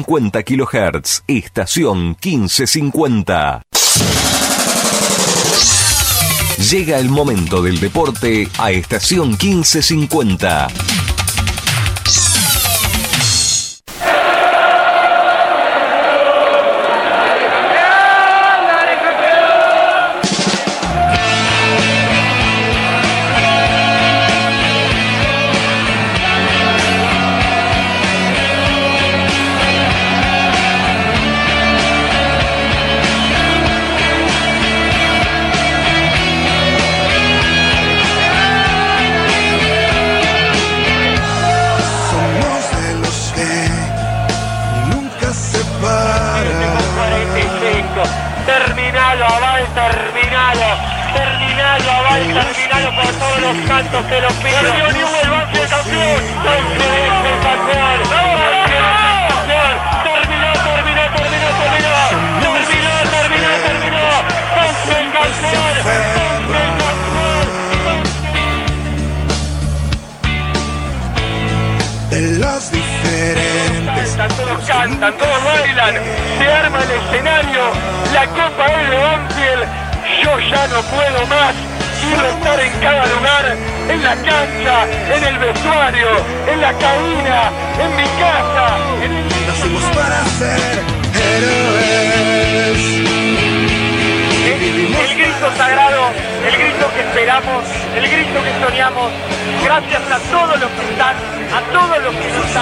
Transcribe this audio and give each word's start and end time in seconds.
1550 0.00 0.42
kHz, 0.42 1.22
estación 1.26 2.16
1550. 2.22 3.62
Llega 6.70 6.98
el 6.98 7.08
momento 7.08 7.62
del 7.62 7.80
deporte 7.80 8.48
a 8.58 8.70
estación 8.70 9.30
1550. 9.30 10.89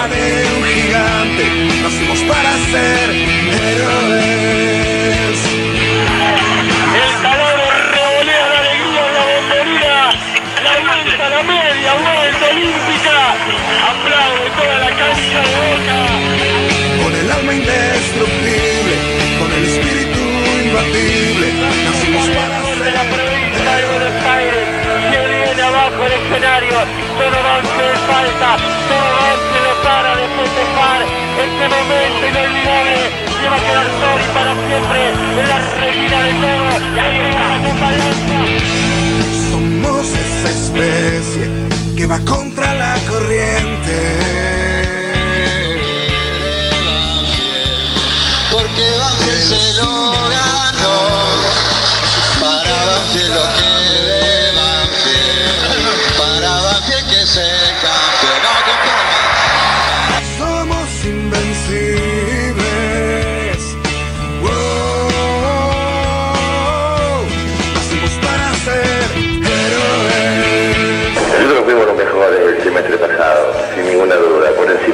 De 0.09 0.23
un 0.57 0.63
gigante. 0.65 1.43
Nacimos 1.83 2.19
para 2.23 2.51
ser 2.71 3.07
héroes. 3.69 5.39
El 6.99 7.11
calor 7.21 7.57
revolea 7.93 8.45
la 8.53 8.59
alegría 8.59 9.01
de 9.07 9.11
la 9.17 9.23
bombonera. 9.31 10.01
La 10.63 10.73
vuelta, 10.85 11.25
la 11.29 11.41
media 11.43 11.91
vuelta 12.05 12.45
olímpica. 12.51 13.17
Aplaude 13.91 14.47
toda 14.57 14.77
la 14.85 14.91
cancha 14.99 15.39
de 15.47 15.53
boca. 15.63 15.99
Con 17.03 17.11
el 17.15 17.27
alma 17.31 17.51
indestructible, 17.53 18.95
con 19.39 19.49
el 19.57 19.63
espíritu 19.65 20.21
imbatible. 20.65 21.47
Nacimos 21.85 22.25
para 22.35 22.59
de 22.83 22.91
la 22.91 23.03
ser 23.03 23.11
provincia 23.13 23.71
de 23.77 23.85
Buenos 23.87 24.25
Aires. 24.25 24.67
Se 25.11 25.19
viene 25.27 25.61
abajo 25.61 25.99
el 26.05 26.13
escenario. 26.13 26.77
Todo 27.17 27.35
avance 27.39 27.81
de 27.89 27.97
falta. 28.07 28.49
Todo 28.89 29.08
momento 31.69 32.21
inolvidable. 32.27 32.95
Se 33.41 33.47
va 33.49 33.55
a 33.55 33.63
quedar 33.67 33.87
Tori 34.01 34.27
para 34.33 34.51
siempre 34.67 34.99
en 35.09 35.47
la 35.49 35.59
retina 35.79 36.17
de 36.23 36.31
todo. 36.43 36.69
Y 36.95 36.99
ahí 36.99 37.17
viene 37.19 37.71
la. 37.79 37.99
Somos 39.49 40.05
esa 40.07 40.49
especie 40.49 41.45
que 41.95 42.05
va 42.05 42.19
contra 42.19 42.73
la 42.75 42.95
corriente. 43.09 44.68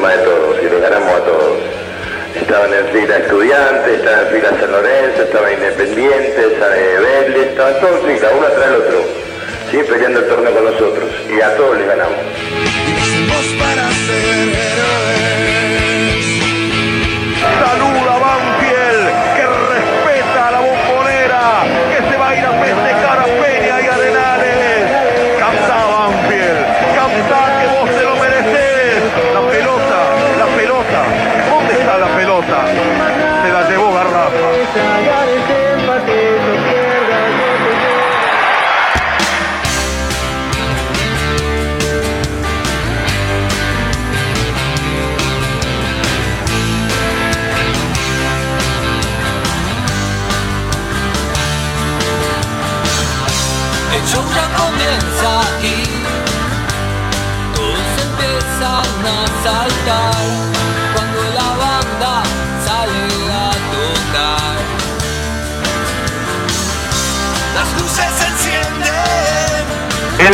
De 0.02 0.18
todos, 0.24 0.58
y 0.62 0.70
le 0.70 0.80
ganamos 0.80 1.10
a 1.10 1.24
todos. 1.24 1.58
Estaban 2.36 2.74
en 2.74 2.88
fila 2.88 3.18
estudiantes, 3.18 4.00
estaban 4.00 4.28
en 4.28 4.34
fila 4.34 4.50
San 4.60 4.72
Lorenzo, 4.72 5.22
estaban 5.24 5.54
independientes, 5.54 6.46
Vélez, 6.60 7.48
estaban 7.48 7.80
todos 7.80 8.00
en 8.02 8.18
fila, 8.18 8.30
uno 8.38 8.48
tras 8.48 8.68
el 8.68 8.76
otro, 8.76 9.04
¿sí? 9.72 9.78
peleando 9.90 10.20
el 10.20 10.28
torneo 10.28 10.54
con 10.54 10.66
nosotros, 10.66 11.10
y 11.30 11.42
a 11.42 11.56
todos 11.56 11.78
les 11.78 11.88
ganamos. 11.88 12.18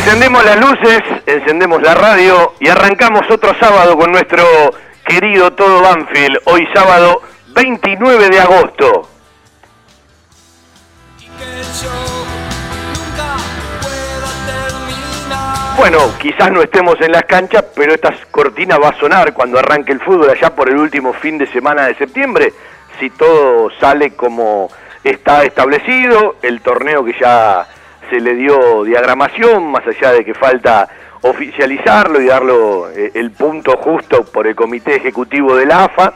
Encendemos 0.03 0.43
las 0.43 0.59
luces, 0.59 0.99
encendemos 1.27 1.79
la 1.83 1.93
radio 1.93 2.53
y 2.59 2.67
arrancamos 2.67 3.21
otro 3.29 3.53
sábado 3.59 3.95
con 3.95 4.11
nuestro 4.11 4.43
querido 5.05 5.53
Todo 5.53 5.79
Banfield. 5.83 6.39
Hoy 6.45 6.67
sábado 6.73 7.21
29 7.53 8.29
de 8.29 8.39
agosto. 8.39 9.07
Bueno, 15.77 15.99
quizás 16.19 16.51
no 16.51 16.63
estemos 16.63 16.95
en 16.99 17.11
las 17.11 17.23
canchas, 17.25 17.63
pero 17.75 17.93
esta 17.93 18.11
cortina 18.31 18.79
va 18.79 18.89
a 18.89 18.99
sonar 18.99 19.33
cuando 19.33 19.59
arranque 19.59 19.91
el 19.91 19.99
fútbol 19.99 20.31
allá 20.31 20.49
por 20.55 20.67
el 20.67 20.77
último 20.77 21.13
fin 21.13 21.37
de 21.37 21.45
semana 21.45 21.85
de 21.85 21.93
septiembre, 21.93 22.51
si 22.99 23.11
todo 23.11 23.69
sale 23.79 24.15
como 24.15 24.67
está 25.03 25.43
establecido, 25.43 26.37
el 26.41 26.61
torneo 26.61 27.05
que 27.05 27.13
ya 27.19 27.67
se 28.11 28.19
le 28.19 28.35
dio 28.35 28.83
diagramación, 28.83 29.71
más 29.71 29.87
allá 29.87 30.11
de 30.11 30.25
que 30.25 30.33
falta 30.33 30.87
oficializarlo 31.21 32.19
y 32.19 32.25
darlo 32.25 32.89
eh, 32.91 33.11
el 33.13 33.31
punto 33.31 33.77
justo 33.77 34.25
por 34.25 34.47
el 34.47 34.55
comité 34.55 34.97
ejecutivo 34.97 35.55
de 35.55 35.65
la 35.65 35.85
AFA, 35.85 36.15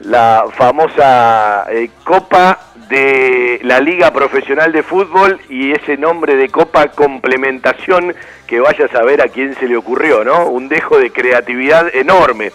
la 0.00 0.46
famosa 0.52 1.66
eh, 1.70 1.90
Copa 2.02 2.58
de 2.88 3.60
la 3.62 3.78
Liga 3.78 4.10
Profesional 4.12 4.72
de 4.72 4.82
Fútbol 4.82 5.40
y 5.48 5.70
ese 5.70 5.96
nombre 5.96 6.34
de 6.34 6.48
Copa 6.48 6.88
Complementación 6.88 8.12
que 8.48 8.58
vaya 8.58 8.86
a 8.86 8.88
saber 8.88 9.22
a 9.22 9.28
quién 9.28 9.54
se 9.54 9.68
le 9.68 9.76
ocurrió, 9.76 10.24
¿no? 10.24 10.46
Un 10.48 10.68
dejo 10.68 10.98
de 10.98 11.12
creatividad 11.12 11.94
enorme. 11.94 12.50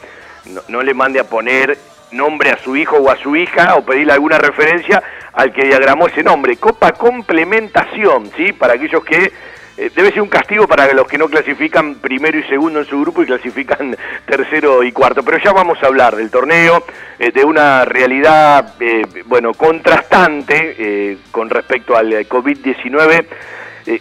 No, 0.47 0.61
no 0.67 0.83
le 0.83 0.93
mande 0.93 1.21
a 1.21 1.29
poner 1.29 1.77
nombre 2.15 2.49
a 2.49 2.57
su 2.57 2.75
hijo 2.75 2.97
o 2.97 3.11
a 3.11 3.17
su 3.17 3.35
hija 3.35 3.75
o 3.75 3.85
pedirle 3.85 4.13
alguna 4.13 4.37
referencia 4.37 5.03
al 5.33 5.51
que 5.53 5.65
diagramó 5.65 6.07
ese 6.07 6.23
nombre. 6.23 6.57
Copa 6.57 6.93
Complementación, 6.93 8.31
¿sí? 8.35 8.53
Para 8.53 8.73
aquellos 8.73 9.03
que 9.03 9.31
eh, 9.77 9.91
debe 9.93 10.11
ser 10.11 10.21
un 10.21 10.29
castigo 10.29 10.67
para 10.67 10.91
los 10.93 11.05
que 11.05 11.17
no 11.17 11.27
clasifican 11.27 11.95
primero 11.95 12.39
y 12.39 12.43
segundo 12.43 12.79
en 12.79 12.85
su 12.85 13.01
grupo 13.01 13.21
y 13.21 13.25
clasifican 13.25 13.95
tercero 14.25 14.83
y 14.83 14.91
cuarto. 14.93 15.23
Pero 15.23 15.37
ya 15.37 15.51
vamos 15.51 15.77
a 15.83 15.87
hablar 15.87 16.15
del 16.15 16.31
torneo, 16.31 16.85
eh, 17.19 17.31
de 17.31 17.43
una 17.43 17.83
realidad, 17.83 18.75
eh, 18.79 19.01
bueno, 19.25 19.53
contrastante 19.53 21.17
con 21.31 21.49
respecto 21.49 21.97
al 21.97 22.11
COVID-19, 22.27 23.25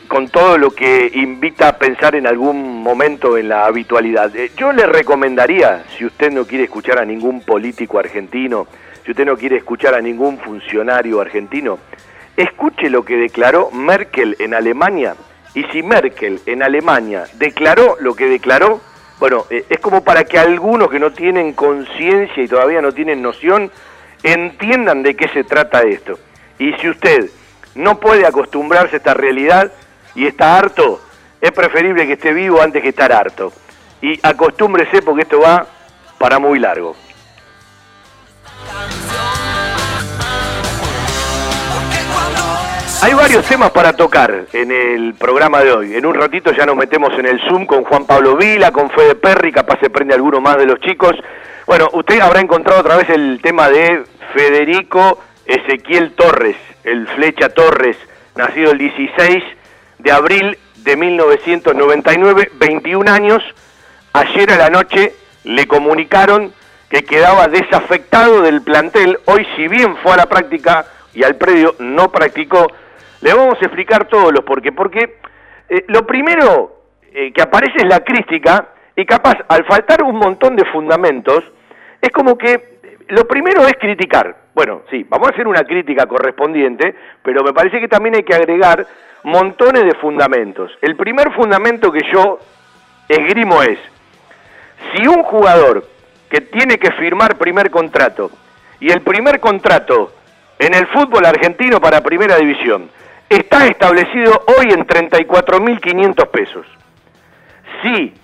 con 0.09 0.29
todo 0.29 0.57
lo 0.57 0.71
que 0.71 1.11
invita 1.15 1.69
a 1.69 1.79
pensar 1.79 2.15
en 2.15 2.27
algún 2.27 2.83
momento 2.83 3.37
en 3.37 3.49
la 3.49 3.67
habitualidad. 3.67 4.33
yo 4.57 4.73
le 4.73 4.87
recomendaría, 4.87 5.85
si 5.97 6.07
usted 6.07 6.33
no 6.33 6.47
quiere 6.47 6.65
escuchar 6.65 6.99
a 6.99 7.05
ningún 7.05 7.43
político 7.43 7.99
argentino, 7.99 8.67
si 9.05 9.11
usted 9.11 9.27
no 9.27 9.37
quiere 9.37 9.59
escuchar 9.59 9.95
a 9.95 10.01
ningún 10.01 10.39
funcionario 10.39 11.21
argentino, 11.21 11.79
escuche 12.37 12.89
lo 12.89 13.05
que 13.05 13.17
declaró 13.17 13.71
Merkel 13.71 14.37
en 14.39 14.55
Alemania 14.55 15.17
y 15.55 15.65
si 15.65 15.83
Merkel 15.83 16.41
en 16.47 16.63
Alemania 16.63 17.25
declaró 17.35 17.97
lo 18.01 18.15
que 18.15 18.27
declaró, 18.27 18.81
bueno, 19.21 19.45
eh, 19.51 19.65
es 19.69 19.79
como 19.79 20.03
para 20.03 20.25
que 20.25 20.39
algunos 20.39 20.91
que 20.91 20.99
no 20.99 21.13
tienen 21.13 21.53
conciencia 21.53 22.43
y 22.43 22.49
todavía 22.49 22.81
no 22.81 22.93
tienen 22.93 23.23
noción 23.23 23.71
entiendan 24.23 25.03
de 25.03 25.15
qué 25.15 25.29
se 25.29 25.45
trata 25.45 25.83
esto. 25.83 26.19
Y 26.59 26.73
si 26.75 26.89
usted 26.89 27.31
no 27.75 27.99
puede 27.99 28.27
acostumbrarse 28.27 28.97
a 28.97 28.99
esta 28.99 29.15
realidad 29.15 29.73
y 30.15 30.27
está 30.27 30.57
harto, 30.57 31.01
es 31.41 31.53
preferible 31.53 32.07
que 32.07 32.15
esté 32.15 32.33
vivo 32.33 32.63
antes 32.63 32.83
que 32.83 32.89
estar 32.91 33.13
harto. 33.13 33.53
Y 34.01 34.19
acostúmbrese 34.23 35.03
porque 35.03 35.23
esto 35.23 35.41
va 35.41 35.67
para 36.19 36.39
muy 36.39 36.59
largo. 36.59 36.95
Hay 43.03 43.13
varios 43.13 43.45
temas 43.45 43.71
para 43.71 43.93
tocar 43.93 44.47
en 44.55 44.73
el 44.73 45.13
programa 45.13 45.61
de 45.61 45.73
hoy. 45.73 45.95
En 45.95 46.07
un 46.07 46.15
ratito 46.15 46.53
ya 46.53 46.65
nos 46.65 46.77
metemos 46.77 47.13
en 47.19 47.27
el 47.27 47.39
Zoom 47.41 47.67
con 47.67 47.85
Juan 47.85 48.07
Pablo 48.07 48.35
Vila, 48.35 48.73
con 48.73 48.89
Fede 48.89 49.15
Perry, 49.15 49.53
capaz 49.53 49.79
se 49.81 49.91
prende 49.91 50.15
alguno 50.15 50.41
más 50.41 50.57
de 50.57 50.65
los 50.65 50.81
chicos. 50.81 51.15
Bueno, 51.67 51.91
usted 51.93 52.21
habrá 52.21 52.41
encontrado 52.41 52.81
otra 52.81 52.97
vez 52.97 53.11
el 53.11 53.41
tema 53.43 53.69
de 53.69 54.05
Federico 54.33 55.21
Ezequiel 55.45 56.13
Torres, 56.13 56.57
el 56.85 57.07
Flecha 57.09 57.49
Torres, 57.49 57.97
nacido 58.37 58.73
el 58.73 58.79
16 58.79 59.45
de 59.99 60.13
abril 60.13 60.59
de 60.77 60.97
1999, 60.97 62.51
21 62.55 63.11
años. 63.11 63.43
Ayer 64.13 64.53
a 64.53 64.57
la 64.57 64.71
noche 64.71 65.15
le 65.45 65.67
comunicaron 65.67 66.53
que 66.89 67.05
quedaba 67.05 67.49
desafectado 67.49 68.43
del 68.43 68.63
plantel. 68.63 69.19
Hoy, 69.25 69.47
si 69.57 69.69
bien 69.69 69.97
fue 70.03 70.13
a 70.13 70.17
la 70.17 70.27
práctica 70.27 70.87
y 71.13 71.25
al 71.25 71.37
predio, 71.37 71.75
no 71.79 72.13
practicó 72.13 72.69
le 73.25 73.33
vamos 73.33 73.57
a 73.63 73.65
explicar 73.65 74.07
todos 74.07 74.33
los 74.33 74.45
por 74.45 74.61
qué. 74.61 74.71
Porque 74.71 75.17
eh, 75.71 75.85
lo 75.89 76.07
primero 76.07 76.83
eh, 77.11 77.33
que 77.33 77.41
aparece 77.41 77.79
es 77.79 77.89
la 77.89 78.01
crítica 78.01 78.69
y 78.95 79.07
capaz, 79.07 79.39
al 79.49 79.65
faltar 79.65 80.03
un 80.03 80.17
montón 80.17 80.55
de 80.57 80.65
fundamentos, 80.67 81.43
es 82.03 82.11
como 82.11 82.37
que 82.37 82.79
lo 83.09 83.27
primero 83.27 83.67
es 83.67 83.73
criticar. 83.81 84.44
Bueno, 84.55 84.83
sí, 84.89 85.05
vamos 85.09 85.29
a 85.29 85.33
hacer 85.33 85.49
una 85.49 85.65
crítica 85.65 86.07
correspondiente, 86.07 86.95
pero 87.23 87.43
me 87.43 87.53
parece 87.53 87.81
que 87.81 87.89
también 87.89 88.15
hay 88.15 88.23
que 88.23 88.35
agregar 88.35 88.87
montones 89.25 89.83
de 89.85 89.95
fundamentos. 89.97 90.71
El 90.81 90.97
primer 90.97 91.33
fundamento 91.33 91.91
que 91.91 92.01
yo 92.13 92.39
esgrimo 93.09 93.63
es, 93.63 93.79
si 94.95 95.07
un 95.07 95.25
jugador 95.25 95.89
que 96.31 96.41
tiene 96.41 96.79
que 96.79 96.93
firmar 96.93 97.37
primer 97.37 97.71
contrato, 97.71 98.31
y 98.81 98.91
el 98.91 99.01
primer 99.01 99.41
contrato 99.41 100.13
en 100.59 100.75
el 100.75 100.87
fútbol 100.89 101.25
argentino 101.27 101.81
para 101.81 102.03
primera 102.03 102.37
división, 102.37 102.91
está 103.29 103.67
establecido 103.67 104.45
hoy 104.59 104.73
en 104.73 104.87
34.500 104.87 106.29
pesos. 106.29 106.67
Si 107.83 108.15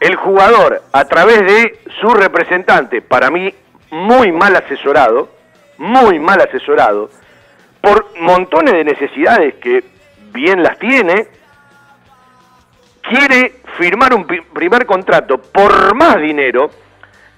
el 0.00 0.16
jugador, 0.16 0.82
a 0.92 1.04
través 1.06 1.40
de 1.40 1.78
su 2.00 2.08
representante, 2.08 3.00
para 3.00 3.30
mí 3.30 3.54
muy 3.90 4.32
mal 4.32 4.56
asesorado, 4.56 5.28
muy 5.78 6.18
mal 6.18 6.40
asesorado, 6.40 7.10
por 7.80 8.06
montones 8.20 8.74
de 8.74 8.84
necesidades 8.84 9.54
que 9.54 9.84
bien 10.32 10.62
las 10.62 10.78
tiene, 10.78 11.26
quiere 13.02 13.60
firmar 13.78 14.14
un 14.14 14.26
primer 14.26 14.86
contrato 14.86 15.38
por 15.38 15.94
más 15.94 16.16
dinero, 16.20 16.70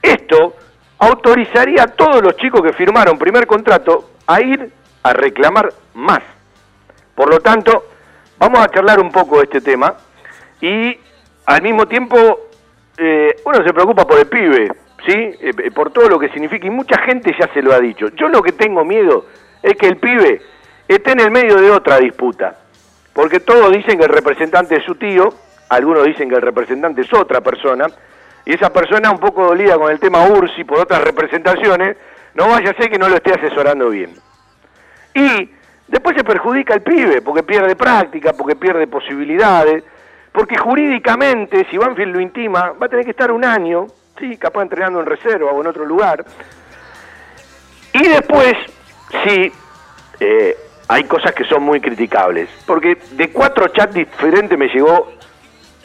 esto 0.00 0.56
autorizaría 0.98 1.84
a 1.84 1.88
todos 1.88 2.22
los 2.22 2.36
chicos 2.36 2.62
que 2.62 2.72
firmaron 2.72 3.18
primer 3.18 3.46
contrato 3.46 4.10
a 4.26 4.40
ir 4.40 4.70
a 5.02 5.12
reclamar 5.12 5.72
más. 5.94 6.20
Por 7.14 7.30
lo 7.30 7.40
tanto, 7.40 7.86
vamos 8.38 8.60
a 8.60 8.68
charlar 8.68 9.00
un 9.00 9.10
poco 9.10 9.38
de 9.38 9.44
este 9.44 9.60
tema 9.60 9.94
y 10.60 10.96
al 11.46 11.62
mismo 11.62 11.86
tiempo 11.86 12.16
eh, 12.96 13.34
uno 13.44 13.64
se 13.64 13.72
preocupa 13.72 14.06
por 14.06 14.18
el 14.18 14.26
pibe, 14.26 14.72
¿sí? 15.06 15.34
Eh, 15.40 15.70
por 15.74 15.92
todo 15.92 16.08
lo 16.08 16.18
que 16.18 16.28
significa 16.30 16.66
y 16.66 16.70
mucha 16.70 17.00
gente 17.02 17.34
ya 17.38 17.48
se 17.52 17.62
lo 17.62 17.72
ha 17.72 17.80
dicho. 17.80 18.08
Yo 18.16 18.28
lo 18.28 18.42
que 18.42 18.52
tengo 18.52 18.84
miedo 18.84 19.26
es 19.62 19.74
que 19.74 19.86
el 19.86 19.96
pibe 19.96 20.40
esté 20.88 21.12
en 21.12 21.20
el 21.20 21.30
medio 21.30 21.56
de 21.56 21.70
otra 21.70 21.98
disputa, 21.98 22.58
porque 23.12 23.40
todos 23.40 23.72
dicen 23.72 23.98
que 23.98 24.04
el 24.04 24.12
representante 24.12 24.76
es 24.76 24.84
su 24.84 24.94
tío, 24.96 25.32
algunos 25.68 26.04
dicen 26.04 26.28
que 26.28 26.36
el 26.36 26.42
representante 26.42 27.02
es 27.02 27.12
otra 27.12 27.40
persona, 27.40 27.86
y 28.44 28.54
esa 28.54 28.72
persona 28.72 29.10
un 29.10 29.18
poco 29.18 29.44
dolida 29.44 29.76
con 29.78 29.90
el 29.90 30.00
tema 30.00 30.26
URSI 30.26 30.64
por 30.64 30.80
otras 30.80 31.02
representaciones, 31.02 31.96
no 32.34 32.48
vaya 32.48 32.70
a 32.70 32.74
ser 32.74 32.90
que 32.90 32.98
no 32.98 33.08
lo 33.08 33.16
esté 33.16 33.32
asesorando 33.32 33.88
bien. 33.90 34.14
Y 35.14 35.50
Después 35.92 36.16
se 36.16 36.24
perjudica 36.24 36.72
el 36.72 36.80
pibe, 36.80 37.20
porque 37.20 37.42
pierde 37.42 37.76
práctica, 37.76 38.32
porque 38.32 38.56
pierde 38.56 38.86
posibilidades, 38.86 39.84
porque 40.32 40.56
jurídicamente, 40.56 41.66
si 41.70 41.76
Banfield 41.76 42.14
lo 42.14 42.20
intima, 42.20 42.72
va 42.80 42.86
a 42.86 42.88
tener 42.88 43.04
que 43.04 43.10
estar 43.10 43.30
un 43.30 43.44
año, 43.44 43.88
sí, 44.18 44.36
capaz 44.36 44.62
entrenando 44.62 45.00
en 45.00 45.06
reserva 45.06 45.50
o 45.50 45.60
en 45.60 45.66
otro 45.66 45.84
lugar. 45.84 46.24
Y 47.92 48.08
después, 48.08 48.54
sí, 49.24 49.52
eh, 50.20 50.56
hay 50.88 51.04
cosas 51.04 51.32
que 51.34 51.44
son 51.44 51.62
muy 51.62 51.80
criticables, 51.80 52.48
porque 52.66 52.98
de 53.12 53.30
cuatro 53.30 53.68
chats 53.68 53.94
diferentes 53.94 54.58
me 54.58 54.68
llegó 54.68 55.12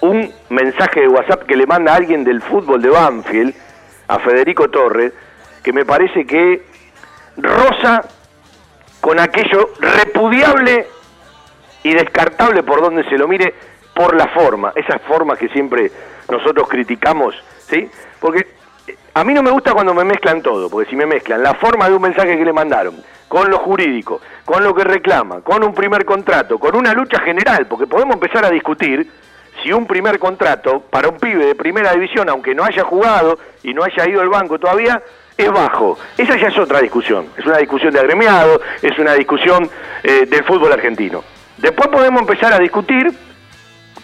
un 0.01 0.31
mensaje 0.49 1.01
de 1.01 1.07
WhatsApp 1.07 1.43
que 1.43 1.55
le 1.55 1.65
manda 1.65 1.95
alguien 1.95 2.23
del 2.23 2.41
fútbol 2.41 2.81
de 2.81 2.89
Banfield, 2.89 3.55
a 4.07 4.19
Federico 4.19 4.69
Torres, 4.69 5.13
que 5.63 5.73
me 5.73 5.85
parece 5.85 6.25
que 6.25 6.65
rosa 7.35 8.03
con 9.01 9.19
aquello 9.19 9.71
repudiable 9.79 10.87
y 11.83 11.93
descartable 11.93 12.63
por 12.63 12.81
donde 12.81 13.03
se 13.09 13.17
lo 13.17 13.27
mire, 13.27 13.53
por 13.93 14.15
la 14.15 14.27
forma, 14.27 14.71
esas 14.75 15.01
formas 15.03 15.39
que 15.39 15.49
siempre 15.49 15.91
nosotros 16.29 16.67
criticamos, 16.69 17.35
¿sí? 17.69 17.89
Porque 18.19 18.47
eh, 18.87 18.95
a 19.13 19.23
mí 19.23 19.33
no 19.33 19.43
me 19.43 19.51
gusta 19.51 19.73
cuando 19.73 19.93
me 19.93 20.03
mezclan 20.03 20.41
todo, 20.41 20.69
porque 20.69 20.89
si 20.89 20.95
me 20.95 21.05
mezclan 21.05 21.43
la 21.43 21.53
forma 21.55 21.87
de 21.89 21.95
un 21.95 22.01
mensaje 22.01 22.37
que 22.37 22.45
le 22.45 22.53
mandaron, 22.53 22.95
con 23.27 23.49
lo 23.49 23.59
jurídico, 23.59 24.21
con 24.45 24.63
lo 24.63 24.73
que 24.73 24.83
reclama, 24.83 25.41
con 25.41 25.63
un 25.63 25.73
primer 25.73 26.05
contrato, 26.05 26.57
con 26.57 26.75
una 26.75 26.93
lucha 26.93 27.19
general, 27.19 27.67
porque 27.67 27.87
podemos 27.87 28.15
empezar 28.15 28.45
a 28.45 28.49
discutir 28.49 29.09
si 29.61 29.71
un 29.71 29.85
primer 29.87 30.19
contrato 30.19 30.81
para 30.81 31.09
un 31.09 31.17
pibe 31.17 31.45
de 31.45 31.55
primera 31.55 31.91
división, 31.93 32.29
aunque 32.29 32.53
no 32.53 32.63
haya 32.63 32.83
jugado 32.83 33.39
y 33.63 33.73
no 33.73 33.83
haya 33.83 34.07
ido 34.07 34.21
al 34.21 34.29
banco 34.29 34.59
todavía, 34.59 35.01
es 35.37 35.51
bajo. 35.51 35.97
Esa 36.17 36.37
ya 36.37 36.47
es 36.47 36.57
otra 36.57 36.79
discusión. 36.81 37.27
Es 37.37 37.45
una 37.45 37.57
discusión 37.57 37.93
de 37.93 37.99
agremiado, 37.99 38.61
es 38.81 38.97
una 38.97 39.13
discusión 39.13 39.69
eh, 40.03 40.25
del 40.25 40.43
fútbol 40.43 40.73
argentino. 40.73 41.23
Después 41.57 41.89
podemos 41.89 42.21
empezar 42.21 42.53
a 42.53 42.59
discutir 42.59 43.11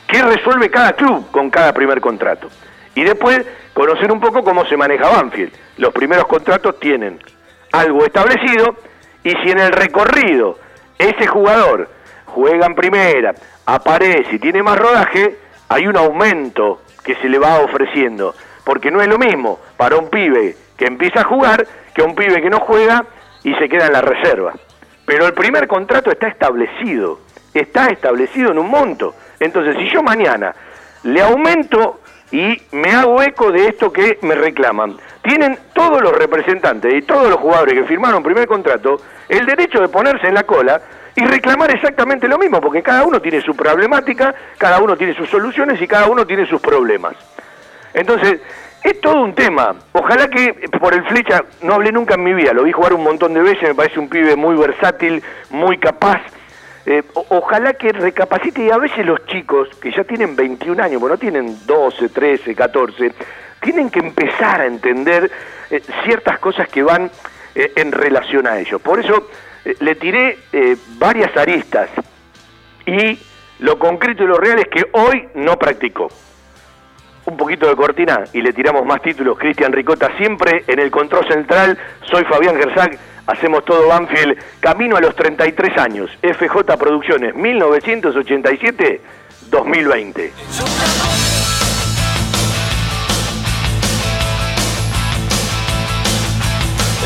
qué 0.07 0.21
resuelve 0.21 0.69
cada 0.69 0.93
club 0.93 1.29
con 1.31 1.49
cada 1.49 1.73
primer 1.73 2.01
contrato. 2.01 2.49
Y 2.95 3.03
después 3.03 3.45
conocer 3.73 4.11
un 4.11 4.19
poco 4.19 4.43
cómo 4.43 4.65
se 4.65 4.77
maneja 4.77 5.09
Banfield. 5.09 5.51
Los 5.77 5.93
primeros 5.93 6.25
contratos 6.27 6.79
tienen 6.79 7.19
algo 7.71 8.05
establecido 8.05 8.75
y 9.23 9.31
si 9.31 9.51
en 9.51 9.59
el 9.59 9.71
recorrido 9.71 10.59
ese 10.97 11.27
jugador 11.27 11.89
juega 12.25 12.65
en 12.65 12.75
primera, 12.75 13.33
aparece 13.65 14.35
y 14.35 14.39
tiene 14.39 14.61
más 14.61 14.77
rodaje, 14.77 15.37
hay 15.69 15.87
un 15.87 15.97
aumento 15.97 16.81
que 17.03 17.15
se 17.15 17.29
le 17.29 17.39
va 17.39 17.59
ofreciendo. 17.59 18.35
Porque 18.63 18.91
no 18.91 19.01
es 19.01 19.07
lo 19.07 19.17
mismo 19.17 19.59
para 19.75 19.97
un 19.97 20.09
pibe 20.09 20.55
que 20.77 20.85
empieza 20.85 21.21
a 21.21 21.25
jugar 21.25 21.67
que 21.93 22.01
un 22.01 22.15
pibe 22.15 22.41
que 22.41 22.49
no 22.49 22.59
juega 22.59 23.05
y 23.43 23.53
se 23.55 23.67
queda 23.67 23.87
en 23.87 23.93
la 23.93 24.01
reserva. 24.01 24.53
Pero 25.05 25.25
el 25.25 25.33
primer 25.33 25.67
contrato 25.67 26.11
está 26.11 26.27
establecido, 26.27 27.19
está 27.53 27.87
establecido 27.87 28.51
en 28.51 28.59
un 28.59 28.69
monto. 28.69 29.15
Entonces, 29.39 29.75
si 29.77 29.89
yo 29.89 30.01
mañana 30.01 30.55
le 31.03 31.21
aumento 31.21 31.99
y 32.33 32.59
me 32.71 32.91
hago 32.91 33.21
eco 33.21 33.51
de 33.51 33.67
esto 33.67 33.93
que 33.93 34.17
me 34.23 34.33
reclaman, 34.33 34.97
tienen 35.21 35.55
todos 35.71 36.01
los 36.01 36.11
representantes 36.17 36.91
y 36.91 37.03
todos 37.03 37.29
los 37.29 37.37
jugadores 37.37 37.75
que 37.75 37.83
firmaron 37.85 38.23
primer 38.23 38.47
contrato 38.47 38.97
el 39.29 39.45
derecho 39.45 39.79
de 39.79 39.87
ponerse 39.87 40.27
en 40.27 40.33
la 40.33 40.43
cola 40.43 40.81
y 41.15 41.23
reclamar 41.25 41.69
exactamente 41.69 42.27
lo 42.27 42.39
mismo, 42.39 42.59
porque 42.59 42.81
cada 42.81 43.03
uno 43.03 43.21
tiene 43.21 43.39
su 43.41 43.55
problemática, 43.55 44.33
cada 44.57 44.79
uno 44.81 44.97
tiene 44.97 45.13
sus 45.13 45.29
soluciones 45.29 45.79
y 45.79 45.87
cada 45.87 46.07
uno 46.07 46.25
tiene 46.25 46.47
sus 46.47 46.59
problemas. 46.59 47.13
Entonces, 47.93 48.41
Es 48.83 48.99
todo 48.99 49.21
un 49.23 49.33
tema. 49.33 49.75
Ojalá 49.93 50.27
que 50.27 50.53
por 50.77 50.93
el 50.93 51.05
flecha 51.05 51.45
no 51.61 51.75
hablé 51.75 51.93
nunca 51.93 52.15
en 52.15 52.23
mi 52.23 52.33
vida. 52.33 52.51
Lo 52.51 52.63
vi 52.63 52.73
jugar 52.73 52.93
un 52.93 53.01
montón 53.03 53.33
de 53.33 53.41
veces. 53.41 53.63
Me 53.63 53.75
parece 53.75 53.97
un 53.97 54.09
pibe 54.09 54.35
muy 54.35 54.57
versátil, 54.57 55.23
muy 55.51 55.77
capaz. 55.77 56.19
Eh, 56.85 57.03
ojalá 57.29 57.73
que 57.73 57.93
recapacite 57.93 58.65
y 58.65 58.69
a 58.69 58.77
veces 58.77 59.05
los 59.05 59.25
chicos 59.27 59.69
que 59.81 59.91
ya 59.91 60.03
tienen 60.03 60.35
21 60.35 60.83
años, 60.83 60.99
bueno, 60.99 61.15
no 61.15 61.19
tienen 61.19 61.65
12, 61.65 62.09
13, 62.09 62.53
14, 62.53 63.13
tienen 63.61 63.89
que 63.89 63.99
empezar 63.99 64.61
a 64.61 64.65
entender 64.65 65.31
eh, 65.69 65.81
ciertas 66.03 66.39
cosas 66.39 66.67
que 66.67 66.83
van 66.83 67.09
eh, 67.55 67.71
en 67.77 67.91
relación 67.91 68.47
a 68.47 68.59
ellos. 68.59 68.81
Por 68.81 68.99
eso 68.99 69.29
le 69.79 69.95
tiré 69.95 70.39
varias 70.97 71.37
aristas 71.37 71.89
y 72.85 73.17
lo 73.59 73.79
concreto 73.79 74.23
y 74.23 74.27
lo 74.27 74.35
real 74.35 74.59
es 74.59 74.67
que 74.67 74.85
hoy 74.91 75.29
no 75.35 75.57
practicó 75.57 76.09
un 77.25 77.37
poquito 77.37 77.67
de 77.67 77.75
cortina 77.75 78.25
y 78.33 78.41
le 78.41 78.51
tiramos 78.51 78.85
más 78.85 79.01
títulos. 79.01 79.37
Cristian 79.37 79.71
Ricota 79.71 80.11
siempre 80.17 80.63
en 80.67 80.79
el 80.79 80.91
control 80.91 81.25
central. 81.27 81.77
Soy 82.11 82.25
Fabián 82.25 82.57
Gersac. 82.57 82.99
Hacemos 83.27 83.63
todo 83.65 83.87
Banfield. 83.87 84.37
Camino 84.59 84.95
a 84.97 85.01
los 85.01 85.15
33 85.15 85.77
años. 85.77 86.09
FJ 86.21 86.77
Producciones 86.77 87.33
1987-2020. 87.35 90.31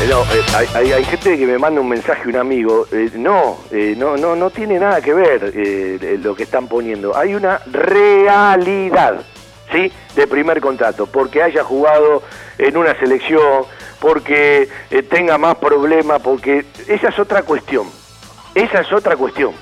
Eh, 0.00 0.06
no, 0.08 0.22
eh, 0.22 0.42
hay, 0.56 0.66
hay- 0.74 0.92
hay 0.92 1.04
gente 1.04 1.36
que 1.36 1.44
me 1.46 1.58
manda 1.58 1.80
un 1.80 1.88
mensaje, 1.88 2.28
un 2.28 2.36
amigo. 2.36 2.86
eh, 2.92 3.10
no, 3.16 3.58
eh, 3.72 3.94
no, 3.96 4.16
no, 4.16 4.36
no 4.36 4.50
tiene 4.50 4.78
nada 4.78 5.00
que 5.00 5.12
ver 5.12 5.52
eh, 5.54 6.18
lo 6.22 6.36
que 6.36 6.44
están 6.44 6.68
poniendo. 6.68 7.16
Hay 7.16 7.34
una 7.34 7.58
realidad, 7.66 9.22
¿sí? 9.72 9.90
De 10.14 10.26
primer 10.28 10.60
contrato, 10.60 11.06
porque 11.06 11.42
haya 11.42 11.64
jugado 11.64 12.22
en 12.58 12.76
una 12.76 12.94
selección, 13.00 13.64
porque 14.00 14.68
eh, 14.90 15.02
tenga 15.02 15.38
más 15.38 15.56
problemas, 15.56 16.20
porque 16.22 16.64
esa 16.86 17.08
es 17.08 17.18
otra 17.18 17.42
cuestión. 17.42 17.86
Esa 18.54 18.80
es 18.80 18.92
otra 18.92 19.16
cuestión. 19.16 19.52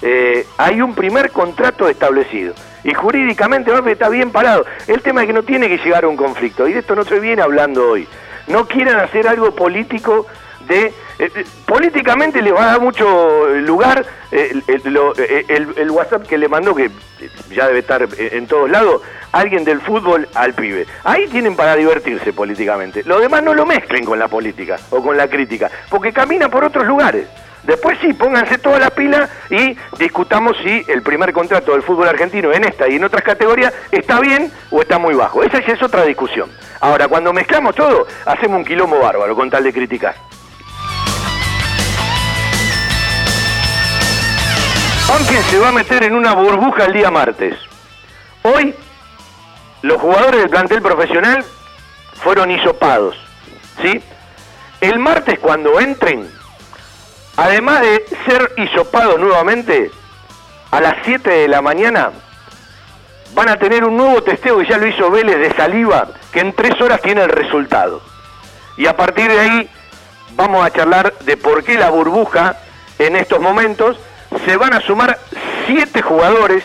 Eh, 0.00 0.46
hay 0.56 0.80
un 0.80 0.94
primer 0.94 1.30
contrato 1.30 1.88
establecido 1.88 2.54
y 2.84 2.94
jurídicamente 2.94 3.72
está 3.90 4.08
bien 4.08 4.30
parado. 4.30 4.64
El 4.86 5.02
tema 5.02 5.22
es 5.22 5.26
que 5.26 5.32
no 5.32 5.42
tiene 5.42 5.68
que 5.68 5.78
llegar 5.78 6.04
a 6.04 6.08
un 6.08 6.16
conflicto 6.16 6.68
y 6.68 6.72
de 6.72 6.80
esto 6.80 6.94
no 6.94 7.04
se 7.04 7.18
viene 7.18 7.42
hablando 7.42 7.90
hoy. 7.90 8.06
No 8.46 8.66
quieran 8.66 9.00
hacer 9.00 9.28
algo 9.28 9.54
político 9.54 10.26
de... 10.66 10.92
eh, 11.18 11.30
eh, 11.34 11.44
políticamente 11.66 12.40
le 12.42 12.52
va 12.52 12.62
a 12.62 12.66
dar 12.72 12.80
mucho 12.80 13.48
lugar 13.56 14.04
eh, 14.30 14.52
el, 14.68 14.86
el- 15.48 15.74
el- 15.76 15.90
WhatsApp 15.90 16.26
que 16.26 16.38
le 16.38 16.48
mandó, 16.48 16.74
que 16.74 16.90
ya 17.50 17.66
debe 17.66 17.80
estar 17.80 18.06
en 18.18 18.46
todos 18.46 18.70
lados, 18.70 19.02
alguien 19.32 19.64
del 19.64 19.80
fútbol 19.80 20.28
al 20.34 20.54
pibe. 20.54 20.86
Ahí 21.04 21.26
tienen 21.28 21.56
para 21.56 21.74
divertirse 21.76 22.32
políticamente. 22.32 23.02
Lo 23.04 23.18
demás 23.20 23.42
no 23.42 23.54
lo 23.54 23.66
mezclen 23.66 24.04
con 24.04 24.18
la 24.18 24.28
política 24.28 24.76
o 24.90 25.02
con 25.02 25.16
la 25.16 25.28
crítica, 25.28 25.70
porque 25.90 26.12
camina 26.12 26.48
por 26.48 26.64
otros 26.64 26.86
lugares. 26.86 27.26
Después 27.64 27.98
sí, 28.00 28.12
pónganse 28.12 28.56
toda 28.58 28.78
la 28.78 28.88
pila 28.90 29.28
y 29.50 29.76
discutamos 29.98 30.56
si 30.62 30.84
el 30.88 31.02
primer 31.02 31.32
contrato 31.32 31.72
del 31.72 31.82
fútbol 31.82 32.08
argentino 32.08 32.52
en 32.52 32.64
esta 32.64 32.88
y 32.88 32.94
en 32.96 33.04
otras 33.04 33.22
categorías 33.24 33.74
está 33.90 34.20
bien 34.20 34.50
o 34.70 34.80
está 34.80 34.98
muy 34.98 35.14
bajo. 35.14 35.42
Esa 35.42 35.60
ya 35.66 35.74
es 35.74 35.82
otra 35.82 36.04
discusión. 36.04 36.48
Ahora, 36.80 37.08
cuando 37.08 37.32
mezclamos 37.32 37.74
todo, 37.74 38.06
hacemos 38.24 38.58
un 38.58 38.64
quilombo 38.64 39.00
bárbaro 39.00 39.34
con 39.34 39.50
tal 39.50 39.64
de 39.64 39.72
criticar. 39.72 40.14
Banfield 45.08 45.44
se 45.46 45.58
va 45.58 45.68
a 45.68 45.72
meter 45.72 46.04
en 46.04 46.14
una 46.14 46.34
burbuja 46.34 46.84
el 46.84 46.92
día 46.92 47.10
martes. 47.10 47.56
Hoy, 48.42 48.74
los 49.80 49.98
jugadores 49.98 50.40
del 50.40 50.50
plantel 50.50 50.82
profesional 50.82 51.42
fueron 52.22 52.50
hisopados. 52.50 53.16
¿Sí? 53.80 54.02
El 54.82 54.98
martes, 54.98 55.38
cuando 55.38 55.80
entren, 55.80 56.30
además 57.36 57.80
de 57.80 58.04
ser 58.26 58.52
hisopados 58.58 59.18
nuevamente, 59.18 59.90
a 60.70 60.80
las 60.80 60.96
7 61.04 61.30
de 61.30 61.48
la 61.48 61.62
mañana 61.62 62.10
van 63.34 63.48
a 63.48 63.58
tener 63.58 63.84
un 63.84 63.96
nuevo 63.96 64.22
testeo 64.22 64.58
que 64.58 64.66
ya 64.66 64.76
lo 64.76 64.86
hizo 64.86 65.10
Vélez 65.10 65.38
de 65.38 65.56
saliva, 65.56 66.08
que 66.32 66.40
en 66.40 66.52
tres 66.52 66.78
horas 66.82 67.00
tiene 67.00 67.22
el 67.22 67.30
resultado. 67.30 68.02
Y 68.76 68.86
a 68.86 68.94
partir 68.94 69.30
de 69.30 69.40
ahí 69.40 69.70
vamos 70.32 70.66
a 70.66 70.70
charlar 70.70 71.18
de 71.20 71.38
por 71.38 71.64
qué 71.64 71.78
la 71.78 71.88
burbuja 71.88 72.56
en 72.98 73.16
estos 73.16 73.40
momentos 73.40 73.96
se 74.48 74.56
van 74.56 74.72
a 74.72 74.80
sumar 74.80 75.18
siete 75.66 76.00
jugadores 76.00 76.64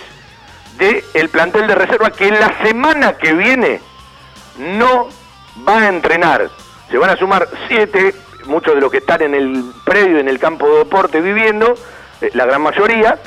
del 0.78 1.28
plantel 1.28 1.68
de 1.68 1.76
reserva 1.76 2.12
que 2.12 2.32
la 2.32 2.64
semana 2.64 3.18
que 3.18 3.34
viene 3.34 3.82
no 4.58 5.10
va 5.68 5.80
a 5.80 5.90
entrenar. 5.90 6.50
Se 6.90 6.98
van 6.98 7.10
a 7.10 7.18
sumar 7.18 7.46
siete, 7.68 8.16
muchos 8.46 8.76
de 8.76 8.80
los 8.80 8.90
que 8.90 9.00
están 9.00 9.22
en 9.24 9.36
el 9.36 9.66
predio, 9.84 10.20
en 10.20 10.30
el 10.30 10.40
campo 10.40 10.66
de 10.70 10.78
deporte 10.78 11.20
viviendo, 11.20 11.74
eh, 12.22 12.32
la 12.36 12.46
gran 12.46 12.62
mayoría, 12.62 13.20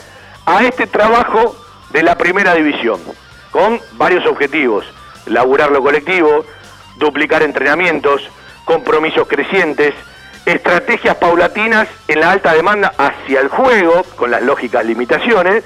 a 0.46 0.64
este 0.64 0.86
trabajo 0.86 1.54
de 1.90 2.02
la 2.02 2.16
primera 2.16 2.54
división, 2.54 2.98
con 3.50 3.78
varios 3.92 4.25
objetivos. 4.25 4.86
Laburar 5.26 5.70
lo 5.70 5.82
colectivo, 5.82 6.46
duplicar 6.96 7.42
entrenamientos, 7.42 8.22
compromisos 8.64 9.28
crecientes, 9.28 9.92
estrategias 10.46 11.16
paulatinas 11.16 11.88
en 12.08 12.20
la 12.20 12.30
alta 12.30 12.54
demanda 12.54 12.92
hacia 12.96 13.40
el 13.40 13.48
juego, 13.48 14.04
con 14.16 14.30
las 14.30 14.42
lógicas 14.42 14.86
limitaciones, 14.86 15.64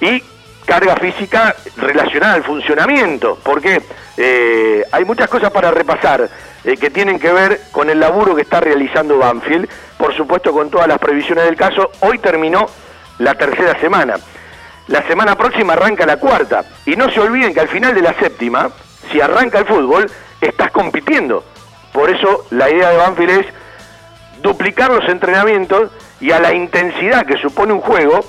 y 0.00 0.22
carga 0.64 0.94
física 0.96 1.54
relacionada 1.76 2.34
al 2.34 2.44
funcionamiento, 2.44 3.38
porque 3.42 3.82
eh, 4.16 4.84
hay 4.92 5.04
muchas 5.04 5.28
cosas 5.28 5.50
para 5.50 5.72
repasar 5.72 6.28
eh, 6.62 6.76
que 6.76 6.90
tienen 6.90 7.18
que 7.18 7.32
ver 7.32 7.60
con 7.72 7.90
el 7.90 7.98
laburo 7.98 8.36
que 8.36 8.42
está 8.42 8.60
realizando 8.60 9.18
Banfield, 9.18 9.68
por 9.98 10.16
supuesto 10.16 10.52
con 10.52 10.70
todas 10.70 10.86
las 10.86 10.98
previsiones 10.98 11.44
del 11.44 11.56
caso. 11.56 11.90
Hoy 12.00 12.18
terminó 12.18 12.66
la 13.18 13.34
tercera 13.34 13.78
semana. 13.80 14.14
La 14.86 15.06
semana 15.06 15.36
próxima 15.36 15.72
arranca 15.72 16.06
la 16.06 16.18
cuarta. 16.18 16.64
Y 16.86 16.96
no 16.96 17.10
se 17.10 17.20
olviden 17.20 17.52
que 17.52 17.60
al 17.60 17.68
final 17.68 17.94
de 17.94 18.02
la 18.02 18.14
séptima, 18.14 18.70
si 19.10 19.20
arranca 19.20 19.58
el 19.58 19.66
fútbol, 19.66 20.10
estás 20.40 20.70
compitiendo. 20.70 21.44
Por 21.92 22.10
eso 22.10 22.46
la 22.50 22.70
idea 22.70 22.90
de 22.90 22.96
Banfield 22.96 23.30
es 23.30 23.46
duplicar 24.42 24.90
los 24.90 25.08
entrenamientos 25.08 25.90
y 26.20 26.30
a 26.32 26.40
la 26.40 26.54
intensidad 26.54 27.26
que 27.26 27.38
supone 27.38 27.72
un 27.72 27.80
juego, 27.80 28.20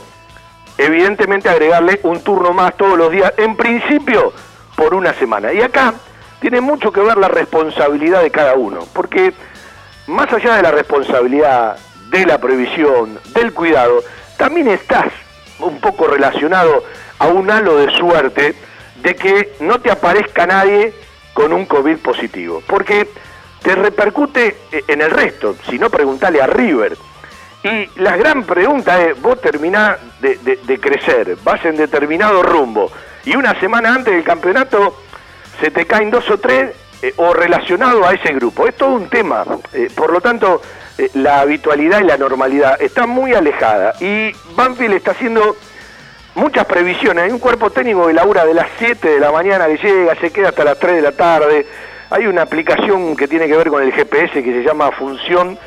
evidentemente 0.77 1.49
agregarle 1.49 1.99
un 2.03 2.21
turno 2.21 2.53
más 2.53 2.75
todos 2.77 2.97
los 2.97 3.11
días, 3.11 3.33
en 3.37 3.55
principio 3.55 4.33
por 4.75 4.93
una 4.93 5.13
semana. 5.13 5.53
Y 5.53 5.61
acá 5.61 5.93
tiene 6.39 6.61
mucho 6.61 6.91
que 6.91 7.01
ver 7.01 7.17
la 7.17 7.27
responsabilidad 7.27 8.21
de 8.21 8.31
cada 8.31 8.55
uno, 8.55 8.87
porque 8.93 9.33
más 10.07 10.31
allá 10.33 10.55
de 10.55 10.63
la 10.63 10.71
responsabilidad, 10.71 11.77
de 12.09 12.25
la 12.25 12.39
previsión, 12.39 13.19
del 13.33 13.53
cuidado, 13.53 14.03
también 14.37 14.67
estás 14.67 15.07
un 15.59 15.79
poco 15.79 16.07
relacionado 16.07 16.83
a 17.19 17.27
un 17.27 17.51
halo 17.51 17.77
de 17.77 17.95
suerte 17.97 18.55
de 19.03 19.15
que 19.15 19.53
no 19.59 19.79
te 19.79 19.91
aparezca 19.91 20.47
nadie 20.47 20.93
con 21.33 21.53
un 21.53 21.65
COVID 21.65 21.97
positivo, 21.97 22.61
porque 22.67 23.07
te 23.61 23.75
repercute 23.75 24.57
eh, 24.71 24.83
en 24.87 25.01
el 25.01 25.11
resto, 25.11 25.55
si 25.69 25.77
no 25.77 25.89
preguntale 25.89 26.41
a 26.41 26.47
River. 26.47 26.97
Y 27.63 27.99
la 27.99 28.17
gran 28.17 28.43
pregunta 28.43 29.01
es, 29.01 29.21
vos 29.21 29.39
terminás 29.39 29.97
de, 30.19 30.79
crecer, 30.79 31.37
vas 31.43 31.63
en 31.65 31.77
determinado 31.77 32.41
rumbo, 32.41 32.91
y 33.23 33.35
una 33.35 33.59
semana 33.59 33.93
antes 33.93 34.15
del 34.15 34.23
campeonato 34.23 34.97
se 35.59 35.69
te 35.69 35.85
caen 35.85 36.09
dos 36.09 36.27
o 36.31 36.39
tres 36.39 36.71
eh, 37.03 37.13
o 37.17 37.33
relacionado 37.33 38.07
a 38.07 38.13
ese 38.13 38.33
grupo. 38.33 38.67
Es 38.67 38.75
todo 38.75 38.89
un 38.89 39.09
tema. 39.09 39.45
Eh, 39.73 39.89
por 39.95 40.11
lo 40.11 40.21
tanto, 40.21 40.59
la 41.13 41.41
habitualidad 41.41 42.01
y 42.01 42.05
la 42.05 42.17
normalidad 42.17 42.81
está 42.81 43.05
muy 43.05 43.33
alejada. 43.35 43.93
Y 43.99 44.31
Banfield 44.55 44.95
está 44.95 45.11
haciendo 45.11 45.55
muchas 46.35 46.65
previsiones. 46.65 47.25
Hay 47.25 47.31
un 47.31 47.39
cuerpo 47.39 47.69
técnico 47.69 48.07
que 48.07 48.13
labura 48.13 48.45
de 48.45 48.53
las 48.53 48.67
7 48.79 49.07
de 49.07 49.19
la 49.19 49.31
mañana 49.31 49.67
que 49.67 49.77
llega, 49.77 50.15
se 50.15 50.31
queda 50.31 50.49
hasta 50.49 50.63
las 50.63 50.79
3 50.79 50.95
de 50.95 51.01
la 51.01 51.11
tarde. 51.11 51.65
Hay 52.11 52.27
una 52.27 52.41
aplicación 52.41 53.15
que 53.15 53.25
tiene 53.25 53.47
que 53.47 53.55
ver 53.55 53.69
con 53.69 53.81
el 53.81 53.93
GPS 53.93 54.43
que 54.43 54.51
se 54.51 54.63
llama 54.63 54.91
Función 54.91 55.57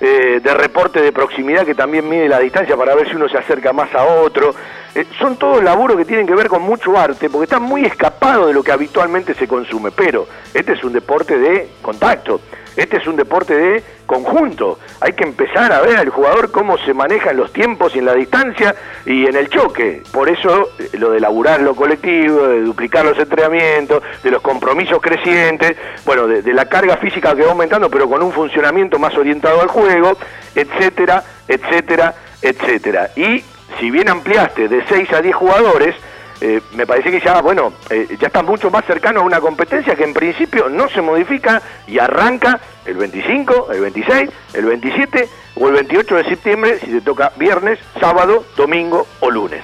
eh, 0.00 0.40
de 0.42 0.52
Reporte 0.54 1.00
de 1.00 1.12
Proximidad 1.12 1.64
que 1.64 1.76
también 1.76 2.08
mide 2.08 2.28
la 2.28 2.40
distancia 2.40 2.76
para 2.76 2.96
ver 2.96 3.08
si 3.08 3.14
uno 3.14 3.28
se 3.28 3.38
acerca 3.38 3.72
más 3.72 3.94
a 3.94 4.02
otro. 4.02 4.52
Eh, 4.96 5.06
son 5.20 5.36
todos 5.36 5.62
laburos 5.62 5.96
que 5.96 6.04
tienen 6.04 6.26
que 6.26 6.34
ver 6.34 6.48
con 6.48 6.60
mucho 6.62 6.98
arte 6.98 7.30
porque 7.30 7.44
están 7.44 7.62
muy 7.62 7.84
escapados 7.84 8.48
de 8.48 8.52
lo 8.52 8.64
que 8.64 8.72
habitualmente 8.72 9.32
se 9.34 9.46
consume. 9.46 9.92
Pero 9.92 10.26
este 10.52 10.72
es 10.72 10.82
un 10.82 10.92
deporte 10.92 11.38
de 11.38 11.68
contacto. 11.80 12.40
Este 12.76 12.96
es 12.96 13.06
un 13.06 13.16
deporte 13.16 13.54
de 13.54 13.82
conjunto. 14.06 14.78
Hay 15.00 15.12
que 15.12 15.24
empezar 15.24 15.72
a 15.72 15.80
ver 15.80 15.96
al 15.96 16.08
jugador 16.08 16.50
cómo 16.50 16.78
se 16.78 16.94
maneja 16.94 17.30
en 17.30 17.36
los 17.36 17.52
tiempos 17.52 17.94
y 17.94 17.98
en 17.98 18.06
la 18.06 18.14
distancia 18.14 18.74
y 19.06 19.26
en 19.26 19.36
el 19.36 19.48
choque. 19.48 20.02
Por 20.12 20.28
eso 20.28 20.68
eh, 20.78 20.90
lo 20.98 21.10
de 21.10 21.20
laburar 21.20 21.60
lo 21.60 21.74
colectivo, 21.74 22.48
de 22.48 22.62
duplicar 22.62 23.04
los 23.04 23.18
entrenamientos, 23.18 24.02
de 24.22 24.30
los 24.30 24.42
compromisos 24.42 25.00
crecientes, 25.00 25.76
bueno, 26.04 26.26
de, 26.26 26.42
de 26.42 26.52
la 26.52 26.66
carga 26.66 26.96
física 26.96 27.34
que 27.34 27.42
va 27.42 27.50
aumentando, 27.50 27.90
pero 27.90 28.08
con 28.08 28.22
un 28.22 28.32
funcionamiento 28.32 28.98
más 28.98 29.16
orientado 29.16 29.60
al 29.60 29.68
juego, 29.68 30.16
etcétera, 30.54 31.22
etcétera, 31.48 32.14
etcétera. 32.40 33.10
Y 33.16 33.42
si 33.78 33.90
bien 33.90 34.08
ampliaste 34.08 34.68
de 34.68 34.84
6 34.88 35.12
a 35.12 35.22
10 35.22 35.34
jugadores, 35.34 35.94
eh, 36.44 36.60
me 36.72 36.88
parece 36.88 37.12
que 37.12 37.20
ya, 37.20 37.40
bueno, 37.40 37.72
eh, 37.88 38.16
ya 38.18 38.26
está 38.26 38.42
mucho 38.42 38.68
más 38.68 38.84
cercano 38.84 39.20
a 39.20 39.22
una 39.22 39.40
competencia 39.40 39.94
que 39.94 40.02
en 40.02 40.12
principio 40.12 40.68
no 40.68 40.88
se 40.88 41.00
modifica 41.00 41.62
y 41.86 42.00
arranca 42.00 42.58
el 42.84 42.96
25, 42.96 43.68
el 43.70 43.80
26, 43.80 44.30
el 44.54 44.64
27 44.64 45.28
o 45.54 45.68
el 45.68 45.74
28 45.74 46.16
de 46.16 46.24
septiembre 46.24 46.80
si 46.80 46.86
te 46.86 47.00
toca 47.00 47.30
viernes, 47.36 47.78
sábado, 48.00 48.44
domingo 48.56 49.06
o 49.20 49.30
lunes. 49.30 49.62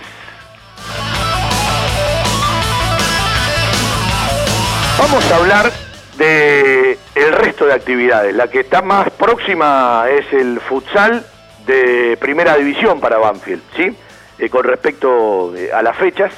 Vamos 5.01 5.33
a 5.33 5.37
hablar 5.37 5.73
de 6.17 6.97
el 7.17 7.33
resto 7.33 7.67
de 7.67 7.73
actividades. 7.73 8.33
La 8.37 8.47
que 8.47 8.61
está 8.61 8.83
más 8.83 9.11
próxima 9.11 10.05
es 10.09 10.33
el 10.33 10.61
futsal 10.61 11.27
de 11.67 12.17
primera 12.21 12.55
división 12.55 13.01
para 13.01 13.19
Banfield, 13.19 13.63
¿sí? 13.77 13.97
Eh, 14.39 14.49
con 14.49 14.63
respecto 14.63 15.53
a 15.75 15.83
las 15.83 15.97
fechas. 15.97 16.33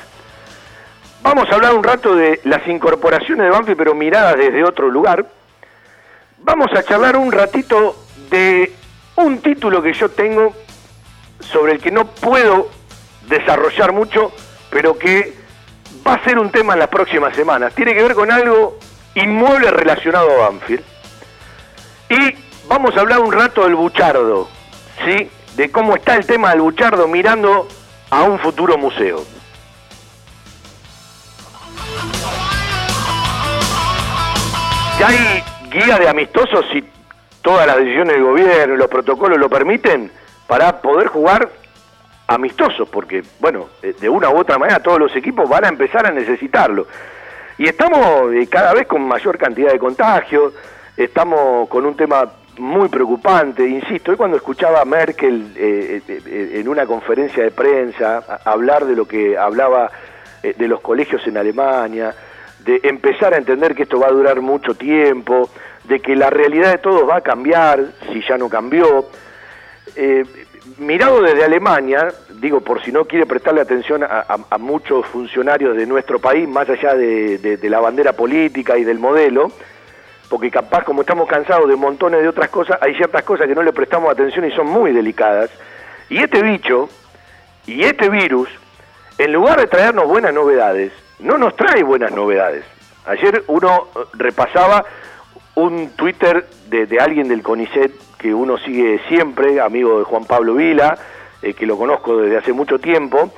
Vamos 1.23 1.51
a 1.51 1.55
hablar 1.55 1.75
un 1.75 1.85
rato 1.85 2.15
de 2.15 2.41
las 2.45 2.67
incorporaciones 2.67 3.45
de 3.45 3.51
Banfield, 3.51 3.77
pero 3.77 3.95
miradas 3.95 4.37
desde 4.39 4.65
otro 4.65 4.89
lugar. 4.89 5.27
Vamos 6.39 6.69
a 6.75 6.83
charlar 6.83 7.17
un 7.17 7.31
ratito 7.31 7.95
de 8.31 8.73
un 9.17 9.39
título 9.43 9.83
que 9.83 9.93
yo 9.93 10.09
tengo 10.11 10.55
sobre 11.41 11.73
el 11.73 11.81
que 11.81 11.91
no 11.91 12.07
puedo 12.07 12.71
desarrollar 13.29 13.93
mucho, 13.93 14.33
pero 14.71 14.97
que 14.99 15.35
va 16.07 16.15
a 16.15 16.25
ser 16.25 16.39
un 16.39 16.51
tema 16.51 16.73
en 16.73 16.79
las 16.79 16.89
próximas 16.89 17.37
semanas. 17.37 17.75
Tiene 17.75 17.95
que 17.95 18.03
ver 18.03 18.15
con 18.15 18.31
algo 18.31 18.79
inmueble 19.15 19.71
relacionado 19.71 20.31
a 20.43 20.49
Banfield. 20.49 20.85
Y 22.09 22.35
vamos 22.67 22.97
a 22.97 23.01
hablar 23.01 23.21
un 23.21 23.33
rato 23.33 23.65
del 23.65 23.75
Buchardo, 23.75 24.49
¿sí? 25.05 25.31
De 25.55 25.71
cómo 25.71 25.97
está 25.97 26.17
el 26.17 26.25
tema 26.25 26.51
del 26.51 26.63
Buchardo 26.63 27.07
mirando 27.09 27.69
a 28.09 28.23
un 28.23 28.39
futuro 28.39 28.79
museo. 28.79 29.23
Si 35.01 35.05
hay 35.05 35.43
guía 35.71 35.99
de 35.99 36.11
amistosos 36.11 36.67
si 36.71 36.85
todas 37.41 37.67
las 37.67 37.79
decisiones 37.79 38.17
del 38.17 38.23
gobierno 38.23 38.75
y 38.75 38.77
los 38.77 38.89
protocolos 38.89 39.39
lo 39.39 39.49
permiten 39.49 40.11
para 40.47 40.83
poder 40.83 41.07
jugar 41.07 41.49
amistosos, 42.27 42.87
porque, 42.87 43.23
bueno, 43.39 43.69
de 43.81 44.09
una 44.11 44.29
u 44.29 44.37
otra 44.37 44.59
manera 44.59 44.83
todos 44.83 44.99
los 44.99 45.17
equipos 45.17 45.49
van 45.49 45.65
a 45.65 45.69
empezar 45.69 46.07
a 46.07 46.11
necesitarlo. 46.11 46.87
Y 47.57 47.67
estamos 47.67 48.35
eh, 48.35 48.47
cada 48.51 48.75
vez 48.75 48.87
con 48.87 49.01
mayor 49.01 49.39
cantidad 49.39 49.73
de 49.73 49.79
contagios, 49.79 50.53
estamos 50.99 51.67
con 51.71 51.87
un 51.87 51.97
tema 51.97 52.33
muy 52.59 52.91
preocupante, 52.91 53.67
insisto, 53.67 54.11
hoy 54.11 54.19
cuando 54.19 54.37
escuchaba 54.37 54.83
a 54.83 54.85
Merkel 54.85 55.55
eh, 55.57 56.03
eh, 56.07 56.51
en 56.57 56.69
una 56.69 56.85
conferencia 56.85 57.43
de 57.43 57.53
prensa 57.53 58.23
hablar 58.45 58.85
de 58.85 58.95
lo 58.95 59.09
que 59.09 59.39
hablaba 59.39 59.91
de 60.43 60.69
los 60.69 60.83
colegios 60.83 61.27
en 61.27 61.39
Alemania, 61.39 62.15
de 62.65 62.81
empezar 62.85 63.35
a 63.35 63.39
entender 63.39 63.75
que 63.75 63.85
esto 63.85 63.99
va 63.99 64.09
a 64.09 64.13
durar 64.13 64.41
mucho 64.41 64.75
tiempo, 64.75 65.49
de 65.85 66.01
que 66.01 66.15
la 66.15 66.31
realidad 66.31 66.73
de 66.73 66.79
todos 66.79 67.09
va 67.09 67.17
a 67.17 67.21
cambiar 67.21 67.85
si 68.13 68.23
ya 68.23 68.37
no 68.37 68.49
cambió. 68.49 69.07
mirado 70.79 71.23
desde 71.23 71.45
Alemania, 71.45 72.09
digo 72.41 72.61
por 72.61 72.83
si 72.83 72.93
no 72.93 73.05
quiere 73.05 73.27
prestarle 73.27 73.61
atención 73.61 74.03
a, 74.05 74.59
muchos 74.59 75.07
funcionarios 75.07 75.77
de 75.77 75.87
nuestro 75.87 76.19
país, 76.19 76.49
más 76.49 76.69
allá 76.69 76.95
de, 76.95 77.59
la 77.63 77.81
bandera 77.81 78.13
política 78.13 78.79
y 78.79 78.85
del 78.85 78.99
modelo, 78.99 79.51
porque 80.29 80.51
capaz 80.51 80.85
como 80.85 81.01
estamos 81.01 81.29
cansados 81.29 81.69
de 81.69 81.77
montones 81.77 82.23
de 82.23 82.29
otras 82.29 82.51
cosas, 82.51 82.79
hay 82.81 82.95
ciertas 82.95 83.25
cosas 83.25 83.49
que 83.49 83.55
no 83.55 83.63
le 83.63 83.73
prestamos 83.73 84.11
atención 84.11 84.45
y 84.45 84.53
son 84.53 84.67
muy 84.69 84.93
delicadas. 84.93 85.51
Y 86.09 86.19
este 86.19 86.43
bicho, 86.43 86.89
y 87.67 87.83
este 87.83 88.09
virus, 88.09 88.49
en 89.19 89.33
lugar 89.33 89.61
de 89.61 89.67
traernos 89.67 90.07
buenas 90.07 90.33
novedades, 90.33 90.93
no 91.23 91.39
nos 91.39 91.57
trae 91.57 91.83
buenas 91.83 92.13
novedades. 92.13 92.65
Ayer 93.07 93.45
uno 93.49 93.89
repasaba 94.15 94.85
un 95.55 95.91
Twitter 95.97 96.47
de, 96.69 96.87
de 96.87 97.01
alguien 97.01 97.29
del 97.29 97.43
CONICET 97.43 97.93
que 98.21 98.35
uno 98.35 98.59
sigue 98.59 99.01
siempre, 99.09 99.61
amigo 99.61 99.99
de 99.99 100.05
Juan 100.05 100.27
Pablo 100.27 100.55
Vila, 100.55 100.99
eh, 101.41 101.55
que 101.55 101.65
lo 101.67 101.79
conozco 101.79 102.19
desde 102.19 102.37
hace 102.37 102.53
mucho 102.53 102.79
tiempo, 102.79 103.33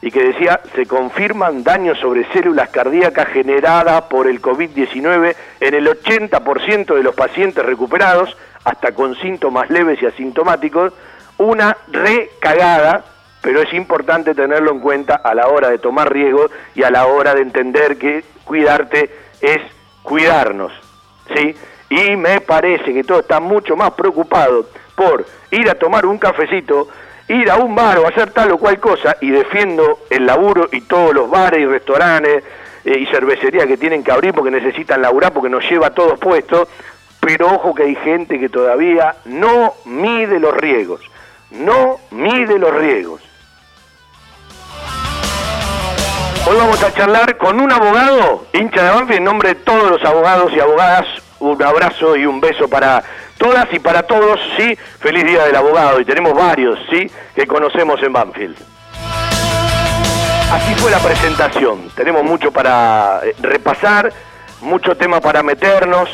y 0.00 0.12
que 0.12 0.22
decía, 0.22 0.60
se 0.76 0.86
confirman 0.86 1.64
daños 1.64 1.98
sobre 1.98 2.24
células 2.32 2.68
cardíacas 2.68 3.26
generadas 3.28 4.02
por 4.02 4.28
el 4.28 4.40
COVID-19 4.40 5.34
en 5.58 5.74
el 5.74 5.88
80% 5.88 6.94
de 6.94 7.02
los 7.02 7.16
pacientes 7.16 7.64
recuperados, 7.64 8.36
hasta 8.62 8.92
con 8.92 9.16
síntomas 9.16 9.70
leves 9.70 10.00
y 10.00 10.06
asintomáticos, 10.06 10.92
una 11.38 11.76
recagada, 11.88 13.04
pero 13.48 13.62
es 13.62 13.72
importante 13.72 14.34
tenerlo 14.34 14.72
en 14.72 14.80
cuenta 14.80 15.14
a 15.14 15.34
la 15.34 15.48
hora 15.48 15.70
de 15.70 15.78
tomar 15.78 16.12
riesgos 16.12 16.50
y 16.74 16.82
a 16.82 16.90
la 16.90 17.06
hora 17.06 17.34
de 17.34 17.40
entender 17.40 17.96
que 17.96 18.22
cuidarte 18.44 19.10
es 19.40 19.62
cuidarnos, 20.02 20.70
¿sí? 21.34 21.56
Y 21.88 22.14
me 22.16 22.42
parece 22.42 22.92
que 22.92 23.04
todo 23.04 23.20
está 23.20 23.40
mucho 23.40 23.74
más 23.74 23.92
preocupado 23.92 24.66
por 24.94 25.24
ir 25.50 25.70
a 25.70 25.76
tomar 25.76 26.04
un 26.04 26.18
cafecito 26.18 26.88
ir 27.28 27.50
a 27.50 27.56
un 27.56 27.74
bar 27.74 27.96
o 28.00 28.06
hacer 28.06 28.32
tal 28.32 28.50
o 28.52 28.58
cual 28.58 28.78
cosa 28.80 29.16
y 29.22 29.30
defiendo 29.30 30.00
el 30.10 30.26
laburo 30.26 30.68
y 30.70 30.82
todos 30.82 31.14
los 31.14 31.30
bares 31.30 31.60
y 31.60 31.64
restaurantes 31.64 32.44
eh, 32.84 32.98
y 32.98 33.06
cervecerías 33.06 33.64
que 33.64 33.78
tienen 33.78 34.04
que 34.04 34.12
abrir 34.12 34.34
porque 34.34 34.50
necesitan 34.50 35.00
laburar 35.00 35.32
porque 35.32 35.48
nos 35.48 35.66
lleva 35.70 35.86
a 35.86 35.94
todos 35.94 36.18
puestos, 36.18 36.68
pero 37.18 37.46
ojo 37.46 37.74
que 37.74 37.84
hay 37.84 37.94
gente 37.94 38.38
que 38.38 38.50
todavía 38.50 39.16
no 39.24 39.72
mide 39.86 40.38
los 40.38 40.54
riesgos, 40.54 41.00
no 41.50 41.98
mide 42.10 42.58
los 42.58 42.74
riesgos. 42.74 43.27
Hoy 46.50 46.56
vamos 46.56 46.82
a 46.82 46.90
charlar 46.94 47.36
con 47.36 47.60
un 47.60 47.70
abogado, 47.70 48.46
hincha 48.54 48.82
de 48.82 48.90
Banfield, 48.90 49.18
en 49.18 49.24
nombre 49.24 49.50
de 49.50 49.54
todos 49.56 49.90
los 49.90 50.02
abogados 50.02 50.50
y 50.56 50.58
abogadas, 50.58 51.04
un 51.40 51.62
abrazo 51.62 52.16
y 52.16 52.24
un 52.24 52.40
beso 52.40 52.66
para 52.70 53.04
todas 53.36 53.66
y 53.70 53.78
para 53.78 54.04
todos, 54.04 54.40
sí, 54.56 54.74
feliz 54.98 55.26
día 55.26 55.44
del 55.44 55.54
abogado 55.54 56.00
y 56.00 56.06
tenemos 56.06 56.32
varios, 56.32 56.78
sí, 56.90 57.10
que 57.34 57.46
conocemos 57.46 58.02
en 58.02 58.14
Banfield. 58.14 58.56
Así 60.50 60.74
fue 60.76 60.90
la 60.90 61.00
presentación, 61.00 61.90
tenemos 61.94 62.24
mucho 62.24 62.50
para 62.50 63.20
eh, 63.24 63.34
repasar, 63.42 64.10
mucho 64.62 64.96
tema 64.96 65.20
para 65.20 65.42
meternos, 65.42 66.08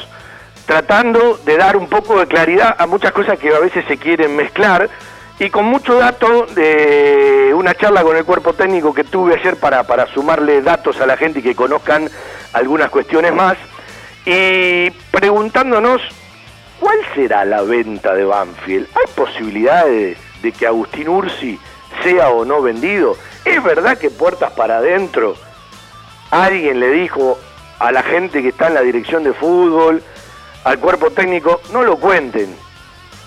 tratando 0.67 1.39
de 1.45 1.57
dar 1.57 1.77
un 1.77 1.89
poco 1.89 2.19
de 2.19 2.27
claridad 2.27 2.75
a 2.77 2.89
muchas 2.89 3.13
cosas 3.13 3.39
que 3.39 3.55
a 3.55 3.61
veces 3.61 3.85
se 3.87 3.99
quieren 3.99 4.35
mezclar 4.35 4.91
y 5.39 5.51
con 5.51 5.65
mucho 5.65 5.95
dato 5.95 6.47
de 6.55 7.53
una 7.55 7.75
charla 7.75 8.03
con 8.03 8.17
el 8.17 8.25
cuerpo 8.25 8.53
técnico 8.53 8.95
que 8.95 9.05
tuve 9.05 9.35
ayer 9.35 9.57
para, 9.57 9.83
para 9.83 10.07
sumarle 10.07 10.63
datos 10.63 11.01
a 11.01 11.07
la 11.07 11.17
gente 11.17 11.41
y 11.41 11.43
que 11.43 11.55
conozcan 11.55 12.09
algunas 12.53 12.91
cuestiones 12.91 13.35
más 13.35 13.57
y 14.27 14.91
preguntándonos 15.11 16.01
¿Cuál 16.85 16.99
será 17.15 17.47
la 17.47 17.63
venta 17.63 18.15
de 18.15 18.27
Banfield? 18.27 18.89
¿Hay 18.95 19.11
posibilidades 19.15 20.19
de 20.43 20.53
que 20.53 20.67
Agustín 20.67 21.09
Ursi 21.09 21.59
sea 22.03 22.29
o 22.29 22.45
no 22.45 22.61
vendido? 22.61 23.17
¿Es 23.45 23.63
verdad 23.63 23.97
que 23.97 24.11
puertas 24.11 24.53
para 24.53 24.79
adentro 24.79 25.35
alguien 26.31 26.81
le 26.81 26.91
dijo 26.91 27.39
a 27.79 27.91
la 27.91 28.03
gente 28.03 28.43
que 28.43 28.49
está 28.49 28.69
en 28.69 28.75
la 28.75 28.83
dirección 28.83 29.25
de 29.25 29.33
fútbol, 29.33 30.03
al 30.65 30.79
cuerpo 30.79 31.11
técnico, 31.11 31.61
no 31.73 31.83
lo 31.83 31.97
cuenten 31.97 32.55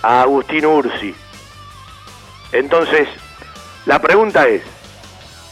a 0.04 0.22
Agustín 0.22 0.66
Ursi? 0.68 1.16
Entonces, 2.52 3.08
la 3.86 4.00
pregunta 4.00 4.48
es, 4.48 4.62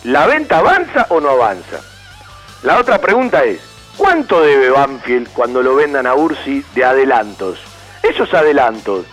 ¿la 0.04 0.28
venta 0.28 0.60
avanza 0.60 1.08
o 1.10 1.20
no 1.20 1.30
avanza? 1.30 1.80
La 2.64 2.80
otra 2.80 3.00
pregunta 3.00 3.44
es, 3.44 3.60
¿cuánto 3.98 4.42
debe 4.42 4.70
Banfield 4.70 5.30
cuando 5.34 5.62
lo 5.62 5.76
vendan 5.76 6.08
a 6.08 6.16
Ursi 6.16 6.64
de 6.74 6.84
adelantos? 6.84 7.60
Esos 8.02 8.34
adelantos 8.34 9.06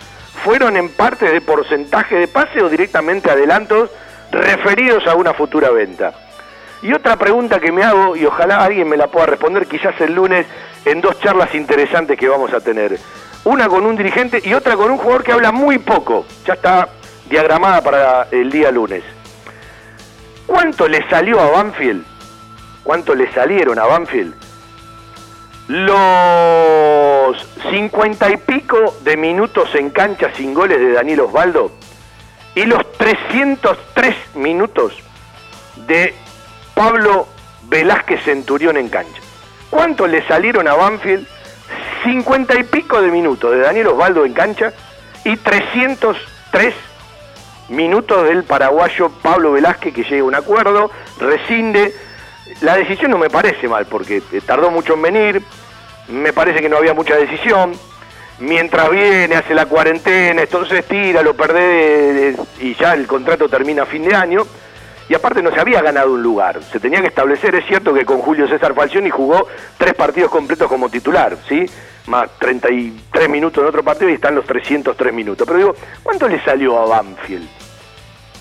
fueron 0.45 0.77
en 0.77 0.89
parte 0.89 1.31
de 1.31 1.41
porcentaje 1.41 2.17
de 2.17 2.29
pase 2.29 2.63
o 2.63 2.69
directamente 2.69 3.31
adelantos 3.31 3.91
referidos 4.31 5.07
a 5.07 5.15
una 5.15 5.35
futura 5.35 5.71
venta. 5.71 6.13
Y 6.83 6.93
otra 6.93 7.17
pregunta 7.17 7.61
que 7.61 7.71
me 7.71 7.85
hago, 7.85 8.17
y 8.17 8.25
ojalá 8.25 8.65
alguien 8.65 8.89
me 8.89 8.97
la 8.97 9.07
pueda 9.07 9.27
responder 9.27 9.67
quizás 9.67 10.01
el 10.01 10.15
lunes 10.15 10.47
en 10.85 11.01
dos 11.01 11.21
charlas 11.21 11.55
interesantes 11.55 12.19
que 12.19 12.29
vamos 12.29 12.53
a 12.53 12.61
tener. 12.61 12.99
Una 13.45 13.69
con 13.69 13.87
un 13.87 13.97
dirigente 13.97 14.41
y 14.43 14.55
otra 14.55 14.77
con 14.77 14.91
un 14.91 14.99
jugador 14.99 15.23
que 15.23 15.33
habla 15.33 15.53
muy 15.53 15.79
poco. 15.79 16.27
Ya 16.45 16.55
está 16.55 16.89
diagramada 17.29 17.83
para 17.83 18.29
el 18.31 18.51
día 18.51 18.71
lunes. 18.71 19.03
¿Cuánto 20.47 20.89
le 20.89 21.09
salió 21.09 21.41
a 21.41 21.51
Banfield? 21.51 22.05
¿Cuánto 22.83 23.15
le 23.15 23.33
salieron 23.33 23.79
a 23.79 23.85
Banfield? 23.85 24.35
Los 25.69 27.49
cincuenta 27.71 28.31
y 28.31 28.37
pico 28.37 28.97
de 29.03 29.17
minutos 29.17 29.75
en 29.75 29.91
cancha 29.91 30.31
sin 30.35 30.53
goles 30.53 30.79
de 30.79 30.93
Daniel 30.93 31.21
Osvaldo 31.21 31.73
y 32.55 32.65
los 32.65 32.93
303 32.93 34.15
minutos 34.35 34.93
de 35.87 36.15
Pablo 36.75 37.29
Velázquez 37.69 38.23
Centurión 38.25 38.77
en 38.77 38.89
cancha. 38.89 39.21
¿Cuánto 39.71 40.07
le 40.07 40.27
salieron 40.27 40.69
a 40.69 40.75
Banfield? 40.75 41.27
Cincuenta 42.05 42.59
y 42.59 42.65
pico 42.65 43.01
de 43.01 43.11
minutos 43.11 43.53
de 43.53 43.61
Daniel 43.61 43.89
Osvaldo 43.89 44.25
en 44.25 44.35
cancha 44.35 44.73
y 45.25 45.37
303 45.37 46.75
minutos 47.69 48.25
del 48.29 48.45
paraguayo 48.45 49.11
Pablo 49.23 49.53
Velázquez 49.53 49.95
que 49.95 50.05
llega 50.05 50.23
a 50.23 50.25
un 50.25 50.35
acuerdo, 50.35 50.91
rescinde 51.19 51.95
La 52.61 52.77
decisión 52.77 53.11
no 53.11 53.19
me 53.19 53.31
parece 53.31 53.69
mal, 53.69 53.87
porque 53.87 54.23
eh, 54.33 54.41
tardó 54.45 54.71
mucho 54.71 54.95
en 54.95 55.03
venir, 55.03 55.43
me 56.09 56.33
parece 56.33 56.61
que 56.61 56.69
no 56.69 56.77
había 56.77 56.95
mucha 56.95 57.17
decisión. 57.17 57.73
Mientras 58.39 58.91
viene, 58.91 59.37
hace 59.37 59.55
la 59.55 59.67
cuarentena, 59.67 60.43
entonces 60.43 60.85
tira, 60.87 61.23
lo 61.23 61.35
perdés 61.35 62.37
y 62.61 62.75
ya 62.75 62.95
el 62.95 63.07
contrato 63.07 63.49
termina 63.49 63.83
a 63.83 63.87
fin 63.87 64.03
de 64.05 64.15
año. 64.15 64.43
Y 65.09 65.15
aparte 65.15 65.43
no 65.43 65.53
se 65.53 65.61
había 65.61 65.83
ganado 65.83 66.13
un 66.13 66.23
lugar, 66.23 66.63
se 66.63 66.81
tenía 66.81 67.01
que 67.01 67.09
establecer, 67.09 67.55
es 67.55 67.67
cierto 67.67 67.93
que 67.93 68.05
con 68.05 68.19
Julio 68.19 68.49
César 68.49 68.75
Falcioni 68.75 69.11
jugó 69.11 69.47
tres 69.77 69.95
partidos 69.95 70.31
completos 70.31 70.69
como 70.69 70.89
titular, 70.89 71.37
¿sí? 71.49 71.67
Más 72.07 72.29
33 72.39 73.29
minutos 73.29 73.63
en 73.63 73.69
otro 73.69 73.83
partido 73.83 74.11
y 74.11 74.15
están 74.15 74.35
los 74.35 74.45
303 74.45 75.13
minutos. 75.13 75.47
Pero 75.47 75.59
digo, 75.59 75.75
¿cuánto 76.03 76.29
le 76.29 76.43
salió 76.43 76.79
a 76.81 76.87
Banfield? 76.87 77.49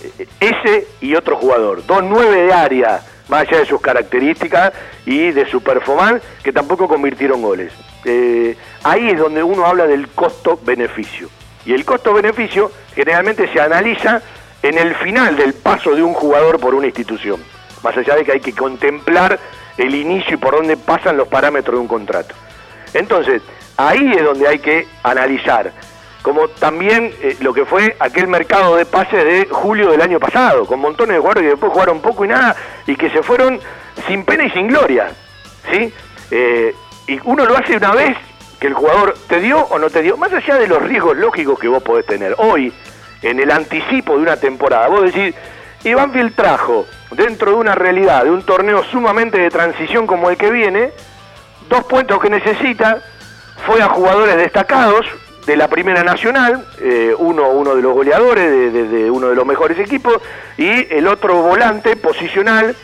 Eh, 0.04 0.28
Ese 0.40 0.88
y 1.02 1.16
otro 1.16 1.36
jugador, 1.38 1.86
dos 1.86 2.04
nueve 2.04 2.44
de 2.44 2.54
área, 2.54 3.02
más 3.28 3.42
allá 3.42 3.60
de 3.60 3.66
sus 3.66 3.80
características 3.80 4.74
y 5.06 5.32
de 5.32 5.46
su 5.46 5.62
performance, 5.62 6.24
que 6.44 6.52
tampoco 6.52 6.88
convirtieron 6.88 7.42
goles. 7.42 7.72
Eh, 8.06 8.58
ahí 8.84 9.10
es 9.10 9.20
donde 9.20 9.44
uno 9.44 9.66
habla 9.66 9.86
del 9.86 10.08
costo-beneficio. 10.10 11.30
Y 11.66 11.74
el 11.74 11.86
costo-beneficio 11.86 12.72
generalmente 12.96 13.48
se 13.54 13.62
analiza 13.62 14.22
en 14.64 14.78
el 14.78 14.96
final 14.96 15.38
del 15.38 15.54
paso 15.54 15.96
de 15.96 16.02
un 16.02 16.14
jugador 16.14 16.60
por 16.60 16.74
una 16.74 16.88
institución, 16.88 17.40
más 17.84 17.96
allá 17.96 18.16
de 18.16 18.24
que 18.24 18.32
hay 18.32 18.40
que 18.40 18.54
contemplar 18.54 19.40
el 19.78 19.94
inicio 19.96 20.34
y 20.36 20.38
por 20.38 20.56
dónde 20.56 20.78
pasan 20.78 21.18
los 21.18 21.28
parámetros 21.28 21.76
de 21.76 21.82
un 21.82 21.88
contrato. 21.88 22.34
Entonces, 22.94 23.42
ahí 23.78 24.14
es 24.16 24.24
donde 24.24 24.48
hay 24.48 24.60
que 24.60 24.88
analizar, 25.04 25.72
como 26.22 26.48
también 26.48 27.14
eh, 27.22 27.38
lo 27.40 27.54
que 27.54 27.66
fue 27.66 27.96
aquel 28.00 28.28
mercado 28.28 28.76
de 28.76 28.86
pases 28.86 29.24
de 29.24 29.48
julio 29.50 29.90
del 29.92 30.02
año 30.02 30.20
pasado, 30.20 30.66
con 30.66 30.80
montones 30.80 31.16
de 31.16 31.20
jugadores 31.20 31.44
que 31.44 31.50
después 31.50 31.72
jugaron 31.72 32.02
poco 32.02 32.26
y 32.26 32.28
nada 32.28 32.56
y 32.86 32.96
que 32.96 33.10
se 33.10 33.24
fueron 33.24 33.60
sin 34.08 34.24
pena 34.24 34.46
y 34.46 34.52
sin 34.52 34.68
gloria, 34.68 35.12
¿sí? 35.72 35.94
Eh, 36.30 36.76
y 37.08 37.20
uno 37.24 37.46
lo 37.46 37.58
hace 37.58 37.76
una 37.78 37.92
vez 37.94 38.18
que 38.60 38.68
el 38.68 38.74
jugador 38.74 39.16
te 39.28 39.40
dio 39.40 39.60
o 39.60 39.80
no 39.80 39.90
te 39.90 40.04
dio, 40.04 40.18
más 40.18 40.32
allá 40.32 40.56
de 40.56 40.68
los 40.68 40.82
riesgos 40.84 41.18
lógicos 41.18 41.60
que 41.60 41.68
vos 41.68 41.82
podés 41.82 42.06
tener. 42.06 42.36
Hoy, 42.38 42.72
en 43.24 43.40
el 43.40 43.50
anticipo 43.50 44.16
de 44.16 44.22
una 44.22 44.38
temporada, 44.38 44.88
vos 44.88 45.02
decís, 45.12 45.34
y 45.84 45.94
Banfield 45.96 46.36
trajo, 46.36 46.86
dentro 47.12 47.52
de 47.52 47.58
una 47.58 47.74
realidad, 47.74 48.24
de 48.24 48.30
un 48.30 48.44
torneo 48.44 48.84
sumamente 48.84 49.40
de 49.40 49.50
transición 49.50 50.06
como 50.06 50.30
el 50.30 50.38
que 50.38 50.52
viene, 50.52 50.92
dos 51.72 51.86
puestos 51.86 52.20
que 52.22 52.30
necesita, 52.30 53.02
fue 53.66 53.82
a 53.82 53.88
jugadores 53.88 54.36
destacados 54.36 55.06
de 55.46 55.56
la 55.56 55.68
Primera 55.68 56.04
Nacional, 56.04 56.66
eh, 56.80 57.16
uno, 57.18 57.50
uno 57.50 57.76
de 57.76 57.82
los 57.82 57.94
goleadores 57.94 58.74
de, 58.74 59.10
uno 59.10 59.30
de 59.30 59.36
los 59.36 59.46
mejores 59.46 59.80
equipos, 59.80 60.22
y 60.58 60.94
el 60.94 61.08
otro 61.08 61.42
volante 61.42 61.96
posicional, 61.96 62.76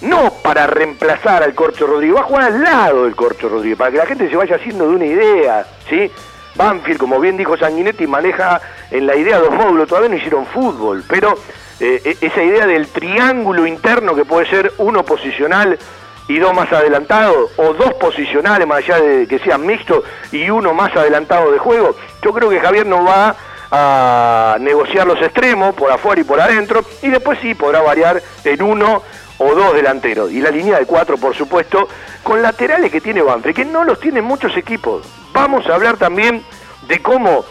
no 0.00 0.32
para 0.42 0.66
reemplazar 0.66 1.42
al 1.42 1.54
Corcho 1.54 1.86
Rodríguez, 1.86 2.16
va 2.16 2.20
a 2.20 2.24
jugar 2.24 2.44
al 2.44 2.62
lado 2.62 3.04
del 3.04 3.14
Corcho 3.14 3.48
Rodríguez, 3.48 3.78
para 3.78 3.90
que 3.90 3.98
la 3.98 4.06
gente 4.06 4.28
se 4.28 4.36
vaya 4.36 4.56
haciendo 4.56 4.88
de 4.88 4.94
una 4.96 5.04
idea, 5.06 5.66
¿sí? 5.88 6.10
Banfield, 6.56 6.98
como 6.98 7.20
bien 7.20 7.36
dijo 7.36 7.56
Sanguinetti, 7.56 8.06
maneja 8.06 8.60
en 8.90 9.06
la 9.06 9.14
idea 9.14 9.38
dos 9.38 9.54
módulos, 9.54 9.86
todavía 9.86 10.08
no 10.08 10.16
hicieron 10.16 10.46
fútbol, 10.46 11.04
pero 11.08 11.34
eh, 11.78 12.00
e- 12.04 12.26
esa 12.26 12.42
idea 12.42 12.66
del 12.66 12.88
triángulo 12.88 13.66
interno 13.66 14.14
que 14.14 14.24
puede 14.24 14.46
ser 14.48 14.72
uno 14.78 15.04
posicional 15.04 15.78
y 16.28 16.38
dos 16.38 16.54
más 16.54 16.72
adelantados, 16.72 17.50
o 17.56 17.72
dos 17.74 17.94
posicionales 17.94 18.66
más 18.66 18.78
allá 18.78 19.00
de 19.00 19.26
que 19.26 19.38
sean 19.40 19.66
mixtos 19.66 20.04
y 20.32 20.48
uno 20.50 20.72
más 20.72 20.94
adelantado 20.96 21.50
de 21.50 21.58
juego, 21.58 21.96
yo 22.22 22.32
creo 22.32 22.50
que 22.50 22.60
Javier 22.60 22.86
no 22.86 23.04
va 23.04 23.34
a 23.72 24.56
negociar 24.60 25.06
los 25.06 25.20
extremos 25.22 25.74
por 25.74 25.90
afuera 25.90 26.20
y 26.20 26.24
por 26.24 26.40
adentro, 26.40 26.84
y 27.02 27.08
después 27.08 27.38
sí 27.40 27.54
podrá 27.54 27.80
variar 27.80 28.22
en 28.44 28.62
uno 28.62 29.02
o 29.38 29.54
dos 29.54 29.74
delanteros. 29.74 30.30
Y 30.30 30.40
la 30.40 30.50
línea 30.50 30.78
de 30.78 30.86
cuatro, 30.86 31.16
por 31.16 31.34
supuesto, 31.34 31.88
con 32.22 32.42
laterales 32.42 32.92
que 32.92 33.00
tiene 33.00 33.22
Banfield, 33.22 33.56
que 33.56 33.64
no 33.64 33.84
los 33.84 33.98
tienen 33.98 34.24
muchos 34.24 34.56
equipos. 34.56 35.06
Vamos 35.32 35.66
a 35.66 35.74
hablar 35.74 35.96
también 35.96 36.44
de 36.88 37.00
cómo 37.00 37.44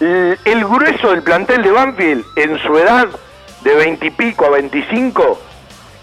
el, 0.00 0.64
grueso 0.64 1.10
del 1.10 1.22
plantel 1.22 1.62
de 1.62 1.70
Banfield, 1.72 2.24
en 2.36 2.58
su 2.58 2.76
edad 2.76 3.08
de 3.62 3.74
veintipico 3.74 4.44
a 4.44 4.50
25, 4.50 5.40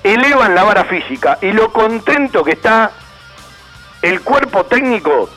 elevan 0.05 0.53
la 0.53 0.63
vara 0.63 0.85
física 0.85 1.39
y 1.41 1.51
lo 1.51 1.73
contento 1.73 2.43
que 2.43 2.51
está 2.51 2.91
el 4.03 4.21
cuerpo 4.21 4.63
técnico 4.65 5.29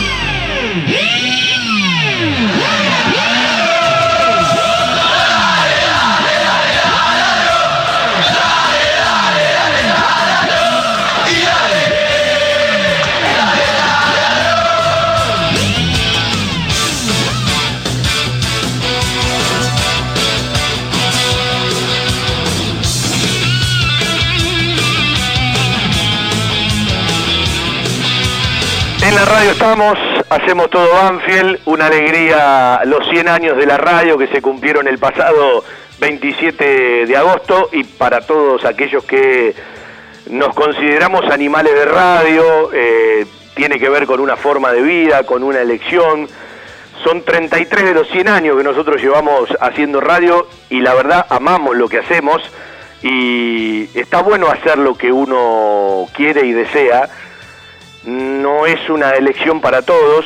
estamos, 29.51 29.97
hacemos 30.29 30.69
todo 30.69 30.89
Banfield, 30.93 31.59
una 31.65 31.87
alegría 31.87 32.81
los 32.85 33.07
100 33.09 33.27
años 33.27 33.57
de 33.57 33.65
la 33.65 33.77
radio 33.77 34.17
que 34.17 34.27
se 34.27 34.41
cumplieron 34.41 34.87
el 34.87 34.97
pasado 34.97 35.63
27 35.99 37.05
de 37.05 37.17
agosto 37.17 37.69
y 37.73 37.83
para 37.83 38.21
todos 38.21 38.63
aquellos 38.63 39.03
que 39.03 39.53
nos 40.29 40.55
consideramos 40.55 41.29
animales 41.29 41.73
de 41.73 41.85
radio, 41.85 42.71
eh, 42.73 43.25
tiene 43.53 43.77
que 43.77 43.89
ver 43.89 44.05
con 44.05 44.21
una 44.21 44.37
forma 44.37 44.71
de 44.71 44.81
vida, 44.81 45.23
con 45.23 45.43
una 45.43 45.59
elección. 45.59 46.29
Son 47.03 47.23
33 47.23 47.83
de 47.83 47.93
los 47.93 48.07
100 48.07 48.29
años 48.29 48.57
que 48.57 48.63
nosotros 48.63 49.01
llevamos 49.01 49.49
haciendo 49.59 49.99
radio 49.99 50.47
y 50.69 50.79
la 50.79 50.93
verdad 50.93 51.25
amamos 51.29 51.75
lo 51.75 51.89
que 51.89 51.97
hacemos 51.97 52.41
y 53.01 53.89
está 53.99 54.21
bueno 54.21 54.47
hacer 54.47 54.77
lo 54.77 54.95
que 54.95 55.11
uno 55.11 56.07
quiere 56.15 56.45
y 56.45 56.53
desea 56.53 57.09
no 58.05 58.65
es 58.65 58.89
una 58.89 59.11
elección 59.11 59.61
para 59.61 59.81
todos 59.81 60.25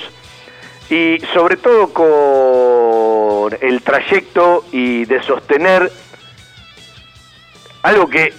y 0.89 1.19
sobre 1.33 1.57
todo 1.57 1.93
con 1.93 3.57
el 3.61 3.81
trayecto 3.81 4.65
y 4.71 5.05
de 5.05 5.21
sostener 5.23 5.91
algo 7.81 8.07
que 8.07 8.33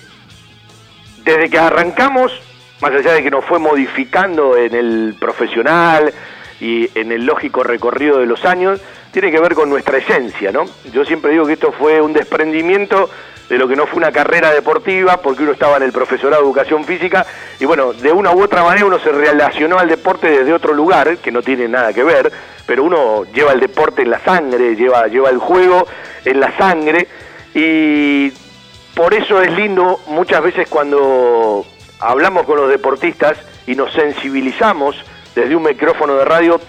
desde 1.25 1.51
que 1.51 1.59
arrancamos, 1.59 2.33
más 2.81 2.93
allá 2.93 3.13
de 3.13 3.23
que 3.23 3.31
nos 3.31 3.45
fue 3.45 3.59
modificando 3.59 4.57
en 4.57 4.75
el 4.75 5.17
profesional 5.19 6.13
y 6.61 6.89
en 6.99 7.11
el 7.13 7.27
lógico 7.27 7.63
recorrido 7.63 8.19
de 8.19 8.27
los 8.27 8.45
años, 8.45 8.81
tiene 9.13 9.31
que 9.31 9.41
ver 9.41 9.55
con 9.55 9.69
nuestra 9.69 9.99
esencia, 9.99 10.53
¿no? 10.53 10.67
Yo 10.93 11.05
siempre 11.05 11.33
digo 11.33 11.47
que 11.47 11.55
esto 11.55 11.73
fue 11.73 12.01
un 12.01 12.13
desprendimiento 12.13 13.11
de 13.49 13.59
lo 13.59 13.69
que 13.69 13.77
no 13.77 13.87
fue 13.87 13.99
una 13.99 14.13
carrera 14.13 14.53
deportiva, 14.53 15.19
porque 15.19 15.43
uno 15.43 15.53
estaba 15.53 15.77
en 15.77 15.85
el 15.85 15.93
profesorado 15.93 16.43
de 16.43 16.49
educación 16.49 16.85
física, 16.85 17.27
y 17.61 17.65
bueno, 17.65 17.93
de 17.93 18.13
una 18.13 18.33
u 18.33 18.43
otra 18.43 18.63
manera 18.63 18.87
uno 18.87 18.99
se 18.99 19.13
relacionó 19.13 19.79
al 19.79 19.89
deporte 19.89 20.29
desde 20.29 20.53
otro 20.53 20.75
lugar, 20.75 21.19
que 21.19 21.31
no 21.31 21.43
tiene 21.43 21.69
nada 21.69 21.93
que 21.93 22.03
ver, 22.03 22.33
pero 22.67 22.83
uno 22.83 23.25
lleva 23.33 23.53
el 23.53 23.61
deporte 23.61 24.03
en 24.03 24.11
la 24.11 24.21
sangre, 24.21 24.75
lleva, 24.75 25.07
lleva 25.07 25.31
el 25.31 25.39
juego 25.39 25.87
en 26.25 26.41
la 26.41 26.57
sangre, 26.57 27.07
y 27.55 28.33
por 28.95 29.15
eso 29.15 29.41
es 29.41 29.53
lindo 29.53 30.01
muchas 30.09 30.43
veces 30.43 30.69
cuando 30.69 31.65
hablamos 32.01 32.45
con 32.45 32.57
los 32.57 32.69
deportistas 32.69 33.39
y 33.67 33.75
nos 33.75 33.93
sensibilizamos 33.93 34.97
desde 35.35 35.55
un 35.55 35.63
micrófono 35.63 36.15
de 36.17 36.25
radio 36.25 36.61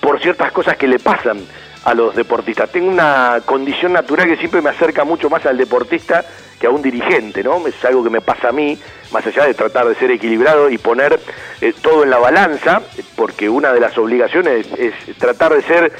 por 0.00 0.20
ciertas 0.20 0.52
cosas 0.52 0.76
que 0.76 0.88
le 0.88 0.98
pasan 0.98 1.38
a 1.84 1.94
los 1.94 2.14
deportistas. 2.14 2.70
Tengo 2.70 2.88
una 2.88 3.40
condición 3.44 3.92
natural 3.92 4.28
que 4.28 4.36
siempre 4.36 4.62
me 4.62 4.70
acerca 4.70 5.04
mucho 5.04 5.28
más 5.28 5.44
al 5.46 5.56
deportista 5.56 6.24
que 6.60 6.66
a 6.66 6.70
un 6.70 6.80
dirigente, 6.80 7.42
¿no? 7.42 7.66
Es 7.66 7.84
algo 7.84 8.04
que 8.04 8.10
me 8.10 8.20
pasa 8.20 8.50
a 8.50 8.52
mí, 8.52 8.78
más 9.10 9.26
allá 9.26 9.46
de 9.46 9.54
tratar 9.54 9.88
de 9.88 9.96
ser 9.96 10.12
equilibrado 10.12 10.70
y 10.70 10.78
poner 10.78 11.18
eh, 11.60 11.74
todo 11.82 12.04
en 12.04 12.10
la 12.10 12.18
balanza, 12.18 12.82
porque 13.16 13.48
una 13.48 13.72
de 13.72 13.80
las 13.80 13.98
obligaciones 13.98 14.68
es 14.78 14.94
tratar 15.18 15.54
de 15.54 15.62
ser 15.62 15.92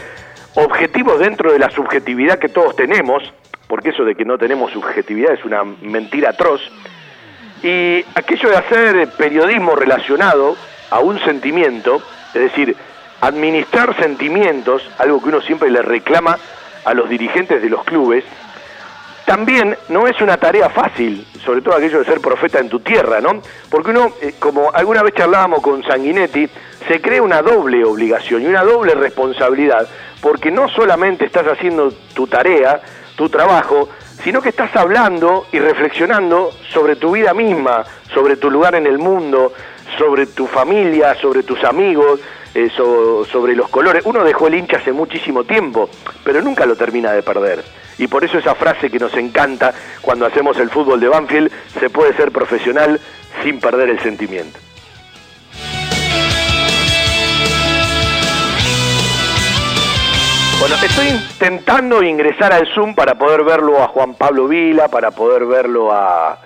objetivos 0.54 1.18
dentro 1.18 1.52
de 1.52 1.58
la 1.58 1.70
subjetividad 1.70 2.38
que 2.38 2.48
todos 2.48 2.76
tenemos, 2.76 3.22
porque 3.66 3.88
eso 3.88 4.04
de 4.04 4.14
que 4.14 4.24
no 4.24 4.38
tenemos 4.38 4.70
subjetividad 4.70 5.32
es 5.32 5.44
una 5.44 5.64
mentira 5.64 6.30
atroz, 6.30 6.60
y 7.62 8.04
aquello 8.14 8.50
de 8.50 8.56
hacer 8.56 9.08
periodismo 9.16 9.74
relacionado 9.74 10.56
a 10.90 11.00
un 11.00 11.18
sentimiento, 11.20 12.02
es 12.34 12.42
decir, 12.42 12.76
administrar 13.22 13.96
sentimientos, 13.96 14.82
algo 14.98 15.22
que 15.22 15.28
uno 15.28 15.40
siempre 15.40 15.70
le 15.70 15.80
reclama 15.80 16.38
a 16.84 16.92
los 16.92 17.08
dirigentes 17.08 17.62
de 17.62 17.70
los 17.70 17.84
clubes, 17.84 18.24
también 19.24 19.76
no 19.88 20.08
es 20.08 20.20
una 20.20 20.36
tarea 20.36 20.68
fácil, 20.68 21.24
sobre 21.44 21.62
todo 21.62 21.76
aquello 21.76 22.00
de 22.00 22.04
ser 22.04 22.20
profeta 22.20 22.58
en 22.58 22.68
tu 22.68 22.80
tierra, 22.80 23.20
¿no? 23.20 23.40
Porque 23.70 23.90
uno, 23.90 24.10
eh, 24.20 24.34
como 24.40 24.72
alguna 24.74 25.04
vez 25.04 25.14
charlábamos 25.14 25.62
con 25.62 25.84
Sanguinetti, 25.84 26.48
se 26.88 27.00
crea 27.00 27.22
una 27.22 27.42
doble 27.42 27.84
obligación 27.84 28.42
y 28.42 28.46
una 28.46 28.64
doble 28.64 28.94
responsabilidad, 28.96 29.88
porque 30.20 30.50
no 30.50 30.68
solamente 30.68 31.24
estás 31.24 31.46
haciendo 31.46 31.92
tu 32.14 32.26
tarea, 32.26 32.80
tu 33.14 33.28
trabajo, 33.28 33.88
sino 34.24 34.42
que 34.42 34.48
estás 34.48 34.74
hablando 34.74 35.46
y 35.52 35.60
reflexionando 35.60 36.50
sobre 36.72 36.96
tu 36.96 37.12
vida 37.12 37.32
misma, 37.32 37.84
sobre 38.12 38.36
tu 38.36 38.50
lugar 38.50 38.74
en 38.74 38.86
el 38.86 38.98
mundo, 38.98 39.52
sobre 39.96 40.26
tu 40.26 40.48
familia, 40.48 41.14
sobre 41.14 41.44
tus 41.44 41.62
amigos, 41.62 42.20
eh, 42.54 42.70
sobre 42.70 43.54
los 43.54 43.68
colores. 43.68 44.04
Uno 44.04 44.24
dejó 44.24 44.48
el 44.48 44.54
hincha 44.54 44.76
hace 44.76 44.92
muchísimo 44.92 45.44
tiempo, 45.44 45.88
pero 46.24 46.42
nunca 46.42 46.66
lo 46.66 46.76
termina 46.76 47.12
de 47.12 47.22
perder. 47.22 47.64
Y 47.98 48.06
por 48.08 48.24
eso 48.24 48.38
esa 48.38 48.54
frase 48.54 48.90
que 48.90 48.98
nos 48.98 49.14
encanta 49.14 49.72
cuando 50.00 50.26
hacemos 50.26 50.58
el 50.58 50.70
fútbol 50.70 51.00
de 51.00 51.08
Banfield, 51.08 51.50
se 51.78 51.90
puede 51.90 52.14
ser 52.14 52.30
profesional 52.30 53.00
sin 53.42 53.58
perder 53.60 53.90
el 53.90 54.00
sentimiento. 54.00 54.58
Bueno, 60.58 60.76
estoy 60.76 61.08
intentando 61.08 62.02
ingresar 62.04 62.52
al 62.52 62.68
Zoom 62.68 62.94
para 62.94 63.16
poder 63.16 63.42
verlo 63.42 63.82
a 63.82 63.88
Juan 63.88 64.14
Pablo 64.14 64.46
Vila, 64.46 64.86
para 64.86 65.10
poder 65.10 65.44
verlo 65.44 65.90
a 65.92 66.38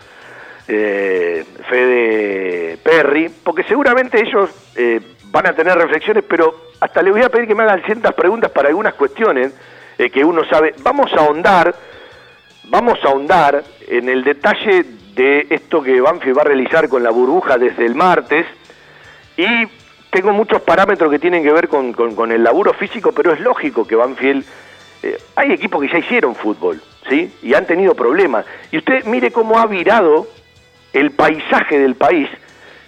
eh, 0.68 1.44
Fede 1.68 2.78
Perry, 2.78 3.30
porque 3.44 3.62
seguramente 3.64 4.18
ellos 4.18 4.48
eh, 4.74 5.00
van 5.36 5.48
a 5.48 5.52
tener 5.52 5.76
reflexiones, 5.76 6.24
pero 6.26 6.70
hasta 6.80 7.02
le 7.02 7.10
voy 7.10 7.20
a 7.20 7.28
pedir 7.28 7.46
que 7.46 7.54
me 7.54 7.64
hagan 7.64 7.82
ciertas 7.82 8.14
preguntas 8.14 8.50
para 8.52 8.68
algunas 8.68 8.94
cuestiones 8.94 9.52
eh, 9.98 10.08
que 10.08 10.24
uno 10.24 10.42
sabe. 10.48 10.74
Vamos 10.82 11.12
a 11.12 11.20
ahondar, 11.20 11.74
vamos 12.64 12.98
a 13.04 13.08
ahondar 13.08 13.62
en 13.86 14.08
el 14.08 14.24
detalle 14.24 14.86
de 15.14 15.46
esto 15.50 15.82
que 15.82 16.00
Banfield 16.00 16.38
va 16.38 16.40
a 16.40 16.46
realizar 16.46 16.88
con 16.88 17.02
la 17.02 17.10
burbuja 17.10 17.58
desde 17.58 17.84
el 17.84 17.94
martes 17.94 18.46
y 19.36 19.46
tengo 20.08 20.32
muchos 20.32 20.62
parámetros 20.62 21.10
que 21.10 21.18
tienen 21.18 21.42
que 21.42 21.52
ver 21.52 21.68
con, 21.68 22.32
el 22.32 22.42
laburo 22.42 22.72
físico, 22.72 23.12
pero 23.12 23.32
es 23.32 23.40
lógico 23.40 23.86
que 23.86 23.94
Banfield... 23.94 24.42
Eh, 25.02 25.18
hay 25.36 25.52
equipos 25.52 25.82
que 25.82 25.88
ya 25.88 25.98
hicieron 25.98 26.34
fútbol, 26.34 26.80
¿sí? 27.10 27.30
Y 27.42 27.52
han 27.52 27.66
tenido 27.66 27.94
problemas. 27.94 28.46
Y 28.72 28.78
usted 28.78 29.04
mire 29.04 29.30
cómo 29.30 29.58
ha 29.58 29.66
virado 29.66 30.26
el 30.94 31.10
paisaje 31.10 31.78
del 31.78 31.94
país 31.94 32.30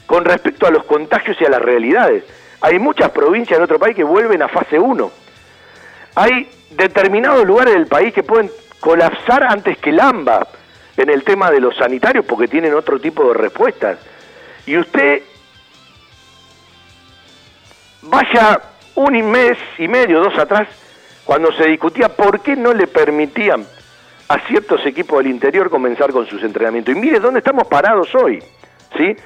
con 0.07 0.25
respecto 0.25 0.67
a 0.67 0.71
los 0.71 0.85
contagios 0.85 1.37
y 1.39 1.45
a 1.45 1.51
las 1.51 1.61
realidades. 1.61 2.25
Hay 2.61 2.79
muchas 2.79 3.11
provincias 3.11 3.57
en 3.57 3.65
otro 3.65 3.79
país 3.79 3.95
que 3.95 4.05
vuelven 4.05 4.43
a 4.43 4.49
fase 4.49 4.79
1. 4.79 5.11
Hay 6.17 6.51
determinados 6.71 7.47
lugares 7.47 7.75
del 7.75 7.87
país 7.87 8.13
que 8.13 8.23
pueden 8.23 8.51
colapsar 8.81 9.45
antes 9.45 9.79
que 9.79 9.91
el 9.91 10.01
en 10.97 11.11
el 11.11 11.23
tema 11.23 11.51
de 11.51 11.61
los 11.61 11.77
sanitarios 11.77 12.25
porque 12.25 12.49
tienen 12.49 12.75
otro 12.75 13.01
tipo 13.01 13.29
de 13.29 13.35
respuestas. 13.35 13.99
Y 14.67 14.77
usted 14.77 15.23
vaya 18.03 18.61
un 18.97 19.31
mes 19.31 19.57
y 19.79 19.87
medio, 19.87 20.21
dos 20.21 20.37
atrás, 20.39 20.69
cuando 21.25 21.53
se 21.53 21.69
discutía 21.69 22.09
por 22.09 22.41
qué 22.41 22.57
no 22.57 22.73
le 22.73 22.87
permitían 22.87 23.65
a 24.29 24.39
ciertos 24.41 24.85
equipos 24.85 25.19
del 25.19 25.29
interior 25.29 25.71
comenzar 25.71 26.11
con 26.11 26.27
sus 26.27 26.43
entrenamientos. 26.43 26.95
Y 26.95 26.99
mire 26.99 27.21
dónde 27.21 27.39
estamos 27.39 27.67
parados 27.69 28.15
hoy, 28.15 28.43
¿sí? 28.97 29.17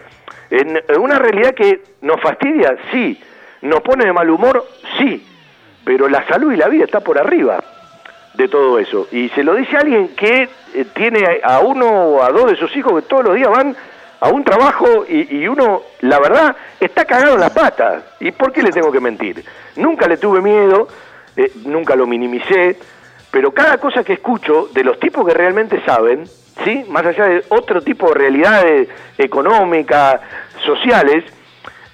En 0.52 1.00
una 1.00 1.18
realidad 1.18 1.54
que 1.54 1.80
nos 2.02 2.20
fastidia, 2.20 2.76
sí. 2.92 3.18
Nos 3.62 3.80
pone 3.80 4.04
de 4.04 4.12
mal 4.12 4.28
humor, 4.28 4.66
sí. 4.98 5.26
Pero 5.82 6.10
la 6.10 6.26
salud 6.28 6.52
y 6.52 6.56
la 6.56 6.68
vida 6.68 6.84
está 6.84 7.00
por 7.00 7.18
arriba 7.18 7.64
de 8.34 8.48
todo 8.48 8.78
eso. 8.78 9.08
Y 9.10 9.30
se 9.30 9.44
lo 9.44 9.54
dice 9.54 9.78
alguien 9.78 10.08
que 10.08 10.50
eh, 10.74 10.84
tiene 10.94 11.40
a 11.42 11.60
uno 11.60 11.86
o 11.86 12.22
a 12.22 12.28
dos 12.28 12.50
de 12.50 12.56
sus 12.56 12.76
hijos 12.76 12.92
que 13.00 13.08
todos 13.08 13.24
los 13.24 13.34
días 13.34 13.48
van 13.48 13.74
a 14.20 14.28
un 14.28 14.44
trabajo 14.44 15.06
y, 15.08 15.48
uno, 15.48 15.82
la 16.02 16.20
verdad, 16.20 16.54
está 16.78 17.06
cagado 17.06 17.34
en 17.34 17.40
la 17.40 17.54
pata. 17.54 18.02
¿Y 18.20 18.30
por 18.30 18.52
qué 18.52 18.62
le 18.62 18.72
tengo 18.72 18.92
que 18.92 19.00
mentir? 19.00 19.42
Nunca 19.76 20.06
le 20.06 20.18
tuve 20.18 20.42
miedo, 20.42 20.86
eh, 21.34 21.50
nunca 21.64 21.96
lo 21.96 22.06
minimicé, 22.06 22.76
pero 23.30 23.52
cada 23.52 23.78
cosa 23.78 24.04
que 24.04 24.12
escucho 24.12 24.68
de 24.74 24.84
los 24.84 25.00
tipos 25.00 25.26
que 25.26 25.32
realmente 25.32 25.82
saben, 25.86 26.24
¿sí? 26.64 26.84
más 26.88 27.04
allá 27.04 27.26
de 27.26 27.44
otro 27.48 27.82
tipo 27.82 28.08
de 28.08 28.14
realidades 28.14 28.88
económicas, 29.18 30.20
sociales, 30.64 31.24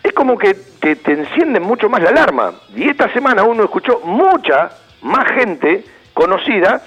es 0.02 0.12
como 0.12 0.38
que 0.38 0.54
te, 0.54 0.96
te 0.96 1.12
encienden 1.12 1.62
mucho 1.62 1.88
más 1.88 2.02
la 2.02 2.10
alarma. 2.10 2.52
Y 2.74 2.88
esta 2.88 3.12
semana 3.12 3.44
uno 3.44 3.64
escuchó 3.64 4.00
mucha 4.04 4.70
más 5.02 5.30
gente 5.32 5.84
conocida 6.14 6.82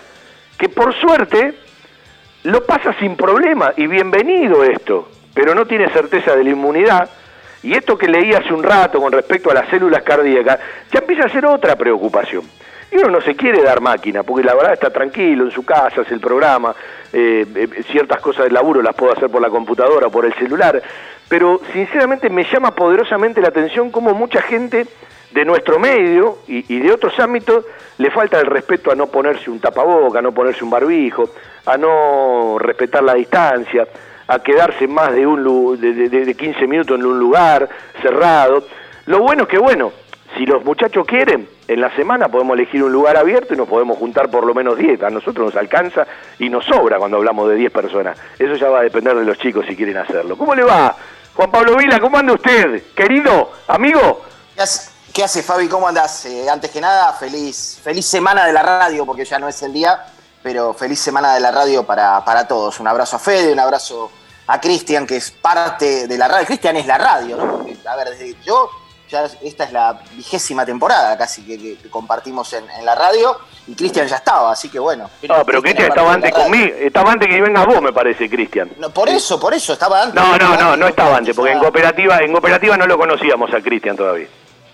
que 0.58 0.70
por 0.70 0.94
suerte 0.94 1.54
lo 2.44 2.66
pasa 2.66 2.94
sin 3.00 3.16
problema 3.16 3.74
y 3.78 3.88
bienvenido 3.88 4.64
esto, 4.64 5.10
pero 5.34 5.54
no 5.54 5.66
tiene 5.66 5.90
certeza 5.90 6.36
de 6.36 6.44
la 6.44 6.50
inmunidad 6.50 7.10
Y 7.64 7.74
esto 7.74 7.96
que 7.98 8.08
leí 8.08 8.34
hace 8.34 8.52
un 8.52 8.64
rato 8.64 9.00
con 9.00 9.12
respecto 9.12 9.52
a 9.52 9.54
las 9.54 9.70
células 9.70 10.02
cardíacas, 10.02 10.60
ya 10.92 11.00
empieza 11.00 11.26
a 11.26 11.30
ser 11.30 11.46
otra 11.46 11.76
preocupación. 11.76 12.44
Y 12.92 12.98
uno 12.98 13.10
no 13.10 13.22
se 13.22 13.36
quiere 13.36 13.64
dar 13.64 13.80
máquina, 13.80 14.24
porque 14.24 14.44
la 14.46 14.54
verdad 14.54 14.74
está 14.74 14.90
tranquilo 14.90 15.46
en 15.46 15.52
su 15.52 15.64
casa, 15.64 16.02
hace 16.02 16.14
el 16.14 16.20
programa, 16.20 16.76
eh, 17.14 17.46
eh, 17.56 17.84
ciertas 17.92 18.20
cosas 18.20 18.44
del 18.46 18.54
laburo 18.54 18.82
las 18.82 18.94
puedo 18.96 19.14
hacer 19.14 19.30
por 19.30 19.42
la 19.42 19.50
computadora 19.50 20.08
o 20.08 20.12
por 20.12 20.26
el 20.26 20.34
celular, 20.34 20.82
pero 21.30 21.62
sinceramente 21.72 22.30
me 22.30 22.44
llama 22.44 22.76
poderosamente 22.76 23.40
la 23.42 23.48
atención 23.48 23.92
cómo 23.92 24.14
mucha 24.14 24.42
gente 24.42 24.86
de 25.32 25.46
nuestro 25.46 25.80
medio 25.80 26.40
y, 26.48 26.80
de 26.80 26.92
otros 26.92 27.18
ámbitos 27.22 27.64
le 27.98 28.12
falta 28.12 28.38
el 28.42 28.48
respeto 28.48 28.92
a 28.92 28.96
no 28.96 29.08
ponerse 29.08 29.50
un 29.50 29.62
tapaboca, 29.62 30.20
a 30.20 30.22
no 30.22 30.34
ponerse 30.34 30.62
un 30.66 30.70
barbijo, 30.70 31.30
a 31.66 31.78
no 31.78 32.58
respetar 32.60 33.02
la 33.04 33.14
distancia, 33.14 33.88
a 34.28 34.40
quedarse 34.40 34.90
más 34.90 35.14
de, 35.14 35.26
un, 35.26 35.80
de, 35.80 35.94
de- 35.94 36.26
de 36.26 36.36
15 36.36 36.68
minutos 36.68 37.00
en 37.00 37.06
un 37.06 37.18
lugar 37.18 37.70
cerrado. 38.02 38.66
Lo 39.06 39.20
bueno 39.20 39.44
es 39.44 39.50
que, 39.50 39.58
bueno, 39.58 39.94
si 40.38 40.46
los 40.46 40.64
muchachos 40.64 41.06
quieren, 41.06 41.48
en 41.68 41.82
la 41.82 41.94
semana 41.96 42.30
podemos 42.30 42.56
elegir 42.58 42.84
un 42.84 42.92
lugar 42.92 43.18
abierto 43.18 43.54
y 43.54 43.58
nos 43.58 43.68
podemos 43.68 43.98
juntar 43.98 44.30
por 44.30 44.46
lo 44.46 44.54
menos 44.54 44.78
10. 44.78 45.04
A 45.04 45.10
nosotros 45.10 45.48
nos 45.48 45.56
alcanza 45.56 46.06
y 46.40 46.50
nos 46.50 46.66
sobra 46.66 46.98
cuando 46.98 47.18
hablamos 47.18 47.50
de 47.50 47.56
10 47.56 47.72
personas. 47.72 48.18
Eso 48.40 48.56
ya 48.56 48.70
va 48.70 48.80
a 48.80 48.84
depender 48.84 49.16
de 49.16 49.26
los 49.26 49.38
chicos 49.38 49.66
si 49.68 49.76
quieren 49.76 49.98
hacerlo. 49.98 50.38
¿Cómo 50.38 50.56
le 50.56 50.64
va? 50.64 50.96
Juan 51.36 51.52
Pablo 51.52 51.78
Vila, 51.78 52.00
¿cómo 52.00 52.18
anda 52.18 52.34
usted? 52.34 52.94
Querido, 52.94 53.52
amigo. 53.68 54.22
¿Qué 55.14 55.24
hace, 55.24 55.44
Fabi? 55.44 55.68
¿Cómo 55.68 55.88
andás? 55.88 56.26
Eh, 56.26 56.50
antes 56.50 56.72
que 56.72 56.80
nada, 56.80 57.12
feliz, 57.14 57.80
feliz 57.84 58.06
semana 58.06 58.46
de 58.46 58.54
la 58.54 58.64
radio, 58.64 59.06
porque 59.06 59.26
ya 59.26 59.40
no 59.40 59.50
es 59.50 59.62
el 59.62 59.74
día, 59.74 60.06
pero 60.42 60.74
feliz 60.74 61.00
semana 61.00 61.34
de 61.34 61.42
la 61.42 61.52
radio 61.52 61.86
para, 61.86 62.24
para 62.24 62.48
todos. 62.48 62.80
Un 62.80 62.88
abrazo 62.88 63.18
a 63.18 63.20
Fede, 63.20 63.52
un 63.52 63.60
abrazo 63.60 64.12
a 64.48 64.60
Cristian, 64.62 65.06
que 65.06 65.18
es 65.18 65.32
parte 65.32 66.08
de 66.08 66.18
la 66.18 66.28
radio. 66.28 66.46
Cristian 66.46 66.78
es 66.78 66.86
la 66.86 66.98
radio, 66.98 67.38
¿no? 67.38 67.66
A 67.90 67.96
ver, 67.96 68.10
desde 68.10 68.36
yo, 68.44 68.70
ya 69.12 69.26
esta 69.44 69.66
es 69.66 69.72
la 69.74 70.00
vigésima 70.16 70.66
temporada 70.66 71.18
casi 71.18 71.44
que, 71.44 71.58
que- 71.58 71.78
que 71.78 71.90
compartimos 71.90 72.52
en, 72.54 72.70
en 72.72 72.86
la 72.86 72.96
radio, 72.96 73.38
y 73.68 73.76
Cristian 73.76 74.08
ya 74.08 74.16
estaba, 74.16 74.52
así 74.52 74.70
que 74.70 74.80
bueno. 74.80 75.10
No, 75.28 75.46
pero 75.46 75.62
Cristian 75.62 75.86
es 75.86 75.90
estaba 75.90 76.14
antes 76.14 76.32
conmigo. 76.34 76.74
Estaba 76.80 77.12
antes 77.12 77.28
que 77.30 77.42
venga 77.42 77.66
vos, 77.66 77.82
me 77.82 77.94
parece, 77.94 78.30
Cristian. 78.30 78.72
No, 78.78 78.90
por 78.90 79.08
eso, 79.10 79.40
por 79.40 79.54
eso, 79.54 79.74
estaba 79.74 80.02
antes. 80.04 80.16
No, 80.16 80.38
no, 80.38 80.56
no, 80.58 80.76
no 80.78 80.88
estaba 80.88 81.18
antes, 81.18 81.36
porque 81.36 81.52
en 81.52 81.60
cooperativa, 81.60 82.20
en 82.20 82.32
cooperativa 82.32 82.76
no 82.78 82.88
lo 82.88 82.98
conocíamos 82.98 83.54
a 83.54 83.62
Cristian 83.62 83.96
todavía. 83.96 84.28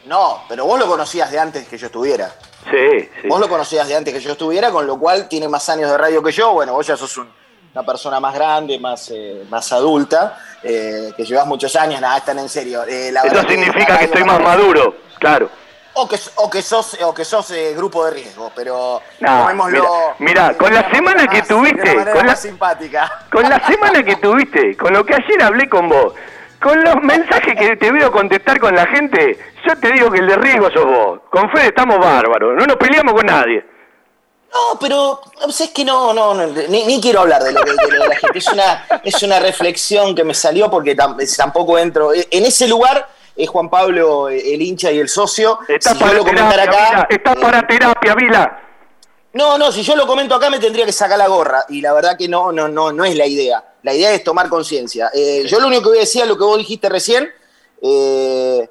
No, 0.06 0.44
pero 0.48 0.66
vos 0.66 0.80
lo 0.80 0.88
conocías 0.88 1.30
de 1.32 1.40
antes 1.40 1.68
que 1.68 1.78
yo 1.78 1.88
estuviera. 1.88 2.34
Sí, 2.72 3.10
sí. 3.22 3.28
Vos 3.28 3.40
lo 3.42 3.50
conocías 3.50 3.88
de 3.88 3.96
antes 3.96 4.14
que 4.14 4.20
yo 4.22 4.32
estuviera, 4.32 4.72
con 4.72 4.88
lo 4.88 4.98
cual 4.98 5.28
tiene 5.28 5.50
más 5.50 5.68
años 5.70 5.90
de 5.92 5.98
radio 5.98 6.24
que 6.24 6.32
yo. 6.32 6.54
Bueno, 6.54 6.74
vos 6.74 6.88
ya 6.88 6.96
sos 6.96 7.18
un- 7.18 7.30
una 7.78 7.86
persona 7.86 8.20
más 8.20 8.34
grande, 8.34 8.80
más, 8.80 9.12
eh, 9.14 9.44
más 9.52 9.72
adulta, 9.72 10.36
eh, 10.64 11.12
que 11.16 11.24
llevas 11.24 11.46
muchos 11.46 11.76
años, 11.76 12.02
nada, 12.02 12.18
están 12.18 12.40
en 12.40 12.50
serio. 12.50 12.84
Eh, 12.88 13.12
la 13.12 13.22
Eso 13.22 13.42
significa 13.48 14.00
que 14.00 14.06
estoy 14.06 14.24
más 14.24 14.42
maduro, 14.42 14.96
claro. 15.20 15.48
O 15.94 16.08
que, 16.08 16.18
o 16.38 16.50
que 16.50 16.62
sos, 16.64 16.98
o 17.04 17.14
que 17.14 17.24
sos 17.24 17.52
eh, 17.52 17.74
grupo 17.76 18.04
de 18.06 18.12
riesgo, 18.12 18.52
pero 18.56 19.02
tomémoslo 19.24 19.84
mira, 20.18 20.32
mira, 20.32 20.50
de 20.50 20.58
con 20.58 20.74
la 20.74 20.90
semana 20.92 21.28
que 21.28 21.42
de 21.42 21.48
tuviste, 21.48 21.96
con 22.14 22.26
la- 22.26 22.36
simpática. 22.36 23.12
Con 23.32 23.44
la 23.48 23.60
semana 23.68 24.04
que 24.04 24.16
tuviste, 24.16 24.76
con 24.76 24.94
lo 24.94 25.06
que 25.06 25.14
ayer 25.14 25.44
hablé 25.44 25.70
con 25.70 25.88
vos, 25.88 26.14
con 26.60 26.84
los 26.84 26.96
mensajes 27.04 27.56
que 27.60 27.76
te 27.78 27.92
veo 27.92 28.12
contestar 28.12 28.60
con 28.60 28.76
la 28.76 28.88
gente, 28.88 29.38
yo 29.68 29.78
te 29.80 29.92
digo 29.92 30.10
que 30.10 30.20
el 30.20 30.28
de 30.28 30.36
riesgo 30.38 30.72
sos 30.72 30.86
vos. 30.86 31.20
Con 31.30 31.50
Fede 31.52 31.68
estamos 31.68 32.00
bárbaros, 32.00 32.56
no 32.58 32.66
nos 32.66 32.78
peleamos 32.78 33.14
con 33.14 33.26
nadie. 33.28 33.64
No, 34.54 34.80
pero 34.80 35.20
sea, 35.50 35.66
es 35.68 35.72
que 35.74 35.84
no, 35.86 36.14
no, 36.14 36.34
no, 36.34 36.48
ni, 36.48 36.86
ni 36.86 37.02
quiero 37.02 37.20
hablar 37.22 37.44
de 37.44 37.52
lo, 37.52 37.62
de 37.62 37.74
lo 37.74 38.04
de 38.04 38.08
la 38.08 38.16
gente. 38.16 38.40
Es 38.40 38.48
una, 38.48 38.88
es 39.04 39.22
una 39.24 39.40
reflexión 39.40 40.16
que 40.16 40.24
me 40.24 40.34
salió 40.34 40.70
porque 40.72 40.96
tam- 40.96 41.18
tampoco 41.36 41.78
entro. 41.78 42.12
En 42.14 42.46
ese 42.46 42.68
lugar 42.68 43.08
es 43.36 43.48
Juan 43.50 43.70
Pablo 43.70 44.30
eh, 44.30 44.54
el 44.56 44.62
hincha 44.62 44.92
y 44.92 45.00
el 45.00 45.10
socio. 45.10 45.60
Está 45.68 45.92
Si 45.94 46.00
yo 46.00 46.06
para 46.06 46.18
lo 46.18 46.24
terapia, 46.24 46.64
acá. 46.64 46.90
Vila, 46.90 47.08
está 47.10 47.32
eh, 47.34 47.36
para 47.42 47.68
terapia, 47.68 48.16
Vila. 48.16 48.64
No, 49.34 49.58
no, 49.58 49.72
si 49.72 49.84
yo 49.84 49.96
lo 49.96 50.08
comento 50.08 50.34
acá 50.34 50.50
me 50.50 50.58
tendría 50.60 50.86
que 50.86 50.92
sacar 50.94 51.18
la 51.20 51.28
gorra. 51.28 51.66
Y 51.70 51.82
la 51.82 51.94
verdad 51.94 52.18
que 52.18 52.28
no, 52.28 52.52
no, 52.52 52.68
no, 52.68 52.92
no 52.92 53.06
es 53.06 53.16
la 53.16 53.28
idea. 53.28 53.64
La 53.84 53.94
idea 53.94 54.12
es 54.12 54.24
tomar 54.24 54.50
conciencia. 54.50 55.12
Eh, 55.14 55.44
yo 55.46 55.60
lo 55.60 55.68
único 55.68 55.84
que 55.84 55.90
voy 55.90 55.98
a 56.00 56.02
decir 56.02 56.24
es 56.24 56.28
lo 56.28 56.38
que 56.38 56.44
vos 56.46 56.58
dijiste 56.58 56.90
recién. 56.90 57.30
eh, 57.82 58.68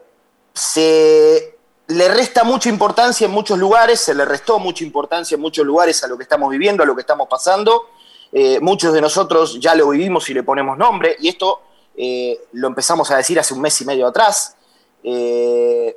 se 0.52 1.55
le 1.88 2.09
resta 2.09 2.42
mucha 2.44 2.68
importancia 2.68 3.27
en 3.27 3.31
muchos 3.31 3.59
lugares, 3.59 4.01
se 4.01 4.14
le 4.14 4.25
restó 4.25 4.59
mucha 4.59 4.83
importancia 4.85 5.35
en 5.37 5.40
muchos 5.40 5.64
lugares 5.64 6.03
a 6.03 6.09
lo 6.09 6.16
que 6.16 6.25
estamos 6.25 6.51
viviendo, 6.51 6.83
a 6.83 6.87
lo 6.87 6.94
que 6.94 7.01
estamos 7.03 7.29
pasando. 7.29 7.87
Eh, 8.33 8.59
muchos 8.61 8.92
de 8.92 9.01
nosotros 9.01 9.59
ya 9.61 9.75
lo 9.75 9.88
vivimos 9.90 10.29
y 10.29 10.35
le 10.35 10.42
ponemos 10.42 10.77
nombre, 10.77 11.16
y 11.20 11.29
esto 11.29 11.61
eh, 11.96 12.40
lo 12.53 12.66
empezamos 12.68 13.11
a 13.11 13.16
decir 13.16 13.38
hace 13.38 13.55
un 13.55 13.61
mes 13.61 13.81
y 13.81 13.85
medio 13.85 14.07
atrás. 14.09 14.57
Eh, 15.05 15.96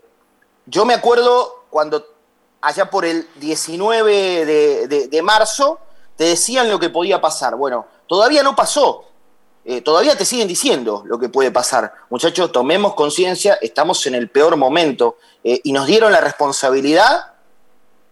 yo 0.68 0.86
me 0.86 0.94
acuerdo 0.94 1.66
cuando 1.72 2.06
allá 2.62 2.90
por 2.90 3.04
el 3.06 3.28
19 3.36 4.46
de, 4.46 4.88
de- 4.88 5.08
de 5.08 5.22
marzo 5.24 5.80
te 6.16 6.26
decían 6.26 6.70
lo 6.70 6.80
que 6.80 6.90
podía 6.90 7.20
pasar. 7.20 7.56
Bueno, 7.56 7.88
todavía 8.08 8.44
no 8.44 8.56
pasó. 8.56 9.06
Eh, 9.72 9.82
todavía 9.82 10.18
te 10.18 10.26
siguen 10.26 10.48
diciendo 10.48 11.04
lo 11.06 11.20
que 11.20 11.30
puede 11.30 11.52
pasar. 11.52 11.94
Muchachos, 12.10 12.52
tomemos 12.52 12.96
conciencia, 12.96 13.60
estamos 13.62 14.04
en 14.08 14.16
el 14.16 14.28
peor 14.28 14.58
momento. 14.58 15.18
Eh, 15.44 15.62
y 15.64 15.74
nos 15.74 15.86
dieron 15.86 16.12
la 16.12 16.20
responsabilidad 16.20 17.34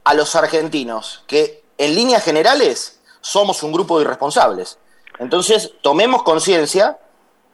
a 0.04 0.14
los 0.14 0.36
argentinos, 0.36 1.24
que 1.26 1.64
en 1.80 1.96
líneas 1.96 2.24
generales 2.24 3.00
somos 3.22 3.64
un 3.64 3.72
grupo 3.72 3.98
de 3.98 4.06
irresponsables. 4.06 4.78
Entonces, 5.18 5.72
tomemos 5.82 6.22
conciencia, 6.22 7.00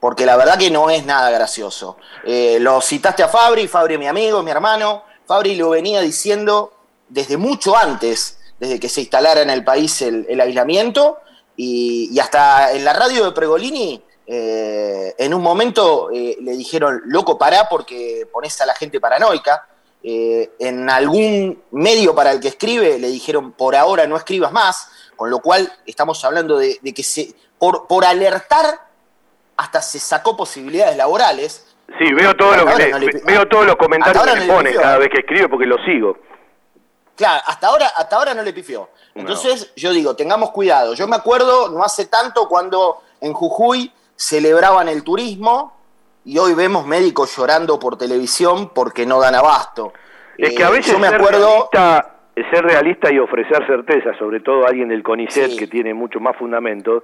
porque 0.01 0.25
la 0.25 0.35
verdad 0.35 0.57
que 0.57 0.69
no 0.69 0.89
es 0.89 1.05
nada 1.05 1.31
gracioso. 1.31 1.95
Eh, 2.25 2.57
lo 2.59 2.81
citaste 2.81 3.23
a 3.23 3.29
Fabri, 3.29 3.69
Fabri 3.69 3.97
mi 3.97 4.07
amigo, 4.07 4.43
mi 4.43 4.51
hermano. 4.51 5.03
Fabri 5.25 5.55
lo 5.55 5.69
venía 5.69 6.01
diciendo 6.01 6.73
desde 7.07 7.37
mucho 7.37 7.77
antes, 7.77 8.37
desde 8.59 8.81
que 8.81 8.89
se 8.89 8.99
instalara 8.99 9.41
en 9.43 9.49
el 9.49 9.63
país 9.63 10.01
el 10.01 10.41
aislamiento, 10.41 11.19
y, 11.55 12.09
y 12.11 12.19
hasta 12.19 12.71
en 12.73 12.83
la 12.85 12.93
radio 12.93 13.25
de 13.25 13.31
Pregolini, 13.31 14.03
eh, 14.25 15.13
en 15.17 15.33
un 15.33 15.41
momento 15.41 16.09
eh, 16.11 16.37
le 16.41 16.51
dijeron, 16.53 17.01
loco, 17.05 17.37
pará 17.37 17.67
porque 17.69 18.27
pones 18.31 18.59
a 18.61 18.65
la 18.65 18.73
gente 18.75 18.99
paranoica. 18.99 19.67
Eh, 20.05 20.51
en 20.59 20.89
algún 20.89 21.63
medio 21.71 22.13
para 22.13 22.31
el 22.31 22.41
que 22.41 22.49
escribe 22.49 22.99
le 22.99 23.07
dijeron, 23.07 23.53
por 23.53 23.73
ahora 23.73 24.05
no 24.05 24.17
escribas 24.17 24.51
más, 24.51 24.89
con 25.15 25.29
lo 25.29 25.39
cual 25.39 25.71
estamos 25.85 26.23
hablando 26.25 26.57
de, 26.57 26.77
de 26.81 26.93
que 26.93 27.03
se, 27.03 27.33
por, 27.57 27.87
por 27.87 28.03
alertar 28.03 28.65
hasta 29.55 29.81
se 29.81 29.99
sacó 29.99 30.35
posibilidades 30.35 30.97
laborales. 30.97 31.73
Sí, 31.99 32.13
veo 32.13 32.35
todo 32.35 32.53
lo 32.57 32.65
que 32.65 32.75
le- 32.83 32.89
no 32.91 32.99
le- 32.99 33.21
veo 33.23 33.47
todos 33.47 33.65
los 33.65 33.75
comentarios 33.77 34.23
que 34.23 34.29
le 34.31 34.35
no 34.35 34.41
le 34.45 34.53
pone 34.53 34.69
pifió. 34.71 34.81
cada 34.81 34.97
vez 34.97 35.09
que 35.09 35.19
escribe 35.19 35.47
porque 35.47 35.65
lo 35.67 35.77
sigo. 35.85 36.17
Claro, 37.15 37.41
hasta 37.45 37.67
ahora, 37.67 37.87
hasta 37.95 38.15
ahora 38.15 38.33
no 38.33 38.41
le 38.41 38.53
pifió. 38.53 38.89
Entonces, 39.15 39.71
yo 39.75 39.91
digo, 39.91 40.15
tengamos 40.15 40.51
cuidado. 40.51 40.95
Yo 40.95 41.07
me 41.07 41.15
acuerdo, 41.15 41.69
no 41.69 41.83
hace 41.83 42.07
tanto, 42.07 42.47
cuando 42.47 43.01
en 43.21 43.33
Jujuy 43.33 43.91
celebraban 44.15 44.87
el 44.89 45.03
turismo 45.03 45.73
y 46.25 46.37
hoy 46.39 46.53
vemos 46.55 46.85
médicos 46.87 47.35
llorando 47.35 47.77
por 47.79 47.97
televisión 47.97 48.71
porque 48.73 49.05
no 49.05 49.19
dan 49.19 49.35
abasto. 49.35 49.93
Es 50.37 50.55
que 50.55 50.63
a 50.63 50.69
Eh, 50.69 50.71
veces 50.71 50.93
yo 50.93 50.99
me 50.99 51.09
ser, 51.09 51.19
acuerdo, 51.21 51.69
realista, 51.71 52.15
ser 52.51 52.65
realista 52.65 53.13
y 53.13 53.19
ofrecer 53.19 53.65
certeza, 53.67 54.17
sobre 54.17 54.39
todo 54.39 54.65
a 54.65 54.69
alguien 54.69 54.89
del 54.89 55.03
CONICET 55.03 55.57
que 55.57 55.67
tiene 55.67 55.93
mucho 55.93 56.19
más 56.19 56.35
fundamento, 56.37 57.03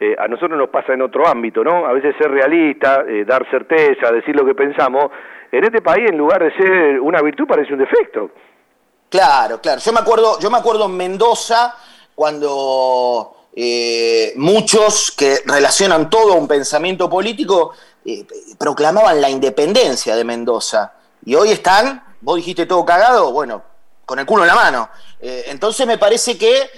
eh, 0.00 0.14
a 0.18 0.28
nosotros 0.28 0.58
nos 0.58 0.68
pasa 0.68 0.92
en 0.92 1.02
otro 1.02 1.26
ámbito, 1.26 1.64
¿no? 1.64 1.86
A 1.86 1.92
veces 1.92 2.14
ser 2.18 2.30
realista, 2.30 3.04
eh, 3.08 3.24
dar 3.24 3.48
certeza, 3.50 4.12
decir 4.12 4.36
lo 4.36 4.44
que 4.44 4.54
pensamos, 4.54 5.10
en 5.50 5.64
este 5.64 5.80
país 5.80 6.10
en 6.10 6.18
lugar 6.18 6.42
de 6.44 6.52
ser 6.56 7.00
una 7.00 7.22
virtud 7.22 7.46
parece 7.46 7.72
un 7.72 7.78
defecto. 7.78 8.30
Claro, 9.08 9.60
claro. 9.60 9.80
Yo 9.80 9.92
me 9.92 10.00
acuerdo, 10.00 10.38
yo 10.38 10.50
me 10.50 10.58
acuerdo 10.58 10.84
en 10.84 10.96
Mendoza 10.96 11.74
cuando 12.14 13.36
eh, 13.54 14.32
muchos 14.36 15.12
que 15.12 15.42
relacionan 15.46 16.10
todo 16.10 16.34
a 16.34 16.36
un 16.36 16.46
pensamiento 16.46 17.08
político 17.08 17.72
eh, 18.04 18.26
proclamaban 18.58 19.20
la 19.20 19.30
independencia 19.30 20.14
de 20.14 20.24
Mendoza. 20.24 20.92
Y 21.24 21.34
hoy 21.34 21.52
están, 21.52 22.16
vos 22.20 22.36
dijiste 22.36 22.66
todo 22.66 22.84
cagado, 22.84 23.32
bueno, 23.32 23.62
con 24.04 24.18
el 24.18 24.26
culo 24.26 24.42
en 24.42 24.48
la 24.48 24.54
mano. 24.54 24.90
Eh, 25.20 25.44
entonces 25.46 25.86
me 25.86 25.96
parece 25.96 26.36
que, 26.36 26.70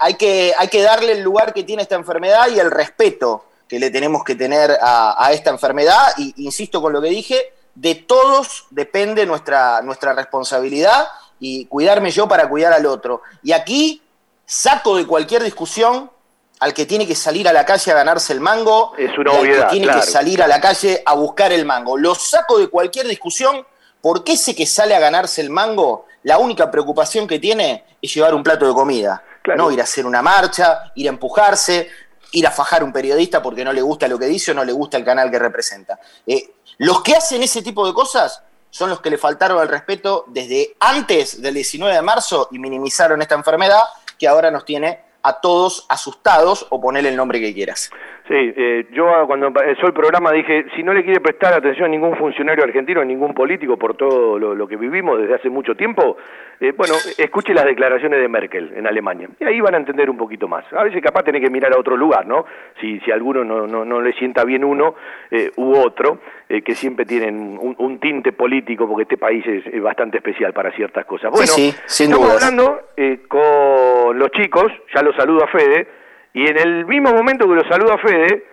hay 0.00 0.14
que 0.14 0.54
hay 0.56 0.68
que 0.68 0.82
darle 0.82 1.12
el 1.12 1.20
lugar 1.20 1.52
que 1.52 1.64
tiene 1.64 1.82
esta 1.82 1.96
enfermedad 1.96 2.48
y 2.48 2.58
el 2.58 2.70
respeto 2.70 3.44
que 3.68 3.78
le 3.78 3.90
tenemos 3.90 4.24
que 4.24 4.34
tener 4.34 4.78
a, 4.80 5.22
a 5.22 5.32
esta 5.32 5.50
enfermedad. 5.50 6.14
Y 6.16 6.34
insisto 6.44 6.80
con 6.80 6.94
lo 6.94 7.02
que 7.02 7.08
dije, 7.08 7.52
de 7.74 7.94
todos 7.94 8.66
depende 8.70 9.26
nuestra, 9.26 9.82
nuestra 9.82 10.12
responsabilidad 10.12 11.08
y 11.46 11.66
cuidarme 11.66 12.10
yo 12.10 12.26
para 12.26 12.48
cuidar 12.48 12.72
al 12.72 12.86
otro. 12.86 13.20
Y 13.42 13.52
aquí 13.52 14.00
saco 14.46 14.96
de 14.96 15.06
cualquier 15.06 15.42
discusión 15.42 16.10
al 16.58 16.72
que 16.72 16.86
tiene 16.86 17.06
que 17.06 17.14
salir 17.14 17.46
a 17.46 17.52
la 17.52 17.66
calle 17.66 17.92
a 17.92 17.94
ganarse 17.94 18.32
el 18.32 18.40
mango, 18.40 18.94
Es 18.96 19.18
una 19.18 19.30
y 19.30 19.34
al 19.34 19.40
obviedad, 19.42 19.64
que 19.64 19.70
tiene 19.72 19.86
claro. 19.86 20.00
que 20.00 20.06
salir 20.06 20.42
a 20.42 20.46
la 20.46 20.58
calle 20.58 21.02
a 21.04 21.14
buscar 21.14 21.52
el 21.52 21.66
mango. 21.66 21.98
Lo 21.98 22.14
saco 22.14 22.58
de 22.58 22.68
cualquier 22.68 23.06
discusión 23.06 23.66
porque 24.00 24.32
ese 24.32 24.54
que 24.54 24.64
sale 24.64 24.94
a 24.94 25.00
ganarse 25.00 25.42
el 25.42 25.50
mango, 25.50 26.06
la 26.22 26.38
única 26.38 26.70
preocupación 26.70 27.26
que 27.26 27.38
tiene 27.38 27.84
es 28.00 28.14
llevar 28.14 28.34
un 28.34 28.42
plato 28.42 28.66
de 28.66 28.72
comida. 28.72 29.22
No 29.54 29.70
ir 29.70 29.80
a 29.80 29.84
hacer 29.84 30.06
una 30.06 30.22
marcha, 30.22 30.92
ir 30.94 31.08
a 31.08 31.10
empujarse. 31.10 31.90
ir 32.32 32.46
a 32.46 32.50
fajar 32.50 32.80
a 32.80 32.84
un 32.86 32.92
periodista 32.92 33.42
porque 33.42 33.64
no 33.64 33.72
le 33.72 33.82
gusta 33.82 34.08
lo 34.08 34.18
que 34.18 34.26
dice 34.26 34.52
o 34.52 34.54
no 34.54 34.64
le 34.64 34.72
gusta 34.72 34.96
el 34.96 35.04
canal 35.04 35.30
que 35.30 35.38
representa. 35.38 36.00
Eh, 36.26 36.54
los 36.78 37.02
que 37.02 37.14
hacen 37.14 37.42
ese 37.42 37.60
tipo 37.60 37.86
de 37.86 37.92
cosas 37.92 38.42
son 38.74 38.90
los 38.90 39.00
que 39.00 39.08
le 39.08 39.18
faltaron 39.18 39.60
al 39.60 39.68
respeto 39.68 40.24
desde 40.26 40.74
antes 40.80 41.40
del 41.40 41.54
19 41.54 41.94
de 41.94 42.02
marzo 42.02 42.48
y 42.50 42.58
minimizaron 42.58 43.22
esta 43.22 43.36
enfermedad 43.36 43.78
que 44.18 44.26
ahora 44.26 44.50
nos 44.50 44.64
tiene 44.64 45.00
a 45.22 45.40
todos 45.40 45.86
asustados 45.88 46.66
o 46.70 46.80
ponerle 46.80 47.10
el 47.10 47.16
nombre 47.16 47.40
que 47.40 47.54
quieras. 47.54 47.88
Sí, 48.26 48.34
eh, 48.34 48.86
yo 48.90 49.06
cuando 49.26 49.48
empezó 49.48 49.86
el 49.86 49.92
programa 49.92 50.32
dije, 50.32 50.64
si 50.74 50.82
no 50.82 50.94
le 50.94 51.04
quiere 51.04 51.20
prestar 51.20 51.52
atención 51.52 51.84
a 51.84 51.88
ningún 51.88 52.16
funcionario 52.16 52.64
argentino, 52.64 53.02
a 53.02 53.04
ningún 53.04 53.34
político 53.34 53.76
por 53.76 53.98
todo 53.98 54.38
lo, 54.38 54.66
que 54.66 54.76
vivimos 54.76 55.20
desde 55.20 55.34
hace 55.34 55.50
mucho 55.50 55.74
tiempo, 55.74 56.16
eh, 56.58 56.72
bueno, 56.74 56.94
escuche 57.18 57.52
las 57.52 57.66
declaraciones 57.66 58.18
de 58.20 58.28
Merkel 58.28 58.72
en 58.76 58.86
Alemania. 58.86 59.28
Y 59.38 59.44
ahí 59.44 59.60
van 59.60 59.74
a 59.74 59.76
entender 59.76 60.08
un 60.08 60.16
poquito 60.16 60.48
más. 60.48 60.64
A 60.72 60.84
veces 60.84 61.02
capaz 61.02 61.24
tiene 61.24 61.38
que 61.38 61.50
mirar 61.50 61.74
a 61.74 61.78
otro 61.78 61.98
lugar, 61.98 62.26
¿no? 62.26 62.46
Si, 62.80 62.98
si 63.00 63.10
a 63.10 63.14
alguno 63.14 63.44
no, 63.44 63.66
no, 63.66 63.84
no 63.84 64.00
le 64.00 64.14
sienta 64.14 64.42
bien 64.44 64.64
uno 64.64 64.94
eh, 65.30 65.50
u 65.56 65.76
otro, 65.76 66.20
que 66.48 66.74
siempre 66.74 67.04
tienen 67.04 67.58
un, 67.60 67.98
tinte 67.98 68.32
político, 68.32 68.86
porque 68.86 69.02
este 69.02 69.16
país 69.16 69.44
es, 69.46 69.82
bastante 69.82 70.18
especial 70.18 70.52
para 70.52 70.70
ciertas 70.72 71.04
cosas. 71.04 71.30
Bueno, 71.30 71.46
sí, 71.46 71.74
sin 71.84 72.10
estamos 72.10 72.42
hablando 72.42 72.80
con 73.28 74.18
los 74.18 74.30
chicos, 74.30 74.72
ya 74.94 75.02
los 75.02 75.16
saludo 75.16 75.44
a 75.44 75.48
Fede, 75.48 75.88
y 76.34 76.42
en 76.48 76.58
el 76.58 76.84
mismo 76.84 77.12
momento 77.12 77.48
que 77.48 77.54
lo 77.54 77.64
saluda 77.64 77.96
Fede, 77.98 78.44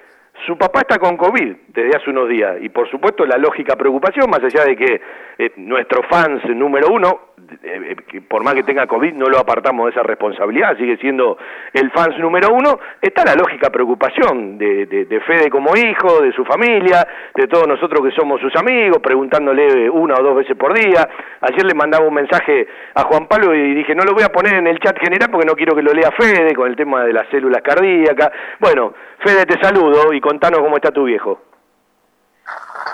su 0.45 0.57
papá 0.57 0.81
está 0.81 0.97
con 0.97 1.17
COVID 1.17 1.55
desde 1.67 1.97
hace 1.97 2.09
unos 2.09 2.27
días 2.29 2.57
y 2.61 2.69
por 2.69 2.89
supuesto 2.89 3.25
la 3.25 3.37
lógica 3.37 3.75
preocupación, 3.75 4.29
más 4.29 4.43
allá 4.43 4.65
de 4.65 4.75
que 4.75 5.01
eh, 5.37 5.51
nuestro 5.57 6.03
fans 6.03 6.43
número 6.49 6.89
uno, 6.89 7.31
eh, 7.63 7.95
eh, 8.13 8.21
por 8.21 8.43
más 8.43 8.53
que 8.53 8.63
tenga 8.63 8.87
COVID, 8.87 9.13
no 9.13 9.25
lo 9.25 9.39
apartamos 9.39 9.85
de 9.85 9.91
esa 9.91 10.03
responsabilidad, 10.03 10.77
sigue 10.77 10.97
siendo 10.97 11.37
el 11.73 11.91
fans 11.91 12.17
número 12.19 12.53
uno, 12.53 12.79
está 13.01 13.25
la 13.25 13.35
lógica 13.35 13.69
preocupación 13.69 14.57
de, 14.57 14.85
de, 14.85 15.21
Fede 15.21 15.49
como 15.49 15.75
hijo, 15.75 16.21
de 16.21 16.31
su 16.33 16.43
familia, 16.45 17.07
de 17.35 17.47
todos 17.47 17.67
nosotros 17.67 18.01
que 18.03 18.11
somos 18.11 18.41
sus 18.41 18.55
amigos, 18.55 18.99
preguntándole 19.01 19.89
una 19.89 20.15
o 20.15 20.23
dos 20.23 20.35
veces 20.37 20.57
por 20.57 20.73
día. 20.73 21.07
Ayer 21.41 21.65
le 21.65 21.73
mandaba 21.73 22.05
un 22.05 22.13
mensaje 22.13 22.67
a 22.95 23.03
Juan 23.03 23.27
Pablo 23.27 23.53
y 23.53 23.75
dije, 23.75 23.93
no 23.93 24.03
lo 24.03 24.13
voy 24.13 24.23
a 24.23 24.29
poner 24.29 24.55
en 24.55 24.67
el 24.67 24.79
chat 24.79 24.97
general 24.99 25.29
porque 25.29 25.45
no 25.45 25.53
quiero 25.53 25.75
que 25.75 25.83
lo 25.83 25.93
lea 25.93 26.11
Fede 26.11 26.53
con 26.55 26.67
el 26.67 26.75
tema 26.75 27.03
de 27.03 27.13
las 27.13 27.27
células 27.29 27.61
cardíacas. 27.61 28.31
Bueno, 28.59 28.93
Fede, 29.19 29.45
te 29.45 29.61
saludo 29.61 30.13
y 30.13 30.19
contanos 30.31 30.61
cómo 30.61 30.77
está 30.77 30.91
tu 30.91 31.03
viejo. 31.03 31.39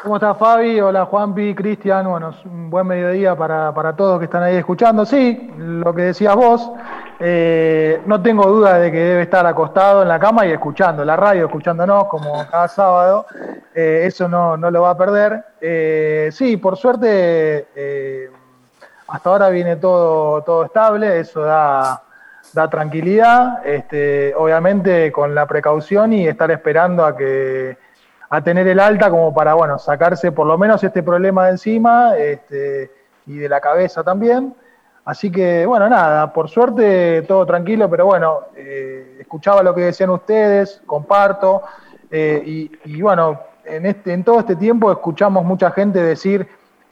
¿Cómo 0.02 0.16
está 0.16 0.34
Fabi? 0.34 0.82
Hola 0.82 1.06
Juanpi, 1.06 1.54
Cristian. 1.54 2.10
Bueno, 2.10 2.34
un 2.46 2.72
buen 2.72 2.88
mediodía 2.88 3.36
para, 3.36 3.96
todos 3.96 4.18
que 4.18 4.26
están 4.26 4.42
ahí 4.42 4.56
escuchando. 4.56 5.06
Sí, 5.06 5.54
lo 5.56 5.94
que 5.94 6.02
decías 6.02 6.36
vos, 6.36 6.72
eh, 7.20 8.02
no 8.08 8.20
tengo 8.24 8.48
duda 8.48 8.80
de 8.80 8.92
que 8.92 8.98
debe 8.98 9.22
estar 9.22 9.46
acostado 9.46 10.02
en 10.02 10.08
la 10.08 10.18
cama 10.18 10.48
y 10.48 10.52
escuchando 10.52 11.06
la 11.06 11.16
radio, 11.16 11.46
escuchándonos 11.46 12.06
como 12.06 12.44
cada 12.50 12.68
sábado. 12.68 13.28
Eh, 13.76 14.06
eso 14.06 14.28
no, 14.28 14.58
no, 14.58 14.72
lo 14.72 14.82
va 14.82 14.90
a 14.90 14.98
perder. 14.98 15.44
Eh, 15.62 16.30
sí, 16.32 16.58
por 16.58 16.76
suerte, 16.76 17.68
hasta 19.08 19.30
ahora 19.30 19.50
viene 19.50 19.76
todo, 19.76 20.42
todo 20.42 20.66
estable, 20.66 21.20
eso 21.20 21.42
da, 21.42 22.02
da 22.54 22.70
tranquilidad, 22.70 23.66
este, 23.66 24.34
obviamente 24.36 25.12
con 25.12 25.36
la 25.36 25.45
precaución 25.45 26.14
y 26.14 26.28
estar 26.28 26.50
esperando 26.52 27.06
a 27.06 27.16
que 27.16 27.78
a 28.30 28.41
tener 28.41 28.68
el 28.68 28.80
alta 28.80 29.10
como 29.10 29.34
para 29.34 29.54
bueno 29.54 29.80
sacarse 29.80 30.32
por 30.32 30.48
lo 30.48 30.58
menos 30.58 30.84
este 30.84 31.02
problema 31.02 31.45
de 31.45 31.52
encima 31.52 32.18
este, 32.18 32.91
y 33.26 33.38
de 33.38 33.50
la 33.50 33.62
cabeza 33.62 34.04
también. 34.04 34.56
Así 35.06 35.32
que 35.32 35.66
bueno, 35.66 35.88
nada, 35.88 36.34
por 36.34 36.50
suerte 36.50 37.22
todo 37.22 37.45
tranquilo, 37.45 37.89
pero 37.89 38.06
bueno, 38.06 38.41
eh, 38.56 39.18
escuchaba 39.20 39.64
lo 39.64 39.74
que 39.74 39.82
decían 39.82 40.10
ustedes, 40.10 40.82
comparto, 40.86 41.64
eh, 42.12 42.70
y, 42.86 43.02
bueno, 43.02 43.39
en, 43.66 43.86
este, 43.86 44.14
en 44.14 44.24
todo 44.24 44.39
este 44.39 44.56
tiempo 44.56 44.91
escuchamos 44.91 45.43
mucha 45.43 45.72
gente 45.72 46.02
decir, 46.02 46.48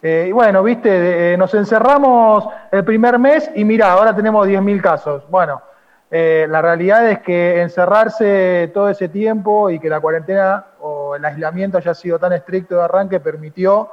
eh, 0.08 0.28
y 0.30 0.32
bueno, 0.32 0.62
viste, 0.62 1.34
eh, 1.34 1.36
nos 1.36 1.51
encerramos 1.56 2.47
el 2.72 2.86
primer 2.86 3.18
mes 3.18 3.49
y 3.56 3.66
mira, 3.66 3.91
ahora 3.91 4.16
tenemos 4.16 4.47
10.000 4.47 4.80
casos. 4.80 5.28
Bueno, 5.32 5.64
eh, 6.12 6.45
la 6.47 6.62
realidad 6.62 7.10
es 7.10 7.22
que 7.22 7.60
encerrarse 7.60 8.70
todo 8.72 8.88
ese 8.88 9.10
tiempo 9.10 9.72
y 9.72 9.80
que 9.80 9.89
la 9.89 9.99
cuarentena 9.99 10.64
o 10.82 11.16
el 11.16 11.26
aislamiento 11.26 11.80
haya 11.80 11.95
sido 11.95 12.20
tan 12.20 12.34
estricto 12.34 12.76
de 12.76 12.84
arranque 12.84 13.20
permitió 13.20 13.89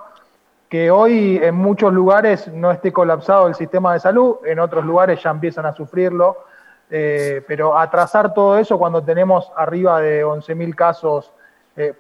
que 0.69 0.91
hoy 0.91 1.41
en 1.43 1.55
muchos 1.55 1.91
lugares 1.95 2.47
no 2.47 2.71
esté 2.71 2.93
colapsado 2.93 3.47
el 3.47 3.55
sistema 3.55 3.95
de 3.95 4.01
salud, 4.01 4.37
en 4.45 4.59
otros 4.59 4.85
lugares 4.85 5.23
ya 5.23 5.31
empiezan 5.31 5.65
a 5.65 5.73
sufrirlo, 5.73 6.45
pero 6.91 7.79
atrasar 7.79 8.35
todo 8.35 8.59
eso 8.59 8.79
cuando 8.79 9.03
tenemos 9.03 9.51
arriba 9.57 9.99
de 10.03 10.27
11.000 10.27 10.75
casos 10.75 11.33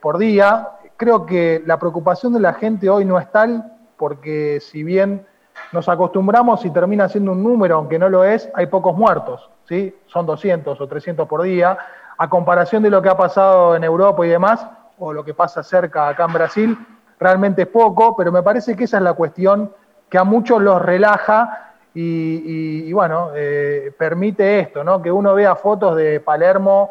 por 0.03 0.19
día, 0.19 0.69
creo 0.99 1.25
que 1.25 1.63
la 1.65 1.79
preocupación 1.79 2.35
de 2.35 2.41
la 2.41 2.53
gente 2.53 2.91
hoy 2.91 3.07
no 3.07 3.19
es 3.19 3.33
tal 3.33 3.73
porque 3.97 4.61
si 4.61 4.83
bien 4.83 5.27
nos 5.73 5.89
acostumbramos 5.89 6.65
y 6.65 6.71
termina 6.71 7.09
siendo 7.09 7.33
un 7.33 7.43
número, 7.43 7.77
aunque 7.77 7.99
no 7.99 8.09
lo 8.09 8.25
es, 8.25 8.51
hay 8.55 8.67
pocos 8.67 8.97
muertos, 8.97 9.51
¿sí? 9.69 9.95
Son 10.07 10.27
200 10.27 10.81
o 10.81 10.87
300 10.87 11.29
por 11.29 11.43
día, 11.43 11.79
a 12.19 12.29
comparación 12.29 12.83
de 12.83 12.91
lo 12.91 13.01
que 13.01 13.09
ha 13.09 13.17
pasado 13.17 13.75
en 13.75 13.85
Europa 13.85 14.25
y 14.27 14.29
demás, 14.29 14.67
o 14.99 15.13
lo 15.13 15.25
que 15.25 15.35
pasa 15.35 15.63
cerca 15.63 16.09
acá 16.09 16.25
en 16.25 16.33
Brasil, 16.33 16.79
realmente 17.19 17.63
es 17.63 17.69
poco, 17.69 18.17
pero 18.17 18.31
me 18.31 18.43
parece 18.43 18.77
que 18.77 18.85
esa 18.85 18.99
es 18.99 19.03
la 19.03 19.15
cuestión 19.15 19.73
que 20.09 20.19
a 20.19 20.25
muchos 20.25 20.61
los 20.61 20.81
relaja 20.83 21.73
y, 21.95 22.93
bueno, 22.93 23.31
eh, 23.35 23.93
permite 23.99 24.61
esto, 24.61 24.83
¿no? 24.83 25.03
Que 25.03 25.13
uno 25.13 25.35
vea 25.35 25.55
fotos 25.57 25.97
de 25.97 26.21
Palermo 26.21 26.91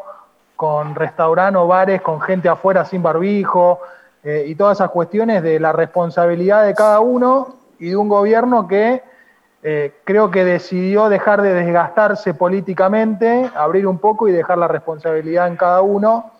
con 0.55 0.93
restaurantes 0.93 1.59
o 1.59 1.67
bares 1.67 2.01
con 2.01 2.21
gente 2.21 2.47
afuera 2.49 2.85
sin 2.85 3.01
barbijo, 3.01 3.81
eh, 4.23 4.45
y 4.47 4.55
todas 4.55 4.77
esas 4.77 4.91
cuestiones 4.91 5.41
de 5.43 5.59
la 5.59 5.71
responsabilidad 5.71 6.65
de 6.65 6.73
cada 6.73 6.99
uno 6.99 7.55
y 7.79 7.89
de 7.89 7.95
un 7.95 8.09
gobierno 8.09 8.67
que 8.67 9.03
eh, 9.63 9.93
creo 10.03 10.31
que 10.31 10.43
decidió 10.43 11.09
dejar 11.09 11.41
de 11.41 11.53
desgastarse 11.53 12.33
políticamente, 12.33 13.49
abrir 13.55 13.87
un 13.87 13.99
poco 13.99 14.27
y 14.27 14.31
dejar 14.31 14.57
la 14.57 14.67
responsabilidad 14.67 15.47
en 15.47 15.55
cada 15.55 15.81
uno 15.81 16.31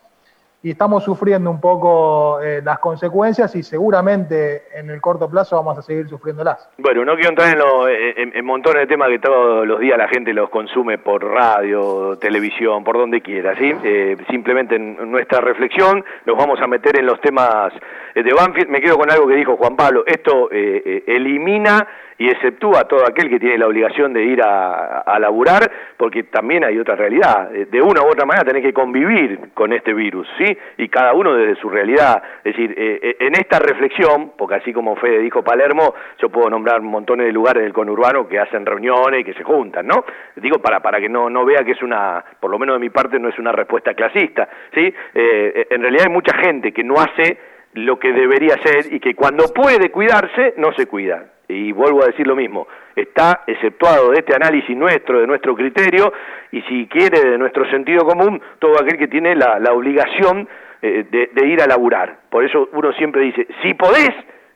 y 0.64 0.72
estamos 0.72 1.04
sufriendo 1.04 1.50
un 1.50 1.60
poco 1.60 2.40
eh, 2.42 2.62
las 2.64 2.78
consecuencias 2.80 3.56
y 3.56 3.64
seguramente 3.64 4.64
en 4.76 4.92
el 4.92 5.02
corto 5.02 5.28
plazo 5.30 5.56
vamos 5.56 5.78
a 5.78 5.82
seguir 5.82 6.08
sufriéndolas. 6.08 6.70
Bueno, 6.78 7.04
no 7.04 7.16
quiero 7.16 7.30
entrar 7.30 7.58
en, 7.90 8.46
montones 8.46 8.82
de 8.82 8.88
temas 8.88 9.10
que 9.10 9.20
todos 9.20 9.66
los 9.66 9.80
días 9.80 9.98
la 9.98 10.08
gente 10.08 10.34
los 10.34 10.50
consume 10.50 10.98
por 11.00 11.24
radio, 11.24 12.18
televisión, 12.20 12.84
por 12.84 12.98
donde 12.98 13.22
quiera, 13.22 13.56
¿sí? 13.56 13.74
Eh, 13.84 14.18
simplemente 14.30 14.76
en 14.76 15.12
nuestra 15.12 15.42
reflexión 15.42 16.04
nos 16.26 16.38
vamos 16.38 16.60
a 16.62 16.68
meter 16.68 17.00
en 17.00 17.06
los 17.06 17.20
temas 17.22 17.74
de 18.14 18.34
Banfield. 18.34 18.70
Me 18.70 18.82
quedo 18.82 18.98
con 18.98 19.10
algo 19.12 19.28
que 19.28 19.36
dijo 19.36 19.58
Juan 19.58 19.76
Pablo, 19.76 20.04
esto 20.06 20.50
eh, 20.52 21.04
elimina 21.08 21.88
y 22.18 22.30
exceptúa 22.30 22.82
a 22.82 22.84
todo 22.84 23.04
aquel 23.04 23.30
que 23.30 23.40
tiene 23.40 23.58
la 23.58 23.66
obligación 23.66 24.14
de 24.14 24.24
ir 24.24 24.44
a, 24.44 25.00
a 25.00 25.18
laburar, 25.18 25.72
porque 25.98 26.24
también 26.24 26.64
hay 26.64 26.78
otra 26.78 26.96
realidad. 26.96 27.50
De 27.50 27.82
una 27.82 28.04
u 28.04 28.10
otra 28.10 28.26
manera 28.26 28.46
tenés 28.46 28.64
que 28.64 28.74
convivir 28.74 29.50
con 29.56 29.74
este 29.74 29.92
virus, 29.92 30.28
¿sí? 30.38 30.51
Y 30.78 30.90
cada 30.90 31.14
uno 31.14 31.36
desde 31.36 31.60
su 31.60 31.70
realidad. 31.70 32.22
Es 32.44 32.56
decir, 32.56 32.74
eh, 32.78 33.00
eh, 33.02 33.16
en 33.20 33.36
esta 33.36 33.60
reflexión, 33.60 34.34
porque 34.38 34.56
así 34.56 34.74
como 34.74 34.96
Fede 34.96 35.20
dijo 35.20 35.44
Palermo, 35.44 35.94
yo 36.20 36.30
puedo 36.30 36.50
nombrar 36.50 36.82
montones 36.82 37.28
de 37.28 37.32
lugares 37.32 37.64
del 37.64 37.74
conurbano 37.74 38.28
que 38.28 38.40
hacen 38.40 38.66
reuniones 38.66 39.22
y 39.22 39.24
que 39.24 39.34
se 39.34 39.44
juntan, 39.44 39.88
¿no? 39.88 40.06
Digo, 40.36 40.60
para, 40.60 40.80
para 40.80 41.00
que 41.00 41.10
no, 41.10 41.30
no 41.30 41.46
vea 41.46 41.64
que 41.64 41.72
es 41.72 41.82
una, 41.82 42.24
por 42.40 42.52
lo 42.52 42.60
menos 42.60 42.76
de 42.76 42.80
mi 42.80 42.90
parte, 42.90 43.20
no 43.20 43.30
es 43.30 43.40
una 43.40 43.52
respuesta 43.52 43.94
clasista, 43.94 44.48
¿sí? 44.74 44.94
Eh, 45.14 45.68
en 45.70 45.82
realidad 45.82 46.06
hay 46.08 46.14
mucha 46.14 46.36
gente 46.38 46.72
que 46.72 46.84
no 46.84 46.96
hace 46.96 47.38
lo 47.74 47.98
que 48.00 48.12
debería 48.12 48.56
hacer 48.56 48.94
y 48.94 49.00
que 49.00 49.16
cuando 49.16 49.46
puede 49.54 49.92
cuidarse, 49.92 50.56
no 50.58 50.74
se 50.74 50.88
cuida 50.88 51.26
y 51.52 51.72
vuelvo 51.72 52.04
a 52.04 52.08
decir 52.08 52.26
lo 52.28 52.36
mismo, 52.36 52.68
está 52.96 53.44
exceptuado 53.48 54.12
de 54.12 54.20
este 54.20 54.36
análisis 54.36 54.76
nuestro, 54.76 55.20
de 55.20 55.28
nuestro 55.28 55.56
criterio, 55.56 56.12
y 56.52 56.62
si 56.64 56.88
quiere, 56.88 57.32
de 57.32 57.38
nuestro 57.38 57.70
sentido 57.70 58.06
común, 58.06 58.42
todo 58.60 58.76
aquel 58.80 58.98
que 58.98 59.08
tiene 59.08 59.36
la, 59.36 59.58
obligación 59.72 60.48
eh, 60.82 61.06
de, 61.10 61.48
ir 61.48 61.62
a 61.62 61.68
laburar. 61.68 62.20
Por 62.30 62.44
eso 62.44 62.70
uno 62.74 62.92
siempre 62.94 63.22
dice, 63.22 63.48
si 63.62 63.74
podés, 63.74 64.12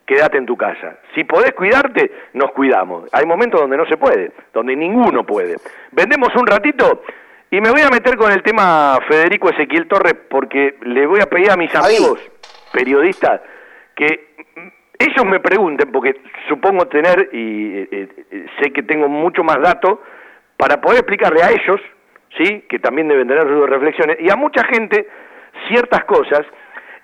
quédate 0.05 0.37
en 0.37 0.45
tu 0.45 0.55
casa. 0.55 0.99
Si 1.13 1.23
podés 1.23 1.53
cuidarte, 1.53 2.11
nos 2.33 2.51
cuidamos. 2.51 3.09
Hay 3.11 3.25
momentos 3.25 3.61
donde 3.61 3.77
no 3.77 3.85
se 3.85 3.97
puede, 3.97 4.31
donde 4.53 4.75
ninguno 4.75 5.25
puede. 5.25 5.55
Vendemos 5.91 6.29
un 6.35 6.47
ratito 6.47 7.03
y 7.49 7.61
me 7.61 7.71
voy 7.71 7.81
a 7.81 7.89
meter 7.89 8.17
con 8.17 8.31
el 8.31 8.43
tema 8.43 8.99
Federico 9.07 9.49
Ezequiel 9.49 9.87
Torres 9.87 10.15
porque 10.29 10.75
le 10.81 11.07
voy 11.07 11.19
a 11.21 11.27
pedir 11.27 11.51
a 11.51 11.57
mis 11.57 11.73
amigos 11.75 12.19
periodistas 12.71 13.41
que 13.95 14.35
ellos 14.99 15.25
me 15.25 15.39
pregunten, 15.39 15.91
porque 15.91 16.21
supongo 16.47 16.87
tener, 16.87 17.29
y 17.33 17.77
eh, 17.77 18.09
eh, 18.31 18.45
sé 18.59 18.71
que 18.71 18.83
tengo 18.83 19.07
mucho 19.07 19.43
más 19.43 19.59
datos, 19.61 19.99
para 20.57 20.79
poder 20.79 20.99
explicarle 20.99 21.43
a 21.43 21.51
ellos, 21.51 21.81
¿sí? 22.37 22.65
que 22.69 22.79
también 22.79 23.07
deben 23.07 23.27
tener 23.27 23.43
sus 23.43 23.69
reflexiones, 23.69 24.17
y 24.19 24.29
a 24.29 24.35
mucha 24.35 24.63
gente 24.65 25.07
ciertas 25.67 26.05
cosas, 26.05 26.41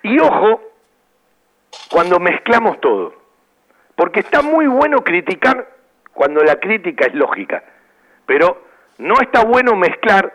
y 0.02 0.18
ojo, 0.20 0.62
cuando 1.90 2.18
mezclamos 2.18 2.80
todo, 2.80 3.14
porque 3.94 4.20
está 4.20 4.42
muy 4.42 4.66
bueno 4.66 4.98
criticar 5.04 5.68
cuando 6.12 6.42
la 6.42 6.56
crítica 6.56 7.06
es 7.06 7.14
lógica, 7.14 7.62
pero 8.26 8.64
no 8.98 9.14
está 9.20 9.44
bueno 9.44 9.74
mezclar 9.74 10.32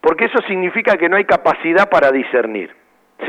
porque 0.00 0.26
eso 0.26 0.38
significa 0.48 0.96
que 0.96 1.08
no 1.08 1.16
hay 1.16 1.24
capacidad 1.24 1.88
para 1.88 2.10
discernir, 2.10 2.74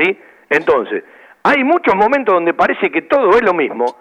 ¿sí? 0.00 0.18
Entonces, 0.48 1.04
hay 1.42 1.64
muchos 1.64 1.94
momentos 1.94 2.34
donde 2.34 2.54
parece 2.54 2.90
que 2.90 3.02
todo 3.02 3.30
es 3.30 3.42
lo 3.42 3.54
mismo, 3.54 3.96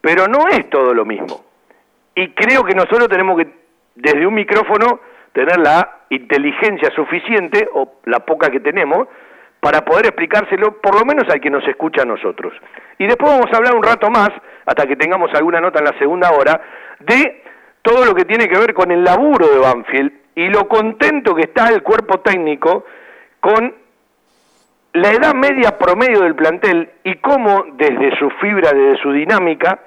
pero 0.00 0.28
no 0.28 0.48
es 0.48 0.68
todo 0.70 0.94
lo 0.94 1.04
mismo. 1.04 1.44
Y 2.14 2.30
creo 2.30 2.64
que 2.64 2.74
nosotros 2.74 3.08
tenemos 3.08 3.36
que, 3.38 3.48
desde 3.94 4.26
un 4.26 4.34
micrófono, 4.34 5.00
tener 5.32 5.58
la 5.58 6.02
inteligencia 6.10 6.90
suficiente, 6.94 7.68
o 7.74 8.00
la 8.04 8.20
poca 8.20 8.50
que 8.50 8.60
tenemos, 8.60 9.08
para 9.60 9.84
poder 9.84 10.06
explicárselo, 10.06 10.80
por 10.80 10.98
lo 10.98 11.04
menos 11.04 11.24
al 11.28 11.40
que 11.40 11.50
nos 11.50 11.66
escucha 11.66 12.02
a 12.02 12.04
nosotros. 12.06 12.54
Y 12.98 13.06
después 13.06 13.32
vamos 13.32 13.52
a 13.52 13.56
hablar 13.56 13.74
un 13.74 13.82
rato 13.82 14.08
más, 14.10 14.30
hasta 14.64 14.86
que 14.86 14.96
tengamos 14.96 15.34
alguna 15.34 15.60
nota 15.60 15.80
en 15.80 15.86
la 15.86 15.98
segunda 15.98 16.30
hora, 16.30 16.60
de 17.00 17.42
todo 17.82 18.04
lo 18.04 18.14
que 18.14 18.24
tiene 18.24 18.48
que 18.48 18.58
ver 18.58 18.74
con 18.74 18.90
el 18.90 19.02
laburo 19.02 19.48
de 19.48 19.58
Banfield 19.58 20.12
y 20.34 20.48
lo 20.48 20.68
contento 20.68 21.34
que 21.34 21.42
está 21.42 21.68
el 21.68 21.82
cuerpo 21.82 22.20
técnico 22.20 22.84
con 23.40 23.74
la 24.96 25.12
edad 25.12 25.34
media 25.34 25.76
promedio 25.78 26.20
del 26.20 26.34
plantel 26.34 26.88
y 27.04 27.16
cómo 27.16 27.64
desde 27.74 28.16
su 28.18 28.30
fibra, 28.40 28.72
desde 28.72 29.02
su 29.02 29.12
dinámica, 29.12 29.78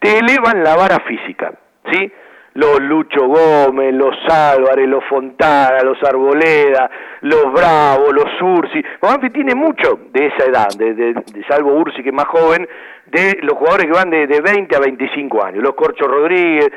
te 0.00 0.18
elevan 0.18 0.64
la 0.64 0.76
vara 0.76 0.98
física, 1.00 1.52
¿sí? 1.92 2.12
Los 2.54 2.80
Lucho 2.80 3.26
Gómez, 3.28 3.94
los 3.94 4.16
Álvarez, 4.28 4.88
los 4.88 5.04
Fontana, 5.04 5.82
los 5.84 6.02
Arboleda, 6.02 6.90
los 7.20 7.52
Bravo, 7.52 8.12
los 8.12 8.42
Ursi. 8.42 8.82
Banfield 9.00 9.32
tiene 9.32 9.54
mucho 9.54 10.00
de 10.12 10.26
esa 10.26 10.46
edad, 10.46 10.68
de, 10.76 11.14
salvo 11.48 11.74
Ursi 11.74 12.02
que 12.02 12.08
es 12.08 12.14
más 12.14 12.26
joven, 12.26 12.68
de 13.06 13.38
los 13.42 13.56
jugadores 13.56 13.86
que 13.86 13.92
van 13.92 14.10
de, 14.10 14.26
de 14.26 14.40
20 14.40 14.74
a 14.74 14.80
25 14.80 15.44
años, 15.44 15.62
los 15.62 15.74
Corcho 15.74 16.08
Rodríguez. 16.08 16.70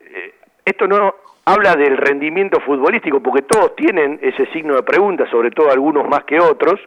Eh, 0.00 0.34
esto 0.64 0.86
no 0.86 1.14
habla 1.44 1.74
del 1.74 1.98
rendimiento 1.98 2.60
futbolístico, 2.60 3.20
porque 3.20 3.42
todos 3.42 3.76
tienen 3.76 4.18
ese 4.22 4.46
signo 4.52 4.74
de 4.76 4.82
pregunta, 4.82 5.28
sobre 5.30 5.50
todo 5.50 5.70
algunos 5.70 6.08
más 6.08 6.24
que 6.24 6.40
otros, 6.40 6.80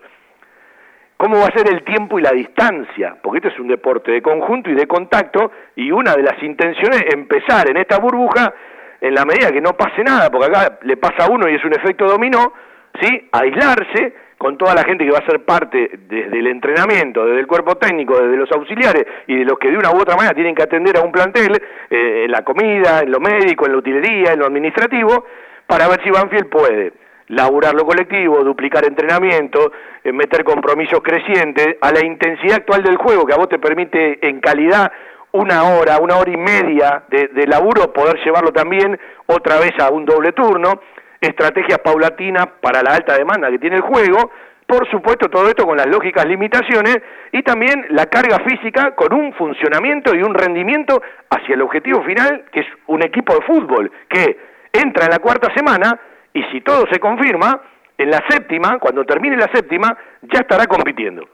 cómo 1.24 1.40
va 1.40 1.46
a 1.46 1.58
ser 1.58 1.74
el 1.74 1.86
tiempo 1.86 2.20
y 2.20 2.22
la 2.22 2.32
distancia, 2.32 3.16
porque 3.24 3.38
esto 3.38 3.48
es 3.48 3.58
un 3.58 3.70
deporte 3.70 4.12
de 4.12 4.22
conjunto 4.22 4.70
y 4.70 4.76
de 4.76 4.86
contacto, 4.86 5.54
y 5.74 5.90
una 5.90 6.16
de 6.16 6.22
las 6.22 6.44
intenciones 6.44 7.02
es 7.08 7.14
empezar 7.14 7.70
en 7.70 7.78
esta 7.78 7.98
burbuja 7.98 8.54
en 9.00 9.16
la 9.16 9.24
medida 9.24 9.50
que 9.50 9.62
no 9.62 9.72
pase 9.72 10.04
nada, 10.04 10.30
porque 10.30 10.48
acá 10.48 10.80
le 10.82 10.98
pasa 10.98 11.24
a 11.24 11.32
uno 11.32 11.48
y 11.48 11.56
es 11.56 11.64
un 11.64 11.72
efecto 11.72 12.08
dominó, 12.08 12.52
¿sí? 13.00 13.30
aislarse 13.32 14.14
con 14.38 14.58
toda 14.58 14.76
la 14.76 14.84
gente 14.84 15.06
que 15.06 15.12
va 15.12 15.20
a 15.20 15.26
ser 15.26 15.46
parte 15.46 15.92
desde 16.10 16.38
el 16.38 16.48
entrenamiento, 16.48 17.26
desde 17.26 17.40
el 17.40 17.48
cuerpo 17.48 17.76
técnico, 17.76 18.20
desde 18.20 18.36
los 18.36 18.52
auxiliares 18.52 19.06
y 19.26 19.38
de 19.38 19.46
los 19.46 19.58
que 19.58 19.72
de 19.72 19.78
una 19.78 19.92
u 19.92 20.02
otra 20.02 20.18
manera 20.18 20.36
tienen 20.36 20.54
que 20.54 20.64
atender 20.64 20.98
a 20.98 21.04
un 21.04 21.14
plantel, 21.14 21.54
eh, 21.90 22.24
en 22.26 22.32
la 22.32 22.44
comida, 22.44 23.00
en 23.00 23.10
lo 23.10 23.22
médico, 23.22 23.66
en 23.66 23.72
la 23.72 23.78
utilería, 23.78 24.34
en 24.34 24.40
lo 24.40 24.46
administrativo, 24.46 25.26
para 25.68 25.88
ver 25.88 26.04
si 26.04 26.10
Banfield 26.10 26.50
puede 26.50 27.03
laburar 27.28 27.74
lo 27.74 27.86
colectivo, 27.86 28.44
duplicar 28.44 28.86
entrenamiento, 28.86 29.72
eh, 30.04 30.12
meter 30.12 30.44
compromisos 30.44 31.02
crecientes, 31.02 31.78
a 31.82 31.92
la 31.92 32.06
intensidad 32.06 32.58
actual 32.58 32.84
del 32.84 32.98
juego, 32.98 33.26
que 33.26 33.34
a 33.34 33.38
vos 33.38 33.50
te 33.50 33.60
permite 33.60 34.28
en 34.28 34.40
calidad 34.40 34.92
una 35.32 35.64
hora, 35.64 35.98
una 36.00 36.18
hora 36.18 36.32
y 36.32 36.38
media 36.38 37.04
de, 37.10 37.30
de 37.30 37.48
laburo, 37.48 37.92
poder 37.92 38.24
llevarlo 38.24 38.52
también 38.52 39.00
otra 39.26 39.60
vez 39.60 39.72
a 39.80 39.90
un 39.90 40.06
doble 40.06 40.32
turno, 40.32 40.82
estrategias 41.20 41.80
paulatinas 41.80 42.48
para 42.62 42.84
la 42.84 42.96
alta 42.96 43.18
demanda 43.18 43.50
que 43.50 43.58
tiene 43.58 43.78
el 43.78 43.82
juego, 43.82 44.32
por 44.68 44.90
supuesto 44.90 45.30
todo 45.30 45.48
esto 45.50 45.66
con 45.66 45.78
las 45.78 45.88
lógicas 45.88 46.26
limitaciones 46.26 46.98
y 47.32 47.42
también 47.44 47.86
la 47.90 48.06
carga 48.08 48.40
física 48.40 48.96
con 48.96 49.14
un 49.14 49.34
funcionamiento 49.34 50.16
y 50.16 50.24
un 50.24 50.34
rendimiento 50.34 51.02
hacia 51.30 51.56
el 51.56 51.62
objetivo 51.62 52.04
final, 52.04 52.46
que 52.52 52.62
es 52.62 52.68
un 52.88 53.04
equipo 53.04 53.36
de 53.36 53.42
fútbol, 53.42 53.92
que 54.10 54.38
entra 54.72 55.06
en 55.06 55.12
la 55.12 55.20
cuarta 55.20 55.54
semana, 55.56 56.00
y 56.34 56.44
si 56.52 56.62
todo 56.62 56.86
se 56.92 57.00
confirma, 57.00 57.62
en 57.98 58.10
la 58.10 58.24
séptima, 58.28 58.80
cuando 58.80 59.06
termine 59.06 59.38
la 59.38 59.50
séptima, 59.52 59.96
ya 60.22 60.40
estará 60.40 60.66
compitiendo. 60.68 61.28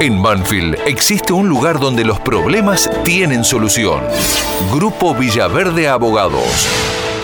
En 0.00 0.22
Banfield 0.22 0.78
existe 0.86 1.32
un 1.32 1.48
lugar 1.48 1.80
donde 1.80 2.04
los 2.04 2.20
problemas 2.20 2.88
tienen 3.02 3.42
solución. 3.44 4.00
Grupo 4.72 5.12
Villaverde 5.14 5.88
Abogados. 5.88 6.68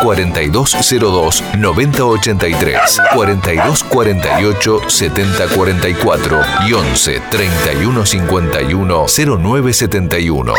4202 0.00 1.42
9083, 1.58 3.00
4248 3.14 4.80
7044 4.88 6.40
y 6.68 6.72
11 6.72 7.22
3151 7.30 9.06
0971. 9.08 10.54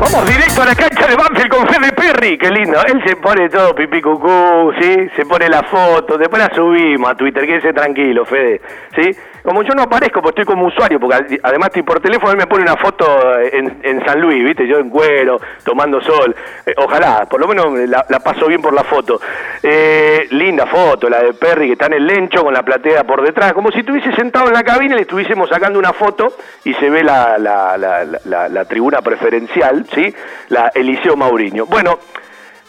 Vamos 0.00 0.26
directo 0.28 0.62
a 0.62 0.64
la 0.66 0.74
cancha 0.74 1.06
de 1.06 1.16
Banfield 1.16 1.50
con 1.50 1.66
Fede 1.66 1.92
Perry, 1.98 2.38
qué 2.38 2.50
lindo. 2.50 2.78
Él 2.86 3.02
se 3.04 3.16
pone 3.16 3.48
todo 3.48 3.74
pipí 3.74 4.00
cucú, 4.00 4.72
¿sí? 4.80 5.08
Se 5.16 5.26
pone 5.26 5.48
la 5.48 5.64
foto, 5.64 6.16
después 6.16 6.40
la 6.40 6.54
subimos 6.54 7.10
a 7.10 7.14
Twitter, 7.16 7.44
quédese 7.44 7.72
tranquilo, 7.72 8.24
Fede, 8.24 8.60
¿sí? 8.94 9.10
Como 9.42 9.62
yo 9.62 9.74
no 9.74 9.82
aparezco, 9.82 10.20
pues 10.20 10.32
estoy 10.32 10.44
como 10.44 10.66
usuario, 10.66 11.00
porque 11.00 11.38
además 11.42 11.68
estoy 11.68 11.82
por 11.82 12.00
teléfono, 12.00 12.32
él 12.32 12.36
me 12.36 12.46
pone 12.46 12.62
una 12.62 12.76
foto 12.76 13.06
en, 13.40 14.04
San 14.04 14.20
Luis, 14.20 14.44
¿viste? 14.44 14.66
Yo 14.66 14.78
en 14.78 14.90
cuero, 14.90 15.40
tomando 15.64 16.00
sol. 16.00 16.34
Eh, 16.66 16.74
ojalá, 16.76 17.26
por 17.28 17.40
lo 17.40 17.48
menos 17.48 17.72
la, 17.88 18.20
paso 18.20 18.46
bien 18.46 18.60
por 18.60 18.74
la 18.74 18.84
foto. 18.84 19.20
Eh, 19.62 20.26
linda 20.32 20.66
foto, 20.66 21.08
la 21.08 21.22
de 21.22 21.32
Perry, 21.32 21.66
que 21.66 21.72
está 21.72 21.86
en 21.86 21.94
el 21.94 22.06
lencho 22.06 22.44
con 22.44 22.52
la 22.52 22.62
platea 22.62 23.04
por 23.04 23.22
detrás, 23.22 23.52
como 23.54 23.70
si 23.70 23.80
estuviese 23.80 24.12
sentado 24.12 24.48
en 24.48 24.52
la 24.54 24.62
cabina 24.62 24.94
y 24.94 24.98
le 24.98 25.02
estuviésemos 25.02 25.48
sacando 25.48 25.78
una 25.78 25.92
foto 25.92 26.34
y 26.64 26.74
se 26.74 26.90
ve 26.90 27.02
la, 27.02 27.38
la 27.38 28.64
tribuna 28.66 29.00
preferencial, 29.00 29.86
¿sí? 29.94 30.14
La 30.48 30.72
Eliseo 30.74 31.16
Mauriño. 31.16 31.66
Bueno, 31.66 31.97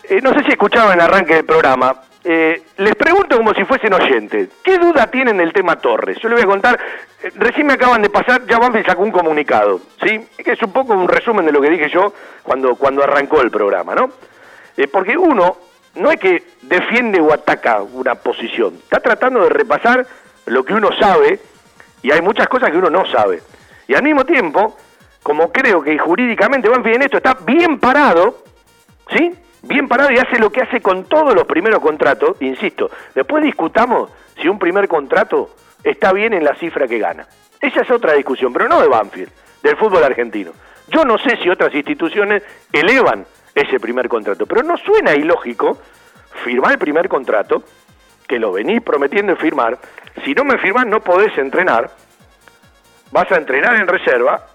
eh, 0.04 0.22
no 0.22 0.34
sé 0.34 0.44
si 0.44 0.52
escucharon 0.52 0.94
el 0.94 1.02
arranque 1.02 1.36
del 1.36 1.46
programa, 1.46 2.02
eh, 2.24 2.64
les 2.78 2.96
pregunto 2.96 3.38
como 3.38 3.54
si 3.54 3.64
fuesen 3.64 3.94
oyentes, 3.94 4.50
¿qué 4.64 4.78
duda 4.78 5.08
tienen 5.08 5.38
del 5.38 5.54
tema 5.54 5.78
Torres? 5.78 6.18
Yo 6.22 6.30
les 6.30 6.38
voy 6.38 6.44
a 6.44 6.52
contar, 6.52 6.80
eh, 7.22 7.32
recién 7.36 7.68
me 7.68 7.74
acaban 7.74 8.02
de 8.02 8.10
pasar, 8.10 8.46
ya 8.46 8.58
Banfield 8.60 8.86
sacó 8.86 9.04
un 9.04 9.12
comunicado, 9.12 9.80
¿sí? 10.04 10.28
Que 10.44 10.54
es 10.54 10.62
un 10.64 10.74
poco 10.74 10.94
un 10.94 11.08
resumen 11.08 11.46
de 11.46 11.52
lo 11.52 11.62
que 11.62 11.70
dije 11.70 11.90
yo 11.90 12.14
cuando, 12.44 12.76
cuando 12.76 13.04
arrancó 13.04 13.42
el 13.42 13.52
programa, 13.52 13.96
¿no? 13.96 14.10
Porque 14.92 15.18
uno 15.18 15.58
no 15.96 16.10
es 16.10 16.20
que 16.20 16.44
defiende 16.62 17.20
o 17.20 17.34
ataca 17.34 17.82
una 17.82 18.16
posición, 18.16 18.76
está 18.76 19.00
tratando 19.00 19.42
de 19.44 19.50
repasar 19.50 20.08
lo 20.46 20.64
que 20.64 20.74
uno 20.74 20.90
sabe 20.98 21.40
y 22.02 22.12
hay 22.12 22.22
muchas 22.22 22.48
cosas 22.48 22.72
que 22.72 22.78
uno 22.78 22.90
no 22.90 23.06
sabe. 23.06 23.42
Y 23.88 23.94
al 23.94 24.04
mismo 24.04 24.26
tiempo, 24.26 24.78
como 25.22 25.52
creo 25.52 25.82
que 25.82 25.98
jurídicamente 25.98 26.70
Banfield 26.70 26.96
en 26.96 27.02
esto 27.04 27.18
está 27.18 27.34
bien 27.34 27.80
parado, 27.80 28.44
¿sí? 29.16 29.34
Bien 29.64 29.88
parado 29.88 30.12
y 30.12 30.18
hace 30.18 30.40
lo 30.40 30.52
que 30.52 30.62
hace 30.62 30.82
con 30.82 31.06
todos 31.06 31.36
los 31.36 31.46
primeros 31.46 31.80
contratos, 31.82 32.42
insisto, 32.42 32.90
después 33.14 33.44
discutamos 33.44 34.10
si 34.42 34.48
un 34.48 34.58
primer 34.58 34.88
contrato 34.88 35.50
está 35.84 36.14
bien 36.14 36.34
en 36.34 36.44
la 36.44 36.56
cifra 36.56 36.88
que 36.88 36.98
gana. 36.98 37.28
Esa 37.60 37.82
es 37.82 37.92
otra 37.92 38.14
discusión, 38.14 38.54
pero 38.54 38.70
no 38.70 38.82
de 38.82 38.88
Banfield, 38.88 39.32
del 39.62 39.76
fútbol 39.76 40.04
argentino. 40.04 40.52
Yo 40.88 41.04
no 41.04 41.18
sé 41.18 41.38
si 41.38 41.50
otras 41.50 41.74
instituciones 41.76 42.42
elevan 42.72 43.26
ese 43.54 43.80
primer 43.80 44.08
contrato, 44.08 44.46
pero 44.46 44.64
no 44.64 44.78
suena 44.78 45.14
ilógico 45.14 45.78
firmar 46.44 46.74
el 46.74 46.78
primer 46.78 47.10
contrato, 47.10 47.64
que 48.28 48.40
lo 48.40 48.54
venís 48.54 48.82
prometiendo 48.82 49.36
firmar, 49.36 49.78
si 50.24 50.34
no 50.34 50.46
me 50.46 50.58
firmas 50.58 50.86
no 50.86 51.02
podés 51.02 51.38
entrenar, 51.38 51.92
vas 53.12 53.32
a 53.32 53.38
entrenar 53.38 53.76
en 53.76 53.88
reserva, 53.88 54.46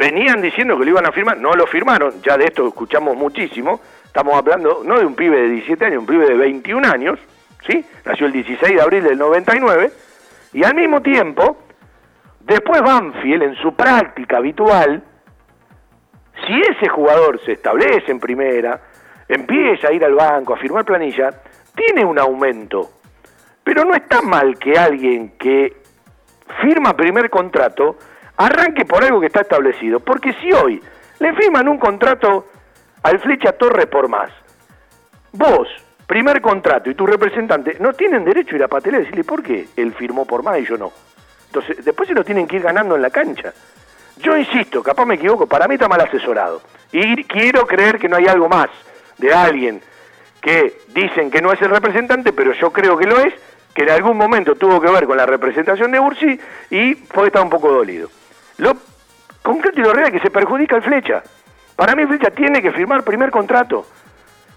venían 0.00 0.40
diciendo 0.40 0.78
que 0.78 0.84
lo 0.86 0.92
iban 0.92 1.06
a 1.06 1.12
firmar, 1.12 1.36
no 1.36 1.52
lo 1.52 1.66
firmaron, 1.66 2.22
ya 2.22 2.38
de 2.38 2.46
esto 2.46 2.66
escuchamos 2.66 3.14
muchísimo, 3.18 3.82
estamos 4.02 4.34
hablando 4.34 4.80
no 4.82 4.98
de 4.98 5.04
un 5.04 5.14
pibe 5.14 5.36
de 5.42 5.48
17 5.50 5.84
años, 5.84 5.98
un 5.98 6.06
pibe 6.06 6.26
de 6.26 6.36
21 6.36 6.88
años, 6.88 7.18
¿sí? 7.68 7.84
Nació 8.06 8.26
el 8.26 8.32
16 8.32 8.76
de 8.76 8.80
abril 8.80 9.04
del 9.04 9.18
99, 9.18 9.92
y 10.54 10.64
al 10.64 10.74
mismo 10.74 11.02
tiempo, 11.02 11.58
después 12.40 12.80
Banfield, 12.80 13.42
en 13.42 13.54
su 13.56 13.74
práctica 13.74 14.38
habitual, 14.38 15.02
si 16.46 16.60
ese 16.62 16.88
jugador 16.88 17.38
se 17.44 17.52
establece 17.52 18.10
en 18.10 18.20
primera, 18.20 18.80
empieza 19.28 19.88
a 19.88 19.92
ir 19.92 20.02
al 20.02 20.14
banco, 20.14 20.54
a 20.54 20.56
firmar 20.56 20.86
planilla, 20.86 21.42
tiene 21.74 22.06
un 22.06 22.18
aumento. 22.18 22.88
Pero 23.62 23.84
no 23.84 23.94
está 23.94 24.22
mal 24.22 24.58
que 24.58 24.78
alguien 24.78 25.34
que 25.38 25.76
firma 26.62 26.96
primer 26.96 27.28
contrato 27.28 27.98
arranque 28.40 28.86
por 28.86 29.04
algo 29.04 29.20
que 29.20 29.26
está 29.26 29.42
establecido. 29.42 30.00
Porque 30.00 30.32
si 30.34 30.50
hoy 30.52 30.82
le 31.18 31.34
firman 31.34 31.68
un 31.68 31.78
contrato 31.78 32.46
al 33.02 33.18
Flecha 33.18 33.52
Torres 33.52 33.86
por 33.86 34.08
más, 34.08 34.30
vos, 35.32 35.68
primer 36.06 36.40
contrato, 36.40 36.90
y 36.90 36.94
tu 36.94 37.06
representante, 37.06 37.76
no 37.80 37.92
tienen 37.92 38.24
derecho 38.24 38.54
a 38.54 38.56
ir 38.56 38.64
a 38.64 38.68
patelar 38.68 39.00
y 39.00 39.04
decirle 39.04 39.24
por 39.24 39.42
qué 39.42 39.68
él 39.76 39.92
firmó 39.92 40.24
por 40.24 40.42
más 40.42 40.58
y 40.58 40.64
yo 40.64 40.78
no. 40.78 40.90
Entonces, 41.46 41.84
después 41.84 42.08
se 42.08 42.14
lo 42.14 42.24
tienen 42.24 42.46
que 42.46 42.56
ir 42.56 42.62
ganando 42.62 42.96
en 42.96 43.02
la 43.02 43.10
cancha. 43.10 43.52
Yo 44.18 44.36
insisto, 44.36 44.82
capaz 44.82 45.04
me 45.04 45.16
equivoco, 45.16 45.46
para 45.46 45.68
mí 45.68 45.74
está 45.74 45.88
mal 45.88 46.00
asesorado. 46.00 46.62
Y 46.92 47.24
quiero 47.24 47.66
creer 47.66 47.98
que 47.98 48.08
no 48.08 48.16
hay 48.16 48.26
algo 48.26 48.48
más 48.48 48.70
de 49.18 49.34
alguien 49.34 49.82
que 50.40 50.80
dicen 50.88 51.30
que 51.30 51.42
no 51.42 51.52
es 51.52 51.60
el 51.60 51.68
representante, 51.68 52.32
pero 52.32 52.52
yo 52.52 52.72
creo 52.72 52.96
que 52.96 53.06
lo 53.06 53.18
es, 53.18 53.34
que 53.74 53.82
en 53.82 53.90
algún 53.90 54.16
momento 54.16 54.54
tuvo 54.54 54.80
que 54.80 54.90
ver 54.90 55.06
con 55.06 55.16
la 55.16 55.26
representación 55.26 55.92
de 55.92 56.00
Ursi 56.00 56.40
y 56.70 56.94
puede 56.94 57.28
estar 57.28 57.42
un 57.42 57.50
poco 57.50 57.70
dolido. 57.70 58.08
Lo 58.60 58.76
concreto 59.42 59.80
y 59.80 59.84
lo 59.84 59.92
real 59.92 60.08
es 60.08 60.12
que 60.12 60.20
se 60.20 60.30
perjudica 60.30 60.76
el 60.76 60.82
Flecha. 60.82 61.22
Para 61.76 61.94
mí 61.94 62.04
Flecha 62.04 62.30
tiene 62.30 62.60
que 62.60 62.72
firmar 62.72 63.02
primer 63.02 63.30
contrato. 63.30 63.86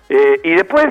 Eh, 0.10 0.42
y 0.44 0.52
después, 0.52 0.88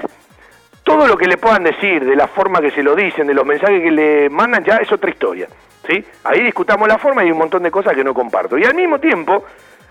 todo 0.82 1.06
lo 1.06 1.16
que 1.16 1.26
le 1.26 1.36
puedan 1.36 1.62
decir, 1.62 2.04
de 2.04 2.16
la 2.16 2.26
forma 2.26 2.60
que 2.60 2.70
se 2.70 2.82
lo 2.82 2.96
dicen, 2.96 3.26
de 3.26 3.34
los 3.34 3.44
mensajes 3.44 3.82
que 3.82 3.90
le 3.90 4.30
mandan, 4.30 4.64
ya 4.64 4.76
es 4.76 4.90
otra 4.90 5.10
historia. 5.10 5.46
¿sí? 5.86 6.02
Ahí 6.24 6.42
discutamos 6.42 6.88
la 6.88 6.96
forma 6.96 7.22
y 7.22 7.26
hay 7.26 7.32
un 7.32 7.38
montón 7.38 7.62
de 7.62 7.70
cosas 7.70 7.94
que 7.94 8.02
no 8.02 8.14
comparto. 8.14 8.56
Y 8.56 8.64
al 8.64 8.74
mismo 8.74 8.98
tiempo, 8.98 9.44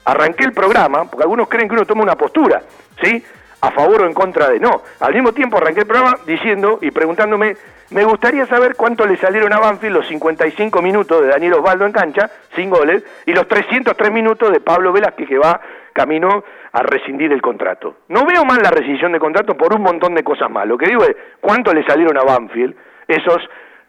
arranqué 0.04 0.46
el 0.46 0.54
programa, 0.54 1.06
porque 1.06 1.22
algunos 1.22 1.48
creen 1.48 1.68
que 1.68 1.76
uno 1.76 1.86
toma 1.86 2.02
una 2.02 2.16
postura, 2.16 2.64
¿sí? 3.04 3.24
a 3.62 3.70
favor 3.70 4.02
o 4.02 4.08
en 4.08 4.14
contra 4.14 4.50
de. 4.50 4.60
No, 4.60 4.82
al 5.00 5.14
mismo 5.14 5.32
tiempo 5.32 5.58
arranqué 5.58 5.82
el 5.82 5.86
programa 5.88 6.18
diciendo 6.26 6.80
y 6.82 6.90
preguntándome, 6.90 7.56
me 7.92 8.06
gustaría 8.06 8.46
saber 8.46 8.76
cuánto 8.76 9.06
le 9.06 9.18
salieron 9.18 9.52
a 9.54 9.60
Banfield 9.60 9.96
los 9.96 10.08
55 10.08 10.82
minutos 10.82 11.22
de 11.22 11.28
Daniel 11.28 11.56
Osvaldo 11.56 11.86
en 11.86 11.92
cancha, 11.92 12.30
sin 12.56 12.70
goles, 12.70 13.04
y 13.26 13.34
los 13.34 13.48
303 13.48 14.12
minutos 14.12 14.52
de 14.52 14.62
Pablo 14.62 14.94
Velázquez 14.94 15.28
que 15.28 15.38
va 15.38 15.60
camino 15.94 16.44
a 16.72 16.84
rescindir 16.84 17.34
el 17.34 17.42
contrato. 17.42 17.98
No 18.08 18.26
veo 18.26 18.46
mal 18.46 18.62
la 18.64 18.72
rescisión 18.72 19.12
de 19.12 19.20
contrato 19.20 19.56
por 19.58 19.76
un 19.76 19.82
montón 19.82 20.16
de 20.16 20.24
cosas 20.24 20.50
más. 20.50 20.66
Lo 20.66 20.78
que 20.78 20.88
digo 20.88 21.04
es 21.04 21.16
cuánto 21.42 21.74
le 21.74 21.84
salieron 21.84 22.18
a 22.18 22.24
Banfield 22.24 22.76
esos 23.08 23.40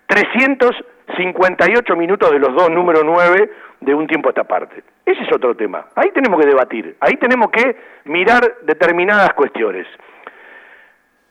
358 0.07 1.97
minutos 1.97 2.31
de 2.33 2.41
los 2.41 2.55
dos 2.55 2.71
número 2.71 3.03
9 3.05 3.51
de 3.81 3.95
un 3.95 4.09
tiempo 4.09 4.29
a 4.29 4.33
esta 4.33 4.45
parte. 4.45 4.83
Ese 5.07 5.23
es 5.23 5.33
otro 5.33 5.55
tema. 5.55 5.87
Ahí 5.95 6.11
tenemos 6.11 6.41
que 6.41 6.47
debatir, 6.47 6.97
ahí 6.99 7.17
tenemos 7.19 7.51
que 7.51 7.77
mirar 8.07 8.57
determinadas 8.63 9.33
cuestiones. 9.35 9.87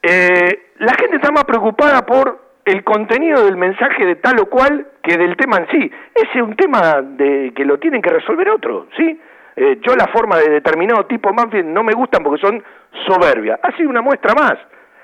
Eh, 0.02 0.72
la 0.78 0.94
gente 0.94 1.18
está 1.18 1.32
más 1.32 1.44
preocupada 1.44 2.06
por 2.06 2.51
el 2.66 2.84
contenido 2.84 3.44
del 3.46 3.58
mensaje 3.58 4.06
de 4.06 4.16
tal 4.16 4.40
o 4.40 4.46
cual 4.46 4.88
que 5.02 5.18
del 5.18 5.36
tema 5.36 5.58
en 5.58 5.68
sí. 5.70 5.92
Ese 6.14 6.30
es 6.36 6.42
un 6.42 6.56
tema 6.56 7.02
de 7.02 7.54
que 7.56 7.66
lo 7.66 7.80
tienen 7.80 8.02
que 8.02 8.10
resolver 8.10 8.50
otros, 8.50 8.88
¿sí? 8.96 9.20
Eh, 9.56 9.80
yo 9.82 9.96
la 9.96 10.08
forma 10.08 10.38
de 10.38 10.50
determinado 10.50 11.06
tipo 11.06 11.34
Manfield 11.34 11.68
no 11.68 11.84
me 11.84 11.94
gustan 11.94 12.24
porque 12.24 12.42
son 12.42 12.64
soberbia. 13.06 13.60
Ha 13.62 13.76
sido 13.76 13.90
una 13.90 14.02
muestra 14.02 14.34
más. 14.34 14.56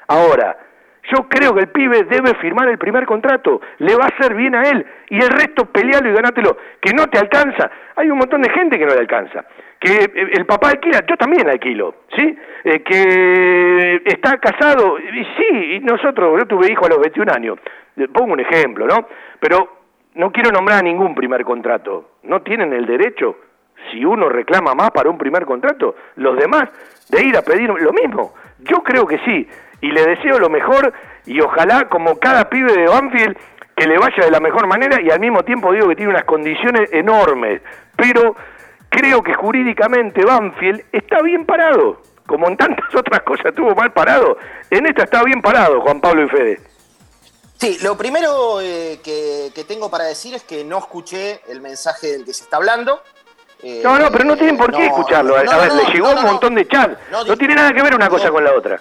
Ahora, 0.08 0.58
yo 1.12 1.28
creo 1.30 1.54
que 1.54 1.62
el 1.62 1.70
pibe 1.70 2.04
debe 2.04 2.36
firmar 2.36 2.68
el 2.68 2.78
primer 2.78 3.06
contrato, 3.06 3.62
le 3.80 3.96
va 3.96 4.06
a 4.06 4.08
hacer 4.08 4.36
bien 4.36 4.56
a 4.56 4.64
él, 4.64 4.86
y 5.10 5.16
el 5.16 5.30
resto 5.30 5.66
pelealo 5.66 6.10
y 6.10 6.14
ganátelo, 6.14 6.58
que 6.82 6.94
no 6.94 7.08
te 7.08 7.18
alcanza. 7.18 7.70
Hay 7.96 8.10
un 8.10 8.18
montón 8.18 8.42
de 8.42 8.50
gente 8.50 8.78
que 8.78 8.86
no 8.86 8.94
le 8.94 9.00
alcanza. 9.00 9.46
Que 9.80 10.04
eh, 10.04 10.30
el 10.34 10.46
papá 10.46 10.70
alquila, 10.70 11.06
yo 11.08 11.16
también 11.18 11.50
alquilo, 11.50 11.96
¿sí? 12.16 12.38
Eh, 12.70 12.84
que 12.84 14.02
está 14.04 14.38
casado, 14.40 15.00
y 15.00 15.24
sí, 15.24 15.76
y 15.76 15.80
nosotros, 15.80 16.38
yo 16.38 16.46
tuve 16.48 16.70
hijo 16.70 16.86
a 16.86 16.90
los 16.90 17.00
21 17.00 17.32
años, 17.32 17.58
eh, 17.96 18.10
pongo 18.10 18.34
un 18.34 18.42
ejemplo, 18.42 18.86
¿no? 18.86 19.08
Pero 19.40 19.70
no 20.16 20.34
quiero 20.34 20.52
nombrar 20.52 20.80
a 20.80 20.82
ningún 20.82 21.16
primer 21.16 21.46
contrato, 21.46 22.18
no 22.24 22.42
tienen 22.42 22.74
el 22.74 22.86
derecho, 22.86 23.38
si 23.90 24.04
uno 24.04 24.28
reclama 24.28 24.74
más 24.74 24.92
para 24.92 25.10
un 25.10 25.18
primer 25.18 25.46
contrato, 25.46 25.96
los 26.18 26.36
demás, 26.36 26.68
de 27.10 27.24
ir 27.24 27.38
a 27.38 27.42
pedir 27.42 27.70
lo 27.70 27.94
mismo. 27.94 28.34
Yo 28.60 28.84
creo 28.84 29.08
que 29.08 29.20
sí, 29.20 29.48
y 29.80 29.90
le 29.90 30.04
deseo 30.06 30.38
lo 30.38 30.50
mejor 30.50 30.92
y 31.26 31.40
ojalá 31.40 31.88
como 31.88 32.20
cada 32.20 32.50
pibe 32.50 32.74
de 32.74 32.88
Banfield 32.88 33.38
que 33.78 33.88
le 33.88 33.98
vaya 33.98 34.26
de 34.26 34.32
la 34.32 34.42
mejor 34.42 34.68
manera 34.68 35.02
y 35.02 35.10
al 35.10 35.22
mismo 35.22 35.42
tiempo 35.44 35.72
digo 35.72 35.88
que 35.88 35.96
tiene 35.96 36.12
unas 36.12 36.26
condiciones 36.26 36.92
enormes, 36.92 37.62
pero 37.96 38.36
creo 38.90 39.24
que 39.24 39.34
jurídicamente 39.36 40.26
Banfield 40.26 40.84
está 40.92 41.22
bien 41.22 41.46
parado, 41.46 42.02
como 42.28 42.48
en 42.48 42.58
tantas 42.58 42.94
otras 42.94 43.22
cosas 43.24 43.48
estuvo 43.48 43.74
mal 43.74 43.92
parado, 43.94 44.38
en 44.70 44.86
esta 44.86 45.04
está 45.04 45.24
bien 45.24 45.42
parado 45.42 45.82
Juan 45.82 46.02
Pablo 46.02 46.26
y 46.26 46.30
Fede. 46.30 46.62
Sí, 47.60 47.80
lo 47.82 47.98
primero 47.98 48.62
eh, 48.62 49.00
que, 49.04 49.66
tengo 49.68 49.90
para 49.90 50.04
decir 50.04 50.36
es 50.36 50.44
que 50.44 50.64
no 50.64 50.78
escuché 50.78 51.42
el 51.48 51.60
mensaje 51.60 52.12
del 52.12 52.26
que 52.26 52.34
se 52.34 52.44
está 52.44 52.58
hablando. 52.58 53.02
Eh, 53.64 53.82
no, 53.84 53.98
no, 53.98 54.12
pero 54.12 54.26
no 54.26 54.36
tienen 54.36 54.58
por 54.58 54.72
qué 54.72 54.86
escucharlo. 54.86 55.36
a 55.36 55.42
ver, 55.42 55.74
le 55.74 55.86
llegó 55.86 56.12
un 56.12 56.22
montón 56.22 56.54
de 56.54 56.68
chat. 56.68 57.00
No, 57.10 57.36
tiene 57.36 57.56
nada 57.56 57.74
que 57.74 57.82
ver 57.82 57.96
una 57.96 58.10
cosa 58.10 58.30
con 58.30 58.44
la 58.44 58.54
otra. 58.54 58.80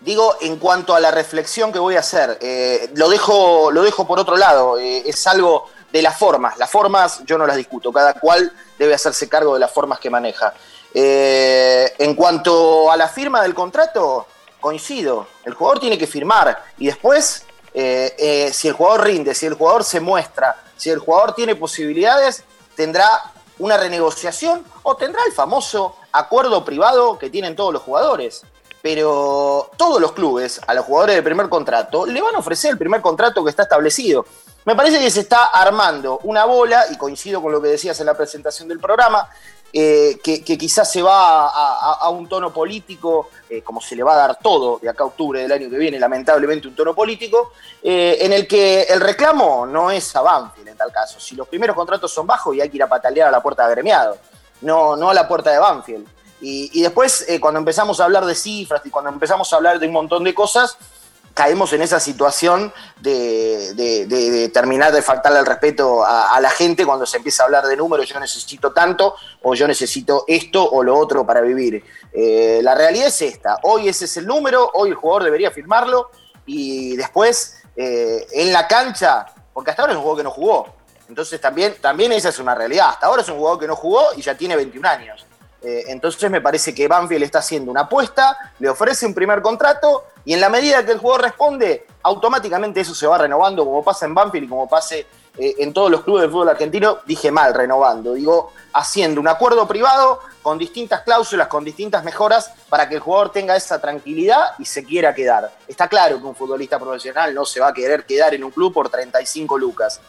Digo, 0.00 0.36
en 0.40 0.58
cuanto 0.58 0.94
a 0.94 1.00
la 1.00 1.10
reflexión 1.10 1.72
que 1.72 1.80
voy 1.80 1.96
a 1.96 2.00
hacer, 2.00 2.38
eh, 2.40 2.88
lo, 2.94 3.08
dejo, 3.08 3.72
lo 3.72 3.82
dejo 3.82 4.06
por 4.06 4.20
otro 4.20 4.36
lado, 4.36 4.78
eh, 4.78 5.02
es 5.04 5.26
algo 5.26 5.68
de 5.90 6.02
las 6.02 6.16
formas. 6.16 6.56
Las 6.56 6.70
formas 6.70 7.24
yo 7.24 7.36
no 7.36 7.46
las 7.46 7.56
discuto, 7.56 7.92
cada 7.92 8.14
cual 8.14 8.52
debe 8.78 8.94
hacerse 8.94 9.28
cargo 9.28 9.54
de 9.54 9.60
las 9.60 9.72
formas 9.72 9.98
que 9.98 10.08
maneja. 10.08 10.54
Eh, 10.94 11.94
en 11.98 12.14
cuanto 12.14 12.90
a 12.90 12.96
la 12.96 13.08
firma 13.08 13.42
del 13.42 13.54
contrato, 13.54 14.26
coincido, 14.60 15.26
el 15.44 15.54
jugador 15.54 15.80
tiene 15.80 15.98
que 15.98 16.06
firmar. 16.06 16.64
Y 16.78 16.86
después, 16.86 17.44
si 17.72 18.68
el 18.68 18.74
jugador 18.74 19.04
rinde, 19.04 19.34
si 19.34 19.46
el 19.46 19.54
jugador 19.54 19.84
se 19.84 20.00
muestra, 20.00 20.56
si 20.76 20.90
el 20.90 20.98
jugador 20.98 21.34
tiene 21.34 21.54
posibilidades, 21.54 22.42
tendrá 22.74 23.32
una 23.58 23.76
renegociación 23.76 24.64
o 24.82 24.96
tendrá 24.96 25.20
el 25.26 25.32
famoso 25.32 25.96
acuerdo 26.12 26.64
privado 26.64 27.18
que 27.18 27.30
tienen 27.30 27.56
todos 27.56 27.72
los 27.72 27.82
jugadores. 27.82 28.42
Pero 28.80 29.70
todos 29.76 30.00
los 30.00 30.12
clubes 30.12 30.60
a 30.66 30.72
los 30.72 30.84
jugadores 30.84 31.16
de 31.16 31.22
primer 31.22 31.48
contrato 31.48 32.06
le 32.06 32.22
van 32.22 32.36
a 32.36 32.38
ofrecer 32.38 32.70
el 32.70 32.78
primer 32.78 33.00
contrato 33.00 33.42
que 33.42 33.50
está 33.50 33.64
establecido. 33.64 34.24
Me 34.64 34.76
parece 34.76 35.00
que 35.00 35.10
se 35.10 35.20
está 35.20 35.46
armando 35.46 36.20
una 36.22 36.44
bola, 36.44 36.84
y 36.90 36.96
coincido 36.96 37.42
con 37.42 37.50
lo 37.50 37.60
que 37.60 37.68
decías 37.68 37.98
en 37.98 38.06
la 38.06 38.14
presentación 38.14 38.68
del 38.68 38.78
programa, 38.78 39.28
eh, 39.70 40.18
que, 40.22 40.42
quizás 40.42 40.90
se 40.90 41.02
va 41.02 41.48
a, 41.48 42.08
un 42.08 42.26
tono 42.26 42.52
político, 42.52 43.28
eh, 43.50 43.60
como 43.62 43.80
se 43.80 43.94
le 43.94 44.02
va 44.02 44.14
a 44.14 44.16
dar 44.16 44.38
todo 44.38 44.78
de 44.78 44.88
acá 44.88 45.04
a 45.04 45.08
octubre 45.08 45.42
del 45.42 45.52
año 45.52 45.68
que 45.68 45.76
viene, 45.76 45.98
lamentablemente 45.98 46.68
un 46.68 46.74
tono 46.74 46.94
político, 46.94 47.52
eh, 47.82 48.16
en 48.20 48.32
el 48.32 48.46
que 48.46 48.82
el 48.84 49.00
reclamo 49.00 49.66
no 49.66 49.90
es 49.90 50.16
a 50.16 50.22
Banfield 50.22 50.68
en 50.68 50.76
tal 50.76 50.90
caso. 50.90 51.20
Si 51.20 51.36
los 51.36 51.46
primeros 51.48 51.76
contratos 51.76 52.12
son 52.12 52.26
bajos 52.26 52.56
y 52.56 52.62
hay 52.62 52.70
que 52.70 52.76
ir 52.76 52.82
a 52.82 52.88
patalear 52.88 53.28
a 53.28 53.30
la 53.30 53.42
puerta 53.42 53.64
de 53.64 53.68
agremiado, 53.68 54.16
no, 54.62 54.96
no 54.96 55.10
a 55.10 55.14
la 55.14 55.28
puerta 55.28 55.50
de 55.50 55.58
Banfield. 55.58 56.06
Y, 56.40 56.82
después, 56.82 57.26
cuando 57.40 57.58
empezamos 57.58 57.98
a 57.98 58.04
hablar 58.04 58.24
de 58.24 58.36
cifras 58.36 58.80
y 58.84 58.90
cuando 58.90 59.10
empezamos 59.10 59.52
a 59.52 59.56
hablar 59.56 59.80
de 59.80 59.88
un 59.88 59.92
montón 59.92 60.22
de 60.22 60.32
cosas, 60.32 60.78
caemos 61.38 61.72
en 61.72 61.82
esa 61.82 62.00
situación 62.00 62.72
de, 63.00 64.50
terminar 64.52 64.90
de 64.90 65.02
faltarle 65.02 65.38
el 65.38 65.46
respeto 65.46 66.04
a, 66.04 66.34
a 66.34 66.40
la 66.40 66.50
gente 66.50 66.84
cuando 66.84 67.06
se 67.06 67.18
empieza 67.18 67.44
a 67.44 67.46
hablar 67.46 67.64
de 67.64 67.76
números, 67.76 68.08
yo 68.08 68.18
necesito 68.18 68.72
tanto 68.72 69.14
o 69.42 69.54
yo 69.54 69.68
necesito 69.68 70.24
esto 70.26 70.68
o 70.68 70.82
lo 70.82 70.98
otro 70.98 71.24
para 71.24 71.40
vivir. 71.40 71.84
Eh, 72.12 72.58
la 72.60 72.74
realidad 72.74 73.06
es 73.06 73.22
esta, 73.22 73.60
hoy 73.62 73.88
ese 73.88 74.06
es 74.06 74.16
el 74.16 74.26
número, 74.26 74.68
hoy 74.74 74.88
el 74.88 74.96
jugador 74.96 75.22
debería 75.22 75.52
firmarlo 75.52 76.10
y 76.44 76.96
después 76.96 77.62
eh, 77.76 78.26
en 78.32 78.52
la 78.52 78.66
cancha, 78.66 79.26
porque 79.54 79.70
hasta 79.70 79.82
ahora 79.82 79.92
es 79.92 79.96
un 79.96 80.02
jugador 80.02 80.18
que 80.18 80.24
no 80.24 80.32
jugó, 80.32 80.74
entonces 81.08 81.40
también, 81.40 81.76
también 81.80 82.10
esa 82.10 82.30
es 82.30 82.40
una 82.40 82.56
realidad, 82.56 82.88
hasta 82.88 83.06
ahora 83.06 83.22
es 83.22 83.28
un 83.28 83.36
jugador 83.36 83.60
que 83.60 83.68
no 83.68 83.76
jugó 83.76 84.08
y 84.16 84.22
ya 84.22 84.36
tiene 84.36 84.56
21 84.56 84.88
años. 84.88 85.27
Eh, 85.60 85.84
entonces 85.88 86.30
me 86.30 86.40
parece 86.40 86.72
que 86.72 86.86
Banfield 86.86 87.24
está 87.24 87.40
haciendo 87.40 87.70
una 87.70 87.82
apuesta, 87.82 88.36
le 88.60 88.68
ofrece 88.68 89.06
un 89.06 89.14
primer 89.14 89.42
contrato 89.42 90.04
y 90.24 90.32
en 90.32 90.40
la 90.40 90.48
medida 90.48 90.84
que 90.84 90.92
el 90.92 90.98
jugador 90.98 91.22
responde, 91.22 91.86
automáticamente 92.02 92.80
eso 92.80 92.94
se 92.94 93.06
va 93.08 93.18
renovando 93.18 93.64
como 93.64 93.82
pasa 93.82 94.06
en 94.06 94.14
Banfield 94.14 94.46
y 94.46 94.48
como 94.48 94.68
pase 94.68 95.06
eh, 95.36 95.56
en 95.58 95.72
todos 95.72 95.90
los 95.90 96.02
clubes 96.02 96.22
de 96.22 96.28
fútbol 96.28 96.48
argentino, 96.48 96.98
dije 97.06 97.30
mal, 97.30 97.54
renovando, 97.54 98.14
digo, 98.14 98.52
haciendo 98.72 99.20
un 99.20 99.26
acuerdo 99.28 99.66
privado 99.66 100.20
con 100.42 100.58
distintas 100.58 101.02
cláusulas, 101.02 101.48
con 101.48 101.64
distintas 101.64 102.04
mejoras 102.04 102.52
para 102.68 102.88
que 102.88 102.96
el 102.96 103.00
jugador 103.00 103.32
tenga 103.32 103.56
esa 103.56 103.80
tranquilidad 103.80 104.52
y 104.58 104.64
se 104.64 104.84
quiera 104.84 105.14
quedar. 105.14 105.52
Está 105.66 105.88
claro 105.88 106.18
que 106.18 106.26
un 106.26 106.36
futbolista 106.36 106.78
profesional 106.78 107.34
no 107.34 107.44
se 107.44 107.60
va 107.60 107.68
a 107.68 107.72
querer 107.72 108.04
quedar 108.04 108.34
en 108.34 108.44
un 108.44 108.50
club 108.50 108.72
por 108.72 108.88
35 108.88 109.58
lucas. 109.58 110.00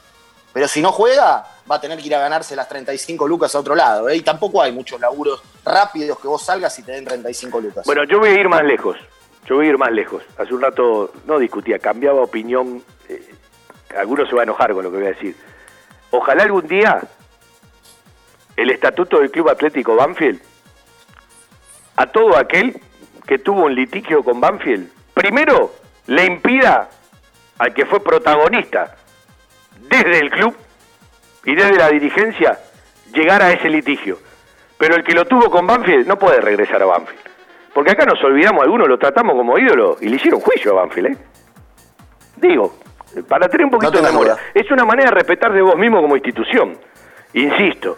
Pero 0.51 0.67
si 0.67 0.81
no 0.81 0.91
juega, 0.91 1.45
va 1.69 1.75
a 1.75 1.81
tener 1.81 1.99
que 1.99 2.07
ir 2.07 2.15
a 2.15 2.19
ganarse 2.19 2.55
las 2.55 2.67
35 2.67 3.27
lucas 3.27 3.53
a 3.53 3.59
otro 3.59 3.75
lado. 3.75 4.09
¿eh? 4.09 4.15
Y 4.15 4.21
tampoco 4.21 4.61
hay 4.61 4.71
muchos 4.71 4.99
laburos 4.99 5.41
rápidos 5.63 6.19
que 6.19 6.27
vos 6.27 6.43
salgas 6.43 6.77
y 6.79 6.83
te 6.83 6.93
den 6.93 7.05
35 7.05 7.61
lucas. 7.61 7.85
Bueno, 7.85 8.03
yo 8.05 8.19
voy 8.19 8.29
a 8.29 8.39
ir 8.39 8.49
más 8.49 8.63
lejos. 8.63 8.97
Yo 9.45 9.55
voy 9.55 9.67
a 9.67 9.69
ir 9.69 9.77
más 9.77 9.91
lejos. 9.91 10.23
Hace 10.37 10.53
un 10.53 10.61
rato 10.61 11.11
no 11.25 11.39
discutía, 11.39 11.79
cambiaba 11.79 12.21
opinión. 12.21 12.83
eh, 13.07 13.33
algunos 13.97 14.29
se 14.29 14.35
va 14.35 14.41
a 14.41 14.43
enojar 14.43 14.73
con 14.73 14.83
lo 14.83 14.91
que 14.91 14.97
voy 14.97 15.05
a 15.07 15.09
decir. 15.09 15.35
Ojalá 16.11 16.43
algún 16.43 16.67
día 16.67 17.01
el 18.55 18.69
estatuto 18.71 19.19
del 19.19 19.31
Club 19.31 19.49
Atlético 19.49 19.95
Banfield 19.95 20.41
a 21.95 22.07
todo 22.07 22.37
aquel 22.37 22.81
que 23.27 23.39
tuvo 23.39 23.65
un 23.65 23.75
litigio 23.75 24.23
con 24.23 24.39
Banfield, 24.39 24.89
primero 25.13 25.73
le 26.07 26.25
impida 26.25 26.89
al 27.57 27.73
que 27.73 27.85
fue 27.85 28.01
protagonista 28.01 28.95
desde 29.89 30.19
el 30.19 30.29
club 30.29 30.55
y 31.45 31.55
desde 31.55 31.75
la 31.75 31.89
dirigencia 31.89 32.59
llegar 33.13 33.41
a 33.41 33.51
ese 33.51 33.69
litigio. 33.69 34.17
Pero 34.77 34.95
el 34.95 35.03
que 35.03 35.13
lo 35.13 35.25
tuvo 35.25 35.49
con 35.49 35.67
Banfield 35.67 36.07
no 36.07 36.17
puede 36.17 36.39
regresar 36.39 36.81
a 36.81 36.85
Banfield. 36.85 37.19
Porque 37.73 37.91
acá 37.91 38.05
nos 38.05 38.23
olvidamos, 38.23 38.63
algunos 38.63 38.87
lo 38.87 38.97
tratamos 38.97 39.35
como 39.35 39.57
ídolo 39.57 39.97
y 39.99 40.07
le 40.07 40.15
hicieron 40.15 40.39
juicio 40.39 40.71
a 40.71 40.81
Banfield, 40.81 41.07
¿eh? 41.07 41.17
Digo, 42.37 42.75
para 43.27 43.47
tener 43.49 43.65
un 43.65 43.71
poquito 43.71 43.91
No 43.91 43.97
de 44.01 44.11
memoria. 44.13 44.37
Es 44.53 44.69
una 44.71 44.85
manera 44.85 45.09
de 45.09 45.15
respetar 45.15 45.51
de 45.51 45.61
vos 45.61 45.75
mismo 45.75 46.01
como 46.01 46.15
institución. 46.15 46.77
Insisto, 47.33 47.97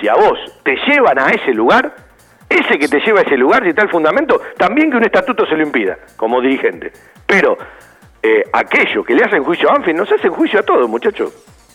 si 0.00 0.08
a 0.08 0.14
vos 0.14 0.38
te 0.62 0.76
llevan 0.86 1.18
a 1.18 1.28
ese 1.30 1.52
lugar, 1.52 1.94
ese 2.48 2.78
que 2.78 2.88
te 2.88 3.00
lleva 3.00 3.20
a 3.20 3.22
ese 3.22 3.36
lugar, 3.36 3.62
si 3.62 3.70
está 3.70 3.82
el 3.82 3.90
fundamento, 3.90 4.40
también 4.56 4.90
que 4.90 4.96
un 4.96 5.04
estatuto 5.04 5.46
se 5.46 5.56
lo 5.56 5.62
impida, 5.62 5.98
como 6.16 6.40
dirigente. 6.40 6.92
Pero 7.26 7.56
eh, 8.24 8.42
aquellos 8.54 9.04
que 9.04 9.14
le 9.14 9.22
hacen 9.22 9.44
juicio 9.44 9.68
a 9.68 9.74
Banfield, 9.74 9.98
nos 9.98 10.10
hacen 10.10 10.32
juicio 10.32 10.58
a 10.58 10.62
todos, 10.62 10.88
muchachos. 10.88 11.30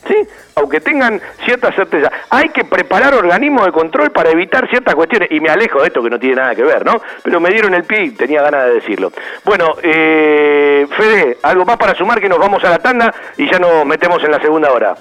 ¿Sí? 0.08 0.16
Aunque 0.56 0.80
tengan 0.80 1.20
cierta 1.44 1.70
certeza. 1.72 2.10
Hay 2.30 2.48
que 2.48 2.64
preparar 2.64 3.14
organismos 3.14 3.66
de 3.66 3.70
control 3.70 4.10
para 4.10 4.30
evitar 4.30 4.68
ciertas 4.68 4.96
cuestiones. 4.96 5.30
Y 5.30 5.38
me 5.38 5.50
alejo 5.50 5.80
de 5.80 5.88
esto 5.88 6.02
que 6.02 6.10
no 6.10 6.18
tiene 6.18 6.36
nada 6.36 6.54
que 6.56 6.64
ver, 6.64 6.84
¿no? 6.84 7.00
Pero 7.22 7.38
me 7.38 7.50
dieron 7.50 7.74
el 7.74 7.84
pie 7.84 8.04
y 8.04 8.10
tenía 8.12 8.42
ganas 8.42 8.64
de 8.64 8.74
decirlo. 8.74 9.12
Bueno, 9.44 9.74
eh, 9.82 10.88
Fede, 10.96 11.38
algo 11.42 11.64
más 11.64 11.76
para 11.76 11.94
sumar 11.94 12.20
que 12.20 12.28
nos 12.28 12.38
vamos 12.38 12.64
a 12.64 12.70
la 12.70 12.78
tanda 12.78 13.14
y 13.36 13.48
ya 13.48 13.58
nos 13.60 13.84
metemos 13.86 14.24
en 14.24 14.32
la 14.32 14.40
segunda 14.40 14.72
hora. 14.72 14.96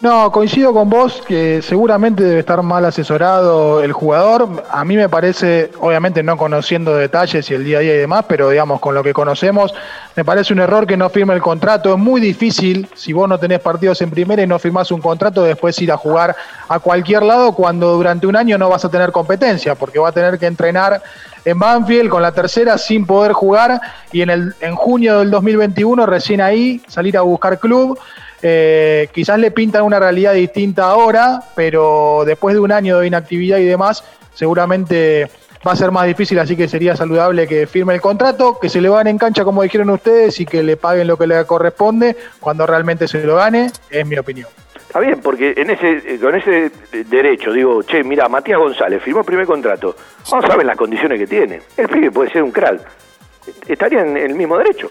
No, 0.00 0.32
coincido 0.32 0.72
con 0.72 0.88
vos 0.88 1.22
que 1.28 1.60
seguramente 1.60 2.24
debe 2.24 2.40
estar 2.40 2.62
mal 2.62 2.86
asesorado 2.86 3.82
el 3.82 3.92
jugador. 3.92 4.64
A 4.70 4.82
mí 4.82 4.96
me 4.96 5.10
parece, 5.10 5.70
obviamente 5.78 6.22
no 6.22 6.38
conociendo 6.38 6.96
detalles 6.96 7.50
y 7.50 7.54
el 7.54 7.64
día 7.64 7.78
a 7.78 7.80
día 7.82 7.94
y 7.94 7.98
demás, 7.98 8.24
pero 8.26 8.48
digamos 8.48 8.80
con 8.80 8.94
lo 8.94 9.02
que 9.02 9.12
conocemos, 9.12 9.74
me 10.16 10.24
parece 10.24 10.54
un 10.54 10.60
error 10.60 10.86
que 10.86 10.96
no 10.96 11.10
firme 11.10 11.34
el 11.34 11.42
contrato. 11.42 11.92
Es 11.92 11.98
muy 11.98 12.18
difícil, 12.18 12.88
si 12.94 13.12
vos 13.12 13.28
no 13.28 13.38
tenés 13.38 13.60
partidos 13.60 14.00
en 14.00 14.08
primera 14.10 14.42
y 14.42 14.46
no 14.46 14.58
firmás 14.58 14.90
un 14.90 15.02
contrato, 15.02 15.42
después 15.42 15.78
ir 15.82 15.92
a 15.92 15.98
jugar 15.98 16.34
a 16.66 16.78
cualquier 16.78 17.22
lado 17.22 17.52
cuando 17.52 17.92
durante 17.92 18.26
un 18.26 18.36
año 18.36 18.56
no 18.56 18.70
vas 18.70 18.86
a 18.86 18.90
tener 18.90 19.12
competencia, 19.12 19.74
porque 19.74 19.98
va 19.98 20.08
a 20.08 20.12
tener 20.12 20.38
que 20.38 20.46
entrenar 20.46 21.02
en 21.44 21.58
Banfield 21.58 22.08
con 22.08 22.22
la 22.22 22.32
tercera 22.32 22.78
sin 22.78 23.04
poder 23.04 23.32
jugar 23.32 23.78
y 24.12 24.22
en, 24.22 24.30
el, 24.30 24.54
en 24.60 24.76
junio 24.76 25.18
del 25.18 25.30
2021 25.30 26.06
recién 26.06 26.40
ahí 26.40 26.80
salir 26.88 27.18
a 27.18 27.20
buscar 27.20 27.58
club. 27.58 27.98
Eh, 28.42 29.08
quizás 29.12 29.38
le 29.38 29.50
pintan 29.50 29.82
una 29.82 29.98
realidad 29.98 30.34
distinta 30.34 30.84
ahora, 30.84 31.40
pero 31.54 32.22
después 32.24 32.54
de 32.54 32.60
un 32.60 32.72
año 32.72 32.98
de 32.98 33.06
inactividad 33.06 33.58
y 33.58 33.66
demás, 33.66 34.04
seguramente 34.34 35.28
va 35.66 35.72
a 35.72 35.76
ser 35.76 35.90
más 35.90 36.06
difícil, 36.06 36.38
así 36.38 36.56
que 36.56 36.68
sería 36.68 36.96
saludable 36.96 37.46
que 37.46 37.66
firme 37.66 37.94
el 37.94 38.00
contrato, 38.00 38.58
que 38.58 38.68
se 38.68 38.80
le 38.80 38.88
van 38.88 39.06
en 39.06 39.18
cancha 39.18 39.44
como 39.44 39.62
dijeron 39.62 39.90
ustedes 39.90 40.40
y 40.40 40.46
que 40.46 40.62
le 40.62 40.76
paguen 40.76 41.06
lo 41.06 41.18
que 41.18 41.26
le 41.26 41.44
corresponde 41.44 42.16
cuando 42.40 42.66
realmente 42.66 43.06
se 43.06 43.22
lo 43.24 43.36
gane, 43.36 43.70
es 43.90 44.06
mi 44.06 44.16
opinión. 44.16 44.48
Está 44.90 44.98
bien, 44.98 45.20
porque 45.20 45.54
en 45.56 45.70
ese, 45.70 46.02
eh, 46.04 46.18
con 46.20 46.34
ese 46.34 46.72
derecho, 47.08 47.52
digo, 47.52 47.80
che, 47.84 48.02
mira, 48.02 48.28
Matías 48.28 48.58
González 48.58 49.00
firmó 49.00 49.20
el 49.20 49.26
primer 49.26 49.46
contrato. 49.46 49.94
Vamos 50.28 50.50
a 50.50 50.64
las 50.64 50.76
condiciones 50.76 51.16
que 51.16 51.28
tiene. 51.28 51.60
El 51.76 51.88
pibe 51.88 52.10
puede 52.10 52.32
ser 52.32 52.42
un 52.42 52.50
crack. 52.50 52.80
Estaría 53.68 54.00
en 54.00 54.16
el 54.16 54.34
mismo 54.34 54.58
derecho. 54.58 54.90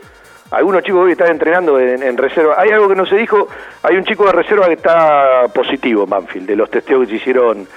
Algunos 0.52 0.84
chicos 0.84 1.02
hoy 1.06 1.12
están 1.12 1.32
entrenando 1.32 1.80
en, 1.80 2.18
reserva. 2.18 2.56
Hay 2.58 2.70
algo 2.70 2.90
que 2.90 2.96
no 2.96 3.06
se 3.06 3.16
dijo. 3.16 3.48
Hay 3.84 3.96
un 3.96 4.04
chico 4.04 4.26
de 4.26 4.32
reserva 4.32 4.66
que 4.68 4.74
está 4.74 5.46
positivo 5.54 6.04
en 6.06 6.10
Banfield, 6.10 6.48
de 6.48 6.56
los 6.56 6.70
testeos 6.70 7.02
que 7.02 7.08
se 7.08 7.16
hicieron 7.18 7.68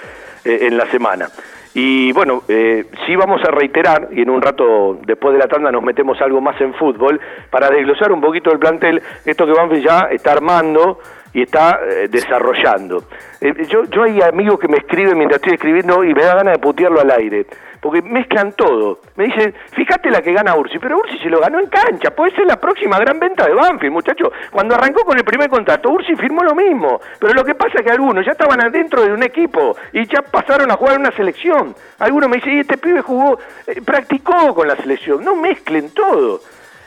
eh, 0.43 0.59
en 0.61 0.77
la 0.77 0.85
semana. 0.87 1.27
Y 1.75 2.11
bueno, 2.11 2.43
eh, 2.47 2.85
sí 3.05 3.15
vamos 3.15 3.41
a 3.43 3.51
reiterar, 3.51 4.09
y 4.11 4.21
en 4.21 4.29
un 4.29 4.41
rato 4.41 4.99
después 5.05 5.33
de 5.33 5.39
la 5.39 5.47
tanda 5.47 5.71
nos 5.71 5.81
metemos 5.81 6.21
algo 6.21 6.39
más 6.39 6.59
en 6.61 6.73
fútbol, 6.75 7.19
para 7.49 7.69
desglosar 7.69 8.11
un 8.11 8.21
poquito 8.21 8.51
el 8.51 8.59
plantel, 8.59 9.01
esto 9.25 9.45
que 9.45 9.53
Banfield 9.53 9.83
ya 9.83 9.99
está 10.11 10.33
armando 10.33 10.99
y 11.33 11.41
está 11.41 11.79
eh, 11.89 12.07
desarrollando. 12.09 13.05
Eh, 13.41 13.65
yo, 13.67 13.85
yo 13.85 14.03
hay 14.03 14.21
amigos 14.21 14.59
que 14.59 14.67
me 14.67 14.77
escriben 14.77 15.17
mientras 15.17 15.41
estoy 15.41 15.55
escribiendo 15.55 16.03
y 16.03 16.13
me 16.13 16.23
da 16.23 16.35
ganas 16.35 16.53
de 16.53 16.59
putearlo 16.59 17.01
al 17.01 17.09
aire, 17.09 17.47
porque 17.83 18.01
mezclan 18.01 18.53
todo. 18.53 18.99
Me 19.17 19.25
dicen, 19.25 19.53
fíjate 19.73 20.09
la 20.09 20.21
que 20.21 20.31
gana 20.31 20.55
Ursi, 20.55 20.79
pero 20.79 20.97
Ursi 20.97 21.19
se 21.19 21.29
lo 21.29 21.41
ganó 21.41 21.59
en 21.59 21.67
cancha, 21.67 22.11
puede 22.11 22.33
ser 22.33 22.45
la 22.47 22.55
próxima 22.55 22.97
gran 22.97 23.19
venta 23.19 23.45
de 23.45 23.53
Banfield, 23.53 23.91
muchachos. 23.91 24.29
Cuando 24.51 24.73
arrancó 24.73 25.03
con 25.03 25.17
el 25.17 25.25
primer 25.25 25.49
contrato, 25.49 25.89
Ursi 25.89 26.15
firmó 26.15 26.43
lo 26.43 26.55
mismo, 26.55 27.01
pero 27.19 27.33
lo 27.33 27.43
que 27.43 27.55
pasa 27.55 27.79
es 27.79 27.85
que 27.85 27.91
algunos 27.91 28.25
ya 28.25 28.31
estaban 28.31 28.63
adentro 28.63 29.03
de 29.03 29.11
un 29.11 29.21
equipo 29.21 29.75
y 29.91 30.07
ya 30.07 30.21
pasaron 30.21 30.71
a 30.71 30.77
jugar 30.77 30.95
en 30.95 31.01
una 31.01 31.11
selección. 31.11 31.75
Algunos 31.99 32.29
me 32.29 32.37
dicen, 32.37 32.53
y 32.53 32.59
este 32.61 32.77
pibe 32.77 33.01
jugó, 33.01 33.37
eh, 33.67 33.81
practicó 33.81 34.55
con 34.55 34.65
la 34.65 34.77
selección. 34.77 35.21
No 35.21 35.35
mezclen 35.35 35.93
todo. 35.93 36.39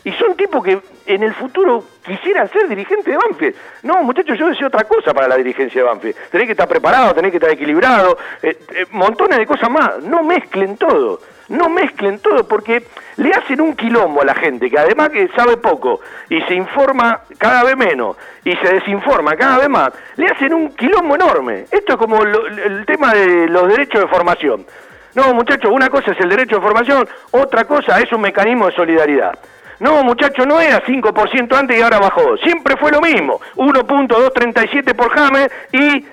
Y 0.03 0.13
son 0.13 0.35
tipos 0.35 0.65
que 0.65 0.81
en 1.05 1.23
el 1.23 1.35
futuro 1.35 1.85
quisieran 2.07 2.49
ser 2.51 2.69
dirigentes 2.69 3.05
de 3.05 3.17
Banfield. 3.19 3.55
No, 3.83 4.03
muchachos, 4.03 4.39
yo 4.39 4.49
decía 4.49 4.67
otra 4.69 4.85
cosa 4.85 5.13
para 5.13 5.29
la 5.29 5.37
dirigencia 5.37 5.83
de 5.83 5.89
Banfield. 5.89 6.17
Tenés 6.31 6.47
que 6.47 6.53
estar 6.53 6.69
preparado, 6.69 7.15
tenés 7.15 7.31
que 7.33 7.37
estar 7.37 7.51
equilibrado, 7.51 8.17
eh, 8.43 8.57
eh, 8.75 8.87
montones 8.93 9.39
de 9.39 9.47
cosas 9.47 9.69
más. 9.71 10.03
No 10.03 10.23
mezclen 10.23 10.77
todo. 10.77 11.21
No 11.49 11.69
mezclen 11.69 12.19
todo 12.19 12.49
porque 12.49 12.83
le 13.19 13.31
hacen 13.31 13.61
un 13.61 13.77
quilombo 13.77 14.23
a 14.23 14.25
la 14.25 14.35
gente 14.35 14.69
que 14.69 14.77
además 14.79 15.11
que 15.11 15.29
sabe 15.29 15.57
poco 15.59 16.01
y 16.29 16.41
se 16.43 16.55
informa 16.55 17.21
cada 17.39 17.63
vez 17.63 17.77
menos 17.77 18.17
y 18.45 18.57
se 18.57 18.75
desinforma 18.75 19.37
cada 19.37 19.59
vez 19.59 19.69
más, 19.69 19.91
le 20.17 20.27
hacen 20.27 20.53
un 20.53 20.75
quilombo 20.75 21.15
enorme. 21.15 21.67
Esto 21.71 21.93
es 21.93 21.99
como 21.99 22.25
lo- 22.25 22.49
el 22.49 22.85
tema 22.85 23.15
de 23.15 23.49
los 23.49 23.69
derechos 23.69 24.01
de 24.01 24.09
formación. 24.09 24.67
No, 25.15 25.33
muchachos, 25.35 25.71
una 25.73 25.89
cosa 25.89 26.11
es 26.11 26.21
el 26.21 26.29
derecho 26.31 26.57
de 26.57 26.63
formación, 26.63 27.09
otra 27.31 27.65
cosa 27.65 28.01
es 28.01 28.13
un 28.13 28.23
mecanismo 28.23 28.67
de 28.67 28.73
solidaridad. 28.75 29.39
No, 29.81 30.03
muchachos, 30.05 30.47
no 30.47 30.61
era 30.61 30.83
5% 30.83 31.57
antes 31.57 31.79
y 31.79 31.83
ahora 31.83 31.99
bajó. 31.99 32.37
Siempre 32.39 32.77
fue 32.77 32.91
lo 32.91 33.01
mismo. 33.01 33.41
1.237 33.57 34.95
por 34.95 35.11
James 35.11 35.51
y 35.73 36.05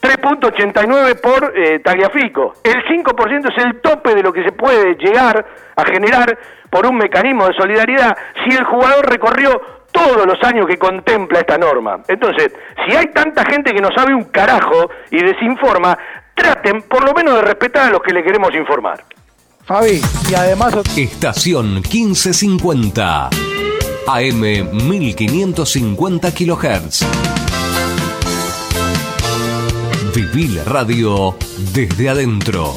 3.89 0.00 1.20
por 1.20 1.52
eh, 1.56 1.80
Tagliafico. 1.80 2.54
El 2.62 2.84
5% 2.84 3.52
es 3.56 3.64
el 3.64 3.80
tope 3.80 4.14
de 4.14 4.22
lo 4.22 4.32
que 4.32 4.44
se 4.44 4.52
puede 4.52 4.94
llegar 4.96 5.44
a 5.76 5.84
generar 5.84 6.38
por 6.70 6.86
un 6.86 6.96
mecanismo 6.96 7.46
de 7.46 7.54
solidaridad 7.54 8.16
si 8.44 8.54
el 8.54 8.64
jugador 8.64 9.08
recorrió 9.08 9.60
todos 9.90 10.26
los 10.26 10.42
años 10.42 10.66
que 10.66 10.76
contempla 10.76 11.38
esta 11.38 11.56
norma. 11.56 12.00
Entonces, 12.08 12.52
si 12.84 12.94
hay 12.94 13.06
tanta 13.06 13.44
gente 13.44 13.72
que 13.72 13.80
no 13.80 13.90
sabe 13.96 14.12
un 14.12 14.24
carajo 14.24 14.90
y 15.10 15.22
desinforma, 15.22 15.96
traten 16.34 16.82
por 16.82 17.04
lo 17.04 17.14
menos 17.14 17.36
de 17.36 17.42
respetar 17.42 17.88
a 17.88 17.90
los 17.90 18.02
que 18.02 18.12
le 18.12 18.24
queremos 18.24 18.52
informar. 18.54 19.04
Fabi, 19.66 20.00
y 20.30 20.34
además 20.34 20.74
Estación 20.94 21.76
1550. 21.76 23.30
AM 24.06 24.40
1550 24.88 26.34
kHz. 26.34 27.06
Viví 30.14 30.48
la 30.48 30.64
radio 30.64 31.34
desde 31.72 32.10
adentro. 32.10 32.76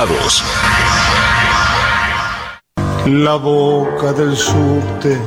La 3.05 3.35
boca 3.35 4.11
del 4.13 4.35
subte 4.35 5.19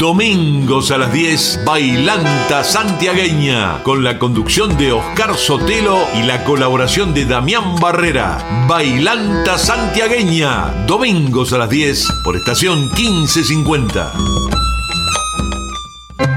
Domingos 0.00 0.90
a 0.92 0.96
las 0.96 1.12
10, 1.12 1.60
Bailanta 1.66 2.64
Santiagueña, 2.64 3.82
con 3.82 4.02
la 4.02 4.18
conducción 4.18 4.78
de 4.78 4.92
Oscar 4.92 5.36
Sotelo 5.36 5.98
y 6.14 6.22
la 6.22 6.42
colaboración 6.44 7.12
de 7.12 7.26
Damián 7.26 7.76
Barrera. 7.78 8.38
Bailanta 8.66 9.58
Santiagueña, 9.58 10.86
domingos 10.86 11.52
a 11.52 11.58
las 11.58 11.68
10, 11.68 12.08
por 12.24 12.34
estación 12.34 12.90
1550. 12.96 14.10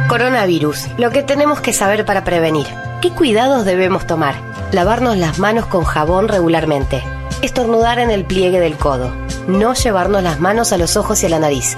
Coronavirus, 0.10 0.88
lo 0.98 1.12
que 1.12 1.24
tenemos 1.24 1.62
que 1.62 1.72
saber 1.72 2.04
para 2.04 2.26
prevenir. 2.26 2.68
¿Qué 3.02 3.12
cuidados 3.12 3.64
debemos 3.64 4.06
tomar? 4.06 4.36
Lavarnos 4.74 5.16
las 5.16 5.40
manos 5.40 5.68
con 5.68 5.86
jabón 5.86 6.28
regularmente. 6.28 7.02
Estornudar 7.42 8.00
en 8.00 8.12
el 8.12 8.26
pliegue 8.26 8.60
del 8.60 8.76
codo. 8.76 9.16
No 9.48 9.74
llevarnos 9.74 10.22
las 10.22 10.42
manos 10.42 10.74
a 10.74 10.78
los 10.78 10.98
ojos 10.98 11.24
y 11.24 11.28
a 11.28 11.30
la 11.30 11.40
nariz. 11.40 11.78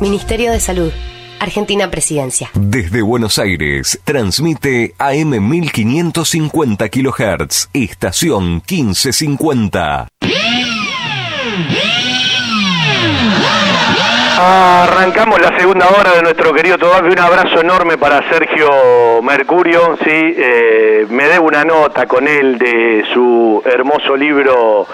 Ministerio 0.00 0.52
de 0.52 0.60
Salud. 0.60 0.92
Argentina 1.40 1.90
Presidencia. 1.90 2.50
Desde 2.54 3.02
Buenos 3.02 3.38
Aires, 3.38 4.00
transmite 4.04 4.94
AM 4.98 5.48
1550 5.48 6.88
kHz, 6.88 7.70
estación 7.72 8.62
1550. 8.68 10.08
Arrancamos 14.38 15.40
la 15.40 15.58
segunda 15.58 15.88
hora 15.88 16.12
de 16.14 16.22
nuestro 16.22 16.52
querido 16.52 16.76
Tobaque. 16.76 17.08
Un 17.08 17.18
abrazo 17.18 17.60
enorme 17.60 17.96
para 17.96 18.28
Sergio 18.30 19.22
Mercurio. 19.22 19.96
Sí, 20.04 20.10
eh, 20.10 21.06
me 21.08 21.24
debo 21.24 21.46
una 21.46 21.64
nota 21.64 22.06
con 22.06 22.28
él 22.28 22.58
de 22.58 23.02
su 23.14 23.62
hermoso 23.64 24.14
libro 24.14 24.86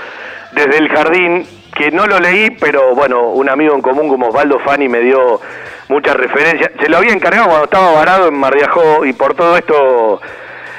Desde 0.53 0.79
el 0.79 0.89
Jardín, 0.89 1.45
que 1.75 1.91
no 1.91 2.07
lo 2.07 2.19
leí, 2.21 2.51
pero 2.51 2.95
bueno, 2.95 3.29
un 3.31 3.49
amigo 3.49 3.75
en 3.75 3.83
común 3.83 4.09
como 4.09 4.29
Osvaldo 4.29 4.59
Fani 4.61 4.89
me 4.89 5.01
dio 5.01 5.41
muchas 5.89 6.17
referencias. 6.17 6.71
Se 6.81 6.89
lo 6.89 6.99
había 6.99 7.13
encargado 7.13 7.47
cuando 7.49 7.65
estaba 7.65 7.93
varado 7.93 8.29
en 8.29 8.35
Mar 8.35 8.55
de 8.55 8.65
Ajó 8.65 9.05
y 9.05 9.13
por 9.13 9.35
todo 9.35 9.57
esto, 9.57 10.21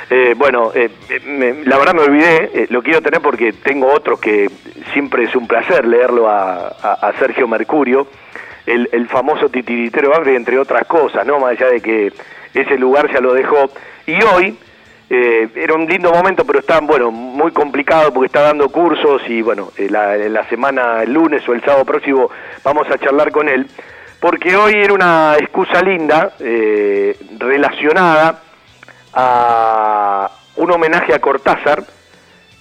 eh, 0.09 0.33
bueno, 0.37 0.71
eh, 0.75 0.89
me- 1.25 1.65
la 1.65 1.77
verdad 1.77 1.93
me 1.93 2.01
olvidé, 2.01 2.51
eh, 2.53 2.67
lo 2.69 2.83
quiero 2.83 3.01
tener 3.01 3.21
porque 3.21 3.53
tengo 3.53 3.91
otros 3.91 4.19
que 4.19 4.49
siempre 4.93 5.23
es 5.23 5.35
un 5.35 5.47
placer 5.47 5.85
leerlo 5.87 6.29
a, 6.29 7.11
Sergio 7.19 7.47
Mercurio, 7.47 8.07
el, 8.65 9.07
famoso 9.09 9.49
titiritero 9.49 10.09
Banfield, 10.11 10.37
entre 10.37 10.57
otras 10.57 10.85
cosas, 10.87 11.25
¿no? 11.25 11.39
Más 11.39 11.51
allá 11.51 11.67
de 11.67 11.81
que 11.81 12.13
ese 12.53 12.77
lugar 12.77 13.11
ya 13.11 13.19
lo 13.19 13.33
dejó. 13.33 13.69
Y 14.05 14.21
hoy, 14.23 14.57
eh, 15.09 15.49
era 15.55 15.73
un 15.73 15.85
lindo 15.85 16.11
momento, 16.11 16.45
pero 16.45 16.59
está, 16.59 16.79
bueno, 16.79 17.11
muy 17.11 17.51
complicado 17.51 18.13
porque 18.13 18.27
está 18.27 18.41
dando 18.41 18.69
cursos 18.69 19.21
y, 19.27 19.41
bueno, 19.41 19.71
eh, 19.77 19.89
la, 19.89 20.47
semana, 20.49 21.03
el 21.03 21.13
lunes 21.13 21.47
o 21.47 21.53
el 21.53 21.61
sábado 21.61 21.85
próximo 21.85 22.29
vamos 22.63 22.89
a 22.89 22.97
charlar 22.97 23.31
con 23.31 23.49
él, 23.49 23.67
porque 24.19 24.55
hoy 24.55 24.73
era 24.75 24.93
una 24.93 25.35
excusa 25.37 25.81
linda 25.81 26.33
eh, 26.39 27.17
relacionada 27.37 28.41
a 29.13 30.31
un 30.55 30.71
homenaje 30.71 31.13
a 31.13 31.19
Cortázar, 31.19 31.83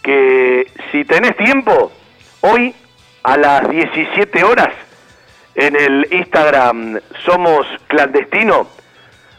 que 0.02 0.66
si 0.90 1.04
tenés 1.04 1.36
tiempo, 1.36 1.92
hoy 2.40 2.74
a 3.22 3.36
las 3.36 3.68
17 3.70 4.44
horas 4.44 4.74
en 5.54 5.76
el 5.76 6.08
Instagram 6.10 6.98
Somos 7.24 7.66
Clandestino, 7.86 8.66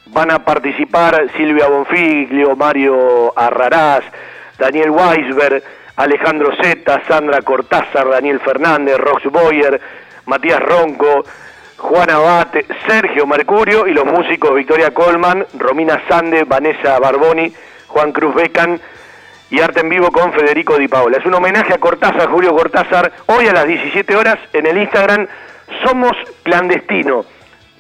van 0.07 0.31
a 0.31 0.39
participar 0.39 1.27
Silvia 1.35 1.67
Bonfiglio, 1.67 2.55
Mario 2.55 3.37
Arrarás, 3.37 4.03
Daniel 4.57 4.91
Weisberg, 4.91 5.63
Alejandro 5.95 6.51
Zeta, 6.61 7.01
Sandra 7.07 7.41
Cortázar, 7.41 8.09
Daniel 8.09 8.39
Fernández, 8.39 8.97
Rox 8.97 9.23
Boyer, 9.25 9.79
Matías 10.25 10.59
Ronco, 10.59 11.23
Juan 11.77 12.09
Abate, 12.09 12.65
Sergio 12.87 13.27
Mercurio 13.27 13.87
y 13.87 13.93
los 13.93 14.05
músicos 14.05 14.55
Victoria 14.55 14.91
Colman, 14.93 15.45
Romina 15.57 16.01
Sande, 16.07 16.43
Vanessa 16.43 16.99
Barboni, 16.99 17.53
Juan 17.87 18.11
Cruz 18.11 18.33
Becan 18.35 18.79
y 19.49 19.59
Arte 19.59 19.81
en 19.81 19.89
Vivo 19.89 20.11
con 20.11 20.33
Federico 20.33 20.77
Di 20.77 20.87
Paola. 20.87 21.17
Es 21.17 21.25
un 21.25 21.33
homenaje 21.35 21.73
a 21.73 21.77
Cortázar, 21.77 22.27
Julio 22.29 22.55
Cortázar, 22.55 23.11
hoy 23.27 23.47
a 23.47 23.53
las 23.53 23.67
17 23.67 24.15
horas 24.15 24.39
en 24.53 24.65
el 24.65 24.77
Instagram 24.77 25.27
Somos 25.83 26.13
Clandestino 26.43 27.25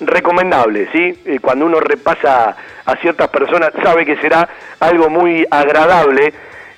recomendable, 0.07 0.89
¿sí? 0.91 1.19
Eh, 1.25 1.39
cuando 1.41 1.65
uno 1.65 1.79
repasa 1.79 2.55
a 2.85 2.95
ciertas 2.97 3.29
personas 3.29 3.71
sabe 3.81 4.05
que 4.05 4.17
será 4.17 4.47
algo 4.79 5.09
muy 5.09 5.45
agradable. 5.49 6.33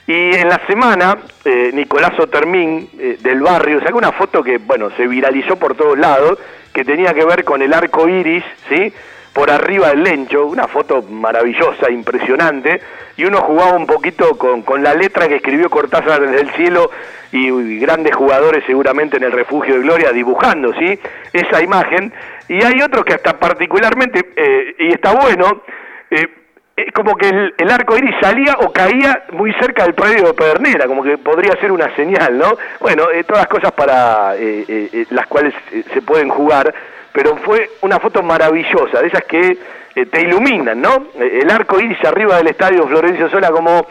Y 0.07 0.35
en 0.35 0.49
la 0.49 0.61
semana, 0.67 1.17
eh, 1.43 1.71
Nicolás 1.73 2.19
Otermín, 2.19 2.89
eh, 2.99 3.17
del 3.21 3.41
barrio, 3.41 3.81
sacó 3.81 3.97
una 3.97 4.11
foto 4.11 4.43
que, 4.43 4.59
bueno, 4.59 4.91
se 4.91 5.07
viralizó 5.07 5.55
por 5.55 5.75
todos 5.75 5.97
lados, 5.97 6.37
que 6.73 6.85
tenía 6.85 7.13
que 7.13 7.25
ver 7.25 7.43
con 7.43 7.61
el 7.61 7.73
arco 7.73 8.07
iris, 8.07 8.43
¿sí? 8.69 8.93
Por 9.33 9.49
arriba 9.49 9.89
del 9.89 10.03
lencho, 10.03 10.45
una 10.45 10.67
foto 10.67 11.01
maravillosa, 11.01 11.89
impresionante, 11.89 12.81
y 13.17 13.25
uno 13.25 13.41
jugaba 13.41 13.75
un 13.75 13.85
poquito 13.85 14.37
con, 14.37 14.61
con 14.61 14.83
la 14.83 14.93
letra 14.93 15.27
que 15.27 15.35
escribió 15.35 15.69
Cortázar 15.69 16.21
desde 16.21 16.41
el 16.41 16.51
cielo 16.51 16.91
y, 17.31 17.79
grandes 17.79 18.15
jugadores 18.15 18.63
seguramente 18.65 19.17
en 19.17 19.23
el 19.23 19.31
refugio 19.31 19.75
de 19.75 19.81
Gloria 19.81 20.11
dibujando, 20.11 20.73
¿sí? 20.73 20.99
Esa 21.33 21.61
imagen. 21.61 22.13
Y 22.47 22.63
hay 22.63 22.81
otros 22.81 23.05
que 23.05 23.13
hasta 23.13 23.37
particularmente, 23.37 24.33
eh, 24.35 24.75
y 24.79 24.93
está 24.93 25.13
bueno, 25.13 25.63
eh, 26.11 26.27
es 26.75 26.91
como 26.91 27.15
que 27.15 27.29
el, 27.29 27.53
el 27.57 27.71
arco 27.71 27.97
iris 27.97 28.15
salía 28.19 28.57
o 28.59 28.71
caía 28.71 29.23
muy 29.31 29.53
cerca 29.53 29.83
del 29.83 29.93
predio 29.93 30.27
de 30.27 30.33
Pedernera, 30.33 30.87
como 30.87 31.03
que 31.03 31.17
podría 31.17 31.55
ser 31.59 31.71
una 31.71 31.93
señal, 31.95 32.37
¿no? 32.37 32.57
Bueno, 32.81 33.09
eh, 33.11 33.23
todas 33.23 33.47
cosas 33.47 33.71
para 33.71 34.35
eh, 34.35 34.65
eh, 34.67 35.05
las 35.11 35.25
cuales 35.27 35.53
se 35.93 36.01
pueden 36.01 36.27
jugar, 36.27 36.73
pero 37.15 37.37
fue 37.37 37.69
una 37.81 37.97
foto 37.97 38.21
maravillosa, 38.21 39.01
de 39.01 39.07
esas 39.07 39.23
que 39.23 39.57
eh, 39.95 40.05
te 40.07 40.21
iluminan, 40.21 40.81
¿no? 40.81 41.07
Eh, 41.17 41.39
El 41.43 41.49
arco 41.49 41.79
iris 41.79 42.03
arriba 42.03 42.35
del 42.35 42.47
estadio 42.47 42.85
Florencio 42.85 43.29
Sola 43.29 43.51
como 43.51 43.87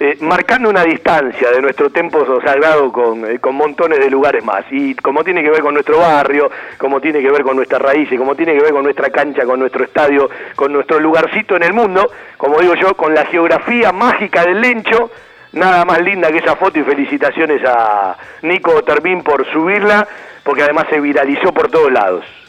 eh, 0.00 0.16
marcando 0.22 0.68
una 0.68 0.82
distancia 0.82 1.52
de 1.52 1.62
nuestro 1.62 1.90
templo 1.90 2.26
sagrado 2.44 2.90
con, 2.90 3.38
con 3.38 3.54
montones 3.54 4.00
de 4.00 4.10
lugares 4.10 4.44
más. 4.44 4.64
Y 4.72 4.96
como 4.96 5.22
tiene 5.22 5.44
que 5.44 5.50
ver 5.50 5.62
con 5.62 5.72
nuestro 5.72 6.00
barrio, 6.00 6.50
como 6.76 7.00
tiene 7.00 7.22
que 7.22 7.30
ver 7.30 7.44
con 7.44 7.54
nuestras 7.54 7.80
raíces, 7.80 8.18
como 8.18 8.34
tiene 8.34 8.54
que 8.54 8.60
ver 8.60 8.72
con 8.72 8.82
nuestra 8.82 9.08
cancha, 9.10 9.44
con 9.44 9.60
nuestro 9.60 9.84
estadio, 9.84 10.28
con 10.56 10.72
nuestro 10.72 10.98
lugarcito 10.98 11.54
en 11.54 11.62
el 11.62 11.72
mundo, 11.72 12.10
como 12.36 12.58
digo 12.58 12.74
yo, 12.74 12.96
con 12.96 13.14
la 13.14 13.24
geografía 13.26 13.92
mágica 13.92 14.42
del 14.42 14.60
Lencho, 14.60 15.12
nada 15.52 15.84
más 15.84 16.02
linda 16.02 16.32
que 16.32 16.38
esa 16.38 16.56
foto 16.56 16.80
y 16.80 16.82
felicitaciones 16.82 17.62
a 17.64 18.16
Nico 18.42 18.82
Termín 18.82 19.22
por 19.22 19.46
subirla, 19.52 20.08
porque 20.42 20.64
además 20.64 20.86
se 20.90 21.00
viralizó 21.00 21.54
por 21.54 21.70
todos 21.70 21.92
lados. 21.92 22.43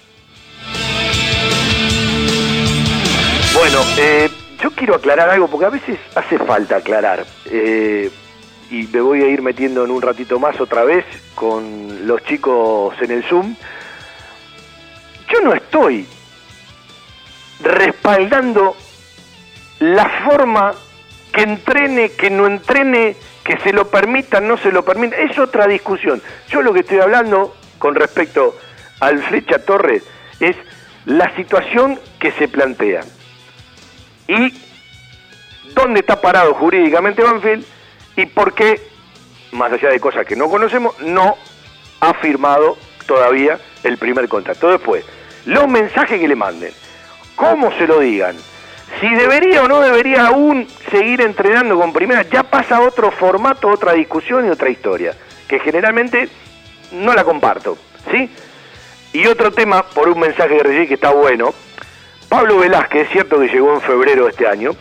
Bueno, 3.55 3.79
eh, 3.97 4.29
yo 4.61 4.69
quiero 4.71 4.95
aclarar 4.95 5.29
algo 5.29 5.47
porque 5.47 5.65
a 5.65 5.69
veces 5.69 5.97
hace 6.13 6.37
falta 6.37 6.75
aclarar. 6.75 7.25
eh, 7.45 8.11
y 8.69 8.87
me 8.87 8.99
voy 8.99 9.21
a 9.21 9.27
ir 9.27 9.41
metiendo 9.41 9.85
en 9.85 9.91
un 9.91 10.01
ratito 10.01 10.39
más 10.39 10.59
otra 10.59 10.83
vez 10.83 11.05
con 11.35 12.05
los 12.07 12.21
chicos 12.25 12.95
en 12.99 13.11
el 13.11 13.23
Zoom. 13.23 13.55
Yo 15.31 15.39
no 15.41 15.53
estoy 15.53 16.05
respaldando 17.61 18.75
la 19.79 20.09
forma 20.25 20.73
que 21.31 21.43
entrene, 21.43 22.09
que 22.11 22.29
no 22.29 22.47
entrene, 22.47 23.15
que 23.43 23.57
se 23.59 23.71
lo 23.71 23.87
permita, 23.89 24.41
no 24.41 24.57
se 24.57 24.71
lo 24.71 24.83
permita. 24.83 25.15
Es 25.15 25.37
otra 25.37 25.67
discusión. 25.67 26.21
Yo 26.49 26.61
lo 26.61 26.73
que 26.73 26.79
estoy 26.81 26.99
hablando 26.99 27.55
con 27.77 27.95
respecto 27.95 28.57
al 28.99 29.21
Flecha 29.23 29.59
Torres 29.59 30.03
es 30.39 30.55
la 31.05 31.33
situación 31.35 31.99
que 32.19 32.31
se 32.31 32.47
plantea 32.47 33.03
y 34.27 34.53
dónde 35.73 35.99
está 35.99 36.19
parado 36.19 36.53
jurídicamente 36.53 37.23
Banfield 37.23 37.65
y 38.15 38.25
por 38.27 38.53
qué, 38.53 38.81
más 39.51 39.71
allá 39.71 39.89
de 39.89 39.99
cosas 39.99 40.25
que 40.25 40.35
no 40.35 40.49
conocemos, 40.49 40.99
no 40.99 41.35
ha 41.99 42.13
firmado 42.15 42.77
todavía 43.05 43.59
el 43.83 43.97
primer 43.97 44.27
contrato. 44.27 44.69
Después, 44.69 45.05
los 45.45 45.67
mensajes 45.67 46.19
que 46.19 46.27
le 46.27 46.35
manden, 46.35 46.71
cómo 47.35 47.71
se 47.77 47.87
lo 47.87 47.99
digan, 47.99 48.35
si 48.99 49.09
debería 49.13 49.63
o 49.63 49.67
no 49.67 49.81
debería 49.81 50.27
aún 50.27 50.67
seguir 50.89 51.21
entrenando 51.21 51.77
con 51.77 51.91
primera, 51.91 52.21
ya 52.23 52.43
pasa 52.43 52.81
otro 52.81 53.11
formato, 53.11 53.67
otra 53.67 53.93
discusión 53.93 54.45
y 54.45 54.49
otra 54.49 54.69
historia, 54.69 55.13
que 55.47 55.59
generalmente 55.59 56.29
no 56.91 57.13
la 57.13 57.23
comparto, 57.23 57.77
¿sí? 58.11 58.29
Y 59.13 59.27
otro 59.27 59.51
tema, 59.51 59.83
por 59.83 60.09
un 60.09 60.19
mensaje 60.19 60.57
que 60.57 60.63
recibí 60.63 60.87
que 60.87 60.93
está 60.95 61.11
bueno, 61.11 61.53
Pablo 62.35 62.57
Velázquez, 62.57 63.03
es 63.03 63.09
cierto 63.13 63.39
que 63.39 63.47
llegó 63.47 63.73
en 63.73 63.79
febrero 63.79 64.25
de 64.25 64.31
este 64.31 64.45
año, 64.45 64.71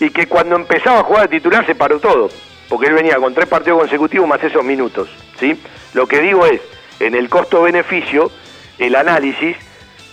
y 0.00 0.10
que 0.10 0.26
cuando 0.26 0.56
empezaba 0.56 0.98
a 0.98 1.04
jugar 1.04 1.28
de 1.28 1.36
titular 1.36 1.64
se 1.64 1.76
paró 1.76 2.00
todo, 2.00 2.28
porque 2.68 2.88
él 2.88 2.94
venía 2.94 3.14
con 3.18 3.32
tres 3.32 3.46
partidos 3.46 3.78
consecutivos 3.78 4.26
más 4.26 4.42
esos 4.42 4.64
minutos, 4.64 5.08
¿sí? 5.38 5.56
Lo 5.94 6.08
que 6.08 6.20
digo 6.20 6.44
es, 6.46 6.60
en 6.98 7.14
el 7.14 7.28
costo-beneficio, 7.28 8.32
el 8.78 8.96
análisis, 8.96 9.56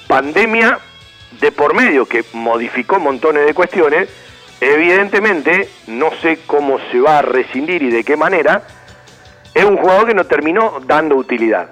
pandemia 0.05 0.77
de 1.41 1.51
por 1.51 1.73
medio 1.73 2.05
que 2.05 2.23
modificó 2.33 2.99
montones 2.99 3.47
de 3.47 3.55
cuestiones, 3.55 4.07
evidentemente 4.61 5.69
no 5.87 6.11
sé 6.21 6.41
cómo 6.45 6.77
se 6.91 6.99
va 6.99 7.17
a 7.17 7.21
rescindir 7.23 7.81
y 7.81 7.89
de 7.89 8.03
qué 8.03 8.15
manera, 8.15 8.67
es 9.55 9.65
un 9.65 9.77
jugador 9.77 10.09
que 10.09 10.13
no 10.13 10.25
terminó 10.25 10.79
dando 10.85 11.15
utilidad. 11.15 11.71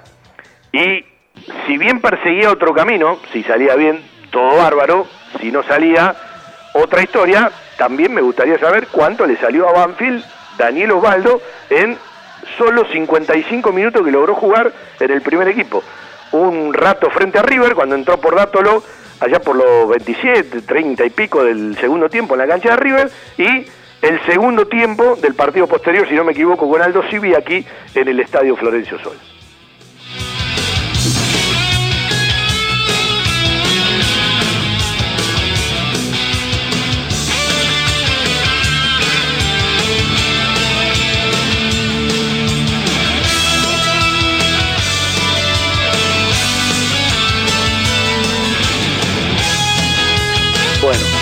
Y 0.72 1.04
si 1.68 1.78
bien 1.78 2.00
perseguía 2.00 2.50
otro 2.50 2.74
camino, 2.74 3.20
si 3.32 3.44
salía 3.44 3.76
bien, 3.76 4.10
todo 4.32 4.56
bárbaro, 4.56 5.06
si 5.40 5.52
no 5.52 5.62
salía, 5.62 6.16
otra 6.74 7.02
historia, 7.02 7.52
también 7.76 8.12
me 8.12 8.22
gustaría 8.22 8.58
saber 8.58 8.88
cuánto 8.88 9.26
le 9.26 9.36
salió 9.36 9.68
a 9.68 9.72
Banfield 9.72 10.24
Daniel 10.58 10.92
Osvaldo 10.92 11.40
en 11.70 11.96
solo 12.58 12.84
55 12.90 13.72
minutos 13.72 14.02
que 14.04 14.10
logró 14.10 14.34
jugar 14.34 14.72
en 14.98 15.10
el 15.10 15.20
primer 15.20 15.46
equipo. 15.48 15.82
Un 16.32 16.72
rato 16.72 17.10
frente 17.10 17.38
a 17.38 17.42
River, 17.42 17.74
cuando 17.74 17.94
entró 17.94 18.18
por 18.18 18.34
Dátolo, 18.34 18.82
allá 19.20 19.38
por 19.40 19.54
los 19.54 19.88
27, 19.90 20.62
30 20.62 21.04
y 21.04 21.10
pico 21.10 21.44
del 21.44 21.76
segundo 21.78 22.08
tiempo 22.08 22.34
en 22.34 22.40
la 22.40 22.46
cancha 22.46 22.70
de 22.70 22.76
River, 22.76 23.10
y 23.36 23.66
el 24.00 24.20
segundo 24.26 24.66
tiempo 24.66 25.16
del 25.16 25.34
partido 25.34 25.66
posterior, 25.66 26.08
si 26.08 26.14
no 26.14 26.24
me 26.24 26.32
equivoco, 26.32 26.68
con 26.68 26.80
Aldo 26.80 27.02
Civi 27.10 27.34
aquí 27.34 27.64
en 27.94 28.08
el 28.08 28.18
Estadio 28.18 28.56
Florencio 28.56 28.98
Sol. 28.98 29.16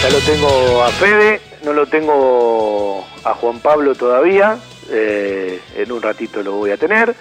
Ya 0.02 0.08
lo 0.08 0.18
tengo 0.20 0.82
a 0.82 0.88
Fede, 0.88 1.40
no 1.62 1.72
lo 1.74 1.86
tengo 1.86 3.06
a 3.24 3.34
Juan 3.34 3.60
Pablo 3.60 3.94
todavía, 3.94 4.56
eh, 4.90 5.60
en 5.76 5.92
un 5.92 6.00
ratito 6.00 6.42
lo 6.42 6.52
voy 6.52 6.70
a 6.70 6.78
tener. 6.78 7.14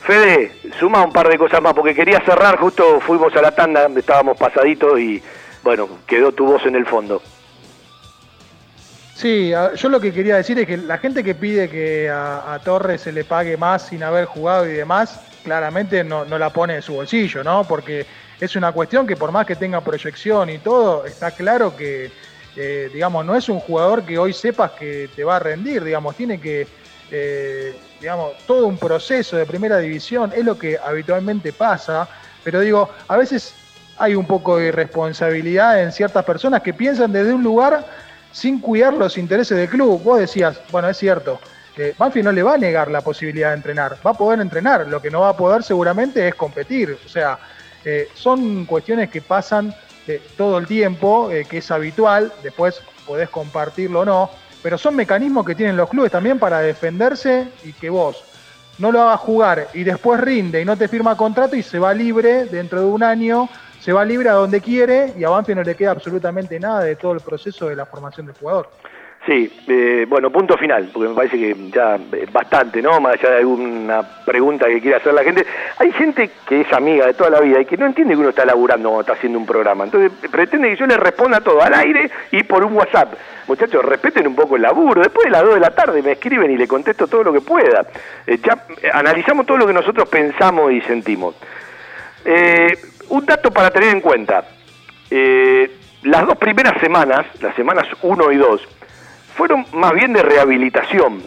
Fede, 0.00 0.52
suma 0.80 1.04
un 1.04 1.12
par 1.12 1.28
de 1.28 1.38
cosas 1.38 1.62
más, 1.62 1.74
porque 1.74 1.94
quería 1.94 2.20
cerrar, 2.20 2.58
justo 2.58 3.00
fuimos 3.00 3.34
a 3.36 3.42
la 3.42 3.52
tanda, 3.52 3.88
estábamos 3.96 4.36
pasaditos 4.36 4.98
y 4.98 5.22
bueno, 5.62 5.88
quedó 6.06 6.32
tu 6.32 6.46
voz 6.46 6.64
en 6.66 6.74
el 6.76 6.86
fondo. 6.86 7.22
Sí, 9.14 9.52
yo 9.76 9.88
lo 9.88 10.00
que 10.00 10.12
quería 10.12 10.36
decir 10.36 10.58
es 10.58 10.66
que 10.66 10.76
la 10.76 10.98
gente 10.98 11.22
que 11.22 11.34
pide 11.34 11.68
que 11.68 12.08
a, 12.08 12.54
a 12.54 12.58
Torres 12.60 13.00
se 13.00 13.12
le 13.12 13.24
pague 13.24 13.56
más 13.56 13.88
sin 13.88 14.02
haber 14.02 14.24
jugado 14.24 14.66
y 14.66 14.72
demás, 14.72 15.20
claramente 15.44 16.02
no, 16.04 16.24
no 16.24 16.38
la 16.38 16.50
pone 16.50 16.76
en 16.76 16.82
su 16.82 16.94
bolsillo, 16.94 17.42
¿no? 17.44 17.64
Porque 17.64 18.06
es 18.40 18.56
una 18.56 18.72
cuestión 18.72 19.06
que 19.06 19.16
por 19.16 19.32
más 19.32 19.46
que 19.46 19.56
tenga 19.56 19.80
proyección 19.80 20.50
y 20.50 20.58
todo, 20.58 21.04
está 21.04 21.30
claro 21.30 21.76
que, 21.76 22.10
eh, 22.56 22.90
digamos, 22.92 23.24
no 23.24 23.34
es 23.34 23.48
un 23.48 23.60
jugador 23.60 24.04
que 24.04 24.18
hoy 24.18 24.32
sepas 24.32 24.72
que 24.72 25.08
te 25.14 25.24
va 25.24 25.36
a 25.36 25.38
rendir, 25.38 25.82
digamos, 25.82 26.14
tiene 26.16 26.40
que, 26.40 26.66
eh, 27.10 27.76
digamos, 28.00 28.38
todo 28.46 28.66
un 28.66 28.78
proceso 28.78 29.36
de 29.36 29.46
primera 29.46 29.78
división, 29.78 30.32
es 30.34 30.44
lo 30.44 30.58
que 30.58 30.78
habitualmente 30.78 31.52
pasa, 31.52 32.08
pero 32.44 32.60
digo, 32.60 32.88
a 33.08 33.16
veces 33.16 33.54
hay 33.98 34.14
un 34.14 34.26
poco 34.26 34.56
de 34.56 34.68
irresponsabilidad 34.68 35.82
en 35.82 35.92
ciertas 35.92 36.24
personas 36.24 36.62
que 36.62 36.72
piensan 36.72 37.12
desde 37.12 37.34
un 37.34 37.42
lugar 37.42 37.84
sin 38.30 38.60
cuidar 38.60 38.94
los 38.94 39.18
intereses 39.18 39.56
del 39.56 39.68
club. 39.68 40.00
Vos 40.02 40.20
decías, 40.20 40.60
bueno, 40.70 40.88
es 40.88 40.96
cierto, 40.96 41.40
eh, 41.76 41.94
Banfield 41.98 42.26
no 42.26 42.32
le 42.32 42.42
va 42.42 42.54
a 42.54 42.58
negar 42.58 42.90
la 42.90 43.00
posibilidad 43.00 43.50
de 43.50 43.56
entrenar, 43.56 43.96
va 44.06 44.10
a 44.12 44.14
poder 44.14 44.40
entrenar, 44.40 44.86
lo 44.86 45.00
que 45.02 45.10
no 45.10 45.20
va 45.20 45.30
a 45.30 45.36
poder 45.36 45.62
seguramente 45.62 46.28
es 46.28 46.34
competir. 46.34 46.96
O 47.04 47.08
sea, 47.08 47.38
eh, 47.84 48.08
son 48.14 48.64
cuestiones 48.64 49.10
que 49.10 49.22
pasan 49.22 49.74
eh, 50.06 50.22
todo 50.36 50.58
el 50.58 50.66
tiempo, 50.66 51.30
eh, 51.30 51.44
que 51.44 51.58
es 51.58 51.70
habitual, 51.70 52.32
después 52.42 52.82
podés 53.06 53.28
compartirlo 53.28 54.00
o 54.00 54.04
no, 54.04 54.30
pero 54.62 54.78
son 54.78 54.96
mecanismos 54.96 55.44
que 55.44 55.54
tienen 55.54 55.76
los 55.76 55.88
clubes 55.88 56.10
también 56.10 56.38
para 56.38 56.60
defenderse 56.60 57.48
y 57.64 57.72
que 57.72 57.90
vos 57.90 58.24
no 58.78 58.92
lo 58.92 59.02
hagas 59.02 59.20
jugar 59.20 59.68
y 59.74 59.84
después 59.84 60.20
rinde 60.20 60.62
y 60.62 60.64
no 60.64 60.76
te 60.76 60.88
firma 60.88 61.16
contrato 61.16 61.56
y 61.56 61.62
se 61.62 61.78
va 61.78 61.92
libre 61.92 62.46
dentro 62.46 62.80
de 62.80 62.86
un 62.86 63.02
año, 63.02 63.48
se 63.80 63.92
va 63.92 64.04
libre 64.04 64.28
a 64.28 64.34
donde 64.34 64.60
quiere 64.60 65.12
y 65.18 65.24
a 65.24 65.30
Banfield 65.30 65.58
no 65.58 65.64
le 65.64 65.74
queda 65.74 65.90
absolutamente 65.90 66.58
nada 66.58 66.80
de 66.80 66.96
todo 66.96 67.12
el 67.12 67.20
proceso 67.20 67.68
de 67.68 67.76
la 67.76 67.86
formación 67.86 68.26
del 68.26 68.36
jugador. 68.36 68.70
Sí, 69.28 69.52
eh, 69.66 70.06
bueno, 70.08 70.30
punto 70.30 70.56
final, 70.56 70.88
porque 70.90 71.10
me 71.10 71.14
parece 71.14 71.36
que 71.36 71.54
ya 71.70 71.98
bastante, 72.32 72.80
¿no? 72.80 72.98
Más 72.98 73.12
allá 73.12 73.32
de 73.32 73.36
alguna 73.40 74.02
pregunta 74.24 74.64
que 74.64 74.80
quiera 74.80 74.96
hacer 74.96 75.12
la 75.12 75.22
gente. 75.22 75.44
Hay 75.76 75.92
gente 75.92 76.30
que 76.48 76.62
es 76.62 76.72
amiga 76.72 77.04
de 77.04 77.12
toda 77.12 77.28
la 77.28 77.40
vida 77.40 77.60
y 77.60 77.66
que 77.66 77.76
no 77.76 77.84
entiende 77.84 78.14
que 78.14 78.20
uno 78.20 78.30
está 78.30 78.46
laburando 78.46 78.90
o 78.90 79.00
está 79.02 79.12
haciendo 79.12 79.38
un 79.38 79.44
programa. 79.44 79.84
Entonces 79.84 80.12
pretende 80.30 80.70
que 80.70 80.76
yo 80.76 80.86
le 80.86 80.96
responda 80.96 81.42
todo 81.42 81.60
al 81.62 81.74
aire 81.74 82.10
y 82.30 82.42
por 82.44 82.64
un 82.64 82.72
WhatsApp. 82.72 83.12
Muchachos, 83.46 83.84
respeten 83.84 84.26
un 84.26 84.34
poco 84.34 84.56
el 84.56 84.62
laburo. 84.62 85.02
Después 85.02 85.26
de 85.26 85.30
las 85.30 85.42
2 85.42 85.56
de 85.56 85.60
la 85.60 85.74
tarde 85.74 86.00
me 86.00 86.12
escriben 86.12 86.50
y 86.50 86.56
le 86.56 86.66
contesto 86.66 87.06
todo 87.06 87.24
lo 87.24 87.32
que 87.34 87.42
pueda. 87.42 87.84
Eh, 88.26 88.38
ya 88.42 88.64
eh, 88.80 88.88
analizamos 88.90 89.44
todo 89.44 89.58
lo 89.58 89.66
que 89.66 89.74
nosotros 89.74 90.08
pensamos 90.08 90.72
y 90.72 90.80
sentimos. 90.80 91.34
Eh, 92.24 92.78
un 93.10 93.26
dato 93.26 93.50
para 93.50 93.70
tener 93.70 93.90
en 93.90 94.00
cuenta. 94.00 94.42
Eh, 95.10 95.70
las 96.04 96.26
dos 96.26 96.38
primeras 96.38 96.80
semanas, 96.80 97.26
las 97.42 97.54
semanas 97.56 97.86
1 98.00 98.32
y 98.32 98.36
2, 98.36 98.68
fueron 99.38 99.64
más 99.72 99.94
bien 99.94 100.12
de 100.12 100.20
rehabilitación. 100.20 101.22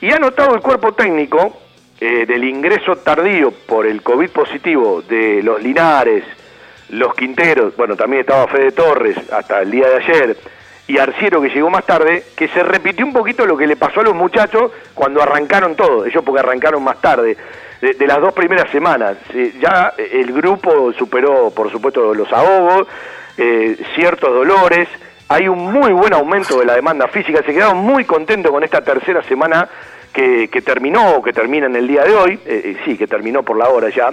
Y 0.00 0.12
ha 0.12 0.18
notado 0.18 0.54
el 0.54 0.60
cuerpo 0.60 0.92
técnico 0.92 1.58
eh, 2.00 2.24
del 2.24 2.44
ingreso 2.44 2.96
tardío 2.96 3.50
por 3.50 3.84
el 3.84 4.00
COVID 4.00 4.30
positivo 4.30 5.02
de 5.02 5.42
los 5.42 5.60
Linares, 5.60 6.22
los 6.90 7.14
Quinteros, 7.14 7.76
bueno, 7.76 7.96
también 7.96 8.20
estaba 8.20 8.46
Fede 8.46 8.70
Torres 8.70 9.16
hasta 9.32 9.60
el 9.60 9.72
día 9.72 9.88
de 9.88 9.96
ayer, 9.96 10.36
y 10.86 10.98
Arciero 10.98 11.42
que 11.42 11.48
llegó 11.48 11.68
más 11.68 11.84
tarde, 11.84 12.22
que 12.36 12.46
se 12.46 12.62
repitió 12.62 13.04
un 13.04 13.12
poquito 13.12 13.44
lo 13.44 13.56
que 13.56 13.66
le 13.66 13.74
pasó 13.74 14.00
a 14.00 14.04
los 14.04 14.14
muchachos 14.14 14.70
cuando 14.94 15.20
arrancaron 15.20 15.74
todo, 15.74 16.06
ellos 16.06 16.22
porque 16.24 16.38
arrancaron 16.38 16.84
más 16.84 17.00
tarde, 17.00 17.36
de, 17.80 18.06
las 18.06 18.20
dos 18.20 18.34
primeras 18.34 18.70
semanas. 18.70 19.16
Eh, 19.34 19.54
ya 19.60 19.94
el 19.98 20.32
grupo 20.32 20.92
superó, 20.92 21.50
por 21.50 21.72
supuesto, 21.72 22.14
los 22.14 22.32
ahogos, 22.32 22.86
eh, 23.36 23.76
ciertos 23.96 24.32
dolores, 24.32 24.88
hay 25.28 25.48
un 25.48 25.72
muy 25.72 25.92
buen 25.92 26.12
aumento 26.14 26.58
de 26.58 26.66
la 26.66 26.74
demanda 26.74 27.08
física, 27.08 27.42
se 27.44 27.52
quedaron 27.52 27.78
muy 27.78 28.04
contentos 28.04 28.52
con 28.52 28.62
esta 28.62 28.82
tercera 28.82 29.22
semana 29.22 29.68
que, 30.12 30.48
terminó 30.64 31.16
o 31.16 31.22
que 31.22 31.32
termina 31.32 31.66
en 31.66 31.76
el 31.76 31.86
día 31.86 32.02
de 32.02 32.14
hoy, 32.14 32.34
eh, 32.46 32.62
eh, 32.64 32.76
sí, 32.84 32.96
que 32.96 33.06
terminó 33.06 33.42
por 33.42 33.58
la 33.58 33.68
hora 33.68 33.90
ya. 33.90 34.10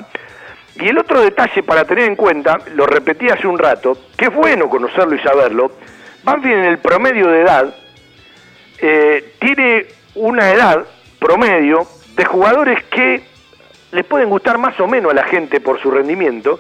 Y 0.75 0.89
el 0.89 0.97
otro 0.97 1.21
detalle 1.21 1.63
para 1.63 1.85
tener 1.85 2.05
en 2.05 2.15
cuenta, 2.15 2.57
lo 2.75 2.85
repetí 2.85 3.29
hace 3.29 3.47
un 3.47 3.57
rato, 3.57 3.97
que 4.17 4.25
es 4.25 4.33
bueno 4.33 4.67
conocerlo 4.69 5.15
y 5.15 5.19
saberlo, 5.19 5.71
Banfield 6.23 6.59
en 6.59 6.65
el 6.65 6.77
promedio 6.79 7.27
de 7.27 7.41
edad 7.41 7.75
eh, 8.79 9.33
tiene 9.39 9.85
una 10.15 10.51
edad 10.51 10.85
promedio 11.19 11.87
de 12.15 12.25
jugadores 12.25 12.83
que 12.85 13.23
les 13.91 14.05
pueden 14.05 14.29
gustar 14.29 14.57
más 14.57 14.77
o 14.79 14.87
menos 14.87 15.11
a 15.11 15.15
la 15.15 15.23
gente 15.23 15.61
por 15.61 15.79
su 15.81 15.91
rendimiento, 15.91 16.59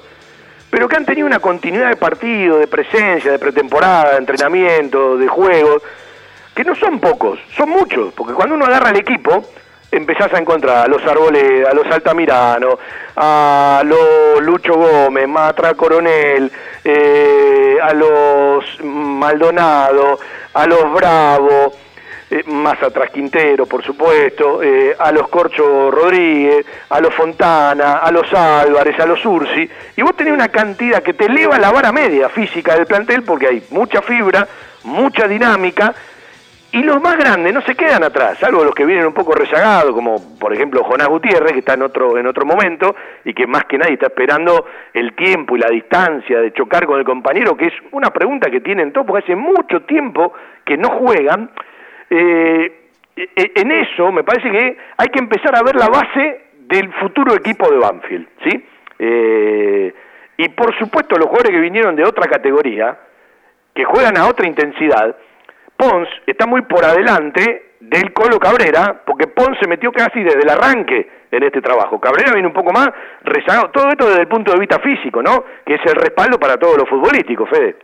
pero 0.73 0.87
que 0.87 0.95
han 0.95 1.05
tenido 1.05 1.27
una 1.27 1.37
continuidad 1.37 1.89
de 1.89 1.97
partido, 1.97 2.57
de 2.57 2.65
presencia, 2.65 3.31
de 3.31 3.37
pretemporada, 3.37 4.13
de 4.13 4.17
entrenamiento, 4.17 5.17
de 5.19 5.27
juegos, 5.27 5.83
que 6.55 6.63
no 6.63 6.73
son 6.73 6.99
pocos, 6.99 7.37
son 7.55 7.69
muchos, 7.69 8.11
porque 8.15 8.33
cuando 8.33 8.55
uno 8.55 8.65
agarra 8.65 8.89
el 8.89 8.95
equipo, 8.95 9.43
empezás 9.91 10.33
a 10.33 10.39
encontrar 10.39 10.77
a 10.77 10.87
los 10.87 11.05
Arboleda, 11.05 11.69
a 11.69 11.75
los 11.75 11.85
Altamirano, 11.85 12.79
a 13.15 13.83
los 13.85 14.41
Lucho 14.41 14.73
Gómez, 14.73 15.27
Matra 15.27 15.75
Coronel, 15.75 16.51
eh, 16.83 17.77
a 17.79 17.93
los 17.93 18.65
Maldonado, 18.83 20.17
a 20.55 20.65
los 20.65 20.91
Bravo, 20.91 21.71
eh, 22.33 22.43
más 22.47 22.81
atrás 22.81 23.11
Quintero, 23.11 23.67
por 23.67 23.83
supuesto, 23.83 24.63
eh, 24.63 24.95
a 24.97 25.11
los 25.11 25.27
Corcho 25.27 25.91
Rodríguez, 25.91 26.65
a 26.89 26.99
los 26.99 27.13
Fontana, 27.13 27.97
a 27.97 28.11
los 28.11 28.33
Álvarez, 28.33 28.99
a 28.99 29.05
los 29.05 29.23
Ursi, 29.23 29.69
y 29.95 30.01
vos 30.01 30.15
tenés 30.15 30.33
una 30.33 30.47
cantidad 30.47 31.03
que 31.03 31.13
te 31.13 31.25
eleva 31.25 31.59
la 31.59 31.71
vara 31.71 31.91
media 31.91 32.29
física 32.29 32.73
del 32.73 32.87
plantel 32.87 33.21
porque 33.21 33.47
hay 33.47 33.63
mucha 33.69 34.01
fibra, 34.01 34.47
mucha 34.83 35.27
dinámica, 35.27 35.93
y 36.71 36.81
los 36.81 36.99
más 36.99 37.17
grandes 37.17 37.53
no 37.53 37.61
se 37.61 37.75
quedan 37.75 38.03
atrás, 38.03 38.39
salvo 38.39 38.63
los 38.63 38.73
que 38.73 38.83
vienen 38.83 39.05
un 39.05 39.13
poco 39.13 39.33
rezagados, 39.33 39.93
como 39.93 40.39
por 40.39 40.51
ejemplo 40.55 40.83
Jonás 40.83 41.09
Gutiérrez, 41.09 41.51
que 41.51 41.59
está 41.59 41.75
en 41.75 41.83
otro, 41.83 42.17
en 42.17 42.25
otro 42.25 42.47
momento 42.47 42.95
y 43.23 43.35
que 43.35 43.45
más 43.45 43.65
que 43.65 43.77
nadie 43.77 43.93
está 43.93 44.07
esperando 44.07 44.65
el 44.91 45.13
tiempo 45.13 45.55
y 45.55 45.59
la 45.59 45.69
distancia 45.69 46.41
de 46.41 46.51
chocar 46.51 46.87
con 46.87 46.97
el 46.97 47.05
compañero, 47.05 47.55
que 47.55 47.67
es 47.67 47.73
una 47.91 48.09
pregunta 48.09 48.49
que 48.49 48.59
tienen 48.59 48.91
todos, 48.91 49.05
porque 49.05 49.23
hace 49.23 49.35
mucho 49.35 49.83
tiempo 49.83 50.33
que 50.65 50.75
no 50.75 50.89
juegan. 50.97 51.51
Eh, 52.15 52.71
e- 53.15 53.51
en 53.55 53.71
eso 53.71 54.11
me 54.11 54.23
parece 54.23 54.51
que 54.51 54.77
hay 54.97 55.07
que 55.07 55.19
empezar 55.19 55.55
a 55.55 55.63
ver 55.63 55.75
la 55.75 55.87
base 55.87 56.41
del 56.59 56.93
futuro 56.93 57.33
equipo 57.33 57.67
de 57.71 57.77
Banfield, 57.77 58.27
¿sí? 58.43 58.65
Eh, 58.99 59.93
y 60.37 60.49
por 60.49 60.77
supuesto 60.77 61.15
los 61.17 61.25
jugadores 61.25 61.51
que 61.53 61.59
vinieron 61.59 61.95
de 61.95 62.03
otra 62.03 62.27
categoría, 62.29 62.95
que 63.73 63.83
juegan 63.83 64.15
a 64.17 64.27
otra 64.27 64.47
intensidad, 64.47 65.15
Pons 65.75 66.07
está 66.27 66.45
muy 66.45 66.61
por 66.61 66.85
adelante 66.85 67.71
del 67.79 68.13
Colo 68.13 68.39
Cabrera, 68.39 69.01
porque 69.05 69.25
Pons 69.25 69.57
se 69.59 69.67
metió 69.67 69.91
casi 69.91 70.21
desde 70.21 70.41
el 70.41 70.49
arranque 70.49 71.09
en 71.31 71.43
este 71.43 71.61
trabajo. 71.61 71.99
Cabrera 71.99 72.31
viene 72.31 72.47
un 72.47 72.53
poco 72.53 72.71
más 72.71 72.89
rezagado, 73.23 73.71
todo 73.71 73.89
esto 73.89 74.07
desde 74.07 74.21
el 74.21 74.27
punto 74.27 74.51
de 74.53 74.59
vista 74.59 74.79
físico, 74.79 75.23
¿no? 75.23 75.43
Que 75.65 75.75
es 75.75 75.81
el 75.85 75.95
respaldo 75.95 76.39
para 76.39 76.57
todos 76.57 76.77
los 76.77 76.87
futbolísticos, 76.87 77.49
Fede. 77.49 77.75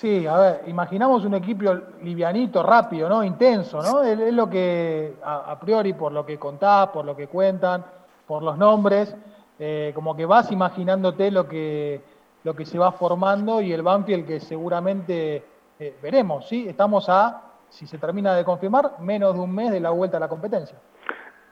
Sí, 0.00 0.26
a 0.26 0.38
ver, 0.38 0.62
imaginamos 0.66 1.26
un 1.26 1.34
equipo 1.34 1.74
livianito, 2.02 2.62
rápido, 2.62 3.06
¿no? 3.06 3.22
Intenso, 3.22 3.82
¿no? 3.82 4.02
Es, 4.02 4.32
lo 4.32 4.48
que, 4.48 5.16
a, 5.22 5.52
a 5.52 5.60
priori, 5.60 5.92
por 5.92 6.10
lo 6.10 6.24
que 6.24 6.38
contás, 6.38 6.88
por 6.88 7.04
lo 7.04 7.14
que 7.14 7.26
cuentan, 7.26 7.84
por 8.26 8.42
los 8.42 8.56
nombres, 8.56 9.14
eh, 9.58 9.92
como 9.94 10.16
que 10.16 10.24
vas 10.24 10.50
imaginándote 10.52 11.30
lo 11.30 11.46
que, 11.46 12.00
lo 12.44 12.56
que 12.56 12.64
se 12.64 12.78
va 12.78 12.92
formando 12.92 13.60
y 13.60 13.74
el 13.74 13.82
Banfield 13.82 14.26
que 14.26 14.40
seguramente 14.40 15.44
eh, 15.78 15.94
veremos, 16.02 16.48
¿sí? 16.48 16.66
Estamos 16.66 17.06
a, 17.10 17.42
si 17.68 17.86
se 17.86 17.98
termina 17.98 18.34
de 18.34 18.42
confirmar, 18.42 18.92
menos 19.00 19.34
de 19.34 19.40
un 19.40 19.54
mes 19.54 19.70
de 19.70 19.80
la 19.80 19.90
vuelta 19.90 20.16
a 20.16 20.20
la 20.20 20.28
competencia. 20.28 20.78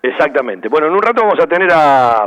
Exactamente. 0.00 0.70
Bueno, 0.70 0.86
en 0.86 0.94
un 0.94 1.02
rato 1.02 1.20
vamos 1.20 1.38
a 1.38 1.46
tener 1.46 1.70
a, 1.70 2.22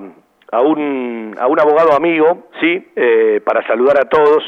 a, 0.51 0.61
un, 0.61 1.35
a 1.39 1.47
un 1.47 1.59
abogado 1.59 1.93
amigo, 1.93 2.49
¿sí? 2.59 2.91
Eh, 2.95 3.41
para 3.43 3.65
saludar 3.65 3.99
a 3.99 4.07
todos. 4.07 4.43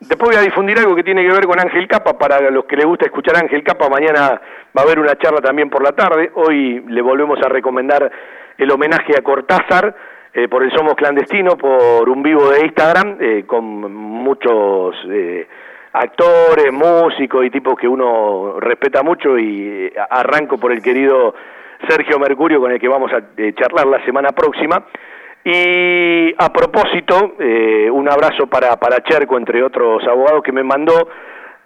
Después 0.00 0.30
voy 0.30 0.36
a 0.36 0.42
difundir 0.42 0.78
algo 0.78 0.94
que 0.94 1.02
tiene 1.02 1.22
que 1.26 1.32
ver 1.32 1.46
con 1.46 1.58
Ángel 1.58 1.88
Capa, 1.88 2.16
para 2.16 2.50
los 2.50 2.64
que 2.66 2.76
les 2.76 2.86
gusta 2.86 3.06
escuchar 3.06 3.36
Ángel 3.36 3.64
Capa, 3.64 3.88
mañana 3.88 4.40
va 4.76 4.82
a 4.82 4.84
haber 4.84 5.00
una 5.00 5.16
charla 5.16 5.40
también 5.40 5.68
por 5.68 5.82
la 5.82 5.92
tarde, 5.92 6.30
hoy 6.34 6.84
le 6.86 7.02
volvemos 7.02 7.38
a 7.42 7.48
recomendar 7.48 8.10
el 8.56 8.70
homenaje 8.70 9.14
a 9.18 9.22
Cortázar 9.22 9.94
eh, 10.32 10.46
por 10.46 10.62
el 10.62 10.70
Somos 10.72 10.94
Clandestino, 10.94 11.56
por 11.56 12.08
un 12.08 12.22
vivo 12.22 12.50
de 12.50 12.66
Instagram, 12.66 13.16
eh, 13.20 13.44
con 13.46 13.92
muchos 13.92 14.94
eh, 15.10 15.48
actores, 15.92 16.72
músicos 16.72 17.44
y 17.44 17.50
tipos 17.50 17.74
que 17.78 17.88
uno 17.88 18.60
respeta 18.60 19.02
mucho. 19.02 19.38
Y 19.38 19.86
eh, 19.86 19.92
arranco 20.10 20.58
por 20.58 20.72
el 20.72 20.82
querido 20.82 21.34
Sergio 21.88 22.18
Mercurio 22.18 22.60
con 22.60 22.72
el 22.72 22.80
que 22.80 22.88
vamos 22.88 23.12
a 23.12 23.22
eh, 23.36 23.52
charlar 23.54 23.86
la 23.86 24.04
semana 24.04 24.30
próxima. 24.32 24.84
Y 25.50 26.34
a 26.36 26.52
propósito, 26.52 27.36
eh, 27.38 27.88
un 27.90 28.06
abrazo 28.06 28.48
para, 28.48 28.76
para 28.76 29.02
Cherco, 29.02 29.38
entre 29.38 29.62
otros 29.62 30.06
abogados, 30.06 30.42
que 30.42 30.52
me 30.52 30.62
mandó 30.62 31.08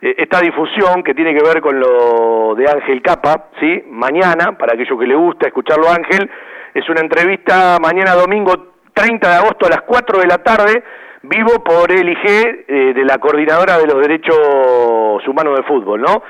eh, 0.00 0.14
esta 0.18 0.40
difusión 0.40 1.02
que 1.02 1.14
tiene 1.14 1.34
que 1.34 1.42
ver 1.42 1.60
con 1.60 1.80
lo 1.80 2.54
de 2.54 2.70
Ángel 2.70 3.02
Capa, 3.02 3.48
¿sí? 3.58 3.82
Mañana, 3.88 4.56
para 4.56 4.74
aquellos 4.74 4.96
que 4.96 5.06
le 5.08 5.16
gusta 5.16 5.48
escucharlo 5.48 5.88
Ángel, 5.88 6.30
es 6.72 6.88
una 6.88 7.00
entrevista 7.00 7.78
mañana 7.82 8.14
domingo 8.14 8.52
30 8.94 9.28
de 9.28 9.34
agosto 9.34 9.66
a 9.66 9.70
las 9.70 9.82
4 9.82 10.20
de 10.20 10.26
la 10.28 10.38
tarde, 10.38 10.84
vivo 11.22 11.64
por 11.64 11.90
el 11.90 12.08
IG 12.08 12.64
eh, 12.68 12.92
de 12.94 13.04
la 13.04 13.18
Coordinadora 13.18 13.78
de 13.78 13.86
los 13.88 14.00
Derechos 14.00 15.26
Humanos 15.26 15.56
de 15.56 15.64
Fútbol, 15.64 16.02
¿no? 16.02 16.22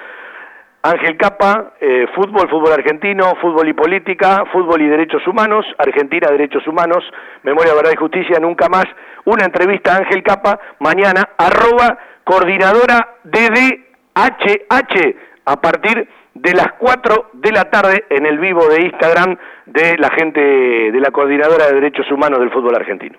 Ángel 0.85 1.17
Capa, 1.17 1.75
eh, 1.81 2.07
fútbol, 2.13 2.49
fútbol 2.51 2.73
argentino, 2.73 3.35
fútbol 3.41 3.69
y 3.69 3.73
política, 3.73 4.45
fútbol 4.51 4.83
y 4.83 4.89
derechos 4.89 5.25
humanos, 5.29 5.65
Argentina, 5.79 6.29
derechos 6.29 6.67
humanos, 6.67 7.05
memoria, 7.45 7.73
verdad 7.73 7.93
y 7.93 7.97
justicia, 7.97 8.41
nunca 8.41 8.69
más. 8.69 8.87
Una 9.25 9.45
entrevista 9.45 9.95
a 9.95 9.99
Ángel 9.99 10.25
Capa, 10.25 10.59
mañana, 10.81 11.31
arroba 11.39 11.99
coordinadora 12.25 13.15
DDHH, 13.23 15.15
a 15.45 15.61
partir 15.61 16.09
de 16.35 16.53
las 16.53 16.73
4 16.81 17.31
de 17.35 17.53
la 17.53 17.71
tarde 17.71 18.05
en 18.11 18.27
el 18.27 18.41
vivo 18.41 18.67
de 18.67 18.83
Instagram 18.83 19.37
de 19.67 19.97
la 19.99 20.11
gente 20.11 20.41
de 20.41 21.01
la 21.01 21.13
coordinadora 21.13 21.67
de 21.69 21.75
derechos 21.75 22.11
humanos 22.11 22.41
del 22.41 22.51
fútbol 22.51 22.75
argentino. 22.75 23.19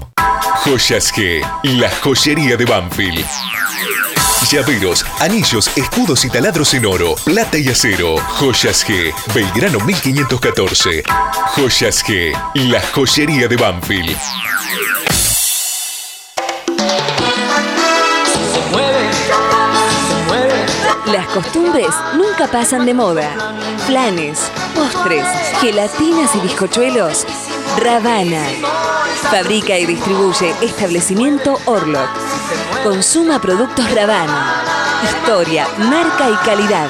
Joyas 0.63 1.13
G, 1.13 1.41
la 1.63 1.89
joyería 2.01 2.55
de 2.57 2.65
Banfield. 2.65 3.25
Llaveros, 4.49 5.05
anillos, 5.19 5.69
escudos 5.75 6.25
y 6.25 6.29
taladros 6.29 6.73
en 6.73 6.85
oro, 6.85 7.15
plata 7.23 7.57
y 7.57 7.69
acero. 7.69 8.17
Joyas 8.17 8.85
G, 8.85 9.13
Belgrano 9.33 9.79
1514. 9.79 11.03
Joyas 11.55 12.03
G, 12.03 12.33
la 12.55 12.81
joyería 12.93 13.47
de 13.47 13.55
Banfield. 13.55 14.17
Las 21.11 21.27
costumbres 21.27 21.93
nunca 22.15 22.47
pasan 22.47 22.85
de 22.85 22.93
moda. 22.93 23.29
Planes, 23.85 24.49
postres, 24.73 25.25
gelatinas 25.59 26.35
y 26.35 26.39
bizcochuelos. 26.39 27.25
Ravana. 27.77 28.45
Fabrica 29.29 29.77
y 29.77 29.85
distribuye 29.85 30.53
establecimiento 30.61 31.57
Orlok. 31.65 32.09
Consuma 32.83 33.39
productos 33.39 33.89
Ravana. 33.91 34.63
Historia, 35.03 35.67
marca 35.77 36.29
y 36.29 36.35
calidad. 36.45 36.89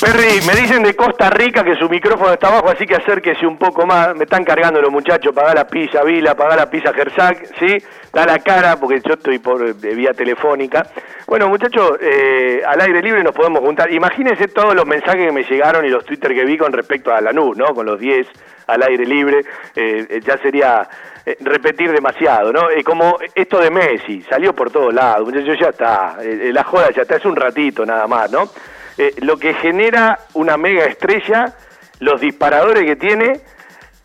Perry, 0.00 0.40
me 0.46 0.54
dicen 0.54 0.82
de 0.84 0.94
Costa 0.94 1.28
Rica 1.28 1.64
que 1.64 1.74
su 1.74 1.88
micrófono 1.88 2.32
está 2.32 2.48
abajo, 2.48 2.68
así 2.70 2.86
que 2.86 2.94
acérquese 2.94 3.46
un 3.46 3.58
poco 3.58 3.84
más. 3.84 4.14
Me 4.14 4.24
están 4.24 4.44
cargando 4.44 4.80
los 4.80 4.92
muchachos, 4.92 5.34
pagá 5.34 5.54
la 5.54 5.66
pizza 5.66 6.04
Vila, 6.04 6.36
pagá 6.36 6.54
la 6.54 6.70
pizza 6.70 6.92
Gersac, 6.92 7.44
¿sí? 7.58 7.78
Da 8.12 8.24
la 8.24 8.38
cara, 8.38 8.76
porque 8.76 9.00
yo 9.04 9.14
estoy 9.14 9.38
por 9.40 9.60
eh, 9.66 9.72
vía 9.72 10.12
telefónica. 10.12 10.86
Bueno, 11.26 11.48
muchachos, 11.48 11.98
eh, 12.00 12.62
al 12.66 12.80
aire 12.80 13.02
libre 13.02 13.24
nos 13.24 13.34
podemos 13.34 13.60
juntar. 13.60 13.92
Imagínense 13.92 14.48
todos 14.48 14.74
los 14.74 14.86
mensajes 14.86 15.26
que 15.26 15.32
me 15.32 15.42
llegaron 15.42 15.84
y 15.84 15.88
los 15.88 16.04
Twitter 16.04 16.32
que 16.32 16.44
vi 16.44 16.56
con 16.56 16.72
respecto 16.72 17.12
a 17.12 17.20
la 17.20 17.32
NU, 17.32 17.54
¿no? 17.54 17.74
Con 17.74 17.86
los 17.86 17.98
10 17.98 18.26
al 18.68 18.82
aire 18.82 19.04
libre. 19.04 19.40
Eh, 19.74 20.06
eh, 20.08 20.20
ya 20.24 20.38
sería 20.38 20.88
eh, 21.26 21.36
repetir 21.40 21.92
demasiado, 21.92 22.52
¿no? 22.52 22.70
Eh, 22.70 22.82
como 22.82 23.18
esto 23.34 23.58
de 23.58 23.70
Messi, 23.70 24.22
salió 24.22 24.54
por 24.54 24.70
todos 24.70 24.94
lados, 24.94 25.26
muchachos, 25.26 25.58
ya 25.60 25.68
está. 25.68 26.16
La 26.22 26.64
joda 26.64 26.90
ya 26.90 27.02
está, 27.02 27.16
es 27.16 27.24
un 27.26 27.36
ratito 27.36 27.84
nada 27.84 28.06
más, 28.06 28.30
¿no? 28.30 28.48
Eh, 28.98 29.14
lo 29.20 29.38
que 29.38 29.54
genera 29.54 30.18
una 30.34 30.56
mega 30.56 30.84
estrella, 30.84 31.54
los 32.00 32.20
disparadores 32.20 32.84
que 32.84 32.96
tiene 32.96 33.40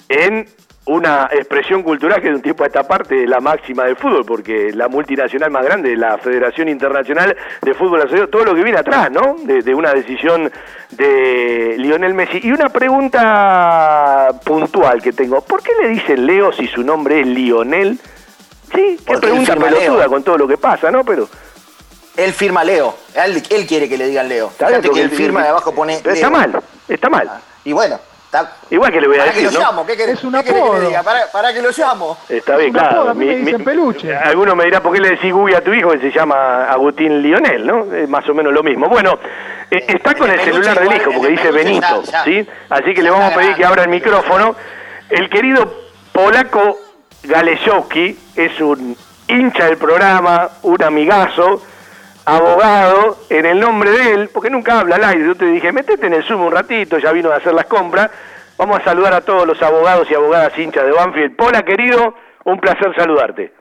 en 0.08 0.48
una 0.86 1.30
expresión 1.32 1.82
cultural 1.82 2.22
que 2.22 2.28
de 2.28 2.36
un 2.36 2.42
tiempo 2.42 2.64
a 2.64 2.68
esta 2.68 2.86
parte 2.86 3.24
es 3.24 3.30
la 3.30 3.40
máxima 3.40 3.86
del 3.86 3.96
fútbol, 3.96 4.26
porque 4.26 4.72
la 4.74 4.90
multinacional 4.90 5.50
más 5.50 5.64
grande, 5.64 5.96
la 5.96 6.18
Federación 6.18 6.68
Internacional 6.68 7.36
de 7.62 7.74
Fútbol 7.74 8.02
Asociado, 8.02 8.28
todo 8.28 8.44
lo 8.44 8.54
que 8.54 8.64
viene 8.64 8.78
atrás, 8.78 9.10
¿no? 9.10 9.36
De, 9.44 9.62
de 9.62 9.74
una 9.74 9.94
decisión 9.94 10.52
de 10.92 11.76
Lionel 11.78 12.14
Messi. 12.14 12.42
Y 12.44 12.52
una 12.52 12.70
pregunta 12.70 14.30
puntual 14.44 15.02
que 15.02 15.14
tengo, 15.14 15.42
¿por 15.42 15.64
qué 15.64 15.72
le 15.82 15.90
dicen 15.90 16.26
Leo 16.26 16.52
si 16.52 16.68
su 16.68 16.84
nombre 16.84 17.22
es 17.22 17.28
Lionel? 17.28 17.98
Sí, 18.74 18.98
qué 18.98 19.04
Porque 19.06 19.28
pregunta 19.28 19.56
pelotuda 19.56 20.00
Leo. 20.00 20.10
con 20.10 20.24
todo 20.24 20.38
lo 20.38 20.48
que 20.48 20.58
pasa, 20.58 20.92
¿no? 20.92 21.04
Pero... 21.04 21.28
Él 22.18 22.34
firma 22.34 22.64
Leo. 22.64 22.96
Él, 23.16 23.42
él 23.50 23.66
quiere 23.68 23.90
que 23.90 23.98
le 23.98 24.08
digan 24.08 24.30
Leo. 24.30 24.50
Fíjate 24.50 24.90
que 24.90 25.02
él 25.02 25.10
firma 25.10 25.44
abajo 25.44 25.74
pone 25.74 26.00
Pero 26.04 26.14
está 26.16 26.30
Leo. 26.30 26.38
mal, 26.40 26.64
está 26.88 27.10
mal. 27.10 27.30
Y 27.66 27.74
bueno, 27.74 28.00
está... 28.26 28.52
Igual 28.70 28.92
que 28.92 29.02
le 29.02 29.08
voy 29.08 29.16
a 29.18 29.20
¿Para 29.22 29.32
decir, 29.32 29.48
que 29.50 29.54
lo 29.54 29.60
¿no? 29.60 29.66
llamo? 29.66 29.86
¿Qué 29.86 29.98
querés, 29.98 30.18
Es 30.20 30.24
un 30.24 30.34
qué 30.34 30.44
querés 30.44 30.54
que 30.54 30.62
apodo. 30.62 30.80
le 30.82 30.88
diga? 30.88 31.04
¿Para, 31.04 31.32
para 31.32 31.54
que 31.54 31.62
lo 31.62 31.70
llamo? 31.72 32.18
Está 32.30 32.58
bien, 32.58 32.78
apodo, 32.78 32.90
claro. 32.92 33.10
a 33.10 33.14
mí 33.14 33.26
me 33.26 33.36
dicen 33.38 33.64
peluche. 33.64 34.16
Alguno 34.16 34.56
me 34.56 34.66
dirá 34.66 34.82
por 34.82 34.94
qué 34.94 35.00
le 35.00 35.10
decís 35.12 35.34
Gubi 35.34 35.54
a 35.56 35.64
tu 35.64 35.74
hijo 35.74 35.90
que 35.92 36.00
se 36.00 36.12
llama 36.12 36.66
Agustín 36.66 37.22
Lionel, 37.22 37.66
¿no? 37.66 37.94
Es 37.96 38.08
más 38.10 38.28
o 38.30 38.34
menos 38.34 38.54
lo 38.54 38.62
mismo. 38.64 38.88
Bueno, 38.90 39.18
eh, 39.72 39.86
está 39.88 40.14
con 40.14 40.30
el 40.30 40.40
celular 40.42 40.80
del 40.80 40.96
hijo 40.96 41.12
porque 41.12 41.28
el 41.30 41.36
dice 41.36 41.52
Benito. 41.52 42.04
¿sí? 42.26 42.48
Así 42.70 42.94
que 42.94 43.02
le 43.02 43.10
vamos 43.10 43.32
a 43.32 43.36
pedir 43.36 43.56
que 43.56 43.66
abra 43.66 43.84
el 43.84 43.90
micrófono. 43.90 44.56
El 45.10 45.30
querido 45.30 45.72
polaco 46.12 46.78
Galeshowski 47.24 48.18
es 48.36 48.60
un 48.60 48.96
hincha 49.28 49.66
del 49.66 49.78
programa, 49.78 50.50
un 50.64 50.84
amigazo, 50.84 51.62
abogado, 52.26 53.18
en 53.30 53.46
el 53.46 53.60
nombre 53.60 53.92
de 53.92 54.14
él, 54.14 54.30
porque 54.34 54.50
nunca 54.50 54.80
habla 54.80 54.96
al 54.96 55.04
aire. 55.04 55.26
Yo 55.26 55.36
te 55.36 55.46
dije, 55.46 55.72
metete 55.72 56.08
en 56.08 56.14
el 56.14 56.24
Zoom 56.24 56.42
un 56.42 56.52
ratito, 56.52 56.98
ya 56.98 57.12
vino 57.12 57.32
a 57.32 57.38
hacer 57.38 57.54
las 57.54 57.66
compras. 57.66 58.10
Vamos 58.58 58.80
a 58.80 58.84
saludar 58.84 59.14
a 59.14 59.22
todos 59.22 59.48
los 59.48 59.62
abogados 59.62 60.10
y 60.10 60.14
abogadas 60.14 60.58
hinchas 60.58 60.86
de 60.86 60.92
Banfield. 60.92 61.36
Pola, 61.36 61.64
querido, 61.64 62.16
un 62.46 62.60
placer 62.60 62.96
saludarte. 62.96 63.54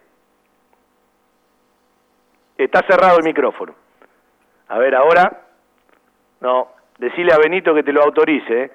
Está 2.56 2.82
cerrado 2.86 3.18
el 3.18 3.24
micrófono. 3.24 3.74
A 4.68 4.78
ver, 4.78 4.94
ahora. 4.94 5.40
No, 6.40 6.68
decile 6.98 7.32
a 7.32 7.38
Benito 7.38 7.74
que 7.74 7.82
te 7.82 7.92
lo 7.92 8.02
autorice. 8.02 8.62
¿eh? 8.64 8.70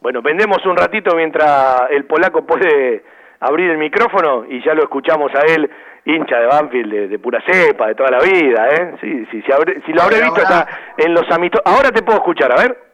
Bueno, 0.00 0.22
vendemos 0.22 0.64
un 0.66 0.76
ratito 0.76 1.14
mientras 1.14 1.90
el 1.90 2.04
polaco 2.06 2.46
puede 2.46 3.04
abrir 3.40 3.70
el 3.70 3.78
micrófono 3.78 4.44
y 4.48 4.62
ya 4.64 4.74
lo 4.74 4.82
escuchamos 4.84 5.32
a 5.34 5.40
él, 5.52 5.70
hincha 6.04 6.36
de 6.38 6.46
Banfield, 6.46 6.92
de, 6.92 7.08
de 7.08 7.18
pura 7.18 7.42
cepa, 7.46 7.88
de 7.88 7.94
toda 7.94 8.10
la 8.10 8.20
vida, 8.20 8.68
¿eh? 8.70 8.94
Sí, 9.00 9.26
sí, 9.30 9.42
si, 9.42 9.52
habré- 9.52 9.82
si 9.84 9.92
lo 9.92 10.02
habré 10.02 10.22
visto 10.22 10.40
está 10.42 10.66
en 10.96 11.14
los 11.14 11.30
amistosos. 11.30 11.64
Ahora 11.66 11.90
te 11.90 12.02
puedo 12.02 12.18
escuchar, 12.18 12.52
a 12.52 12.62
ver. 12.62 12.90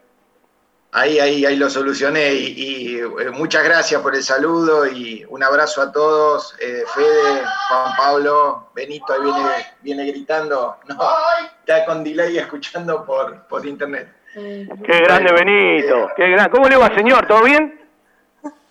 Ahí, 0.92 1.18
ahí, 1.18 1.44
ahí 1.44 1.56
lo 1.56 1.68
solucioné 1.68 2.32
y, 2.32 2.54
y, 2.56 2.98
eh, 3.00 3.30
muchas 3.34 3.62
gracias 3.64 4.00
por 4.00 4.14
el 4.14 4.22
saludo 4.22 4.86
y 4.86 5.26
un 5.28 5.42
abrazo 5.42 5.82
a 5.82 5.92
todos. 5.92 6.56
Eh, 6.60 6.84
Fede, 6.94 7.42
Juan 7.68 7.92
Pablo, 7.98 8.68
Benito 8.74 9.12
ahí 9.12 9.20
viene, 9.20 9.50
viene 9.82 10.06
gritando. 10.06 10.76
No, 10.88 10.96
está 11.58 11.84
con 11.84 12.02
delay 12.02 12.38
escuchando 12.38 13.04
por, 13.04 13.46
por 13.46 13.66
internet. 13.66 14.08
Qué 14.32 15.00
grande 15.00 15.32
Benito, 15.32 16.08
qué 16.16 16.28
gran- 16.30 16.50
¿Cómo 16.50 16.66
le 16.68 16.76
va, 16.76 16.94
señor? 16.94 17.26
¿Todo 17.26 17.42
bien? 17.44 17.78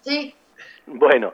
Sí. 0.01 0.33
Bueno. 0.87 1.31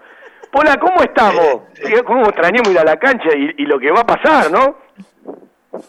Pola, 0.52 0.78
¿cómo 0.80 1.02
estamos? 1.02 1.62
¿Cómo 2.06 2.26
extrañamos 2.28 2.72
ir 2.72 2.80
a 2.80 2.84
la 2.84 3.00
cancha 3.00 3.30
y, 3.36 3.54
y 3.58 3.66
lo 3.66 3.80
que 3.80 3.92
va 3.92 4.02
a 4.02 4.06
pasar, 4.06 4.52
no? 4.52 4.78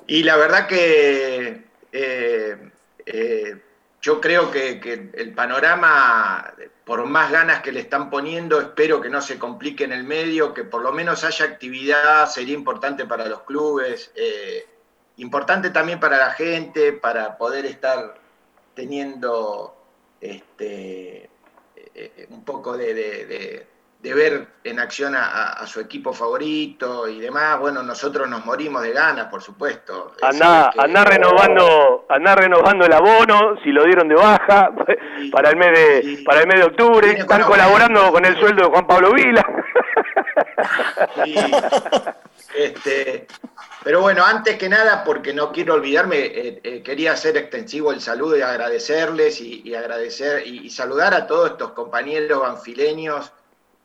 Y 0.07 0.23
la 0.23 0.37
verdad 0.37 0.67
que 0.69 1.65
eh, 1.93 2.71
eh, 3.05 3.57
yo 4.01 4.21
creo 4.21 4.51
que, 4.51 4.79
que 4.81 5.11
el 5.15 5.35
panorama, 5.35 6.55
por 6.85 7.05
más 7.07 7.33
ganas 7.33 7.61
que 7.63 7.73
le 7.73 7.81
están 7.81 8.09
poniendo, 8.09 8.61
espero 8.61 9.01
que 9.01 9.09
no 9.11 9.21
se 9.21 9.39
complique 9.39 9.85
en 9.85 9.93
el 9.93 10.05
medio, 10.05 10.55
que 10.55 10.63
por 10.65 10.83
lo 10.83 10.93
menos 10.93 11.25
haya 11.25 11.45
actividad, 11.45 12.27
sería 12.29 12.55
importante 12.55 13.05
para 13.05 13.27
los 13.27 13.43
clubes, 13.43 14.13
eh, 14.15 14.65
importante 15.17 15.71
también 15.71 15.99
para 15.99 16.19
la 16.19 16.31
gente, 16.33 16.93
para 16.93 17.37
poder 17.37 17.67
estar 17.67 18.15
teniendo 18.75 19.77
este, 20.21 21.29
eh, 21.95 22.27
un 22.31 22.45
poco 22.45 22.77
de, 22.77 22.95
de- 22.95 23.27
de- 23.27 23.72
de 24.03 24.15
ver 24.15 24.47
en 24.65 24.81
acción 24.81 25.15
a, 25.17 25.65
su 25.67 25.79
equipo 25.79 26.13
favorito 26.13 27.07
y 27.09 27.21
demás. 27.21 27.61
Bueno, 27.61 27.85
nosotros 27.85 28.29
nos 28.29 28.45
morimos 28.45 28.83
de 28.83 28.91
ganas, 28.93 29.27
por 29.27 29.41
supuesto. 29.41 30.15
Andá, 30.21 30.71
que- 30.75 30.81
andá 30.81 31.05
renovando, 31.05 32.07
andá 32.09 32.35
renovando 32.35 32.85
el 32.85 32.93
abono, 32.93 33.57
si 33.63 33.71
lo 33.71 33.85
dieron 33.85 34.09
de 34.09 34.17
baja, 34.17 34.71
para 35.31 35.51
el 35.51 35.57
mes 35.57 35.73
de, 35.73 36.23
para 36.25 36.41
el 36.41 36.49
mes 36.49 36.59
de 36.59 36.65
octubre, 36.65 37.13
están 37.13 37.43
colaborando 37.43 38.11
con 38.11 38.25
el 38.25 38.37
sueldo 38.41 38.65
de 38.65 38.71
Juan 38.71 38.87
Pablo 38.89 39.13
Vila. 39.13 39.47
Este, 42.57 43.27
pero 43.85 44.01
bueno, 44.01 44.25
antes 44.25 44.59
que 44.59 44.69
nada, 44.69 45.05
porque 45.05 45.33
no 45.33 45.53
quiero 45.53 45.75
olvidarme, 45.75 46.17
eh, 46.19 46.61
eh, 46.65 46.83
quería 46.83 47.13
hacer 47.13 47.37
extensivo 47.37 47.93
el 47.93 48.01
saludo 48.01 48.37
y 48.37 48.43
agradecerles 48.43 49.41
y, 49.41 49.75
agradecer 49.75 50.47
y, 50.47 50.67
y 50.67 50.71
saludar 50.71 51.15
a 51.15 51.27
todos 51.27 51.53
estos 51.53 51.71
compañeros 51.71 52.41
banfileños, 52.41 53.33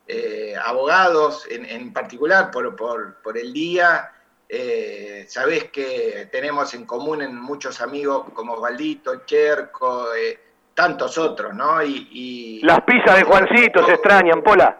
eh, 0.08 0.54
abogados 0.64 1.46
en, 1.50 1.66
en 1.66 1.92
particular 1.92 2.50
por, 2.50 2.74
por- 2.74 3.16
por 3.22 3.36
el 3.36 3.52
día. 3.52 4.10
Eh, 4.48 5.26
sabés 5.28 5.64
que 5.64 6.28
tenemos 6.32 6.72
en 6.72 6.86
común 6.86 7.20
en 7.20 7.38
muchos 7.38 7.82
amigos 7.82 8.24
como 8.32 8.54
Osvaldito, 8.54 9.26
Cherco, 9.26 10.14
eh, 10.14 10.40
tantos 10.72 11.18
otros, 11.18 11.52
¿no? 11.54 11.82
Y, 11.82 12.08
y- 12.10 12.60
Las 12.62 12.80
pizzas 12.82 13.16
de 13.16 13.24
Juancito 13.24 13.84
se 13.84 13.92
extrañan, 13.92 14.42
Pola. 14.42 14.74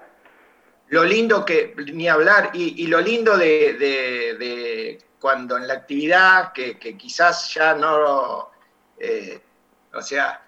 lo 0.88 1.04
lindo 1.04 1.44
que, 1.44 1.74
ni 1.92 2.08
hablar, 2.08 2.50
y, 2.54 2.82
y 2.82 2.86
lo 2.86 2.98
lindo 3.00 3.36
de, 3.36 3.74
de- 3.74 4.36
de 4.38 4.98
cuando 5.20 5.58
en 5.58 5.66
la 5.68 5.74
actividad, 5.74 6.52
que, 6.52 6.78
que 6.78 6.96
quizás 6.96 7.52
ya 7.52 7.74
no, 7.74 8.50
eh, 8.98 9.38
o 9.92 10.00
sea, 10.00 10.40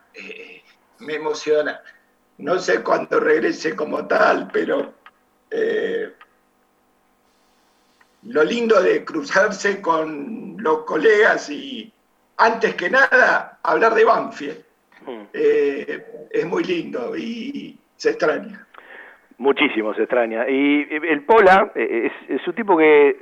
me 1.01 1.15
emociona. 1.17 1.83
No 2.41 2.59
sé 2.59 2.83
cuándo 2.83 3.21
regrese 3.21 3.77
como 3.77 4.07
tal, 4.07 4.49
pero 4.53 4.95
eh, 5.51 6.11
lo 8.25 8.45
lindo 8.45 8.83
de 8.83 9.05
cruzarse 9.05 9.81
con 9.81 10.57
los 10.59 10.85
colegas 10.85 11.51
y, 11.51 11.93
antes 12.39 12.75
que 12.75 12.91
nada, 12.91 13.59
hablar 13.63 13.95
de 13.95 14.05
Banfield. 14.05 14.65
Eh, 15.33 16.05
es 16.31 16.47
muy 16.47 16.63
lindo 16.65 17.17
y 17.17 17.79
se 17.97 18.11
extraña. 18.11 18.67
Muchísimo 19.39 19.95
se 19.95 20.03
extraña. 20.03 20.49
Y 20.49 20.87
el 20.91 21.23
Pola 21.25 21.73
eh, 21.75 22.11
es, 22.29 22.41
es 22.41 22.47
un 22.47 22.55
tipo 22.55 22.77
que 22.77 23.17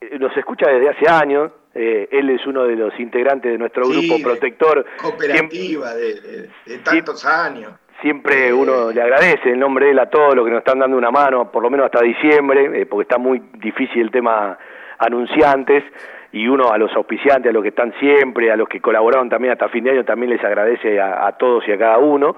eh, 0.00 0.18
nos 0.18 0.34
escucha 0.36 0.68
desde 0.70 0.88
hace 0.88 1.08
años. 1.08 1.52
eh, 1.74 2.08
él 2.10 2.30
es 2.30 2.44
uno 2.46 2.64
de 2.64 2.74
los 2.76 2.98
integrantes 2.98 3.52
de 3.52 3.58
nuestro 3.58 3.84
Sí, 3.84 3.92
grupo 4.08 4.22
protector. 4.22 4.84
Cooperativa 5.00 5.94
de, 5.94 6.20
de- 6.20 6.50
de 6.66 6.78
tantos 6.78 7.24
años. 7.26 7.72
Siempre 8.02 8.52
uno 8.52 8.90
le 8.92 9.02
agradece 9.02 9.50
en 9.50 9.60
nombre 9.60 9.86
de 9.86 9.92
él 9.92 9.98
a 9.98 10.06
todos 10.08 10.34
los 10.34 10.44
que 10.46 10.50
nos 10.50 10.60
están 10.60 10.78
dando 10.78 10.96
una 10.96 11.10
mano, 11.10 11.50
por 11.50 11.62
lo 11.62 11.68
menos 11.68 11.86
hasta 11.86 12.00
diciembre, 12.00 12.80
eh, 12.80 12.86
porque 12.86 13.02
está 13.02 13.18
muy 13.18 13.42
difícil 13.58 14.02
el 14.02 14.10
tema 14.10 14.56
anunciantes, 14.98 15.84
y 16.32 16.46
uno 16.48 16.70
a 16.70 16.78
los 16.78 16.94
auspiciantes, 16.94 17.50
a 17.50 17.52
los 17.52 17.62
que 17.62 17.70
están 17.70 17.92
siempre, 17.98 18.50
a 18.50 18.56
los 18.56 18.68
que 18.68 18.80
colaboraron 18.80 19.28
también 19.28 19.52
hasta 19.52 19.68
fin 19.68 19.84
de 19.84 19.90
año, 19.90 20.04
también 20.04 20.30
les 20.30 20.42
agradece 20.42 21.00
a, 21.00 21.26
a 21.26 21.32
todos 21.32 21.66
y 21.68 21.72
a 21.72 21.78
cada 21.78 21.98
uno, 21.98 22.36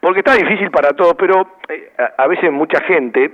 porque 0.00 0.20
está 0.20 0.34
difícil 0.34 0.70
para 0.70 0.90
todos, 0.90 1.14
pero 1.14 1.58
eh, 1.68 1.90
a, 1.98 2.22
a 2.22 2.26
veces 2.28 2.52
mucha 2.52 2.80
gente, 2.82 3.32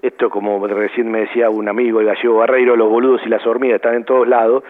esto 0.00 0.30
como 0.30 0.66
recién 0.66 1.10
me 1.10 1.20
decía 1.20 1.50
un 1.50 1.68
amigo, 1.68 2.00
el 2.00 2.06
gallego 2.06 2.38
Barreiro, 2.38 2.74
los 2.76 2.88
boludos 2.88 3.20
y 3.26 3.28
las 3.28 3.46
hormigas 3.46 3.76
están 3.76 3.96
en 3.96 4.04
todos 4.04 4.26
lados, 4.26 4.64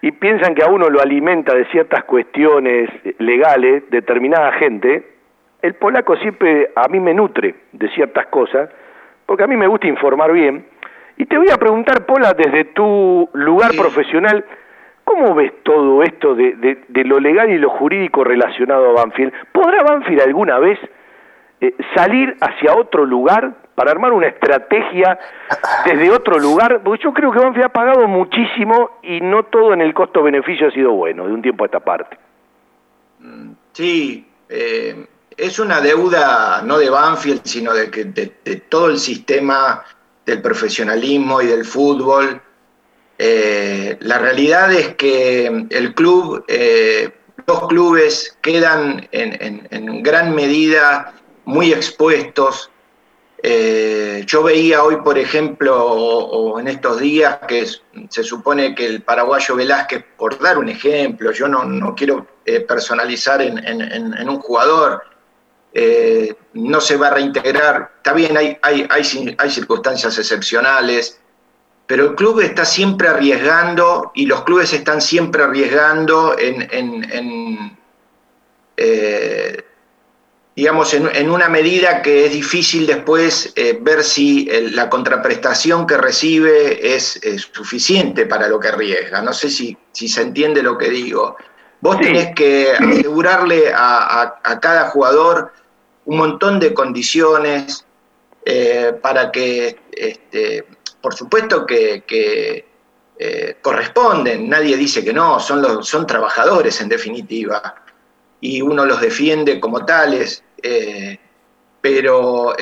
y 0.00 0.12
piensan 0.12 0.54
que 0.54 0.62
a 0.62 0.68
uno 0.68 0.88
lo 0.88 1.02
alimenta 1.02 1.54
de 1.54 1.66
ciertas 1.66 2.04
cuestiones 2.04 2.88
legales 3.18 3.82
determinada 3.90 4.52
gente, 4.52 5.17
el 5.62 5.74
polaco 5.74 6.16
siempre 6.16 6.70
a 6.76 6.88
mí 6.88 7.00
me 7.00 7.14
nutre 7.14 7.54
de 7.72 7.88
ciertas 7.90 8.26
cosas, 8.26 8.70
porque 9.26 9.44
a 9.44 9.46
mí 9.46 9.56
me 9.56 9.66
gusta 9.66 9.86
informar 9.86 10.32
bien. 10.32 10.66
Y 11.16 11.26
te 11.26 11.36
voy 11.36 11.50
a 11.52 11.56
preguntar, 11.56 12.06
Pola, 12.06 12.32
desde 12.34 12.64
tu 12.64 13.28
lugar 13.32 13.72
profesional, 13.76 14.44
¿cómo 15.04 15.34
ves 15.34 15.52
todo 15.64 16.02
esto 16.02 16.34
de, 16.34 16.52
de- 16.54 16.84
de 16.86 17.04
lo 17.04 17.18
legal 17.18 17.50
y 17.50 17.58
lo 17.58 17.70
jurídico 17.70 18.22
relacionado 18.24 18.90
a 18.90 18.92
Banfield? 18.92 19.32
¿Podrá 19.52 19.82
Banfield 19.82 20.20
alguna 20.22 20.58
vez 20.60 20.78
eh, 21.60 21.74
salir 21.94 22.36
hacia 22.40 22.74
otro 22.76 23.04
lugar 23.04 23.52
para 23.74 23.90
armar 23.90 24.12
una 24.12 24.28
estrategia 24.28 25.18
desde 25.84 26.10
otro 26.12 26.38
lugar? 26.38 26.80
Porque 26.84 27.02
yo 27.02 27.12
creo 27.12 27.32
que 27.32 27.40
Banfield 27.40 27.64
ha 27.66 27.68
pagado 27.72 28.06
muchísimo 28.06 28.98
y 29.02 29.20
no 29.20 29.42
todo 29.44 29.72
en 29.74 29.80
el 29.80 29.92
costo-beneficio 29.94 30.68
ha 30.68 30.70
sido 30.70 30.92
bueno 30.92 31.26
de 31.26 31.32
un 31.34 31.42
tiempo 31.42 31.64
a 31.64 31.66
esta 31.66 31.80
parte. 31.80 32.16
Sí, 33.72 34.24
eh, 34.48 35.04
es 35.38 35.60
una 35.60 35.80
deuda 35.80 36.62
no 36.62 36.78
de 36.78 36.90
Banfield, 36.90 37.42
sino 37.44 37.72
de, 37.72 37.90
que, 37.90 38.04
de, 38.04 38.26
todo 38.68 38.88
el 38.88 38.98
sistema 38.98 39.84
del 40.26 40.42
profesionalismo 40.42 41.40
y 41.40 41.46
del 41.46 41.64
fútbol. 41.64 42.42
Eh, 43.16 43.96
la 44.00 44.18
realidad 44.18 44.72
es 44.74 44.96
que 44.96 45.66
el 45.70 45.94
club, 45.94 46.44
eh, 46.48 47.10
los 47.46 47.68
clubes 47.68 48.36
quedan 48.42 49.08
en, 49.12 50.02
gran 50.02 50.34
medida 50.34 51.14
muy 51.44 51.72
expuestos. 51.72 52.70
Eh, 53.40 54.24
yo 54.26 54.42
veía 54.42 54.82
hoy, 54.82 54.96
por 54.96 55.18
ejemplo, 55.18 55.80
o, 55.80 56.58
en 56.58 56.66
estos 56.66 56.98
días, 56.98 57.38
que 57.46 57.64
se 58.08 58.24
supone 58.24 58.74
que 58.74 58.86
el 58.86 59.02
paraguayo 59.02 59.54
Velázquez, 59.54 60.04
por 60.16 60.36
dar 60.40 60.58
un 60.58 60.68
ejemplo, 60.68 61.30
yo 61.30 61.46
no, 61.46 61.94
quiero 61.94 62.26
eh, 62.44 62.60
personalizar 62.60 63.40
en 63.40 64.28
un 64.28 64.40
jugador, 64.40 65.02
eh, 65.72 66.34
no 66.54 66.80
se 66.80 66.96
va 66.96 67.08
a 67.08 67.14
reintegrar. 67.14 67.92
Está 67.96 68.12
bien, 68.12 68.36
hay, 68.36 68.58
hay, 68.62 68.86
hay, 68.90 69.50
circunstancias 69.50 70.18
excepcionales, 70.18 71.20
pero 71.86 72.10
el 72.10 72.14
club 72.14 72.40
está 72.40 72.64
siempre 72.64 73.08
arriesgando 73.08 74.12
y 74.14 74.26
los 74.26 74.42
clubes 74.44 74.72
están 74.72 75.00
siempre 75.00 75.42
arriesgando 75.42 76.36
en, 76.38 76.68
en- 76.72 77.78
eh, 78.76 79.64
digamos, 80.54 80.92
en, 80.94 81.30
una 81.30 81.48
medida 81.48 82.02
que 82.02 82.26
es 82.26 82.32
difícil 82.32 82.86
después 82.86 83.52
eh, 83.54 83.78
ver 83.80 84.02
si 84.02 84.48
la 84.72 84.90
contraprestación 84.90 85.86
que 85.86 85.96
recibe 85.96 86.94
es, 86.96 87.20
suficiente 87.52 88.26
para 88.26 88.48
lo 88.48 88.58
que 88.58 88.68
arriesga. 88.68 89.22
No 89.22 89.32
sé 89.32 89.50
si 89.50 89.76
se 89.92 90.22
entiende 90.22 90.62
lo 90.62 90.76
que 90.76 90.90
digo. 90.90 91.36
Vos 91.80 91.98
tenés 92.00 92.34
que 92.34 92.72
asegurarle 92.72 93.72
a, 93.72 94.22
a- 94.22 94.40
a 94.42 94.60
cada 94.60 94.88
jugador 94.90 95.52
un 96.06 96.18
montón 96.18 96.58
de 96.58 96.74
condiciones, 96.74 97.84
eh, 98.44 98.94
para 99.02 99.30
que, 99.30 99.78
este, 99.92 100.66
por 101.00 101.14
supuesto 101.14 101.66
que, 101.66 102.02
que, 102.06 102.66
eh, 103.18 103.56
corresponden, 103.60 104.48
nadie 104.48 104.76
dice 104.76 105.04
que 105.04 105.12
no, 105.12 105.38
son, 105.38 105.60
los, 105.60 105.86
son 105.88 106.06
trabajadores 106.06 106.80
en 106.80 106.88
definitiva, 106.88 107.74
y 108.40 108.62
uno 108.62 108.84
los 108.86 109.00
defiende 109.00 109.60
como 109.60 109.84
tales, 109.84 110.42
eh, 110.62 111.18
pero 111.80 112.54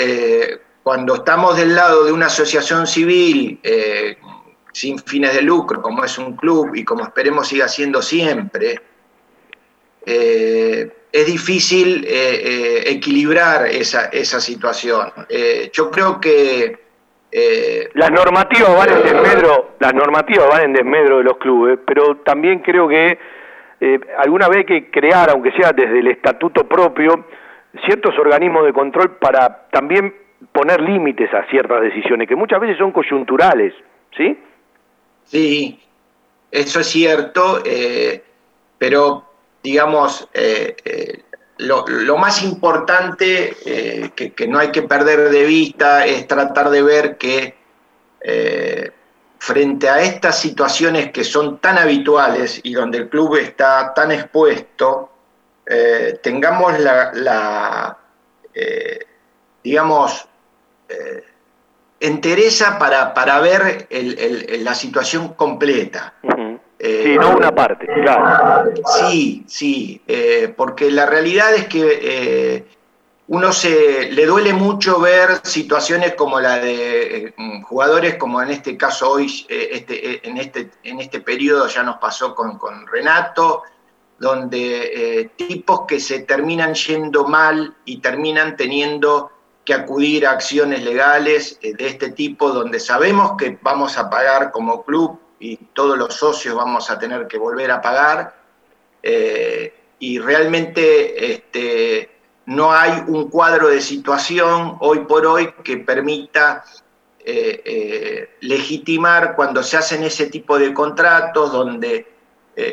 cuando 0.83 1.15
estamos 1.17 1.57
del 1.57 1.75
lado 1.75 2.05
de 2.05 2.13
una 2.13 2.27
asociación 2.27 2.87
civil 2.87 3.61
sin 4.73 4.99
fines 4.99 5.35
de 5.35 5.43
lucro, 5.43 5.81
como 5.83 6.05
es 6.05 6.17
un 6.19 6.37
club 6.37 6.75
y 6.75 6.85
como 6.85 7.05
esperemos 7.05 7.49
siga 7.49 7.69
siendo 7.69 8.01
siempre, 8.03 8.81
es 11.17 11.27
difícil 11.27 12.05
eh, 12.05 12.11
eh, 12.11 12.83
equilibrar 12.87 13.67
esa, 13.69 14.07
esa 14.07 14.39
situación. 14.39 15.11
Eh, 15.29 15.71
yo 15.73 15.91
creo 15.91 16.21
que... 16.21 16.85
las 17.95 18.11
normativas 18.11 18.75
van 18.77 18.91
en 18.91 19.03
desmedro, 19.03 19.77
las 19.79 19.93
normativas 19.93 20.49
van 20.49 20.63
en 20.63 20.73
desmedro 20.73 21.19
de 21.19 21.25
los 21.25 21.37
clubes, 21.37 21.79
pero 21.87 22.17
también 22.19 22.61
creo 22.61 22.89
que 22.89 23.19
alguna 24.19 24.49
vez 24.49 24.59
hay 24.59 24.65
que 24.65 24.91
crear, 24.91 25.29
aunque 25.29 25.53
sea 25.53 25.73
desde 25.73 25.99
el 25.99 26.09
estatuto 26.09 26.67
propio, 26.67 27.27
ciertos 27.85 28.19
organismos 28.19 28.65
de 28.65 28.73
control 28.73 29.17
para 29.19 29.69
también 29.71 30.15
poner 30.53 30.81
límites 30.81 31.33
a 31.35 31.45
ciertas 31.51 31.83
decisiones, 31.83 32.27
que 32.27 32.37
muchas 32.37 32.59
veces 32.59 32.79
son 32.79 32.91
coyunturales, 32.91 33.75
¿sí? 34.17 34.39
Sí, 35.25 35.79
eso 36.51 36.81
es 36.81 36.87
cierto, 36.87 37.63
pero 38.79 39.26
digamos, 39.67 40.29
eh, 40.33 40.77
eh, 40.85 41.23
lo, 41.59 42.17
más 42.19 42.45
importante 42.45 43.57
eh, 43.65 44.11
que, 44.15 44.47
no 44.47 44.61
hay 44.61 44.71
que 44.71 44.83
perder 44.83 45.29
de 45.31 45.43
vista 45.43 46.07
es 46.07 46.29
tratar 46.29 46.71
de 46.71 46.83
ver 46.83 47.17
que 47.17 47.57
frente 49.39 49.89
a 49.89 50.03
estas 50.03 50.39
situaciones 50.39 51.11
que 51.11 51.25
son 51.25 51.59
tan 51.59 51.79
habituales 51.79 52.61
y 52.63 52.75
donde 52.75 52.99
el 52.99 53.09
club 53.09 53.37
está 53.37 53.93
tan 53.93 54.13
expuesto, 54.13 55.11
tengamos 56.23 56.79
la, 56.79 57.99
digamos, 59.65 60.29
entereza 62.01 62.79
para, 62.79 63.15
para 63.15 63.41
ver 63.41 63.89
la 64.61 64.75
situación 64.75 65.35
completa. 65.35 66.15
Eh, 66.79 67.03
sí, 67.05 67.19
no 67.19 67.37
una 67.37 67.55
parte, 67.55 67.87
claro. 67.87 68.71
Sí, 69.09 69.45
sí, 69.47 70.01
eh, 70.07 70.53
porque 70.55 70.91
la 70.91 71.07
realidad 71.07 71.55
es 71.55 71.69
que 71.69 71.99
eh, 72.03 72.67
uno 73.29 73.53
se 73.53 74.11
le 74.13 74.27
duele 74.27 74.53
mucho 74.53 75.01
ver 75.01 75.41
situaciones 75.43 76.15
como 76.15 76.39
la 76.39 76.59
de 76.59 77.35
jugadores 77.65 78.17
como 78.17 78.43
en 78.43 78.51
este 78.51 78.77
caso 78.77 79.11
hoy, 79.11 79.47
este, 79.49 80.29
en, 80.29 80.37
este, 80.37 80.71
en 80.83 81.01
este 81.01 81.21
periodo 81.21 81.67
ya 81.67 81.83
nos 81.83 81.97
pasó 81.97 82.35
con, 82.35 82.59
con 82.59 82.87
Renato, 82.87 83.63
donde 84.19 85.33
tipos 85.37 85.83
que 85.89 85.99
se 85.99 86.21
terminan 86.21 86.75
yendo 86.75 87.27
mal 87.27 87.75
y 87.85 87.99
terminan 87.99 88.57
teniendo 88.57 89.33
que 89.65 89.75
acudir 89.75 90.27
a 90.27 90.31
acciones 90.31 90.85
legales 90.85 91.59
de 91.61 91.87
este 91.87 92.11
tipo, 92.13 92.51
donde 92.51 92.79
sabemos 92.79 93.33
que 93.37 93.59
vamos 93.61 93.99
a 93.99 94.09
pagar 94.09 94.53
como 94.53 94.85
club 94.85 95.19
y 95.39 95.57
todos 95.57 95.99
los 95.99 96.15
socios 96.15 96.55
vamos 96.55 96.91
a 96.91 96.99
tener 96.99 97.27
que 97.27 97.39
volver 97.39 97.71
a 97.71 97.81
pagar. 97.81 98.35
Eh, 99.03 99.75
y 99.99 100.19
realmente 100.19 101.33
este, 101.33 102.11
no 102.47 102.73
hay 102.73 103.03
un 103.07 103.31
cuadro 103.31 103.69
de 103.69 103.81
situación 103.81 104.77
hoy 104.81 105.01
por 105.01 105.27
hoy 105.27 105.53
que 105.63 105.79
permita 105.79 106.65
eh, 107.25 107.63
eh, 107.65 108.37
legitimar 108.41 109.35
cuando 109.35 109.63
se 109.63 109.77
hacen 109.77 110.05
ese 110.05 110.27
tipo 110.27 110.59
de 110.59 110.73
contratos 110.73 111.53
donde 111.53 112.15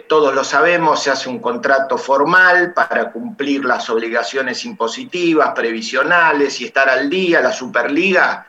todos 0.07 0.33
lo 0.33 0.45
sabemos, 0.45 1.03
se 1.03 1.11
hace 1.11 1.27
un 1.27 1.39
contrato 1.39 1.97
formal 1.97 2.73
para 2.73 3.11
cumplir 3.11 3.65
las 3.65 3.89
obligaciones 3.89 4.63
impositivas, 4.63 5.51
previsionales 5.53 6.61
y 6.61 6.65
estar 6.67 6.87
al 6.87 7.09
día. 7.09 7.41
La 7.41 7.51
Superliga, 7.51 8.47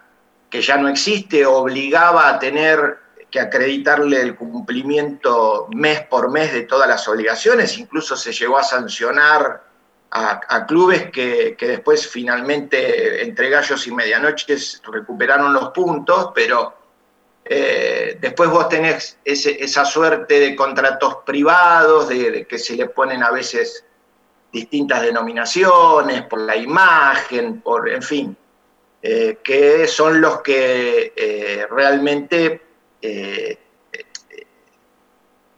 que 0.48 0.62
ya 0.62 0.76
no 0.76 0.86
existe, 0.86 1.44
obligaba 1.44 2.28
a 2.28 2.38
tener 2.38 3.03
que 3.34 3.40
acreditarle 3.40 4.20
el 4.20 4.36
cumplimiento 4.36 5.66
mes 5.74 6.02
por 6.02 6.30
mes 6.30 6.52
de 6.52 6.62
todas 6.62 6.88
las 6.88 7.08
obligaciones, 7.08 7.76
incluso 7.78 8.16
se 8.16 8.32
llegó 8.32 8.56
a 8.58 8.62
sancionar 8.62 9.64
a, 10.12 10.66
clubes 10.66 11.10
que, 11.10 11.56
después 11.58 12.06
finalmente 12.06 13.24
entre 13.24 13.50
gallos 13.50 13.88
y 13.88 13.90
medianoches 13.90 14.80
recuperaron 14.86 15.52
los 15.52 15.70
puntos, 15.70 16.30
pero 16.32 16.76
eh, 17.44 18.18
después 18.20 18.48
vos 18.50 18.68
tenés 18.68 19.18
esa 19.24 19.84
suerte 19.84 20.38
de 20.38 20.54
contratos 20.54 21.16
privados, 21.26 22.08
de, 22.08 22.46
que 22.46 22.56
se 22.56 22.76
le 22.76 22.86
ponen 22.86 23.24
a 23.24 23.32
veces 23.32 23.84
distintas 24.52 25.02
denominaciones, 25.02 26.22
por 26.26 26.38
la 26.38 26.54
imagen, 26.54 27.62
por, 27.62 27.88
en 27.88 28.02
fin, 28.02 28.36
eh, 29.02 29.38
que 29.42 29.88
son 29.88 30.20
los 30.20 30.40
que 30.40 31.12
eh, 31.16 31.66
realmente 31.68 32.63
eh, 33.04 33.58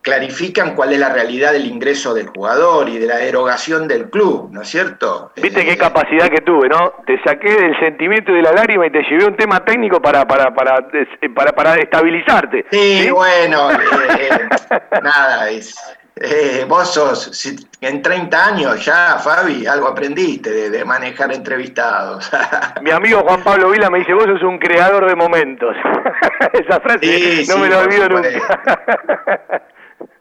clarifican 0.06 0.74
cuál 0.74 0.92
es 0.92 1.00
la 1.00 1.08
realidad 1.08 1.52
del 1.52 1.66
ingreso 1.66 2.14
del 2.14 2.28
jugador 2.28 2.88
y 2.88 2.98
de 2.98 3.06
la 3.06 3.20
erogación 3.22 3.88
del 3.88 4.08
club, 4.08 4.50
¿no 4.52 4.62
es 4.62 4.68
cierto? 4.68 5.32
Viste 5.34 5.64
qué 5.64 5.76
capacidad 5.76 6.28
que 6.28 6.42
tuve, 6.42 6.68
¿no? 6.68 6.94
Te 7.06 7.20
saqué 7.22 7.52
del 7.52 7.78
sentimiento 7.80 8.30
y 8.30 8.36
de 8.36 8.42
la 8.42 8.52
lágrima 8.52 8.86
y 8.86 8.90
te 8.90 9.02
llevé 9.02 9.26
un 9.26 9.36
tema 9.36 9.64
técnico 9.64 10.00
para 10.00 10.24
para 10.24 10.54
para 10.54 10.88
para, 11.34 11.52
para 11.52 11.74
estabilizarte. 11.74 12.66
Sí, 12.70 13.10
bueno, 13.10 13.72
eh, 13.72 14.48
nada, 15.02 15.50
es, 15.50 15.74
eh, 16.18 16.64
vos 16.66 16.94
sos, 16.94 17.46
en 17.80 18.00
30 18.00 18.46
años 18.46 18.84
ya, 18.84 19.18
Fabi, 19.18 19.66
algo 19.66 19.88
aprendiste 19.88 20.70
de, 20.70 20.84
manejar 20.84 21.32
entrevistados. 21.32 22.30
Mi 22.82 22.90
amigo 22.90 23.20
Juan 23.20 23.44
Pablo 23.44 23.70
Vila 23.70 23.90
me 23.90 23.98
dice, 23.98 24.14
vos 24.14 24.24
sos 24.24 24.42
un 24.42 24.58
creador 24.58 25.06
de 25.06 25.14
momentos. 25.14 25.76
Esa 26.52 26.80
frase 26.80 27.44
no 27.48 27.58
me 27.58 27.68
la 27.68 27.80
olvido 27.80 28.08
nunca. 28.08 28.28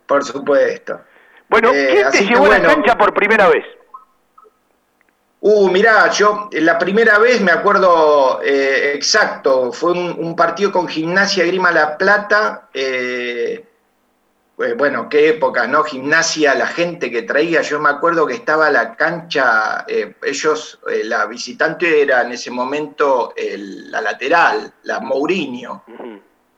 por 0.06 0.24
supuesto. 0.24 1.00
Bueno, 1.48 1.72
eh, 1.74 1.88
¿quién 1.92 2.12
te 2.12 2.34
llevó 2.34 2.46
a 2.46 2.58
la 2.58 2.62
cancha 2.62 2.98
por 2.98 3.14
primera 3.14 3.48
vez? 3.48 3.64
Uh, 5.48 5.70
mirá, 5.70 6.10
yo 6.10 6.50
la 6.54 6.78
primera 6.78 7.20
vez 7.20 7.40
me 7.40 7.52
acuerdo 7.52 8.42
eh, 8.44 8.94
exacto, 8.96 9.72
fue 9.72 9.92
un, 9.92 10.36
partido 10.36 10.72
con 10.72 10.88
Gimnasia 10.88 11.46
Grima 11.46 11.72
La 11.72 11.98
Plata. 11.98 12.68
Eh, 12.74 13.65
eh, 14.58 14.74
bueno, 14.78 15.10
qué 15.10 15.30
época, 15.30 15.68
¿no? 15.68 15.84
Gimnasia, 15.84 16.56
la 16.56 16.68
gente 16.68 17.12
que 17.12 17.24
traía, 17.24 17.62
yo 17.62 17.78
me 17.80 17.90
acuerdo 17.90 18.26
que 18.26 18.36
estaba 18.36 18.70
la 18.72 18.96
cancha, 18.96 19.84
eh, 19.86 20.16
ellos, 20.24 20.80
eh, 20.90 21.04
la 21.04 21.26
visitante 21.26 22.02
era 22.02 22.22
en 22.22 22.32
ese 22.32 22.52
momento 22.52 23.34
la 23.36 24.00
lateral, 24.00 24.74
la 24.84 25.02
Mourinho, 25.02 25.84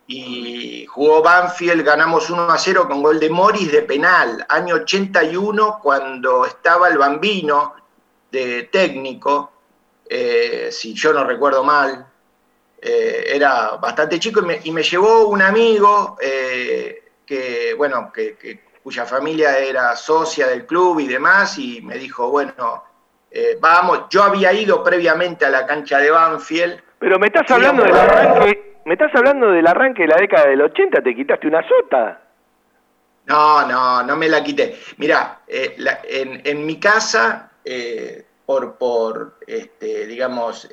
y 0.06 0.86
jugó 0.86 1.24
Banfield, 1.24 1.84
ganamos 1.84 2.30
1 2.30 2.52
a 2.52 2.58
0 2.58 2.88
con 2.88 3.02
gol 3.02 3.20
de 3.20 3.32
Morris 3.32 3.72
de 3.72 3.82
penal, 3.82 4.46
año 4.48 4.76
81, 4.76 5.80
cuando 5.82 6.46
estaba 6.46 6.90
el 6.90 7.00
bambino 7.00 7.74
de 8.32 8.70
técnico, 8.72 9.54
si 10.70 10.94
yo 10.94 11.14
no 11.14 11.24
recuerdo 11.24 11.64
mal, 11.64 12.06
era 12.80 13.72
bastante 13.78 14.20
chico 14.20 14.42
y 14.42 14.46
me, 14.46 14.60
y 14.64 14.72
me 14.72 14.84
llevó 14.84 15.28
un 15.28 15.42
amigo, 15.42 16.16
que, 17.28 17.76
bueno, 17.76 18.12
que, 18.12 18.62
cuya 18.82 19.06
familia 19.06 19.60
era 19.60 19.96
socia 19.96 20.48
del 20.48 20.66
club 20.66 21.02
y 21.02 21.08
demás, 21.08 21.60
y 21.60 21.82
me 21.82 21.98
dijo, 21.98 22.32
bueno, 22.32 22.84
eh, 23.30 23.58
vamos, 23.60 24.06
yo 24.10 24.24
había 24.24 24.54
ido 24.54 24.84
previamente 24.84 25.46
a 25.46 25.50
la 25.50 25.68
cancha 25.68 26.00
de 26.00 26.10
Banfield. 26.10 26.82
Pero 26.98 27.20
me 27.20 27.28
estás 27.28 27.52
hablando 27.52 27.84
del 27.84 27.96
arranque, 27.96 28.78
me 28.86 28.94
estás 28.94 29.14
hablando 29.14 29.52
del 29.52 29.68
arranque 29.68 30.04
de 30.04 30.08
la 30.08 30.16
década 30.16 30.48
del 30.48 30.62
80, 30.62 31.02
te 31.02 31.16
quitaste 31.16 31.48
una 31.48 31.62
sota. 31.68 32.22
No, 33.26 33.68
no, 33.68 34.04
no 34.04 34.16
me 34.16 34.30
la 34.30 34.42
quité. 34.42 34.80
Mira, 34.96 35.42
eh, 35.46 35.76
en, 36.08 36.42
en, 36.46 36.66
mi 36.66 36.80
casa, 36.80 37.52
eh, 37.66 38.26
por, 38.46 38.78
por 38.78 39.38
este, 39.46 40.08
digamos, 40.08 40.70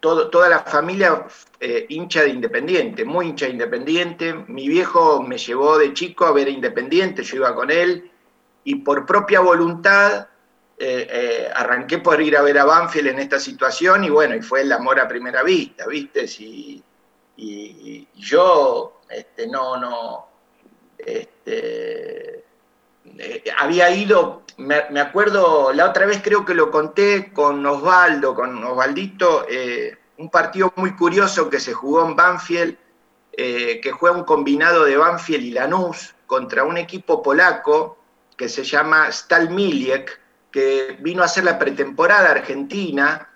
toda 0.00 0.48
la 0.48 0.60
familia 0.60 1.26
eh, 1.60 1.86
hincha 1.90 2.22
de 2.22 2.30
Independiente, 2.30 3.04
muy 3.04 3.26
hincha 3.26 3.46
de 3.46 3.52
Independiente. 3.52 4.34
Mi 4.48 4.68
viejo 4.68 5.22
me 5.22 5.36
llevó 5.36 5.78
de 5.78 5.92
chico 5.92 6.24
a 6.24 6.32
ver 6.32 6.48
a 6.48 6.50
Independiente, 6.50 7.22
yo 7.22 7.36
iba 7.36 7.54
con 7.54 7.70
él, 7.70 8.10
y 8.64 8.76
por 8.76 9.06
propia 9.06 9.40
voluntad 9.40 10.28
eh, 10.78 11.06
eh, 11.10 11.50
arranqué 11.54 11.98
por 11.98 12.20
ir 12.20 12.36
a 12.36 12.42
ver 12.42 12.58
a 12.58 12.64
Banfield 12.64 13.08
en 13.08 13.18
esta 13.18 13.38
situación, 13.38 14.04
y 14.04 14.10
bueno, 14.10 14.34
y 14.34 14.40
fue 14.40 14.62
el 14.62 14.72
amor 14.72 14.98
a 14.98 15.06
primera 15.06 15.42
vista, 15.42 15.86
¿viste? 15.86 16.24
Y, 16.38 16.82
y, 17.36 18.08
yo 18.14 19.00
este, 19.08 19.46
no, 19.46 19.76
no, 19.76 20.28
este, 20.98 22.44
había 23.58 23.90
ido, 23.90 24.42
me, 24.60 25.00
acuerdo, 25.00 25.72
la 25.72 25.88
otra 25.88 26.06
vez 26.06 26.20
creo 26.22 26.44
que 26.44 26.54
lo 26.54 26.70
conté 26.70 27.32
con 27.32 27.64
Osvaldo, 27.66 28.34
con 28.34 28.62
Osvaldito, 28.62 29.46
un 30.20 30.30
partido 30.30 30.72
muy 30.76 30.94
curioso 30.94 31.48
que 31.48 31.58
se 31.58 31.72
jugó 31.72 32.06
en 32.06 32.14
Banfield, 32.14 32.76
eh, 33.32 33.80
que 33.80 33.90
juega 33.90 34.16
un 34.16 34.24
combinado 34.24 34.84
de 34.84 34.96
Banfield 34.96 35.44
y 35.44 35.50
Lanús 35.52 36.14
contra 36.26 36.64
un 36.64 36.76
equipo 36.76 37.22
polaco 37.22 37.98
que 38.36 38.48
se 38.48 38.62
llama 38.64 39.10
Stal 39.10 39.50
Miliek, 39.50 40.20
que 40.50 40.98
vino 41.00 41.22
a 41.22 41.26
hacer 41.26 41.44
la 41.44 41.58
pretemporada 41.58 42.30
argentina, 42.30 43.30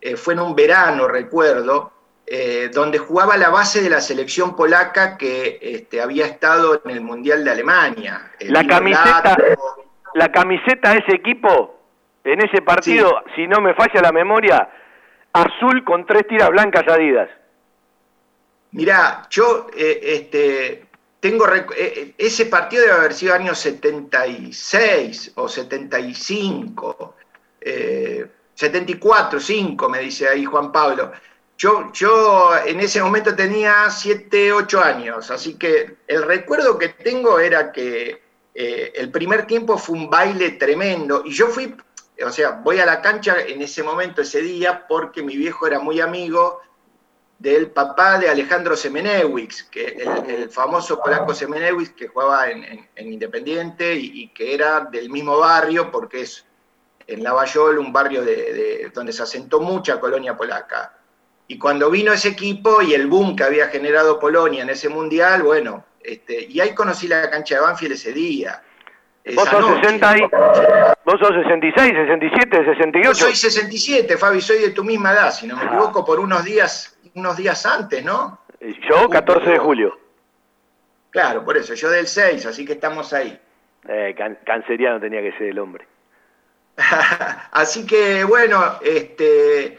eh, 0.00 0.16
fue 0.16 0.34
en 0.34 0.40
un 0.40 0.56
verano, 0.56 1.06
recuerdo, 1.06 1.92
eh, 2.26 2.70
donde 2.72 2.98
jugaba 2.98 3.36
la 3.36 3.50
base 3.50 3.80
de 3.80 3.90
la 3.90 4.00
selección 4.00 4.56
polaca 4.56 5.16
que 5.16 5.58
este, 5.62 6.00
había 6.00 6.26
estado 6.26 6.82
en 6.84 6.90
el 6.90 7.00
Mundial 7.00 7.44
de 7.44 7.50
Alemania. 7.52 8.32
La 8.40 8.66
camiseta, 8.66 9.36
la 10.14 10.30
camiseta 10.30 10.92
de 10.92 10.98
ese 10.98 11.14
equipo, 11.16 11.78
en 12.24 12.42
ese 12.42 12.62
partido, 12.62 13.22
si 13.34 13.46
no 13.46 13.60
me 13.60 13.74
falla 13.74 14.02
la 14.02 14.12
memoria, 14.12 14.68
azul 15.32 15.84
con 15.84 16.06
tres 16.06 16.26
tiras 16.26 16.50
blancas 16.50 16.86
adidas. 16.88 17.28
Mirá, 18.72 19.26
yo 19.30 19.68
eh, 19.74 20.00
este, 20.02 20.86
tengo 21.20 21.46
ese 22.18 22.46
partido 22.46 22.82
debe 22.82 22.94
haber 22.94 23.14
sido 23.14 23.34
año 23.34 23.54
76 23.54 25.32
o 25.36 25.48
75, 25.48 27.14
74, 28.54 29.40
5, 29.40 29.88
me 29.88 30.00
dice 30.00 30.28
ahí 30.28 30.44
Juan 30.44 30.72
Pablo. 30.72 31.12
Yo, 31.56 31.90
yo 31.92 32.50
en 32.64 32.78
ese 32.80 33.02
momento 33.02 33.34
tenía 33.34 33.90
7, 33.90 34.52
8 34.52 34.80
años, 34.80 35.30
así 35.30 35.54
que 35.58 35.96
el 36.06 36.22
recuerdo 36.22 36.78
que 36.78 36.90
tengo 36.90 37.40
era 37.40 37.72
que 37.72 38.27
eh, 38.60 38.92
el 38.96 39.12
primer 39.12 39.46
tiempo 39.46 39.78
fue 39.78 39.96
un 39.96 40.10
baile 40.10 40.50
tremendo 40.50 41.22
y 41.24 41.30
yo 41.30 41.46
fui, 41.46 41.76
o 42.26 42.30
sea, 42.32 42.50
voy 42.50 42.80
a 42.80 42.86
la 42.86 43.00
cancha 43.00 43.40
en 43.40 43.62
ese 43.62 43.84
momento, 43.84 44.20
ese 44.20 44.42
día, 44.42 44.84
porque 44.88 45.22
mi 45.22 45.36
viejo 45.36 45.68
era 45.68 45.78
muy 45.78 46.00
amigo 46.00 46.60
del 47.38 47.70
papá 47.70 48.18
de 48.18 48.28
Alejandro 48.28 48.76
Semenewicz, 48.76 49.62
que 49.70 49.96
el, 50.26 50.50
famoso 50.50 51.00
polaco 51.00 51.32
Semenewicz 51.36 51.90
que 51.90 52.08
jugaba 52.08 52.50
en, 52.50 52.88
Independiente 52.96 53.94
y, 53.94 54.26
que 54.30 54.54
era 54.54 54.80
del 54.80 55.08
mismo 55.08 55.38
barrio, 55.38 55.92
porque 55.92 56.22
es 56.22 56.44
en 57.06 57.22
Lavallol 57.22 57.78
un 57.78 57.92
barrio 57.92 58.24
de, 58.24 58.90
donde 58.92 59.12
se 59.12 59.22
asentó 59.22 59.60
mucha 59.60 60.00
colonia 60.00 60.36
polaca. 60.36 60.98
Y 61.46 61.58
cuando 61.60 61.92
vino 61.92 62.12
ese 62.12 62.30
equipo 62.30 62.82
y 62.82 62.92
el 62.92 63.06
boom 63.06 63.36
que 63.36 63.44
había 63.44 63.68
generado 63.68 64.18
Polonia 64.18 64.64
en 64.64 64.70
ese 64.70 64.88
mundial, 64.88 65.44
bueno, 65.44 65.84
este, 66.02 66.44
y 66.44 66.60
ahí 66.60 66.74
conocí 66.74 67.08
la 67.08 67.28
cancha 67.30 67.56
de 67.56 67.60
Banfield 67.62 67.94
ese 67.94 68.12
día. 68.12 68.62
¿Vos 69.34 69.48
sos, 69.48 69.80
60 69.82 70.14
¿Vos 71.04 71.20
sos 71.20 71.30
66, 71.42 71.92
67, 71.92 72.64
68? 72.64 73.02
Yo 73.02 73.14
soy 73.14 73.34
67, 73.34 74.16
Fabi, 74.16 74.40
soy 74.40 74.58
de 74.58 74.70
tu 74.70 74.84
misma 74.84 75.12
edad, 75.12 75.32
si 75.32 75.46
no 75.46 75.56
me 75.56 75.64
equivoco, 75.64 76.04
por 76.04 76.18
unos 76.18 76.44
días, 76.44 76.98
unos 77.14 77.36
días 77.36 77.66
antes, 77.66 78.02
¿no? 78.04 78.40
Yo, 78.88 79.08
14 79.08 79.50
de 79.50 79.58
julio. 79.58 79.98
Claro, 81.10 81.44
por 81.44 81.56
eso, 81.56 81.74
yo 81.74 81.90
del 81.90 82.06
6, 82.06 82.46
así 82.46 82.64
que 82.64 82.74
estamos 82.74 83.12
ahí. 83.12 83.38
Eh, 83.86 84.14
canceriano 84.44 85.00
tenía 85.00 85.20
que 85.20 85.32
ser 85.32 85.48
el 85.48 85.58
hombre. 85.58 85.86
así 87.52 87.86
que, 87.86 88.24
bueno, 88.24 88.78
este, 88.82 89.78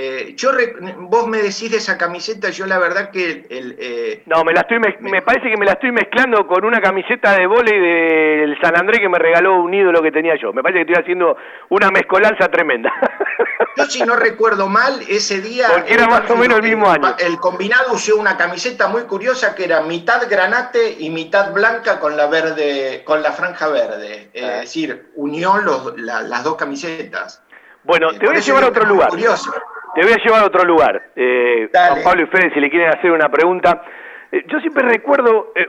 eh, 0.00 0.34
yo 0.36 0.52
vos 0.98 1.26
me 1.26 1.38
decís 1.38 1.72
de 1.72 1.78
esa 1.78 1.98
camiseta, 1.98 2.50
yo 2.50 2.66
la 2.66 2.78
verdad 2.78 3.10
que 3.10 3.44
el, 3.50 3.74
eh, 3.80 4.22
no 4.26 4.44
me 4.44 4.52
la 4.52 4.60
estoy 4.60 4.78
me, 4.78 5.22
parece 5.22 5.50
que 5.50 5.56
me 5.56 5.66
la 5.66 5.72
estoy 5.72 5.90
mezclando 5.90 6.46
con 6.46 6.64
una 6.64 6.80
camiseta 6.80 7.32
de 7.32 7.48
volei 7.48 7.80
del 7.80 8.56
San 8.60 8.76
Andrés 8.76 9.00
que 9.00 9.08
me 9.08 9.18
regaló 9.18 9.60
un 9.60 9.74
ídolo 9.74 10.00
que 10.00 10.12
tenía 10.12 10.36
yo. 10.40 10.52
Me 10.52 10.62
parece 10.62 10.84
que 10.84 10.92
estoy 10.92 11.02
haciendo 11.02 11.36
una 11.70 11.90
mezcolanza 11.90 12.46
tremenda. 12.48 12.92
Yo 13.76 13.86
si 13.86 14.02
no 14.04 14.14
recuerdo 14.14 14.68
mal 14.68 15.00
ese 15.08 15.40
día 15.40 15.66
porque 15.72 15.94
era 15.94 16.06
más 16.06 16.30
o 16.30 16.36
menos 16.36 16.58
el 16.58 16.64
mismo 16.64 16.88
año. 16.88 17.16
El 17.18 17.38
combinado 17.38 17.92
usó 17.92 18.16
una 18.16 18.36
camiseta 18.36 18.86
muy 18.86 19.02
curiosa 19.02 19.56
que 19.56 19.64
era 19.64 19.80
mitad 19.82 20.28
granate 20.30 20.96
y 20.98 21.10
mitad 21.10 21.52
blanca 21.52 21.98
con 21.98 22.16
la 22.16 22.26
verde 22.26 23.02
con 23.04 23.20
la 23.20 23.32
franja 23.32 23.66
verde, 23.66 24.30
es 24.32 24.60
decir, 24.60 25.10
unió 25.16 25.54
las 25.96 26.44
dos 26.44 26.54
camisetas. 26.54 27.42
Bueno, 27.82 28.12
te 28.12 28.26
voy 28.26 28.36
a 28.36 28.40
llevar 28.40 28.64
a 28.64 28.68
otro 28.68 28.84
lugar. 28.84 29.10
Curioso. 29.10 29.52
Te 29.94 30.02
voy 30.02 30.12
a 30.12 30.24
llevar 30.24 30.42
a 30.42 30.46
otro 30.46 30.64
lugar. 30.64 31.02
Eh, 31.16 31.68
Juan 31.72 32.02
Pablo 32.04 32.22
y 32.22 32.26
Fede, 32.26 32.52
si 32.52 32.60
le 32.60 32.70
quieren 32.70 32.88
hacer 32.88 33.10
una 33.10 33.28
pregunta. 33.28 33.82
Eh, 34.30 34.44
yo 34.46 34.60
siempre 34.60 34.86
recuerdo 34.86 35.52
eh, 35.54 35.68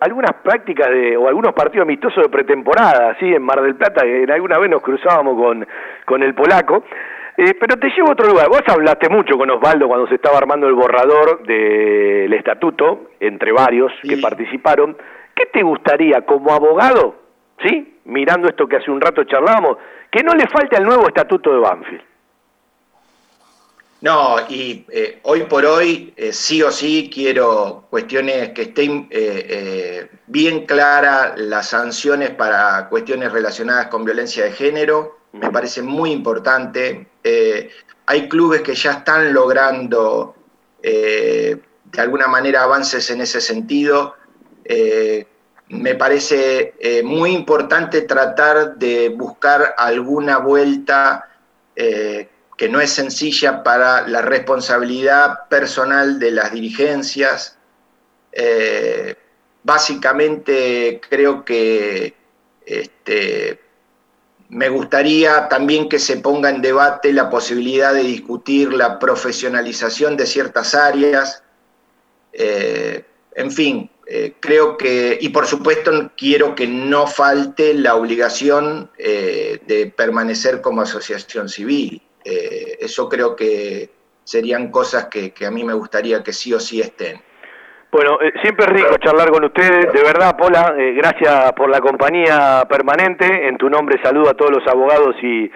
algunas 0.00 0.34
prácticas 0.42 0.88
de, 0.90 1.16
o 1.16 1.26
algunos 1.26 1.54
partidos 1.54 1.84
amistosos 1.84 2.24
de 2.24 2.28
pretemporada, 2.28 3.10
así 3.10 3.34
en 3.34 3.42
Mar 3.42 3.62
del 3.62 3.76
Plata, 3.76 4.02
que 4.02 4.24
en 4.24 4.30
alguna 4.30 4.58
vez 4.58 4.70
nos 4.70 4.82
cruzábamos 4.82 5.36
con, 5.36 5.66
con 6.04 6.22
el 6.22 6.34
polaco. 6.34 6.84
Eh, 7.36 7.54
pero 7.58 7.76
te 7.76 7.88
llevo 7.90 8.10
a 8.10 8.12
otro 8.12 8.28
lugar. 8.28 8.48
Vos 8.48 8.62
hablaste 8.68 9.08
mucho 9.08 9.36
con 9.36 9.50
Osvaldo 9.50 9.88
cuando 9.88 10.06
se 10.06 10.16
estaba 10.16 10.38
armando 10.38 10.68
el 10.68 10.74
borrador 10.74 11.44
del 11.44 12.32
estatuto, 12.32 13.10
entre 13.18 13.52
varios 13.52 13.92
que 14.02 14.18
participaron. 14.18 14.96
¿Qué 15.34 15.46
te 15.46 15.62
gustaría 15.62 16.20
como 16.22 16.52
abogado, 16.52 17.16
sí, 17.60 17.98
mirando 18.04 18.46
esto 18.46 18.68
que 18.68 18.76
hace 18.76 18.90
un 18.90 19.00
rato 19.00 19.24
charlábamos, 19.24 19.78
que 20.12 20.22
no 20.22 20.32
le 20.34 20.46
falte 20.46 20.76
al 20.76 20.84
nuevo 20.84 21.08
estatuto 21.08 21.52
de 21.52 21.58
Banfield? 21.58 22.02
No, 24.00 24.36
y 24.48 24.84
eh, 24.90 25.20
hoy 25.22 25.44
por 25.44 25.64
hoy 25.64 26.12
eh, 26.16 26.32
sí 26.32 26.62
o 26.62 26.70
sí 26.70 27.10
quiero 27.12 27.86
cuestiones 27.88 28.50
que 28.50 28.62
estén 28.62 29.08
eh, 29.10 30.10
bien 30.26 30.66
claras 30.66 31.38
las 31.38 31.70
sanciones 31.70 32.30
para 32.30 32.88
cuestiones 32.90 33.32
relacionadas 33.32 33.86
con 33.86 34.04
violencia 34.04 34.44
de 34.44 34.52
género. 34.52 35.20
Me 35.32 35.50
parece 35.50 35.80
muy 35.80 36.12
importante. 36.12 37.08
hay 38.06 38.28
clubes 38.28 38.60
que 38.60 38.74
ya 38.74 38.92
están 38.92 39.32
logrando 39.32 40.36
de 40.82 41.60
alguna 41.96 42.28
manera 42.28 42.62
avances 42.62 43.10
en 43.10 43.22
ese 43.22 43.40
sentido. 43.40 44.14
me 45.68 45.94
parece 45.94 46.74
muy 47.02 47.32
importante 47.32 48.02
tratar 48.02 48.76
de 48.76 49.08
buscar 49.08 49.74
alguna 49.78 50.38
vuelta 50.38 51.28
que 52.56 52.68
no 52.68 52.80
es 52.80 52.90
sencilla 52.90 53.62
para 53.62 54.06
la 54.06 54.22
responsabilidad 54.22 55.48
personal 55.48 56.18
de 56.18 56.30
las 56.30 56.52
dirigencias. 56.52 57.58
Eh, 58.32 59.16
básicamente 59.62 61.00
creo 61.08 61.44
que 61.44 62.14
este, 62.64 63.60
me 64.48 64.68
gustaría 64.68 65.48
también 65.48 65.88
que 65.88 65.98
se 65.98 66.18
ponga 66.18 66.50
en 66.50 66.62
debate 66.62 67.12
la 67.12 67.28
posibilidad 67.28 67.92
de 67.92 68.02
discutir 68.02 68.72
la 68.72 68.98
profesionalización 68.98 70.16
de 70.16 70.26
ciertas 70.26 70.74
áreas. 70.74 71.42
Eh, 72.32 73.04
en 73.34 73.50
fin, 73.50 73.90
eh, 74.06 74.34
creo 74.38 74.76
que, 74.76 75.18
y 75.20 75.30
por 75.30 75.46
supuesto 75.46 76.12
quiero 76.16 76.54
que 76.54 76.68
no 76.68 77.08
falte 77.08 77.74
la 77.74 77.96
obligación 77.96 78.90
de 78.96 79.92
permanecer 79.96 80.60
como 80.60 80.82
asociación 80.82 81.48
civil. 81.48 82.00
Eh, 82.24 82.78
eso 82.80 83.08
creo 83.08 83.36
que 83.36 83.90
serían 84.24 84.70
cosas 84.70 85.06
que, 85.06 85.32
a 85.46 85.50
mí 85.50 85.64
me 85.64 85.74
gustaría 85.74 86.22
que 86.22 86.32
sí 86.32 86.52
o 86.54 86.60
sí 86.60 86.80
estén. 86.80 87.20
Bueno, 87.92 88.18
eh, 88.20 88.32
siempre 88.42 88.66
es 88.66 88.72
rico 88.72 88.96
charlar 88.98 89.30
con 89.30 89.44
ustedes, 89.44 89.92
de 89.92 90.02
verdad, 90.02 90.36
Pola, 90.36 90.74
eh, 90.76 90.94
gracias 90.94 91.52
por 91.52 91.70
la 91.70 91.80
compañía 91.80 92.64
permanente, 92.68 93.46
en 93.46 93.56
tu 93.56 93.68
nombre 93.70 94.00
saludo 94.02 94.30
a 94.30 94.34
todos 94.34 94.50
los 94.50 94.66
abogados 94.66 95.14
y, 95.22 95.50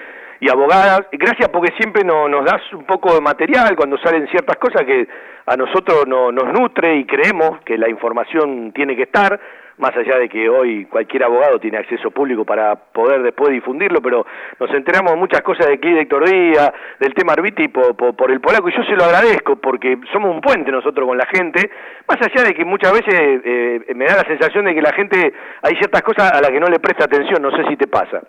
abogadas, 0.49 1.01
gracias 1.11 1.49
porque 1.49 1.75
siempre 1.77 2.05
nos 2.05 2.45
das 2.45 2.63
un 2.73 2.85
poco 2.87 3.13
de 3.13 3.21
material 3.21 3.75
cuando 3.75 3.99
salen 3.99 4.29
ciertas 4.29 4.57
cosas 4.57 4.85
que 4.85 5.09
a 5.47 5.57
nosotros 5.57 6.07
nos 6.07 6.53
nutre 6.53 6.99
y 6.99 7.07
creemos 7.07 7.61
que 7.65 7.77
la 7.77 7.89
información 7.89 8.73
tiene 8.73 8.95
que 8.95 9.03
estar, 9.03 9.41
más 9.79 9.97
allá 9.97 10.19
de 10.19 10.29
que 10.29 10.49
hoy 10.49 10.85
cualquier 10.87 11.25
abogado 11.25 11.59
tiene 11.59 11.79
acceso 11.79 12.11
público 12.11 12.45
para 12.45 12.77
poder 12.77 13.23
después 13.23 13.51
difundirlo, 13.51 14.01
pero 14.03 14.27
nos 14.59 14.71
enteramos 14.71 15.17
muchas 15.17 15.43
cosas 15.43 15.67
de 15.67 15.75
aquí 15.75 15.91
de 15.91 16.03
Héctor 16.03 16.29
Díaz, 16.29 16.73
del 16.99 17.15
tema 17.15 17.33
Arbiti 17.33 17.69
por, 17.69 17.95
por, 17.97 18.31
el 18.31 18.41
polaco, 18.41 18.69
y 18.69 18.77
yo 18.77 18.83
se 18.85 18.97
lo 18.97 19.05
agradezco 19.05 19.57
porque 19.57 19.99
somos 20.13 20.35
un 20.35 20.41
puente 20.41 20.71
nosotros 20.71 21.07
con 21.07 21.17
la 21.17 21.27
gente, 21.27 21.71
más 22.07 22.19
allá 22.21 22.49
de 22.49 22.55
que 22.55 22.65
muchas 22.65 22.93
veces 22.93 23.15
eh, 23.15 23.81
me 23.95 24.05
da 24.05 24.17
la 24.17 24.25
sensación 24.25 24.65
de 24.65 24.75
que 24.75 24.83
la 24.83 24.93
gente 24.93 25.33
hay 25.63 25.77
ciertas 25.77 26.03
cosas 26.03 26.33
a 26.33 26.41
las 26.41 26.51
que 26.51 26.61
no 26.61 26.67
le 26.67 26.81
presta 26.81 27.05
atención, 27.05 27.41
no 27.43 27.51
sé 27.51 27.65
si 27.69 27.77
te 27.77 27.87
pasa. 27.87 28.23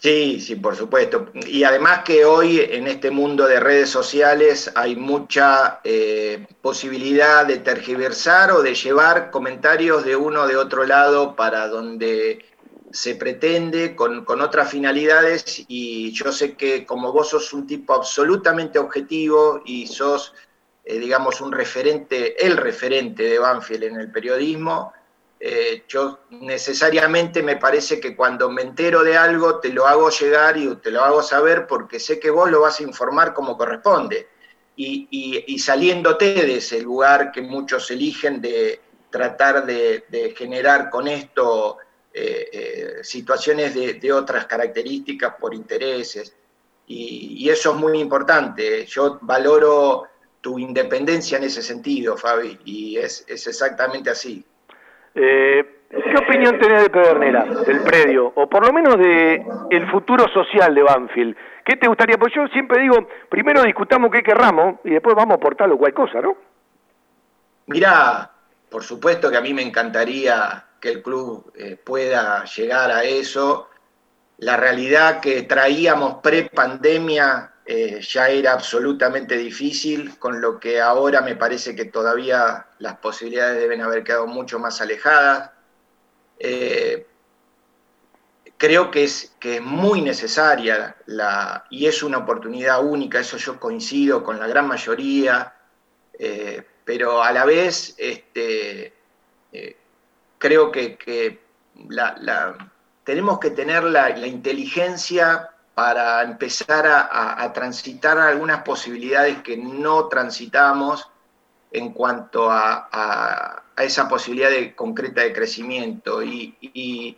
Sí, 0.00 0.40
sí, 0.40 0.56
por 0.56 0.76
supuesto. 0.76 1.26
Y 1.46 1.62
además 1.62 2.04
que 2.04 2.24
hoy 2.24 2.58
en 2.58 2.86
este 2.86 3.10
mundo 3.10 3.46
de 3.46 3.60
redes 3.60 3.90
sociales 3.90 4.72
hay 4.74 4.96
mucha 4.96 5.80
eh, 5.84 6.46
posibilidad 6.62 7.44
de 7.44 7.58
tergiversar 7.58 8.50
o 8.52 8.62
de 8.62 8.74
llevar 8.74 9.30
comentarios 9.30 10.02
de 10.06 10.16
uno 10.16 10.46
de 10.46 10.56
otro 10.56 10.86
lado 10.86 11.36
para 11.36 11.68
donde 11.68 12.42
se 12.90 13.14
pretende 13.14 13.94
con, 13.94 14.24
otras 14.40 14.70
finalidades 14.70 15.66
y 15.68 16.12
yo 16.12 16.32
sé 16.32 16.54
que 16.54 16.86
como 16.86 17.12
vos 17.12 17.28
sos 17.28 17.52
un 17.52 17.66
tipo 17.66 17.92
absolutamente 17.92 18.78
objetivo 18.78 19.60
y 19.66 19.86
sos, 19.86 20.32
eh, 20.86 20.98
digamos, 20.98 21.42
un 21.42 21.52
referente, 21.52 22.42
el 22.46 22.56
referente 22.56 23.24
de 23.24 23.38
Banfield 23.38 23.84
en 23.84 24.00
el 24.00 24.10
periodismo, 24.10 24.94
eh, 25.42 25.84
yo 25.88 26.20
necesariamente 26.28 27.42
me 27.42 27.56
parece 27.56 27.98
que 27.98 28.14
cuando 28.14 28.50
me 28.50 28.60
entero 28.60 29.02
de 29.02 29.16
algo 29.16 29.58
te 29.58 29.70
lo 29.70 29.86
hago 29.86 30.10
llegar 30.10 30.58
y 30.58 30.76
te 30.76 30.90
lo 30.90 31.02
hago 31.02 31.22
saber 31.22 31.66
porque 31.66 31.98
sé 31.98 32.20
que 32.20 32.28
vos 32.28 32.50
lo 32.50 32.60
vas 32.60 32.78
a 32.78 32.82
informar 32.82 33.32
como 33.32 33.56
corresponde. 33.56 34.28
Y, 34.76 35.58
saliéndote 35.58 36.32
de 36.32 36.56
ese 36.56 36.80
lugar 36.80 37.32
que 37.32 37.42
muchos 37.42 37.90
eligen 37.90 38.40
de 38.40 38.80
tratar 39.10 39.66
de, 39.66 40.34
generar 40.36 40.88
con 40.88 41.06
esto 41.06 41.78
eh, 42.14 42.48
eh, 42.52 42.94
situaciones 43.02 43.74
de, 43.74 44.12
otras 44.12 44.46
características 44.46 45.34
por 45.38 45.54
intereses. 45.54 46.34
Y, 46.86 47.48
eso 47.48 47.72
es 47.72 47.76
muy 47.76 47.98
importante. 47.98 48.84
Yo 48.86 49.18
valoro 49.22 50.04
tu 50.40 50.58
independencia 50.58 51.38
en 51.38 51.44
ese 51.44 51.62
sentido, 51.62 52.16
Fabi, 52.16 52.58
y 52.64 52.96
es 52.96 53.24
exactamente 53.28 54.10
así. 54.10 54.44
Eh, 55.14 55.76
¿Qué 55.90 56.16
opinión 56.16 56.58
tenés 56.60 56.84
de 56.84 56.90
Pedernera, 56.90 57.44
del 57.44 57.82
predio, 57.82 58.32
o 58.36 58.48
por 58.48 58.64
lo 58.64 58.72
menos 58.72 58.96
de 58.96 59.44
futuro 59.90 60.28
social 60.28 60.72
de 60.72 60.82
Banfield? 60.82 61.36
¿Qué 61.64 61.76
te 61.76 61.88
gustaría? 61.88 62.16
Pues 62.16 62.32
yo 62.32 62.46
siempre 62.48 62.80
digo, 62.82 63.08
primero 63.28 63.62
discutamos 63.62 64.10
qué 64.10 64.22
querramos 64.22 64.76
y 64.84 64.90
después 64.90 65.16
vamos 65.16 65.32
a 65.32 65.36
aportar 65.36 65.68
lo 65.68 65.78
cual 65.78 65.92
cosa, 65.92 66.20
¿no? 66.20 66.36
Mirá, 67.66 68.30
por 68.68 68.82
supuesto 68.82 69.30
que 69.30 69.36
a 69.36 69.40
mí 69.40 69.52
me 69.52 69.62
encantaría 69.62 70.64
que 70.80 70.90
el 70.90 71.02
club 71.02 71.52
eh, 71.56 71.76
pueda 71.76 72.44
llegar 72.44 72.90
a 72.90 73.04
eso. 73.04 73.68
La 74.38 74.56
realidad 74.56 75.20
que 75.20 75.42
traíamos 75.42 76.14
pre-pandemia 76.22 77.52
eh, 77.72 78.00
ya 78.00 78.28
era 78.28 78.52
absolutamente 78.52 79.36
difícil, 79.36 80.18
con 80.18 80.40
lo 80.40 80.58
que 80.58 80.80
ahora 80.80 81.20
me 81.20 81.36
parece 81.36 81.76
que 81.76 81.84
todavía 81.84 82.66
las 82.80 82.96
posibilidades 82.96 83.60
deben 83.60 83.80
haber 83.80 84.02
quedado 84.02 84.26
mucho 84.26 84.58
más 84.58 84.80
alejadas. 84.80 85.52
Eh, 86.40 87.06
creo 88.56 88.90
que 88.90 89.04
es, 89.04 89.36
que 89.38 89.58
es 89.58 89.62
muy 89.62 90.00
necesaria 90.02 90.96
la, 91.06 91.64
y 91.70 91.86
es 91.86 92.02
una 92.02 92.18
oportunidad 92.18 92.84
única, 92.84 93.20
eso 93.20 93.36
yo 93.36 93.60
coincido 93.60 94.24
con 94.24 94.40
la 94.40 94.48
gran 94.48 94.66
mayoría, 94.66 95.54
eh, 96.18 96.66
pero 96.84 97.22
a 97.22 97.30
la 97.30 97.44
vez 97.44 97.94
este, 97.98 98.94
creo 100.38 100.72
que, 100.72 101.38
tenemos 103.04 103.38
que 103.38 103.50
tener 103.50 103.84
la, 103.84 104.08
la 104.08 104.26
inteligencia 104.26 105.50
para 105.80 106.22
empezar 106.24 106.86
a, 106.86 107.50
transitar 107.54 108.18
algunas 108.18 108.62
posibilidades 108.64 109.38
que 109.38 109.56
no 109.56 110.08
transitamos 110.08 111.08
en 111.72 111.94
cuanto 111.94 112.50
a, 112.50 113.62
esa 113.78 114.06
posibilidad 114.06 114.50
concreta 114.74 115.22
de 115.22 115.32
crecimiento. 115.32 116.22
Y, 116.22 117.16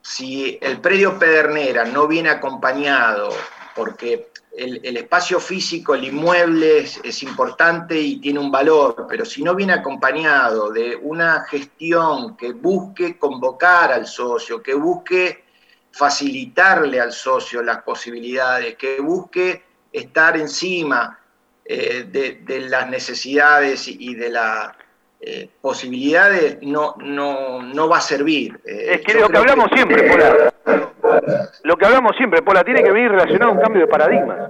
si 0.00 0.58
el 0.62 0.80
predio 0.80 1.18
Pedernera 1.18 1.84
no 1.84 2.08
viene 2.08 2.30
acompañado, 2.30 3.28
porque 3.76 4.30
el, 4.56 4.96
espacio 4.96 5.38
físico, 5.38 5.94
el 5.94 6.04
inmueble 6.04 6.78
es, 6.78 7.22
importante 7.22 8.00
y 8.00 8.20
tiene 8.20 8.38
un 8.38 8.50
valor, 8.50 9.04
pero 9.06 9.26
si 9.26 9.42
no 9.42 9.54
viene 9.54 9.74
acompañado 9.74 10.70
de 10.70 10.96
una 10.96 11.42
gestión 11.42 12.38
que 12.38 12.54
busque 12.54 13.18
convocar 13.18 13.92
al 13.92 14.06
socio, 14.06 14.62
que 14.62 14.72
busque 14.72 15.41
facilitarle 15.92 17.00
al 17.00 17.12
socio 17.12 17.62
las 17.62 17.82
posibilidades, 17.82 18.76
que 18.76 19.00
busque 19.00 19.62
estar 19.92 20.36
encima 20.36 21.18
eh, 21.64 22.04
de, 22.10 22.60
las 22.62 22.88
necesidades 22.88 23.86
y 23.86 24.14
de 24.14 24.30
las 24.30 24.72
eh, 25.20 25.48
posibilidades, 25.60 26.58
no, 26.62 26.96
no, 26.98 27.62
no 27.62 27.88
va 27.88 27.98
a 27.98 28.00
servir. 28.00 28.58
Eh, 28.64 28.94
es 28.94 29.00
que 29.02 29.14
lo 29.14 29.28
que 29.28 29.38
hablamos 29.38 29.68
siempre, 29.72 30.10
Pola, 30.10 30.52
lo 31.62 31.76
que 31.76 31.86
hablamos 31.86 32.16
siempre, 32.16 32.42
Pola, 32.42 32.64
tiene 32.64 32.82
que 32.82 32.90
venir 32.90 33.10
relacionado 33.10 33.52
a 33.52 33.54
un 33.54 33.60
cambio 33.60 33.82
de 33.82 33.86
paradigma. 33.86 34.48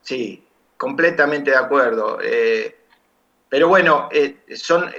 Sí, 0.00 0.44
completamente 0.76 1.50
de 1.50 1.56
acuerdo. 1.56 2.18
pero 3.48 3.68
bueno, 3.68 4.08
son 4.56 4.90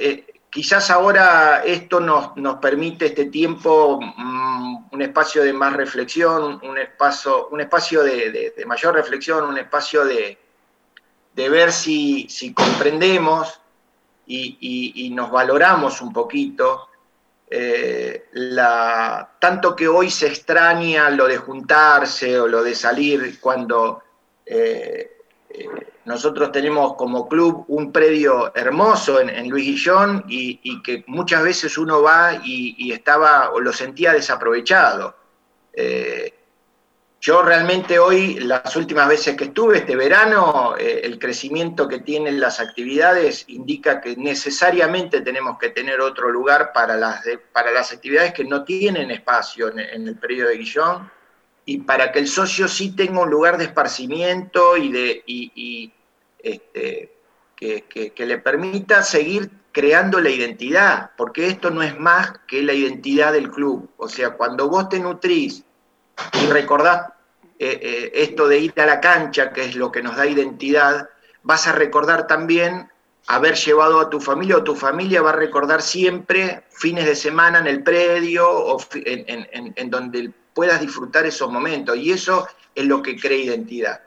Quizás 0.55 0.89
ahora 0.89 1.63
esto 1.65 1.99
nos, 1.99 2.31
permite 2.61 3.07
este 3.07 3.25
tiempo 3.25 3.99
mm, 4.01 4.85
un 4.89 5.01
espacio 5.01 5.43
de 5.43 5.51
más 5.51 5.73
reflexión, 5.73 6.61
un 6.63 6.77
espacio, 6.77 7.49
un 7.49 7.59
espacio 7.59 8.01
de, 8.03 8.53
mayor 8.65 8.95
reflexión, 8.95 9.43
un 9.43 9.57
espacio 9.57 10.05
de, 10.05 10.37
ver 11.35 11.73
si, 11.73 12.53
comprendemos 12.55 13.59
y, 14.27 15.11
nos 15.13 15.29
valoramos 15.29 16.01
un 16.01 16.13
poquito. 16.13 16.87
Eh, 17.49 18.29
tanto 19.37 19.75
que 19.75 19.89
hoy 19.89 20.09
se 20.09 20.27
extraña 20.27 21.09
lo 21.09 21.27
de 21.27 21.35
juntarse 21.35 22.39
o 22.39 22.47
lo 22.47 22.63
de 22.63 22.75
salir 22.75 23.41
cuando 23.41 24.01
eh, 24.45 25.17
eh, 25.49 25.67
nosotros 26.05 26.51
tenemos 26.51 26.93
como 26.95 27.27
club 27.27 27.65
un 27.67 27.91
predio 27.91 28.55
hermoso 28.55 29.19
en, 29.19 29.49
Luis 29.49 29.65
Guillón 29.65 30.23
y, 30.27 30.81
que 30.83 31.03
muchas 31.07 31.43
veces 31.43 31.77
uno 31.77 32.01
va 32.01 32.41
y, 32.43 32.91
estaba 32.91 33.51
o 33.51 33.59
lo 33.59 33.73
sentía 33.73 34.13
desaprovechado. 34.13 35.15
Eh, 35.73 36.31
yo 37.19 37.41
realmente 37.41 37.97
hoy, 37.97 38.35
las 38.35 38.75
últimas 38.75 39.07
veces 39.07 39.35
que 39.35 39.45
estuve 39.45 39.79
este 39.79 39.95
verano, 39.95 40.75
eh, 40.77 41.01
el 41.03 41.17
crecimiento 41.17 41.87
que 41.87 41.99
tienen 41.99 42.39
las 42.39 42.59
actividades 42.59 43.45
indica 43.47 43.99
que 43.99 44.15
necesariamente 44.15 45.21
tenemos 45.21 45.57
que 45.57 45.69
tener 45.69 46.01
otro 46.01 46.29
lugar 46.29 46.71
para 46.71 46.95
las, 46.95 47.23
para 47.51 47.71
las 47.71 47.91
actividades 47.91 48.31
que 48.31 48.45
no 48.45 48.63
tienen 48.63 49.09
espacio 49.09 49.69
en, 49.69 49.79
en 49.79 50.07
el 50.07 50.17
predio 50.17 50.47
de 50.47 50.57
Guillón 50.57 51.09
y 51.65 51.79
para 51.79 52.11
que 52.11 52.19
el 52.19 52.27
socio 52.27 52.67
sí 52.67 52.95
tenga 52.95 53.21
un 53.21 53.29
lugar 53.29 53.57
de 53.57 53.65
esparcimiento 53.65 54.77
y, 54.77 54.91
de, 54.91 55.23
y, 55.25 55.91
este, 56.39 57.11
que, 57.55 58.13
le 58.17 58.37
permita 58.37 59.01
seguir 59.01 59.49
creando 59.71 60.21
la 60.21 60.29
identidad, 60.29 61.11
porque 61.17 61.47
esto 61.47 61.71
no 61.71 61.81
es 61.81 61.99
más 61.99 62.33
que 62.47 62.61
la 62.61 62.73
identidad 62.73 63.33
del 63.33 63.49
club. 63.49 63.89
O 63.97 64.07
sea, 64.07 64.31
cuando 64.31 64.69
vos 64.69 64.89
te 64.89 64.99
nutrís 64.99 65.63
y 66.41 66.45
recordás 66.47 67.09
eh, 67.57 67.79
eh, 67.81 68.11
esto 68.13 68.47
de 68.47 68.59
ir 68.59 68.73
a 68.79 68.85
la 68.85 69.01
cancha, 69.01 69.51
que 69.51 69.65
es 69.65 69.75
lo 69.75 69.91
que 69.91 70.03
nos 70.03 70.15
da 70.15 70.27
identidad, 70.27 71.09
vas 71.43 71.67
a 71.67 71.71
recordar 71.71 72.27
también 72.27 72.89
haber 73.27 73.55
llevado 73.55 73.99
a 73.99 74.09
tu 74.09 74.19
familia 74.19 74.57
o 74.57 74.63
tu 74.63 74.75
familia 74.75 75.21
va 75.21 75.31
a 75.31 75.35
recordar 75.35 75.81
siempre 75.81 76.63
fines 76.69 77.05
de 77.05 77.15
semana 77.15 77.59
en 77.59 77.67
el 77.67 77.83
predio 77.83 78.47
o 78.49 78.79
en, 78.93 79.73
en, 79.75 79.89
donde 79.89 80.31
puedas 80.55 80.81
disfrutar 80.81 81.25
esos 81.25 81.51
momentos. 81.51 81.97
Y 81.97 82.11
eso 82.11 82.47
es 82.73 82.85
lo 82.85 83.03
que 83.03 83.15
crea 83.15 83.37
identidad. 83.37 84.01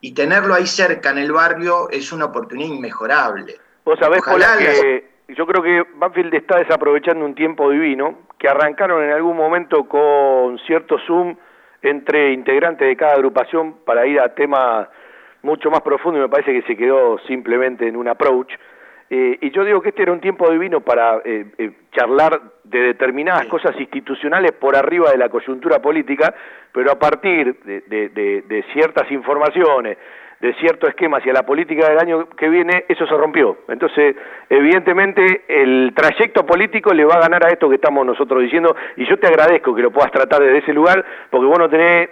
Y 0.00 0.14
tenerlo 0.14 0.54
ahí 0.54 0.66
cerca 0.66 1.10
en 1.10 1.18
el 1.18 1.32
barrio 1.32 1.90
es 1.90 2.12
una 2.12 2.26
oportunidad 2.26 2.68
inmejorable. 2.68 3.56
Vos 3.84 3.98
sabés, 3.98 4.22
que 4.22 5.08
yo 5.34 5.46
creo 5.46 5.62
que 5.62 5.82
Banfield 5.96 6.34
está 6.34 6.58
desaprovechando 6.58 7.24
un 7.24 7.34
tiempo 7.34 7.70
divino, 7.70 8.18
que 8.38 8.48
arrancaron 8.48 9.02
en 9.02 9.10
algún 9.10 9.36
momento 9.36 9.88
con 9.88 10.58
cierto 10.66 10.98
Zoom 11.06 11.36
entre 11.82 12.32
integrantes 12.32 12.86
de 12.86 12.96
cada 12.96 13.14
agrupación 13.14 13.76
para 13.84 14.06
ir 14.06 14.20
a 14.20 14.34
temas 14.34 14.88
mucho 15.42 15.70
más 15.70 15.80
profundos 15.82 16.20
y 16.20 16.22
me 16.22 16.28
parece 16.28 16.52
que 16.52 16.66
se 16.66 16.76
quedó 16.76 17.18
simplemente 17.26 17.86
en 17.86 17.96
un 17.96 18.08
approach 18.08 18.52
eh, 19.10 19.38
y 19.40 19.50
yo 19.52 19.64
digo 19.64 19.80
que 19.80 19.88
este 19.88 20.02
era 20.02 20.12
un 20.12 20.20
tiempo 20.20 20.50
divino 20.50 20.80
para 20.80 21.22
eh, 21.24 21.46
eh, 21.56 21.72
charlar 21.92 22.40
de 22.64 22.78
determinadas 22.80 23.46
cosas 23.46 23.74
institucionales 23.80 24.52
por 24.52 24.76
arriba 24.76 25.10
de 25.10 25.16
la 25.16 25.30
coyuntura 25.30 25.80
política, 25.80 26.34
pero 26.72 26.92
a 26.92 26.98
partir 26.98 27.58
de, 27.64 28.64
ciertas 28.74 29.10
informaciones, 29.10 29.96
de 30.40 30.54
cierto 30.56 30.86
esquema 30.86 31.18
hacia 31.18 31.32
la 31.32 31.44
política 31.44 31.88
del 31.88 31.98
año 31.98 32.28
que 32.28 32.50
viene, 32.50 32.84
eso 32.86 33.06
se 33.06 33.16
rompió. 33.16 33.60
Entonces, 33.68 34.14
evidentemente, 34.50 35.44
el 35.48 35.94
trayecto 35.96 36.44
político 36.44 36.92
le 36.92 37.06
va 37.06 37.14
a 37.14 37.20
ganar 37.20 37.46
a 37.46 37.48
esto 37.48 37.70
que 37.70 37.76
estamos 37.76 38.04
nosotros 38.04 38.42
diciendo, 38.42 38.76
y 38.96 39.08
yo 39.08 39.18
te 39.18 39.26
agradezco 39.26 39.74
que 39.74 39.82
lo 39.82 39.90
puedas 39.90 40.12
tratar 40.12 40.42
desde 40.42 40.58
ese 40.58 40.74
lugar, 40.74 41.02
porque 41.30 41.46
vos 41.46 41.58
no 41.58 41.70
tenés 41.70 42.10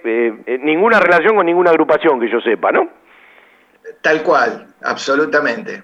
ninguna 0.62 0.98
relación 0.98 1.36
con 1.36 1.44
ninguna 1.44 1.70
agrupación 1.70 2.18
que 2.18 2.31
yo 2.31 2.40
sepa, 2.40 2.73
¿no? 2.73 2.89
Tal 4.01 4.23
cual, 4.23 4.66
absolutamente. 4.82 5.82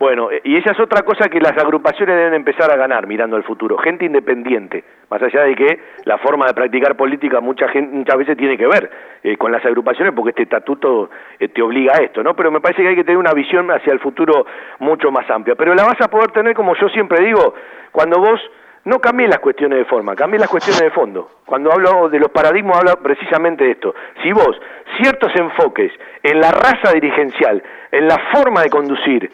Bueno, 0.00 0.30
eh, 0.30 0.40
y 0.44 0.56
esa 0.56 0.72
es 0.72 0.80
otra 0.80 1.02
cosa 1.02 1.28
que 1.28 1.38
las 1.40 1.52
agrupaciones 1.58 2.16
deben 2.16 2.32
empezar 2.32 2.70
a 2.70 2.76
ganar 2.76 3.06
mirando 3.06 3.36
al 3.36 3.44
futuro, 3.44 3.76
gente 3.76 4.06
independiente, 4.06 4.82
más 5.10 5.20
allá 5.20 5.42
de 5.42 5.54
que 5.54 5.78
la 6.04 6.16
forma 6.16 6.46
de 6.46 6.54
practicar 6.54 6.96
política 6.96 7.42
mucha 7.42 7.68
gente, 7.68 7.94
muchas 7.94 8.16
veces 8.16 8.38
tiene 8.38 8.56
que 8.56 8.66
ver 8.66 8.90
eh, 9.22 9.36
con 9.36 9.52
las 9.52 9.62
agrupaciones 9.62 10.14
porque 10.14 10.30
este 10.30 10.44
estatuto 10.44 11.10
eh, 11.38 11.48
te 11.48 11.60
obliga 11.60 11.92
a 11.98 12.02
esto, 12.02 12.22
¿no? 12.22 12.34
Pero 12.34 12.50
me 12.50 12.62
parece 12.62 12.80
que 12.80 12.88
hay 12.88 12.94
que 12.94 13.04
tener 13.04 13.18
una 13.18 13.34
visión 13.34 13.70
hacia 13.70 13.92
el 13.92 14.00
futuro 14.00 14.46
mucho 14.78 15.10
más 15.10 15.28
amplia, 15.28 15.54
pero 15.54 15.74
la 15.74 15.84
vas 15.84 16.00
a 16.00 16.08
poder 16.08 16.30
tener, 16.30 16.54
como 16.54 16.74
yo 16.76 16.88
siempre 16.88 17.22
digo, 17.22 17.52
cuando 17.92 18.20
vos 18.20 18.40
no 18.86 19.00
cambies 19.00 19.28
las 19.28 19.40
cuestiones 19.40 19.80
de 19.80 19.84
forma, 19.84 20.16
cambies 20.16 20.40
las 20.40 20.48
cuestiones 20.48 20.80
de 20.80 20.90
fondo. 20.92 21.28
Cuando 21.44 21.70
hablo 21.70 22.08
de 22.08 22.18
los 22.18 22.30
paradigmas, 22.30 22.78
hablo 22.78 23.02
precisamente 23.02 23.64
de 23.64 23.72
esto. 23.72 23.94
Si 24.22 24.32
vos 24.32 24.58
ciertos 24.96 25.30
enfoques 25.36 25.92
en 26.22 26.40
la 26.40 26.52
raza 26.52 26.90
dirigencial, 26.94 27.62
en 27.92 28.08
la 28.08 28.16
forma 28.32 28.62
de 28.62 28.70
conducir, 28.70 29.30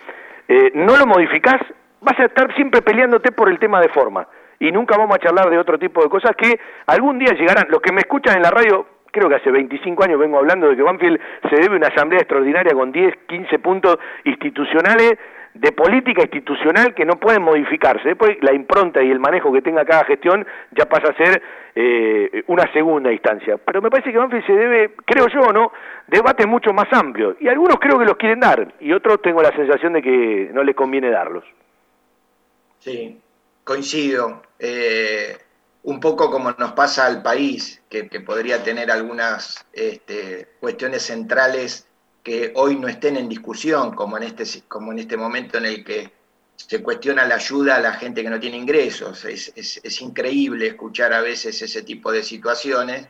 eh, 0.48 0.72
no 0.74 0.96
lo 0.96 1.06
modificás, 1.06 1.60
vas 2.00 2.18
a 2.18 2.24
estar 2.24 2.54
siempre 2.54 2.82
peleándote 2.82 3.32
por 3.32 3.48
el 3.48 3.58
tema 3.58 3.80
de 3.80 3.88
forma 3.88 4.26
y 4.58 4.70
nunca 4.72 4.96
vamos 4.96 5.16
a 5.16 5.20
charlar 5.20 5.50
de 5.50 5.58
otro 5.58 5.78
tipo 5.78 6.02
de 6.02 6.08
cosas 6.08 6.32
que 6.36 6.58
algún 6.86 7.18
día 7.18 7.34
llegarán. 7.34 7.66
Los 7.68 7.80
que 7.80 7.92
me 7.92 8.00
escuchan 8.00 8.36
en 8.36 8.42
la 8.42 8.50
radio, 8.50 8.86
creo 9.10 9.28
que 9.28 9.36
hace 9.36 9.50
25 9.50 10.04
años 10.04 10.18
vengo 10.18 10.38
hablando 10.38 10.68
de 10.68 10.76
que 10.76 10.82
Banfield 10.82 11.20
se 11.50 11.56
debe 11.56 11.76
una 11.76 11.88
asamblea 11.88 12.20
extraordinaria 12.20 12.72
con 12.72 12.92
10, 12.92 13.14
15 13.26 13.58
puntos 13.58 13.98
institucionales 14.24 15.18
de 15.60 15.72
política 15.72 16.22
institucional 16.22 16.94
que 16.94 17.04
no 17.04 17.18
pueden 17.18 17.42
modificarse. 17.42 18.08
Después 18.08 18.36
la 18.42 18.52
impronta 18.54 19.02
y 19.02 19.10
el 19.10 19.20
manejo 19.20 19.52
que 19.52 19.62
tenga 19.62 19.84
cada 19.84 20.04
gestión 20.04 20.46
ya 20.72 20.86
pasa 20.86 21.08
a 21.08 21.16
ser 21.16 21.42
eh, 21.74 22.42
una 22.46 22.70
segunda 22.72 23.12
instancia. 23.12 23.58
Pero 23.58 23.80
me 23.82 23.90
parece 23.90 24.12
que 24.12 24.18
Banfield 24.18 24.46
se 24.46 24.52
debe, 24.52 24.94
creo 25.04 25.28
yo, 25.28 25.52
¿no? 25.52 25.72
Debates 26.06 26.46
mucho 26.46 26.72
más 26.72 26.92
amplios. 26.92 27.36
Y 27.40 27.48
algunos 27.48 27.78
creo 27.78 27.98
que 27.98 28.04
los 28.04 28.16
quieren 28.16 28.40
dar 28.40 28.74
y 28.80 28.92
otros 28.92 29.22
tengo 29.22 29.42
la 29.42 29.54
sensación 29.54 29.92
de 29.94 30.02
que 30.02 30.50
no 30.52 30.62
les 30.62 30.74
conviene 30.74 31.10
darlos. 31.10 31.44
Sí, 32.78 33.20
coincido. 33.64 34.42
Eh, 34.58 35.36
un 35.84 36.00
poco 36.00 36.30
como 36.30 36.50
nos 36.52 36.72
pasa 36.72 37.06
al 37.06 37.22
país, 37.22 37.82
que, 37.88 38.04
podría 38.20 38.62
tener 38.62 38.90
algunas 38.90 39.64
este, 39.72 40.48
cuestiones 40.58 41.02
centrales 41.02 41.86
que 42.26 42.50
hoy 42.56 42.74
no 42.74 42.88
estén 42.88 43.16
en 43.16 43.28
discusión, 43.28 43.94
como 43.94 44.16
en, 44.16 44.24
este, 44.24 44.62
como 44.66 44.90
en 44.90 44.98
este 44.98 45.16
momento 45.16 45.58
en 45.58 45.66
el 45.66 45.84
que 45.84 46.10
se 46.56 46.82
cuestiona 46.82 47.24
la 47.24 47.36
ayuda 47.36 47.76
a 47.76 47.80
la 47.80 47.92
gente 47.92 48.20
que 48.24 48.28
no 48.28 48.40
tiene 48.40 48.56
ingresos. 48.56 49.24
Es, 49.24 50.00
increíble 50.00 50.66
escuchar 50.66 51.12
a 51.12 51.20
veces 51.20 51.62
ese 51.62 51.82
tipo 51.82 52.10
de 52.10 52.24
situaciones, 52.24 53.06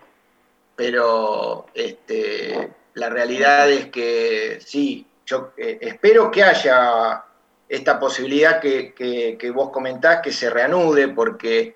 pero 0.76 1.64
este, 1.72 2.74
la 2.92 3.08
realidad 3.08 3.70
es 3.70 3.86
que 3.86 4.58
sí, 4.62 5.06
yo 5.24 5.54
eh, 5.56 5.78
espero 5.80 6.30
que 6.30 6.42
haya 6.42 7.24
esta 7.70 7.98
posibilidad 7.98 8.60
que, 8.60 8.92
que, 8.92 9.50
vos 9.50 9.70
comentás, 9.70 10.20
que 10.20 10.30
se 10.30 10.50
reanude, 10.50 11.08
porque 11.08 11.74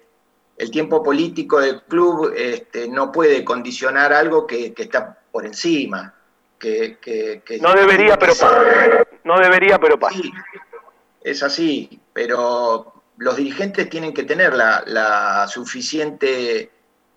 el 0.59 0.71
tiempo 0.71 1.03
político 1.03 1.59
del 1.59 1.85
club 1.85 2.35
este, 2.37 2.87
no 2.87 3.11
puede 3.11 3.43
condicionar 3.47 4.13
algo 4.13 4.47
que, 4.47 4.75
está 4.77 5.19
por 5.33 5.47
encima. 5.47 6.20
Que, 6.61 7.43
no 7.61 7.75
debería, 7.75 8.19
pero 8.19 8.33
pasa. 8.33 9.05
No 9.25 9.39
debería, 9.41 9.79
pero 9.79 9.99
pasa. 9.99 10.21
es 11.25 11.43
así, 11.43 12.01
pero 12.13 13.03
los 13.17 13.37
dirigentes 13.37 13.89
tienen 13.89 14.13
que 14.13 14.25
tener 14.25 14.55
la, 14.55 15.47
suficiente, 15.49 16.71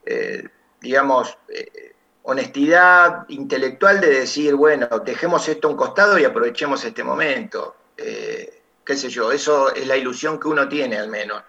eh, 0.05 0.47
digamos, 0.79 1.37
eh, 1.49 1.93
honestidad 2.23 3.25
intelectual 3.27 3.99
de 3.99 4.21
decir, 4.21 4.55
bueno, 4.55 4.87
dejemos 5.05 5.47
esto 5.49 5.67
a 5.67 5.71
un 5.71 5.77
costado 5.77 6.17
y 6.17 6.23
aprovechemos 6.23 6.83
este 6.85 7.03
momento. 7.03 7.75
Eh, 7.97 8.61
qué 8.85 8.95
sé 8.95 9.09
yo, 9.09 9.31
eso 9.31 9.73
es 9.75 9.85
la 9.85 9.97
ilusión 9.97 10.39
que 10.39 10.47
uno 10.47 10.67
tiene 10.67 10.97
al 10.97 11.09
menos 11.09 11.43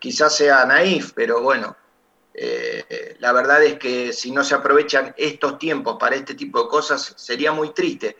quizás 0.00 0.34
sea 0.34 0.64
naif, 0.64 1.12
pero 1.14 1.40
bueno, 1.42 1.76
eh, 2.32 3.16
la 3.18 3.32
verdad 3.32 3.62
es 3.62 3.78
que 3.78 4.12
si 4.12 4.30
no 4.30 4.44
se 4.44 4.54
aprovechan 4.54 5.14
estos 5.16 5.58
tiempos 5.58 5.96
para 5.98 6.16
este 6.16 6.34
tipo 6.34 6.62
de 6.62 6.68
cosas, 6.68 7.14
sería 7.16 7.52
muy 7.52 7.72
triste. 7.74 8.16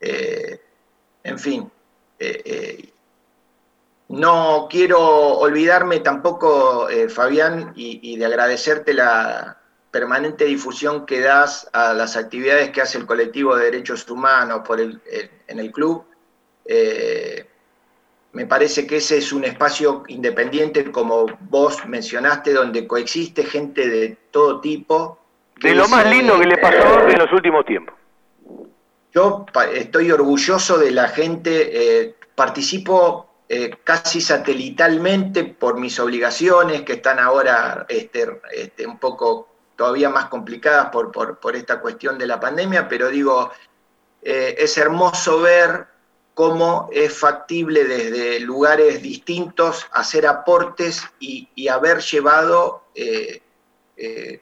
Eh, 0.00 0.60
en 1.22 1.38
fin, 1.38 1.70
eh, 2.18 2.92
no 4.08 4.66
quiero 4.68 4.98
olvidarme 5.38 6.00
tampoco, 6.00 6.88
Fabián, 7.08 7.72
y, 7.76 8.16
de 8.16 8.26
agradecerte 8.26 8.92
la 8.94 9.58
permanente 9.90 10.44
difusión 10.44 11.06
que 11.06 11.20
das 11.20 11.68
a 11.72 11.92
las 11.92 12.16
actividades 12.16 12.70
que 12.70 12.80
hace 12.80 12.98
el 12.98 13.06
colectivo 13.06 13.56
de 13.56 13.64
derechos 13.66 14.08
humanos 14.08 14.62
por 14.66 14.80
en 14.80 15.00
el 15.46 15.72
club 15.72 16.04
me 18.32 18.46
parece 18.46 18.86
que 18.86 18.96
ese 18.96 19.18
es 19.18 19.32
un 19.32 19.44
espacio 19.44 20.04
independiente, 20.08 20.90
como 20.90 21.26
vos 21.48 21.84
mencionaste, 21.86 22.52
donde 22.52 22.86
coexiste 22.86 23.44
gente 23.44 23.88
de 23.88 24.16
todo 24.30 24.60
tipo. 24.60 25.18
De 25.60 25.74
lo 25.74 25.88
más 25.88 26.08
lindo 26.08 26.38
que 26.38 26.46
le 26.46 26.58
pasó 26.58 27.08
en 27.08 27.18
los 27.18 27.32
últimos 27.32 27.66
tiempos. 27.66 27.94
Yo 29.12 29.44
estoy 29.74 30.12
orgulloso 30.12 30.78
de 30.78 30.92
la 30.92 31.08
gente, 31.08 32.02
eh, 32.02 32.14
participo 32.36 33.30
eh, 33.48 33.78
casi 33.82 34.20
satelitalmente 34.20 35.42
por 35.42 35.80
mis 35.80 35.98
obligaciones, 35.98 36.82
que 36.82 36.94
están 36.94 37.18
ahora 37.18 37.84
este, 37.88 38.40
este, 38.52 38.86
un 38.86 38.98
poco 38.98 39.48
todavía 39.74 40.08
más 40.08 40.26
complicadas 40.26 40.90
por, 40.90 41.10
por, 41.10 41.56
esta 41.56 41.80
cuestión 41.80 42.16
de 42.16 42.28
la 42.28 42.38
pandemia, 42.38 42.88
pero 42.88 43.08
digo, 43.08 43.50
eh, 44.22 44.54
es 44.56 44.78
hermoso 44.78 45.40
ver 45.40 45.89
cómo 46.40 46.88
es 46.90 47.18
factible 47.18 47.84
desde 47.84 48.40
lugares 48.40 49.02
distintos 49.02 49.86
hacer 49.92 50.26
aportes 50.26 51.04
y, 51.18 51.68
haber 51.68 51.98
llevado 52.00 52.84
eh, 52.94 53.42
eh, 53.98 54.40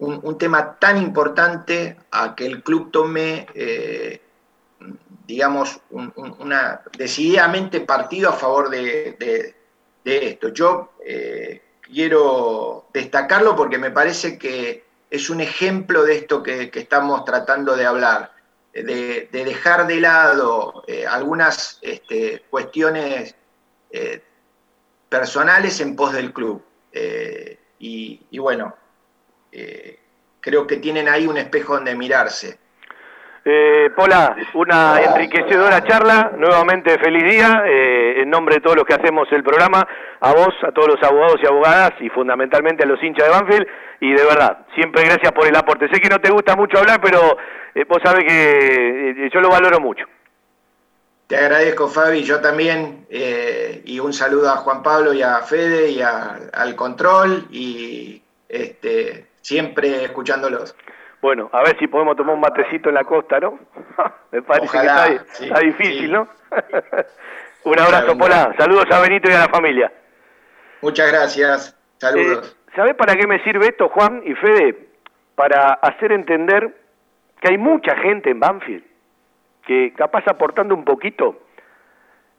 un, 0.00 0.36
tema 0.36 0.76
tan 0.80 1.00
importante 1.00 1.96
a 2.10 2.34
que 2.34 2.44
el 2.44 2.64
club 2.64 2.90
tome, 2.90 3.46
eh, 3.54 4.20
digamos, 5.24 5.78
una, 5.90 6.82
decididamente 6.98 7.82
partido 7.82 8.30
a 8.30 8.32
favor 8.32 8.68
de, 8.68 9.54
esto. 10.04 10.48
Yo 10.48 10.94
quiero 11.82 12.86
destacarlo 12.92 13.54
porque 13.54 13.78
me 13.78 13.92
parece 13.92 14.36
que 14.36 14.86
es 15.08 15.30
un 15.30 15.40
ejemplo 15.40 16.02
de 16.02 16.16
esto 16.16 16.42
que 16.42 16.68
estamos 16.74 17.24
tratando 17.24 17.76
de 17.76 17.86
hablar 17.86 18.41
de, 18.72 19.28
dejar 19.30 19.86
de 19.86 20.00
lado 20.00 20.84
eh, 20.86 21.06
algunas 21.06 21.78
este, 21.82 22.44
cuestiones 22.48 23.34
eh, 23.90 24.22
personales 25.08 25.80
en 25.80 25.94
pos 25.94 26.12
del 26.12 26.32
club. 26.32 26.64
Eh, 26.92 27.58
y, 27.78 28.38
bueno, 28.38 28.76
creo 30.40 30.66
que 30.68 30.76
tienen 30.76 31.08
ahí 31.08 31.26
un 31.26 31.36
espejo 31.36 31.74
donde 31.74 31.96
mirarse. 31.96 32.60
Pola, 33.96 34.36
una 34.54 35.00
enriquecedora 35.02 35.82
charla, 35.84 36.32
nuevamente 36.36 36.96
feliz 36.98 37.24
día, 37.24 37.64
en 37.66 38.30
nombre 38.30 38.56
de 38.56 38.60
todos 38.60 38.76
los 38.76 38.84
que 38.84 38.94
hacemos 38.94 39.26
el 39.32 39.42
programa, 39.42 39.86
a 40.20 40.32
vos, 40.32 40.54
a 40.62 40.70
todos 40.70 40.88
los 40.88 41.02
abogados 41.02 41.40
y 41.42 41.46
abogadas 41.46 41.92
y 42.00 42.08
fundamentalmente 42.10 42.84
a 42.84 42.86
los 42.86 43.02
hinchas 43.02 43.26
de 43.26 43.32
Banfield, 43.32 43.66
y 44.00 44.12
de 44.12 44.24
verdad, 44.24 44.58
siempre 44.74 45.04
gracias 45.04 45.32
por 45.32 45.46
el 45.46 45.56
aporte. 45.56 45.88
Sé 45.88 46.00
que 46.00 46.08
no 46.08 46.20
te 46.20 46.30
gusta 46.30 46.56
mucho 46.56 46.78
hablar, 46.78 47.00
pero 47.00 47.36
eh, 47.74 47.84
vos 47.88 47.98
sabés 48.04 48.24
que 48.24 49.10
eh, 49.10 49.30
yo 49.32 49.40
lo 49.40 49.48
valoro 49.48 49.80
mucho. 49.80 50.06
Te 51.26 51.36
agradezco, 51.36 51.88
Fabi, 51.88 52.22
yo 52.22 52.40
también, 52.40 53.06
eh, 53.10 53.80
y 53.84 54.00
un 54.00 54.12
saludo 54.12 54.50
a 54.50 54.56
Juan 54.56 54.82
Pablo 54.82 55.12
y 55.14 55.22
a 55.22 55.38
Fede 55.38 55.90
y 55.90 56.00
al 56.02 56.76
control, 56.76 57.46
y 57.50 58.22
este, 58.48 59.26
siempre 59.40 60.04
escuchándolos. 60.04 60.76
Bueno, 61.22 61.48
a 61.52 61.62
ver 61.62 61.78
si 61.78 61.86
podemos 61.86 62.16
tomar 62.16 62.34
un 62.34 62.40
matecito 62.40 62.88
en 62.88 62.96
la 62.96 63.04
costa, 63.04 63.38
¿no? 63.38 63.56
Me 64.32 64.42
parece 64.42 64.76
que 64.76 65.46
está, 65.46 65.60
difícil, 65.60 66.10
¿no? 66.10 66.28
un 67.64 67.78
abrazo, 67.78 68.18
Pola. 68.18 68.52
Saludos 68.58 68.86
a 68.90 69.00
Benito 69.00 69.30
y 69.30 69.34
a 69.34 69.46
la 69.46 69.48
familia. 69.48 69.92
Muchas 70.80 71.12
gracias. 71.12 71.78
Saludos. 71.98 72.58
¿Sabés 72.74 72.96
para 72.96 73.14
qué 73.14 73.28
me 73.28 73.40
sirve 73.44 73.68
esto, 73.68 73.88
Juan 73.90 74.22
y 74.24 74.34
Fede? 74.34 74.88
Para 75.36 75.74
hacer 75.74 76.10
entender 76.10 76.74
que 77.40 77.50
hay 77.50 77.58
mucha 77.58 77.94
gente 77.98 78.30
en 78.30 78.40
Banfield 78.40 78.82
que 79.64 79.92
capaz 79.94 80.24
aportando 80.26 80.74
un 80.74 80.84
poquito, 80.84 81.38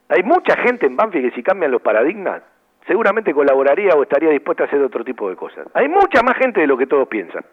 hay 0.10 0.24
mucha 0.24 0.58
gente 0.58 0.88
en 0.88 0.98
Banfield 0.98 1.30
que 1.30 1.36
si 1.36 1.42
cambian 1.42 1.72
los 1.72 1.82
paradigmas, 1.82 2.44
seguramente 2.86 3.34
colaboraría 3.34 3.94
o 3.96 4.04
estaría 4.04 4.30
dispuesta 4.30 4.64
a 4.64 4.68
hacer 4.68 4.82
otro 4.82 5.06
tipo 5.06 5.30
de 5.30 5.38
cosas. 5.38 5.68
Hay 5.74 5.88
mucha 5.88 6.22
más 6.22 6.36
gente 6.36 6.60
de 6.60 6.68
lo 6.68 6.78
que 6.78 6.86
todos 6.86 7.08
piensan. 7.08 7.46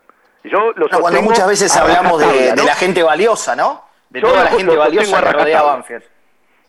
Yo 0.45 0.73
lo 0.75 0.89
cuando 0.89 1.23
muchas 1.23 1.49
veces 1.49 1.77
hablamos 1.77 2.21
de, 2.21 2.55
la 2.57 2.75
gente 2.75 3.03
valiosa, 3.03 3.55
¿no? 3.55 3.85
De 4.09 4.21
toda 4.21 4.45
la 4.45 4.51
gente 4.51 4.77
valiosa 4.77 5.23
que 5.23 5.33
rodea 5.33 5.63
Banfield. 5.63 6.05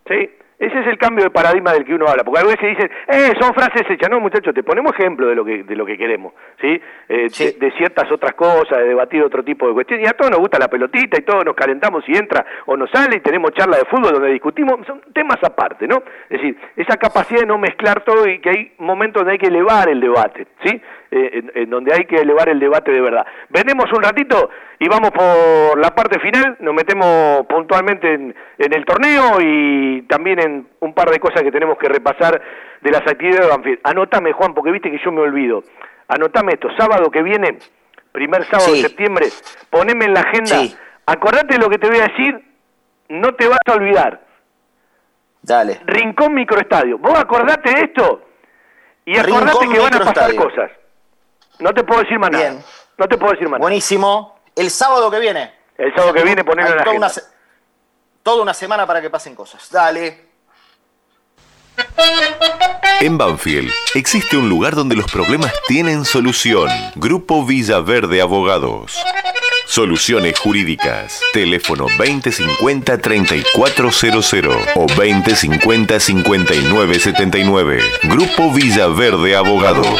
Sí, 0.07 0.29
ese 0.61 0.79
es 0.79 0.85
el 0.85 0.99
cambio 0.99 1.23
de 1.23 1.31
paradigma 1.31 1.73
del 1.73 1.83
que 1.83 1.95
uno 1.95 2.05
habla, 2.07 2.23
porque 2.23 2.39
a 2.39 2.43
veces 2.43 2.61
dicen, 2.61 2.91
eh, 3.07 3.33
son 3.39 3.51
frases 3.55 3.81
hechas. 3.89 4.07
No, 4.11 4.19
muchachos, 4.19 4.53
te 4.53 4.61
ponemos 4.61 4.93
ejemplo 4.93 5.27
de 5.27 5.33
lo 5.33 5.43
que, 5.43 5.63
de 5.63 5.75
lo 5.75 5.87
que 5.87 5.97
queremos, 5.97 6.33
¿sí? 6.61 6.79
Eh, 7.09 7.55
de, 7.59 7.71
ciertas 7.77 8.11
otras 8.11 8.35
cosas, 8.35 8.77
de 8.77 8.89
debatir 8.89 9.23
otro 9.23 9.43
tipo 9.43 9.67
de 9.67 9.73
cuestiones. 9.73 10.05
Y 10.05 10.07
a 10.07 10.13
todos 10.13 10.29
nos 10.29 10.39
gusta 10.39 10.59
la 10.59 10.67
pelotita 10.67 11.17
y 11.19 11.23
todos 11.23 11.43
nos 11.43 11.55
calentamos 11.55 12.03
y 12.07 12.15
entra 12.15 12.45
o 12.67 12.77
nos 12.77 12.91
sale 12.91 13.17
y 13.17 13.21
tenemos 13.21 13.53
charla 13.53 13.77
de 13.77 13.85
fútbol 13.85 14.13
donde 14.13 14.29
discutimos. 14.29 14.85
Son 14.85 15.01
temas 15.11 15.39
aparte, 15.41 15.87
¿no? 15.87 16.03
Es 16.29 16.39
decir, 16.39 16.55
esa 16.75 16.95
capacidad 16.95 17.39
de 17.39 17.47
no 17.47 17.57
mezclar 17.57 18.03
todo 18.03 18.27
y 18.27 18.39
que 18.39 18.49
hay 18.51 18.73
momentos 18.77 19.21
donde 19.21 19.31
hay 19.31 19.39
que 19.39 19.47
elevar 19.47 19.89
el 19.89 19.99
debate, 19.99 20.45
¿sí? 20.63 20.79
Eh, 21.13 21.43
en, 21.55 21.69
donde 21.69 21.93
hay 21.93 22.05
que 22.05 22.15
elevar 22.15 22.47
el 22.47 22.57
debate 22.57 22.89
de 22.89 23.01
verdad. 23.01 23.25
Vendemos 23.49 23.91
un 23.91 24.01
ratito 24.01 24.49
y 24.79 24.87
vamos 24.87 25.11
por 25.11 25.77
la 25.77 25.93
parte 25.93 26.21
final, 26.21 26.55
nos 26.61 26.73
metemos 26.73 27.45
puntualmente 27.47 28.13
en, 28.13 28.33
el 28.57 28.85
torneo 28.85 29.41
y 29.41 30.03
también 30.03 30.39
en 30.39 30.67
un 30.79 30.93
par 30.93 31.09
de 31.09 31.19
cosas 31.19 31.43
que 31.43 31.51
tenemos 31.51 31.77
que 31.77 31.89
repasar 31.89 32.41
de 32.79 32.91
las 32.91 33.01
actividades 33.01 33.41
de 33.41 33.51
Banfield. 33.51 33.79
Anótame, 33.83 34.31
Juan, 34.31 34.53
porque 34.53 34.71
viste 34.71 34.89
que 34.89 35.03
yo 35.03 35.11
me 35.11 35.19
olvido. 35.19 35.65
Anótame 36.07 36.53
esto, 36.53 36.69
sábado 36.77 37.11
que 37.11 37.21
viene, 37.21 37.59
primer 38.13 38.45
sábado 38.45 38.71
de 38.71 38.79
septiembre, 38.79 39.25
poneme 39.69 40.05
en 40.05 40.13
la 40.13 40.21
agenda, 40.21 40.61
acordate 41.07 41.55
de 41.55 41.59
lo 41.59 41.69
que 41.69 41.77
te 41.77 41.89
voy 41.89 41.99
a 41.99 42.07
decir, 42.07 42.41
no 43.09 43.35
te 43.35 43.49
vas 43.49 43.59
a 43.65 43.73
olvidar. 43.73 44.21
Dale. 45.41 45.81
Rincón 45.87 46.33
Microestadio. 46.33 46.99
Vos 46.99 47.19
acordate 47.19 47.69
de 47.69 47.81
esto 47.81 48.23
y 49.03 49.17
acordate 49.17 49.59
Rincón 49.59 49.73
que 49.73 49.79
van 49.79 49.95
a 49.95 49.99
pasar 49.99 50.35
cosas. 50.35 50.71
No 51.61 51.73
te 51.73 51.83
puedo 51.83 52.01
decir 52.01 52.19
más 52.19 52.31
nada. 52.31 52.49
Bien. 52.49 52.63
No 52.97 53.07
te 53.07 53.17
puedo 53.17 53.31
decir 53.31 53.47
más 53.47 53.59
nada. 53.59 53.61
Buenísimo. 53.61 54.35
El 54.55 54.69
sábado 54.69 55.09
que 55.09 55.19
viene. 55.19 55.53
El 55.77 55.93
sábado 55.95 56.13
que 56.13 56.23
viene 56.23 56.41
en 56.41 56.47
la 56.47 56.53
toda 56.83 56.95
una, 56.95 57.07
agenda. 57.07 57.29
toda 58.23 58.41
una 58.41 58.53
semana 58.53 58.85
para 58.85 59.01
que 59.01 59.09
pasen 59.09 59.33
cosas. 59.35 59.69
Dale. 59.71 60.29
En 62.99 63.17
Banfield 63.17 63.71
existe 63.95 64.35
un 64.37 64.47
lugar 64.49 64.75
donde 64.75 64.95
los 64.95 65.11
problemas 65.11 65.51
tienen 65.67 66.05
solución. 66.05 66.69
Grupo 66.95 67.43
Villaverde 67.45 68.21
Abogados. 68.21 68.95
Soluciones 69.65 70.37
jurídicas. 70.37 71.19
Teléfono 71.33 71.87
2050-3400 71.87 74.73
o 74.75 74.85
2050-5979. 74.87 77.81
Grupo 78.03 78.51
Villaverde 78.51 79.35
Abogados. 79.35 79.99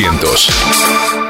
900. 0.00 1.29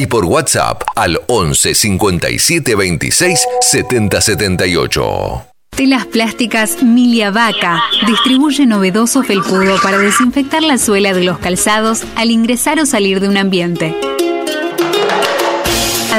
y 0.00 0.06
por 0.06 0.24
WhatsApp 0.24 0.82
al 0.96 1.20
11 1.26 1.74
57 1.74 2.74
26 2.74 3.46
70 3.60 4.20
78. 4.20 5.46
Telas 5.76 6.06
plásticas 6.06 6.82
Milia 6.82 7.30
Vaca 7.30 7.82
distribuye 8.06 8.66
novedoso 8.66 9.22
felpudo 9.22 9.76
para 9.82 9.98
desinfectar 9.98 10.62
la 10.62 10.78
suela 10.78 11.12
de 11.12 11.24
los 11.24 11.38
calzados 11.38 12.02
al 12.16 12.30
ingresar 12.30 12.80
o 12.80 12.86
salir 12.86 13.20
de 13.20 13.28
un 13.28 13.36
ambiente. 13.36 13.94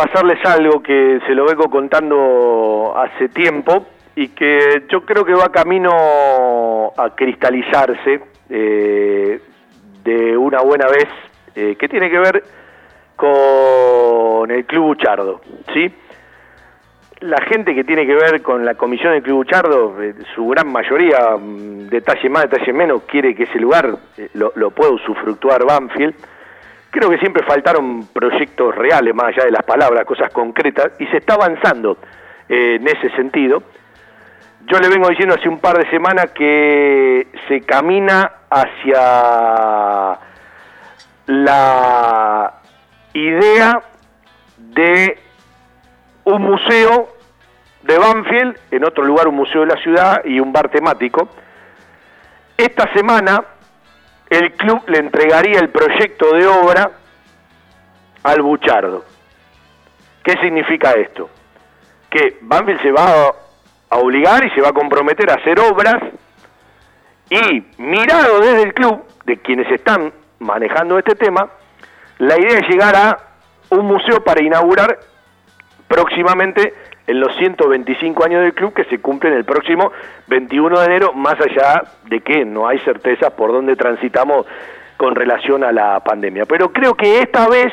Quiero 0.00 0.12
repasarles 0.12 0.44
algo 0.46 0.82
que 0.82 1.20
se 1.26 1.34
lo 1.34 1.44
vengo 1.44 1.64
contando 1.64 2.94
hace 2.96 3.28
tiempo 3.28 3.86
y 4.16 4.28
que 4.28 4.84
yo 4.88 5.04
creo 5.04 5.26
que 5.26 5.34
va 5.34 5.50
camino 5.50 6.92
a 6.96 7.14
cristalizarse 7.14 8.20
eh, 8.48 9.40
de 10.02 10.36
una 10.38 10.62
buena 10.62 10.86
vez, 10.86 11.08
eh, 11.54 11.76
que 11.78 11.86
tiene 11.88 12.08
que 12.08 12.18
ver 12.18 12.42
con 13.14 14.50
el 14.50 14.64
Club 14.64 14.86
Buchardo, 14.86 15.42
¿sí? 15.74 15.92
La 17.20 17.42
gente 17.42 17.74
que 17.74 17.84
tiene 17.84 18.06
que 18.06 18.14
ver 18.14 18.40
con 18.40 18.64
la 18.64 18.76
comisión 18.76 19.12
del 19.12 19.22
Club 19.22 19.38
Buchardo, 19.38 20.02
eh, 20.02 20.14
su 20.34 20.48
gran 20.48 20.72
mayoría, 20.72 21.36
mm, 21.36 21.88
detalle 21.88 22.30
más, 22.30 22.48
detalle 22.48 22.72
menos, 22.72 23.02
quiere 23.02 23.34
que 23.34 23.42
ese 23.42 23.58
lugar 23.58 23.98
lo 24.32 24.70
pueda 24.70 24.92
usufructuar 24.92 25.66
Banfield. 25.66 26.14
Creo 26.90 27.08
que 27.08 27.18
siempre 27.18 27.44
faltaron 27.44 28.08
proyectos 28.08 28.74
reales, 28.74 29.14
más 29.14 29.28
allá 29.28 29.44
de 29.44 29.52
las 29.52 29.62
palabras, 29.62 30.04
cosas 30.04 30.32
concretas, 30.32 30.92
y 30.98 31.06
se 31.06 31.18
está 31.18 31.34
avanzando 31.34 31.98
eh, 32.48 32.78
en 32.80 32.88
ese 32.88 33.10
sentido. 33.16 33.62
Yo 34.66 34.78
le 34.78 34.88
vengo 34.88 35.08
diciendo 35.08 35.34
hace 35.34 35.48
un 35.48 35.58
par 35.58 35.78
de 35.78 35.88
semanas 35.88 36.32
que 36.32 37.28
se 37.48 37.60
camina 37.62 38.32
hacia 38.50 40.18
la 41.26 42.54
idea 43.14 43.82
de 44.58 45.18
un 46.24 46.42
museo 46.42 47.08
de 47.82 47.98
Banfield, 47.98 48.58
en 48.70 48.84
otro 48.84 49.04
lugar 49.04 49.28
un 49.28 49.36
museo 49.36 49.62
de 49.62 49.68
la 49.68 49.80
ciudad 49.80 50.24
y 50.24 50.40
un 50.40 50.52
bar 50.52 50.68
temático. 50.70 51.28
Esta 52.56 52.92
semana 52.92 53.42
el 54.30 54.52
club 54.52 54.82
le 54.86 54.98
entregaría 54.98 55.58
el 55.58 55.70
proyecto 55.70 56.32
de 56.32 56.46
obra 56.46 56.90
al 58.22 58.42
Buchardo. 58.42 59.04
¿Qué 60.22 60.32
significa 60.40 60.92
esto? 60.92 61.28
Que 62.08 62.38
Banfield 62.40 62.80
se 62.80 62.92
va 62.92 63.28
a, 63.28 63.34
obligar 63.98 64.44
y 64.46 64.50
se 64.50 64.60
va 64.60 64.68
a 64.68 64.72
comprometer 64.72 65.28
a 65.30 65.34
hacer 65.34 65.58
obras 65.58 66.00
y 67.28 67.64
mirado 67.78 68.38
desde 68.40 68.62
el 68.62 68.72
club, 68.72 69.04
de 69.24 69.36
quienes 69.38 69.70
están 69.72 70.12
manejando 70.38 70.96
este 70.96 71.16
tema, 71.16 71.50
la 72.18 72.38
idea 72.38 72.58
es 72.58 72.68
llegar 72.68 72.94
a 72.94 73.18
un 73.70 73.86
museo 73.86 74.22
para 74.22 74.44
inaugurar 74.44 75.00
próximamente 75.88 76.72
en 77.10 77.18
los 77.18 77.34
125 77.38 78.24
años 78.24 78.42
del 78.42 78.54
club 78.54 78.72
que 78.72 78.84
se 78.84 79.00
cumplen 79.00 79.32
el 79.32 79.44
próximo 79.44 79.90
21 80.28 80.78
de 80.78 80.86
enero, 80.86 81.12
más 81.12 81.34
allá 81.40 81.82
de 82.06 82.20
que 82.20 82.44
no 82.44 82.68
hay 82.68 82.78
certeza 82.80 83.30
por 83.30 83.50
dónde 83.50 83.74
transitamos 83.74 84.46
con 84.96 85.16
relación 85.16 85.64
a 85.64 85.72
la 85.72 85.98
pandemia. 86.04 86.46
Pero 86.46 86.72
creo 86.72 86.94
que 86.94 87.18
esta 87.18 87.48
vez, 87.48 87.72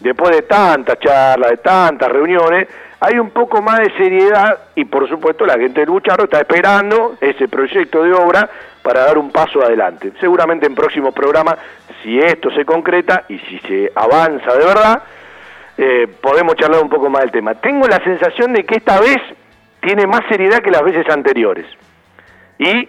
después 0.00 0.34
de 0.34 0.42
tantas 0.42 0.98
charlas, 0.98 1.50
de 1.50 1.56
tantas 1.58 2.10
reuniones, 2.10 2.68
hay 3.00 3.18
un 3.18 3.28
poco 3.30 3.60
más 3.60 3.80
de 3.80 3.90
seriedad 3.98 4.58
y 4.74 4.86
por 4.86 5.06
supuesto 5.10 5.44
la 5.44 5.58
gente 5.58 5.80
del 5.80 5.90
Buchardo 5.90 6.24
está 6.24 6.38
esperando 6.38 7.16
ese 7.20 7.48
proyecto 7.48 8.02
de 8.02 8.14
obra 8.14 8.48
para 8.82 9.04
dar 9.04 9.18
un 9.18 9.30
paso 9.30 9.62
adelante. 9.62 10.12
Seguramente 10.20 10.64
en 10.66 10.74
próximos 10.74 11.12
programas, 11.12 11.56
si 12.02 12.18
esto 12.18 12.50
se 12.52 12.64
concreta 12.64 13.24
y 13.28 13.38
si 13.40 13.58
se 13.58 13.92
avanza 13.94 14.54
de 14.54 14.64
verdad, 14.64 15.02
eh, 15.82 16.06
podemos 16.20 16.56
charlar 16.56 16.82
un 16.82 16.90
poco 16.90 17.08
más 17.08 17.22
del 17.22 17.30
tema. 17.30 17.54
Tengo 17.54 17.88
la 17.88 18.04
sensación 18.04 18.52
de 18.52 18.64
que 18.64 18.76
esta 18.76 19.00
vez 19.00 19.16
tiene 19.80 20.06
más 20.06 20.20
seriedad 20.28 20.58
que 20.58 20.70
las 20.70 20.82
veces 20.82 21.08
anteriores. 21.08 21.64
Y 22.58 22.86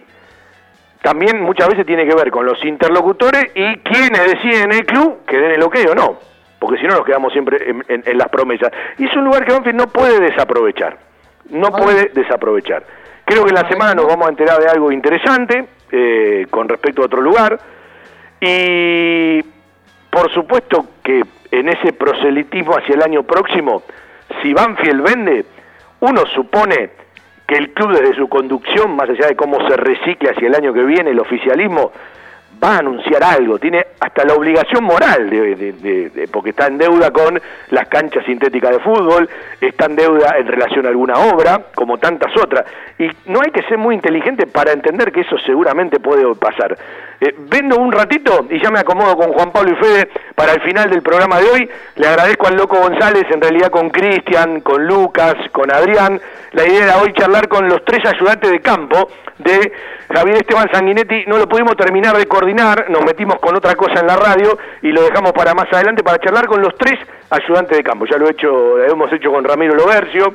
también 1.02 1.42
muchas 1.42 1.70
veces 1.70 1.86
tiene 1.86 2.06
que 2.06 2.14
ver 2.14 2.30
con 2.30 2.46
los 2.46 2.62
interlocutores 2.66 3.46
y 3.56 3.78
quienes 3.78 4.26
deciden 4.26 4.64
en 4.64 4.72
el 4.74 4.86
club 4.86 5.20
que 5.26 5.38
den 5.38 5.52
el 5.52 5.64
ok 5.64 5.78
o 5.90 5.96
no, 5.96 6.20
porque 6.60 6.82
si 6.82 6.84
no 6.86 6.96
nos 6.96 7.06
quedamos 7.06 7.32
siempre 7.32 7.66
en, 7.88 8.18
las 8.18 8.28
promesas. 8.28 8.74
Y 8.98 9.06
es 9.06 9.16
un 9.16 9.24
lugar 9.24 9.46
que 9.46 9.54
Banfield 9.54 9.78
no 9.78 9.88
puede 9.88 10.20
desaprovechar, 10.20 10.98
no 11.50 11.72
puede 11.72 12.10
desaprovechar. 12.14 12.84
Creo 13.24 13.46
que 13.46 13.52
en 13.52 13.56
la 13.56 13.70
semana 13.70 13.94
nos 13.94 14.08
vamos 14.08 14.28
a 14.28 14.32
enterar 14.32 14.60
de 14.60 14.68
algo 14.68 14.92
interesante 14.92 15.66
eh, 15.94 16.46
con 16.50 16.68
respecto 16.68 17.04
a 17.04 17.06
otro 17.06 17.22
lugar 17.22 17.58
y 18.42 19.42
por 20.12 20.32
supuesto 20.32 20.86
que 21.04 21.24
en 21.52 21.70
ese 21.70 21.94
proselitismo 21.94 22.78
hacia 22.78 22.96
el 22.96 23.02
año 23.02 23.24
próximo, 23.24 23.84
si 24.42 24.54
Banfield 24.54 25.02
vende, 25.02 25.46
uno 26.02 26.26
supone 26.36 26.92
que 27.48 27.56
el 27.56 27.72
club 27.74 27.92
desde 27.92 28.16
su 28.16 28.28
conducción, 28.30 28.96
más 28.96 29.10
allá 29.10 29.28
de 29.28 29.36
cómo 29.36 29.68
se 29.68 29.76
recicle 29.78 30.30
hacia 30.30 30.48
el 30.48 30.56
año 30.56 30.74
que 30.74 30.84
viene 30.84 31.12
el 31.12 31.20
oficialismo, 31.20 31.92
va 32.64 32.76
a 32.76 32.80
anunciar 32.80 33.24
algo, 33.24 33.58
tiene 33.58 33.86
hasta 34.00 34.24
la 34.24 34.34
obligación 34.34 34.84
moral, 34.84 35.30
de, 35.30 36.30
porque 36.32 36.52
está 36.52 36.68
en 36.68 36.78
deuda 36.78 37.12
con 37.12 37.40
las 37.70 37.88
canchas 37.88 38.24
sintéticas 38.26 38.72
de 38.72 38.80
fútbol, 38.80 39.30
está 39.60 39.86
en 39.86 39.96
deuda 39.96 40.36
en 40.38 40.48
relación 40.48 40.86
a 40.86 40.90
alguna 40.90 41.16
obra, 41.16 41.62
como 41.74 41.98
tantas 41.98 42.32
otras, 42.38 42.66
y 43.00 43.10
no 43.26 43.42
hay 43.42 43.52
que 43.52 43.64
ser 43.64 43.78
muy 43.78 43.96
inteligente 43.96 44.46
para 44.46 44.72
entender 44.72 45.12
que 45.12 45.22
eso 45.22 45.38
seguramente 45.40 46.00
puede 46.00 46.24
pasar. 46.36 46.78
Eh, 47.20 47.36
vendo 47.38 47.78
un 47.78 47.92
ratito 47.92 48.48
y 48.50 48.60
ya 48.60 48.72
me 48.72 48.80
acomodo 48.80 49.16
con 49.16 49.32
Juan 49.34 49.52
Pablo 49.52 49.74
y 49.74 49.76
Fede 49.76 50.10
para 50.34 50.54
el 50.54 50.62
final 50.62 50.90
del 50.90 51.04
programa 51.04 51.40
de 51.40 51.50
hoy. 51.50 51.70
Le 51.96 52.08
agradezco 52.08 52.48
al 52.48 52.56
Loco 52.56 52.78
González, 52.80 53.26
en 53.30 53.42
realidad 53.42 53.70
con 53.70 53.92
Cristian, 53.92 54.62
con 54.62 54.88
Lucas, 54.88 55.36
con 55.52 55.72
Adrián. 55.72 56.20
La 56.54 56.66
idea 56.66 56.86
era 56.86 56.98
hoy 56.98 57.14
charlar 57.14 57.48
con 57.48 57.70
los 57.70 57.86
tres 57.86 58.04
ayudantes 58.06 58.50
de 58.50 58.60
campo 58.60 59.10
de 59.38 59.72
Javier 60.12 60.38
Esteban 60.38 60.70
Sanguinetti. 60.72 61.26
No 61.28 61.38
lo 61.38 61.48
pudimos 61.48 61.76
terminar 61.76 62.18
de 62.18 62.26
coordinar, 62.26 62.90
nos 62.90 63.04
metimos 63.04 63.40
con 63.40 63.56
otra 63.56 63.76
cosa 63.76 64.00
en 64.00 64.08
la 64.08 64.16
radio 64.16 64.58
y 64.82 64.92
lo 64.92 65.02
dejamos 65.04 65.32
para 65.34 65.54
más 65.54 65.72
adelante 65.72 66.04
para 66.04 66.18
charlar 66.20 66.48
con 66.48 66.62
los 66.62 66.76
tres 66.78 67.00
ayudantes 67.30 67.78
de 67.78 67.84
campo. 67.84 68.06
Ya 68.06 68.18
lo, 68.18 68.28
he 68.28 68.32
hecho, 68.32 68.78
lo 68.78 68.92
hemos 68.92 69.12
hecho 69.14 69.32
con 69.32 69.44
Ramiro 69.44 69.76
Lobercio, 69.76 70.34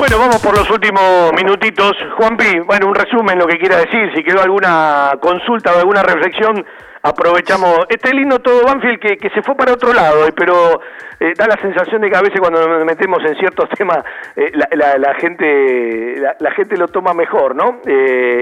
Bueno, 0.00 0.18
vamos 0.18 0.40
por 0.40 0.56
los 0.56 0.70
últimos 0.70 1.30
minutitos. 1.36 1.92
Juanpi, 2.16 2.60
bueno, 2.60 2.86
un 2.86 2.94
resumen, 2.94 3.38
lo 3.38 3.46
que 3.46 3.58
quiera 3.58 3.76
decir, 3.76 4.10
si 4.14 4.24
quedó 4.24 4.40
alguna 4.40 5.12
consulta 5.20 5.74
o 5.74 5.78
alguna 5.78 6.02
reflexión 6.02 6.64
aprovechamos. 7.02 7.80
Este 7.90 8.14
lindo 8.14 8.38
todo 8.38 8.64
Banfield 8.64 8.98
que, 8.98 9.28
se 9.28 9.42
fue 9.42 9.54
para 9.56 9.74
otro 9.74 9.92
lado, 9.92 10.26
eh, 10.26 10.32
pero 10.34 10.80
eh, 11.20 11.34
da 11.36 11.46
la 11.46 11.58
sensación 11.60 12.00
de 12.00 12.08
que 12.08 12.16
a 12.16 12.22
veces 12.22 12.40
cuando 12.40 12.66
nos 12.66 12.82
metemos 12.86 13.22
en 13.26 13.36
ciertos 13.36 13.68
temas 13.76 14.02
eh, 14.36 14.50
la, 14.54 15.14
gente 15.16 16.16
la, 16.16 16.50
gente 16.52 16.78
lo 16.78 16.88
toma 16.88 17.12
mejor, 17.12 17.54
¿no? 17.54 17.82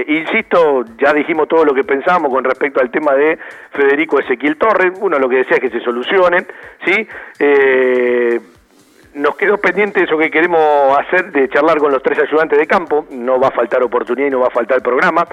insisto, 0.07 0.85
ya 0.97 1.11
dijimos 1.11 1.49
todo 1.49 1.65
lo 1.65 1.73
que 1.73 1.83
pensamos 1.83 2.33
con 2.33 2.45
respecto 2.45 2.79
al 2.79 2.89
tema 2.89 3.15
de 3.15 3.37
Federico 3.71 4.17
Ezequiel 4.17 4.57
Torres. 4.57 4.97
Uno 5.01 5.19
lo 5.19 5.27
que 5.27 5.37
decía 5.37 5.57
es 5.57 5.61
que 5.61 5.77
se 5.77 5.81
solucione, 5.81 6.45
¿sí? 6.85 7.05
Nos 9.13 9.35
quedó 9.35 9.57
pendiente 9.57 10.03
eso 10.03 10.17
que 10.17 10.29
queremos 10.29 10.97
hacer 10.97 11.31
de 11.31 11.49
charlar 11.49 11.77
con 11.79 11.91
los 11.91 12.01
tres 12.03 12.19
ayudantes 12.19 12.57
de 12.57 12.67
campo. 12.67 13.05
No 13.11 13.39
va 13.39 13.47
a 13.47 13.51
faltar 13.51 13.81
oportunidad 13.83 14.27
y 14.27 14.31
no 14.31 14.39
va 14.39 14.47
a 14.47 14.51
faltar 14.51 14.81
programa. 14.81 15.27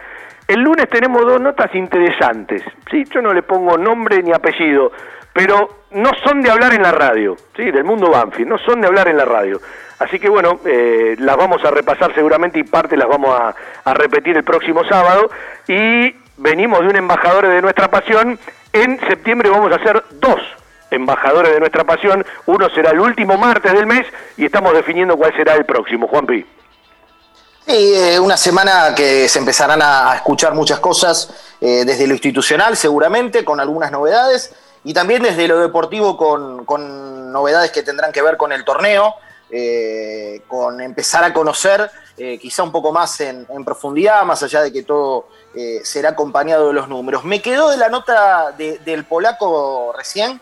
El 0.48 0.61
lunes 0.61 0.89
tenemos 0.89 1.23
dos 1.23 1.40
notas 1.40 1.74
interesantes. 1.74 2.62
¿sí? 2.90 3.05
Yo 3.12 3.20
no 3.20 3.35
le 3.35 3.43
pongo 3.43 3.77
nombre 3.77 4.23
ni 4.23 4.32
apellido, 4.32 4.93
pero 5.32 5.85
no 5.93 6.11
son 6.24 6.40
de 6.40 6.51
hablar 6.51 6.73
en 6.74 6.82
la 6.82 6.93
radio, 6.93 7.36
¿sí? 7.57 7.70
del 7.70 7.85
mundo 7.85 8.11
Banfield, 8.11 8.48
no 8.48 8.59
son 8.59 8.81
de 8.81 8.86
hablar 8.86 9.09
en 9.09 9.16
la 9.16 9.24
radio. 9.24 9.61
Así 9.98 10.19
que 10.19 10.28
bueno, 10.28 10.61
eh, 10.65 11.16
las 11.19 11.36
vamos 11.36 11.65
a 11.65 11.70
repasar 11.70 12.15
seguramente 12.15 12.59
y 12.59 12.65
parte 12.65 12.97
las 12.97 13.09
vamos 13.09 13.39
a, 13.39 13.55
a 13.85 13.94
repetir 13.94 14.36
el 14.36 14.44
próximo 14.44 14.85
sábado. 14.85 15.31
Y 15.66 16.15
venimos 16.36 16.81
de 16.81 16.89
un 16.89 16.97
embajador 16.97 17.48
de 17.48 17.62
nuestra 17.62 17.89
pasión. 17.89 18.39
En 18.73 19.01
septiembre 19.01 19.48
vamos 19.51 19.73
a 19.73 19.77
hacer 19.77 20.03
dos 20.20 20.40
embajadores 20.91 21.53
de 21.53 21.61
nuestra 21.61 21.85
pasión. 21.85 22.25
Uno 22.47 22.69
será 22.71 22.91
el 22.91 23.01
último 23.01 23.37
martes 23.37 23.73
del 23.73 23.87
mes 23.87 24.07
y 24.37 24.47
estamos 24.47 24.73
definiendo 24.73 25.17
cuál 25.17 25.35
será 25.37 25.55
el 25.55 25.65
próximo. 25.65 26.09
Juan 26.09 26.27
Pi. 26.27 26.47
Sí, 27.67 27.95
eh, 27.97 28.21
una 28.21 28.37
semana 28.37 28.95
que 28.95 29.29
se 29.29 29.41
empezarán 29.41 29.83
a, 29.83 30.15
escuchar 30.15 30.55
muchas 30.55 30.79
cosas 30.79 31.31
eh, 31.61 31.85
desde 31.85 32.07
lo 32.07 32.13
institucional, 32.13 32.77
seguramente, 32.77 33.45
con 33.45 33.59
algunas 33.59 33.91
novedades, 33.91 34.55
y 34.85 34.95
también 34.95 35.25
desde 35.25 35.49
lo 35.49 35.59
deportivo 35.59 36.17
con, 36.17 37.33
novedades 37.33 37.73
que 37.73 37.83
tendrán 37.83 38.13
que 38.13 38.23
ver 38.23 38.37
con 38.37 38.53
el 38.53 38.65
torneo, 38.65 39.17
eh, 39.51 40.43
con 40.47 40.81
empezar 40.81 41.25
a 41.25 41.33
conocer 41.33 41.91
quizá 42.17 42.63
un 42.63 42.73
poco 42.73 42.93
más 42.93 43.21
en, 43.21 43.47
profundidad, 43.65 44.23
más 44.25 44.43
allá 44.43 44.63
de 44.63 44.73
que 44.73 44.85
todo 44.85 45.29
será 45.83 46.11
acompañado 46.11 46.69
de 46.69 46.73
los 46.73 46.89
números. 46.89 47.25
Me 47.25 47.43
quedó 47.43 47.69
de 47.69 47.77
la 47.77 47.91
nota 47.91 48.53
del 48.57 49.05
polaco 49.05 49.93
recién, 49.95 50.41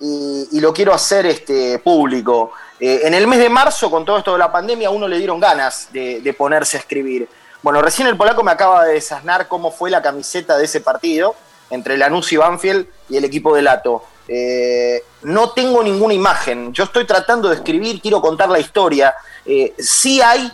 y, 0.00 0.60
lo 0.60 0.72
quiero 0.72 0.94
hacer 0.94 1.26
este, 1.26 1.78
público. 1.78 2.52
Eh, 2.78 3.02
en 3.04 3.14
el 3.14 3.26
mes 3.26 3.38
de 3.38 3.48
marzo, 3.48 3.90
con 3.90 4.04
todo 4.04 4.18
esto 4.18 4.32
de 4.32 4.38
la 4.38 4.50
pandemia, 4.50 4.88
a 4.88 4.90
uno 4.90 5.06
le 5.06 5.18
dieron 5.18 5.38
ganas 5.38 5.88
de, 5.92 6.34
ponerse 6.36 6.76
a 6.76 6.80
escribir. 6.80 7.28
Bueno, 7.62 7.82
recién 7.82 8.08
el 8.08 8.16
polaco 8.16 8.42
me 8.42 8.50
acaba 8.50 8.84
de 8.86 8.94
desasnar 8.94 9.46
cómo 9.46 9.70
fue 9.70 9.90
la 9.90 10.00
camiseta 10.00 10.56
de 10.56 10.64
ese 10.64 10.80
partido 10.80 11.34
entre 11.68 11.98
Lanús 11.98 12.32
y 12.32 12.36
Banfield 12.36 12.86
y 13.10 13.18
el 13.18 13.24
equipo 13.24 13.54
de 13.54 13.62
Lato. 13.62 14.04
Eh, 14.26 15.04
no 15.22 15.50
tengo 15.50 15.82
ninguna 15.82 16.14
imagen. 16.14 16.72
Yo 16.72 16.84
estoy 16.84 17.04
tratando 17.04 17.48
de 17.50 17.56
escribir, 17.56 18.00
quiero 18.00 18.20
contar 18.20 18.48
la 18.48 18.58
historia. 18.58 19.14
Eh, 19.44 19.74
sí 19.78 20.22
hay 20.22 20.50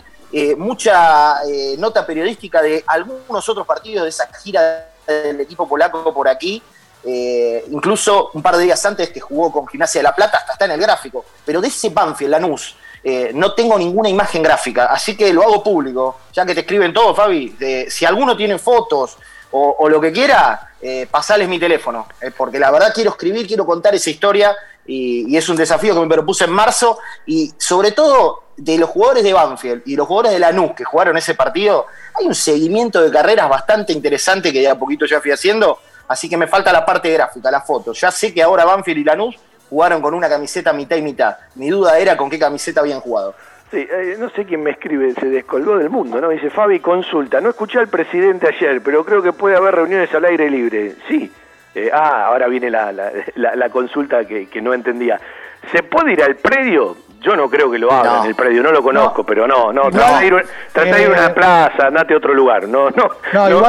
mucha 0.57 1.39
nota 1.77 2.05
periodística 2.05 2.61
de 2.61 2.83
algunos 2.85 3.47
otros 3.47 3.65
partidos 3.65 4.03
de 4.03 4.09
esa 4.09 4.27
gira 4.43 4.89
del 5.07 5.39
equipo 5.39 5.67
polaco 5.67 6.13
por 6.13 6.27
aquí, 6.27 6.61
eh, 7.03 7.65
incluso 7.71 8.31
un 8.33 8.41
par 8.41 8.57
de 8.57 8.63
días 8.63 8.85
antes 8.85 9.09
que 9.09 9.19
jugó 9.19 9.51
con 9.51 9.67
Gimnasia 9.67 9.99
de 9.99 10.03
la 10.03 10.15
Plata, 10.15 10.39
hasta 10.39 10.53
está 10.53 10.65
en 10.65 10.71
el 10.71 10.81
gráfico. 10.81 11.25
Pero 11.45 11.61
de 11.61 11.67
ese 11.67 11.89
Banfield, 11.89 12.31
Lanús, 12.31 12.75
eh, 13.03 13.31
no 13.33 13.53
tengo 13.53 13.77
ninguna 13.77 14.09
imagen 14.09 14.43
gráfica, 14.43 14.85
así 14.85 15.15
que 15.15 15.31
lo 15.31 15.43
hago 15.43 15.63
público, 15.63 16.19
ya 16.33 16.45
que 16.45 16.53
te 16.53 16.61
escriben 16.61 16.93
todo, 16.93 17.15
Fabi. 17.15 17.55
si 17.89 18.05
alguno 18.05 18.35
tiene 18.35 18.57
fotos 18.57 19.17
o, 19.51 19.87
lo 19.87 20.01
que 20.01 20.11
quiera, 20.11 20.73
eh, 20.81 21.07
pasales 21.09 21.47
mi 21.47 21.59
teléfono, 21.59 22.07
porque 22.35 22.59
la 22.59 22.69
verdad 22.69 22.91
quiero 22.93 23.11
escribir, 23.11 23.47
quiero 23.47 23.65
contar 23.65 23.95
esa 23.95 24.09
historia 24.09 24.55
y, 24.85 25.35
es 25.35 25.47
un 25.49 25.55
desafío 25.55 25.93
que 25.93 26.01
me 26.01 26.07
propuse 26.07 26.45
en 26.45 26.51
marzo 26.51 26.99
y 27.25 27.53
sobre 27.57 27.91
todo 27.91 28.43
de 28.55 28.77
los 28.77 28.89
jugadores 28.89 29.23
de 29.23 29.33
Banfield 29.33 29.83
y 29.85 29.95
los 29.95 30.07
jugadores 30.07 30.31
de 30.31 30.39
Lanús 30.39 30.71
que 30.75 30.83
jugaron 30.83 31.15
ese 31.17 31.35
partido, 31.35 31.85
hay 32.15 32.25
un 32.25 32.35
seguimiento 32.35 33.01
de 33.01 33.11
carreras 33.11 33.49
bastante 33.49 33.93
interesante 33.93 34.51
que 34.51 34.61
ya 34.61 34.71
a 34.71 34.79
poquito 34.79 35.05
ya 35.05 35.21
fui 35.21 35.31
haciendo, 35.31 35.79
así 36.07 36.29
que 36.29 36.37
me 36.37 36.47
falta 36.47 36.71
la 36.71 36.85
parte 36.85 37.11
gráfica, 37.11 37.51
la 37.51 37.61
foto. 37.61 37.93
Ya 37.93 38.11
sé 38.11 38.33
que 38.33 38.41
ahora 38.41 38.65
Banfield 38.65 38.99
y 38.99 39.03
Lanús 39.03 39.35
jugaron 39.69 40.01
con 40.01 40.13
una 40.13 40.29
camiseta 40.29 40.73
mitad 40.73 40.95
y 40.95 41.01
mitad. 41.01 41.37
Mi 41.55 41.69
duda 41.69 41.97
era 41.99 42.15
con 42.15 42.29
qué 42.29 42.39
camiseta 42.39 42.81
habían 42.81 42.99
jugado. 42.99 43.35
Sí, 43.71 43.85
eh, 43.89 44.15
no 44.17 44.29
sé 44.29 44.45
quién 44.45 44.63
me 44.63 44.71
escribe, 44.71 45.13
se 45.13 45.25
descolgó 45.25 45.77
del 45.77 45.89
mundo, 45.89 46.21
¿no? 46.21 46.29
Dice 46.29 46.49
Fabi, 46.49 46.79
consulta. 46.79 47.41
No 47.41 47.49
escuché 47.49 47.79
al 47.79 47.89
presidente 47.89 48.47
ayer, 48.47 48.81
pero 48.81 49.03
creo 49.03 49.21
que 49.21 49.33
puede 49.33 49.57
haber 49.57 49.75
reuniones 49.75 50.13
al 50.13 50.23
aire 50.23 50.49
libre. 50.49 50.95
Sí. 51.09 51.29
Eh, 51.75 51.89
ah, 51.93 52.27
ahora 52.27 52.47
viene 52.47 52.69
la, 52.71 53.69
consulta 53.71 54.25
que, 54.25 54.47
que 54.47 54.61
no 54.61 54.73
entendía. 54.73 55.19
¿Se 55.71 55.83
puede 55.83 56.13
ir 56.13 56.23
al 56.23 56.37
predio? 56.37 56.95
Yo 57.21 57.35
no 57.35 57.49
creo 57.49 57.69
que 57.71 57.77
lo 57.79 57.91
hagan 57.91 58.13
No. 58.17 58.23
en 58.23 58.29
el 58.29 58.35
predio, 58.35 58.61
no 58.63 58.71
lo 58.71 58.83
conozco, 58.83 59.23
pero 59.25 59.47
no, 59.47 59.73
no. 59.73 59.85
No. 59.85 59.91
Trata 59.91 60.19
de 60.19 60.25
ir, 60.27 60.45
trata 60.71 60.95
de 60.95 61.01
ir 61.01 61.07
a 61.07 61.11
una 61.11 61.25
Eh. 61.25 61.29
plaza, 61.31 61.87
andate 61.87 62.13
a 62.13 62.17
otro 62.17 62.33
lugar. 62.33 62.67
No, 62.67 62.89
no. 62.91 63.09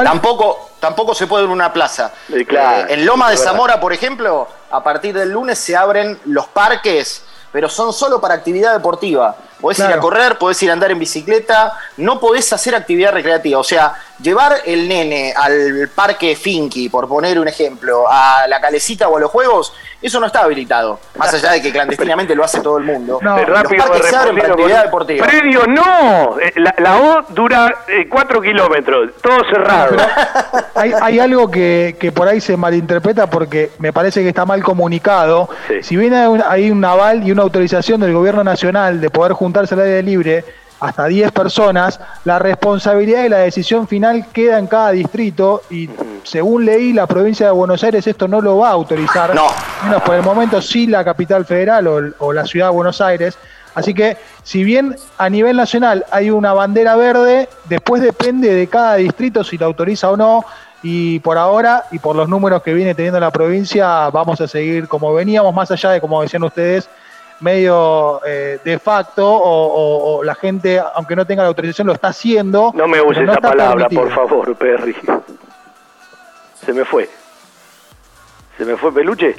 Tampoco, 0.03 0.69
tampoco 0.79 1.13
se 1.15 1.27
puede 1.27 1.43
ir 1.45 1.49
a 1.49 1.53
una 1.53 1.73
plaza. 1.73 2.11
claro, 2.47 2.87
Eh, 2.89 2.93
en 2.93 3.05
Loma 3.05 3.29
de. 3.31 3.37
Zamora, 3.37 3.79
por 3.79 3.91
ejemplo, 3.93 4.47
a 4.71 4.83
partir 4.83 5.13
del 5.17 5.31
lunes 5.31 5.57
se 5.57 5.75
abren 5.75 6.19
los 6.25 6.47
parques, 6.47 7.25
pero 7.51 7.67
son 7.67 7.91
solo 7.93 8.21
para 8.21 8.35
actividad 8.35 8.73
deportiva. 8.73 9.35
Podés 9.59 9.79
ir 9.79 9.85
a 9.87 9.99
correr, 9.99 10.37
podés 10.37 10.61
ir 10.63 10.69
a 10.69 10.73
andar 10.73 10.91
en 10.91 10.99
bicicleta, 10.99 11.73
no 11.97 12.17
podés 12.19 12.53
hacer 12.53 12.75
actividad 12.75 13.11
recreativa. 13.11 13.59
O 13.59 13.63
sea, 13.63 13.93
llevar 14.21 14.55
el 14.65 14.87
nene 14.87 15.33
al 15.35 15.89
parque 15.93 16.35
Finky, 16.37 16.87
por 16.87 17.09
poner 17.09 17.37
un 17.39 17.47
ejemplo, 17.47 18.05
a 18.09 18.47
la 18.47 18.61
calecita 18.61 19.09
o 19.09 19.17
a 19.17 19.19
los 19.19 19.29
juegos, 19.31 19.73
eso 20.01 20.19
no 20.19 20.27
está 20.27 20.43
habilitado. 20.43 20.99
Más 21.17 21.33
allá 21.33 21.51
de 21.51 21.61
que 21.61 21.71
clandestinamente 21.71 22.33
lo 22.35 22.43
hace 22.43 22.61
todo 22.61 22.77
el 22.77 22.85
mundo. 22.85 23.19
No, 23.21 23.37
los 23.37 23.49
rápido 23.49 23.83
parques 23.85 24.05
se 24.09 24.15
abren 24.15 24.35
para 24.37 24.47
respondiendo 24.47 24.53
actividad 24.53 24.83
deportiva. 24.85 25.27
Predio 25.27 25.65
no, 25.67 26.39
Eh, 26.39 26.53
la, 26.55 26.75
la 26.77 26.97
O 26.97 27.21
dura 27.29 27.75
4 28.09 28.41
kilómetros, 28.41 29.11
todo 29.21 29.39
cerrado. 29.49 29.97
Hay, 30.75 30.93
hay 31.01 31.19
algo 31.19 31.51
que, 31.51 31.97
que 31.99 32.11
por 32.11 32.27
ahí 32.27 32.39
se 32.39 32.55
malinterpreta 32.55 33.27
porque 33.29 33.71
me 33.79 33.91
parece 33.91 34.21
que 34.23 34.29
está 34.29 34.45
mal 34.45 34.63
comunicado. 34.63 35.49
Si 35.81 35.95
bien 35.97 36.13
hay 36.13 36.27
un, 36.27 36.43
hay 36.47 36.71
un 36.71 36.83
aval 36.85 37.27
y 37.27 37.31
una 37.31 37.41
autorización 37.41 37.99
del 37.99 38.13
gobierno 38.13 38.43
nacional 38.43 39.01
de 39.01 39.09
poder 39.09 39.33
juntarse 39.33 39.73
al 39.75 39.81
aire 39.81 40.03
libre 40.03 40.45
hasta 40.79 41.05
10 41.05 41.31
personas, 41.31 41.99
la 42.23 42.39
responsabilidad 42.39 43.25
y 43.25 43.29
la 43.29 43.39
decisión 43.39 43.87
final 43.87 44.27
queda 44.31 44.57
en 44.59 44.67
cada 44.67 44.91
distrito 44.91 45.61
y 45.69 45.89
según 46.23 46.65
leí 46.65 46.93
la 46.93 47.05
provincia 47.05 47.47
de 47.47 47.51
Buenos 47.51 47.83
Aires 47.83 48.07
esto 48.07 48.27
no 48.27 48.41
lo 48.41 48.57
va 48.57 48.69
a 48.69 48.71
autorizar. 48.71 49.35
No. 49.35 49.47
Menos 49.83 50.01
por 50.03 50.15
el 50.15 50.23
momento 50.23 50.61
sí 50.61 50.87
la 50.87 51.03
capital 51.03 51.45
federal 51.45 51.87
o, 51.87 51.99
o 52.19 52.33
la 52.33 52.45
ciudad 52.45 52.67
de 52.67 52.73
Buenos 52.73 53.01
Aires. 53.01 53.37
Así 53.75 53.93
que 53.93 54.17
si 54.43 54.63
bien 54.63 54.95
a 55.17 55.29
nivel 55.29 55.57
nacional 55.57 56.05
hay 56.11 56.31
una 56.31 56.53
bandera 56.53 56.95
verde, 56.95 57.49
después 57.65 58.01
depende 58.01 58.53
de 58.53 58.67
cada 58.67 58.95
distrito 58.95 59.43
si 59.43 59.57
la 59.57 59.65
autoriza 59.65 60.09
o 60.09 60.17
no. 60.17 60.45
Y 60.81 61.19
por 61.19 61.37
ahora, 61.37 61.83
y 61.91 61.99
por 61.99 62.15
los 62.15 62.29
números 62.29 62.63
que 62.63 62.73
viene 62.73 62.95
teniendo 62.95 63.19
la 63.19 63.31
provincia, 63.31 64.09
vamos 64.11 64.39
a 64.39 64.47
seguir 64.47 64.87
como 64.87 65.13
veníamos, 65.13 65.53
más 65.53 65.69
allá 65.71 65.91
de, 65.91 65.99
como 65.99 66.21
decían 66.21 66.43
ustedes, 66.43 66.89
medio 67.41 68.21
eh, 68.25 68.59
de 68.63 68.79
facto, 68.79 69.25
o, 69.27 69.65
o- 69.67 70.17
o 70.17 70.23
la 70.23 70.35
gente, 70.35 70.81
aunque 70.95 71.15
no 71.15 71.25
tenga 71.25 71.43
la 71.43 71.49
autorización, 71.49 71.87
lo 71.87 71.93
está 71.93 72.09
haciendo. 72.09 72.71
No 72.75 72.87
me 72.87 72.97
no 72.97 73.11
esa 73.11 73.35
palabra, 73.41 73.87
permitido. 73.87 74.01
por 74.03 74.11
favor, 74.13 74.55
Perry. 74.55 74.95
Se 76.65 76.73
me 76.73 76.85
fue. 76.85 77.09
¿Se 78.57 78.65
me 78.65 78.75
fue 78.75 78.93
peluche? 78.93 79.35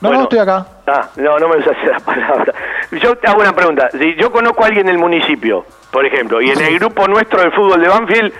No, 0.00 0.12
no, 0.12 0.22
estoy 0.24 0.38
acá. 0.38 0.66
Ah, 0.86 1.08
no, 1.16 1.38
no 1.38 1.48
me 1.48 1.56
uses 1.56 1.76
esa 1.82 1.98
palabra. 2.04 2.52
Yo 2.92 3.16
te 3.16 3.26
hago 3.28 3.40
una 3.40 3.54
pregunta. 3.54 3.88
Si 3.90 4.14
yo 4.16 4.30
conozco 4.30 4.62
a 4.62 4.66
alguien 4.66 4.86
del 4.86 4.98
municipio, 4.98 5.64
por 5.90 6.04
ejemplo, 6.04 6.40
y 6.42 6.50
en 6.50 6.60
el 6.60 6.78
grupo 6.78 7.08
nuestro 7.08 7.40
del 7.40 7.50
fútbol 7.52 7.80
de 7.80 7.88
Banfield 7.88 8.32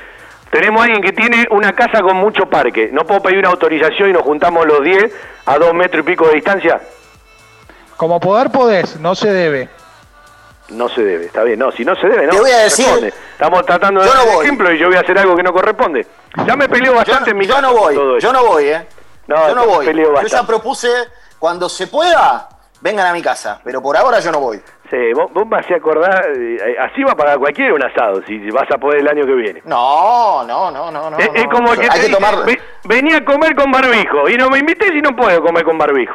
tenemos 0.50 0.80
a 0.80 0.84
alguien 0.84 1.02
que 1.02 1.12
tiene 1.12 1.46
una 1.50 1.72
casa 1.74 2.02
con 2.02 2.16
mucho 2.18 2.46
parque, 2.46 2.90
¿no 2.92 3.04
puedo 3.04 3.20
pedir 3.22 3.38
una 3.38 3.48
autorización 3.48 4.10
y 4.10 4.12
nos 4.12 4.22
juntamos 4.22 4.66
los 4.66 4.82
10 4.82 5.12
a 5.46 5.58
dos 5.58 5.74
metros 5.74 6.04
y 6.04 6.10
pico 6.10 6.28
de 6.28 6.34
distancia? 6.34 6.80
Como 7.96 8.20
poder 8.20 8.50
podés, 8.50 8.98
no 9.00 9.14
se 9.14 9.32
debe. 9.32 9.68
No 10.68 10.88
se 10.88 11.02
debe, 11.02 11.26
está 11.26 11.44
bien. 11.44 11.58
No, 11.58 11.70
si 11.72 11.84
no 11.84 11.94
se 11.96 12.08
debe, 12.08 12.26
no. 12.26 12.32
Te 12.32 12.40
voy 12.40 12.50
a 12.50 12.64
decir- 12.64 12.84
corresponde. 12.84 13.14
Estamos 13.32 13.64
tratando 13.66 14.00
de 14.00 14.06
Yo 14.08 14.14
dar 14.14 14.26
no 14.26 14.38
un 14.38 14.42
ejemplo 14.42 14.72
y 14.72 14.78
yo 14.78 14.88
voy 14.88 14.96
a 14.96 15.00
hacer 15.00 15.18
algo 15.18 15.36
que 15.36 15.42
no 15.42 15.52
corresponde. 15.52 16.06
Ya 16.46 16.56
me 16.56 16.68
peleo 16.68 16.94
bastante 16.94 17.30
en 17.30 17.38
mi 17.38 17.46
yo 17.46 17.54
casa 17.54 17.66
no 17.68 17.74
voy, 17.74 17.94
todo 17.94 18.18
yo 18.18 18.32
no 18.32 18.44
voy, 18.44 18.64
¿eh? 18.68 18.86
No, 19.28 19.48
yo 19.48 19.54
no 19.54 19.64
yo 19.64 19.70
voy. 19.70 19.86
peleo 19.86 20.20
Yo 20.22 20.26
ya 20.28 20.42
propuse, 20.46 20.88
cuando 21.38 21.68
se 21.68 21.86
pueda, 21.86 22.48
vengan 22.80 23.06
a 23.06 23.12
mi 23.12 23.22
casa, 23.22 23.60
pero 23.62 23.80
por 23.80 23.96
ahora 23.96 24.18
yo 24.20 24.32
no 24.32 24.40
voy. 24.40 24.60
Sí, 24.90 25.12
vos, 25.14 25.32
vos 25.32 25.46
me 25.48 25.56
hacés 25.56 25.78
acordar, 25.78 26.24
eh, 26.36 26.76
así 26.78 27.02
va 27.02 27.12
a 27.12 27.16
pagar 27.16 27.38
cualquiera 27.38 27.74
un 27.74 27.82
asado, 27.82 28.22
si 28.24 28.38
vas 28.50 28.70
a 28.72 28.78
poder 28.78 29.00
el 29.00 29.08
año 29.08 29.24
que 29.26 29.34
viene. 29.34 29.62
No, 29.64 30.44
no, 30.46 30.70
no, 30.70 30.90
no, 30.92 31.10
no. 31.10 31.18
es, 31.18 31.46
como 31.48 31.72
que 31.72 31.88
Hay 31.90 32.02
que 32.06 32.12
tomar- 32.12 32.44
"Ve- 32.46 32.60
vení 32.84 33.12
a 33.12 33.24
comer 33.24 33.56
con 33.56 33.72
barbijo, 33.72 34.28
y 34.28 34.36
no 34.36 34.48
me 34.48 34.58
invites 34.58 34.92
y 34.94 35.00
no 35.00 35.16
puedo 35.16 35.42
comer 35.42 35.64
con 35.64 35.76
barbijo. 35.76 36.14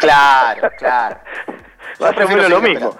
Claro, 0.00 0.70
claro. 0.78 1.16
O 2.00 2.06
prefiero 2.06 2.28
menos 2.42 2.50
lo 2.50 2.60
mismo. 2.60 2.96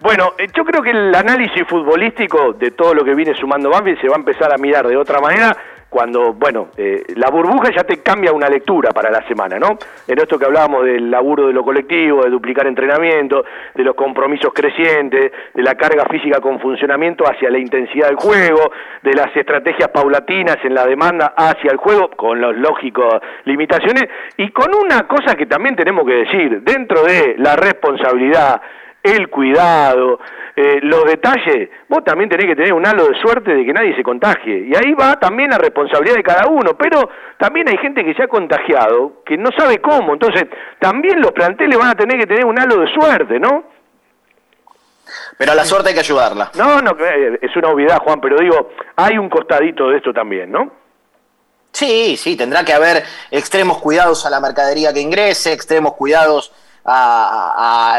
Bueno, 0.00 0.32
eh, 0.38 0.46
yo 0.54 0.64
creo 0.64 0.82
que 0.82 0.90
el 0.90 1.14
análisis 1.14 1.62
futbolístico 1.68 2.52
de 2.54 2.70
todo 2.72 2.94
lo 2.94 3.04
que 3.04 3.14
viene 3.14 3.34
sumando 3.34 3.70
Banfield 3.70 4.00
se 4.00 4.08
va 4.08 4.16
a 4.16 4.18
empezar 4.18 4.52
a 4.52 4.56
mirar 4.58 4.86
de 4.86 4.96
otra 4.96 5.20
manera 5.20 5.56
cuando, 5.90 6.32
bueno, 6.32 6.68
eh, 6.76 7.02
la 7.16 7.28
burbuja 7.30 7.70
ya 7.76 7.82
te 7.82 8.00
cambia 8.00 8.32
una 8.32 8.48
lectura 8.48 8.90
para 8.92 9.10
la 9.10 9.26
semana, 9.26 9.58
¿no? 9.58 9.76
En 10.06 10.18
esto 10.18 10.38
que 10.38 10.46
hablábamos 10.46 10.84
del 10.84 11.10
laburo 11.10 11.48
de 11.48 11.52
lo 11.52 11.64
colectivo, 11.64 12.22
de 12.22 12.30
duplicar 12.30 12.68
entrenamiento, 12.68 13.44
de 13.74 13.82
los 13.82 13.96
compromisos 13.96 14.52
crecientes, 14.54 15.32
de 15.52 15.62
la 15.62 15.74
carga 15.74 16.06
física 16.08 16.40
con 16.40 16.60
funcionamiento 16.60 17.24
hacia 17.24 17.50
la 17.50 17.58
intensidad 17.58 18.06
del 18.06 18.16
juego, 18.16 18.70
de 19.02 19.14
las 19.14 19.36
estrategias 19.36 19.88
paulatinas 19.88 20.58
en 20.62 20.74
la 20.74 20.86
demanda 20.86 21.34
hacia 21.36 21.72
el 21.72 21.76
juego, 21.78 22.08
con 22.10 22.40
las 22.40 22.54
lógicas 22.56 23.20
limitaciones, 23.44 24.04
y 24.36 24.50
con 24.50 24.72
una 24.72 25.08
cosa 25.08 25.34
que 25.34 25.46
también 25.46 25.74
tenemos 25.74 26.06
que 26.06 26.14
decir, 26.14 26.62
dentro 26.62 27.02
de 27.02 27.34
la 27.38 27.56
responsabilidad, 27.56 28.62
el 29.02 29.28
cuidado, 29.28 30.20
eh, 30.54 30.80
los 30.82 31.04
detalles, 31.04 31.70
vos 31.88 32.04
también 32.04 32.28
tenés 32.28 32.46
que 32.46 32.56
tener 32.56 32.72
un 32.72 32.86
halo 32.86 33.08
de 33.08 33.18
suerte 33.20 33.54
de 33.54 33.64
que 33.64 33.72
nadie 33.72 33.96
se 33.96 34.02
contagie. 34.02 34.66
Y 34.68 34.74
ahí 34.74 34.92
va 34.92 35.18
también 35.18 35.50
la 35.50 35.58
responsabilidad 35.58 36.16
de 36.16 36.22
cada 36.22 36.46
uno, 36.48 36.76
pero 36.76 37.08
también 37.38 37.68
hay 37.68 37.78
gente 37.78 38.04
que 38.04 38.14
se 38.14 38.24
ha 38.24 38.28
contagiado, 38.28 39.22
que 39.24 39.36
no 39.38 39.50
sabe 39.56 39.78
cómo. 39.80 40.12
Entonces, 40.12 40.44
también 40.78 41.20
los 41.20 41.32
planteles 41.32 41.78
van 41.78 41.88
a 41.88 41.94
tener 41.94 42.18
que 42.18 42.26
tener 42.26 42.44
un 42.44 42.58
halo 42.58 42.80
de 42.80 42.92
suerte, 42.92 43.40
¿no? 43.40 43.64
Pero 45.38 45.52
a 45.52 45.54
la 45.54 45.64
suerte 45.64 45.88
hay 45.88 45.94
que 45.94 46.00
ayudarla. 46.00 46.50
No, 46.56 46.80
no, 46.82 46.90
eh, 47.00 47.38
es 47.40 47.56
una 47.56 47.68
obviedad, 47.68 47.98
Juan, 47.98 48.20
pero 48.20 48.36
digo, 48.38 48.70
hay 48.96 49.16
un 49.16 49.28
costadito 49.28 49.88
de 49.88 49.96
esto 49.96 50.12
también, 50.12 50.52
¿no? 50.52 50.70
Sí, 51.72 52.16
sí, 52.16 52.36
tendrá 52.36 52.64
que 52.64 52.72
haber 52.72 53.02
extremos 53.30 53.78
cuidados 53.78 54.26
a 54.26 54.30
la 54.30 54.40
mercadería 54.40 54.92
que 54.92 55.00
ingrese, 55.00 55.52
extremos 55.52 55.94
cuidados 55.94 56.52
a, 56.84 57.52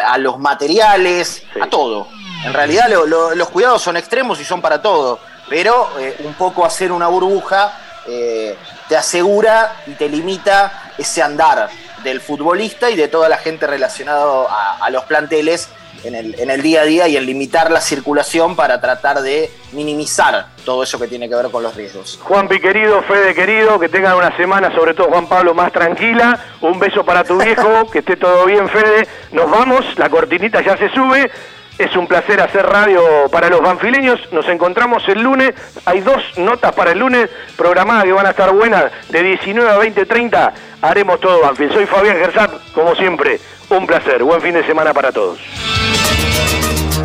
a- 0.06 0.14
a 0.14 0.18
los 0.18 0.40
materiales, 0.40 1.44
a 1.62 1.68
todo. 1.68 2.08
En 2.46 2.54
realidad 2.54 2.90
lo- 2.90 3.06
lo- 3.06 3.36
los 3.36 3.50
cuidados 3.50 3.82
son 3.82 3.98
extremos 3.98 4.40
y 4.40 4.46
son 4.46 4.62
para 4.62 4.82
todo, 4.82 5.20
pero 5.50 5.90
eh, 6.00 6.16
un 6.24 6.34
poco 6.34 6.66
hacer 6.66 6.92
una 6.92 7.08
burbuja 7.08 7.74
eh, 8.08 8.58
te 8.90 8.98
asegura 8.98 9.76
y 9.86 9.92
te 9.92 10.10
limita 10.10 10.92
ese 10.98 11.22
andar 11.22 11.70
del 12.04 12.20
futbolista 12.20 12.90
y 12.90 12.96
de 12.96 13.08
toda 13.08 13.30
la 13.30 13.38
gente 13.38 13.68
relacionada 13.68 14.26
a, 14.50 14.78
a 14.84 14.90
los 14.90 15.04
planteles 15.04 15.70
en 16.04 16.16
el, 16.16 16.40
en 16.40 16.50
el 16.50 16.62
día 16.62 16.82
a 16.82 16.86
día 16.86 17.08
y 17.08 17.18
en 17.18 17.26
limitar 17.26 17.72
la 17.72 17.82
circulación 17.82 18.56
para 18.56 18.80
tratar 18.82 19.22
de 19.22 19.52
minimizar 19.72 20.48
todo 20.66 20.84
eso 20.84 21.00
que 21.00 21.08
tiene 21.08 21.30
que 21.30 21.36
ver 21.36 21.50
con 21.50 21.64
los 21.64 21.76
riesgos. 21.76 22.20
Juanpi 22.24 22.60
querido, 22.60 23.02
Fede 23.04 23.34
querido, 23.34 23.80
que 23.80 23.90
tengan 23.90 24.16
una 24.16 24.36
semana, 24.38 24.74
sobre 24.74 24.94
todo 24.94 25.08
Juan 25.08 25.28
Pablo, 25.28 25.54
más 25.54 25.72
tranquila. 25.72 26.40
Un 26.62 26.80
beso 26.80 27.04
para 27.04 27.24
tu 27.24 27.38
viejo, 27.42 27.90
que 27.92 28.00
esté 28.00 28.16
todo 28.16 28.46
bien, 28.46 28.68
Fede. 28.70 29.08
Nos 29.32 29.50
vamos, 29.50 29.86
la 29.98 30.10
cortinita 30.10 30.62
ya 30.62 30.78
se 30.78 30.90
sube. 30.90 31.32
Es 31.78 31.96
un 31.96 32.06
placer 32.06 32.40
hacer 32.42 32.66
radio 32.66 33.02
para 33.32 33.50
los 33.50 33.62
banfileños. 33.62 34.20
Nos 34.32 34.48
encontramos 34.50 35.08
el 35.08 35.22
lunes. 35.22 35.54
Hay 35.86 36.02
dos 36.02 36.22
notas 36.38 36.74
para 36.74 36.92
el 36.92 37.00
lunes 37.00 37.30
programadas 37.56 38.04
que 38.04 38.12
van 38.12 38.28
a 38.28 38.32
estar 38.32 38.52
buenas. 38.52 38.92
De 39.10 39.24
19 39.24 39.68
a 39.68 39.78
20, 39.78 40.06
30 40.06 40.54
haremos 40.82 41.20
todo 41.20 41.42
Banfield. 41.42 41.74
Soy 41.74 41.86
Fabián 41.88 42.18
Gersat, 42.18 42.52
como 42.74 42.94
siempre. 42.96 43.40
Un 43.72 43.88
placer. 43.88 44.22
Buen 44.22 44.40
fin 44.42 44.54
de 44.54 44.66
semana 44.66 44.94
para 44.94 45.14
todos. 45.14 45.40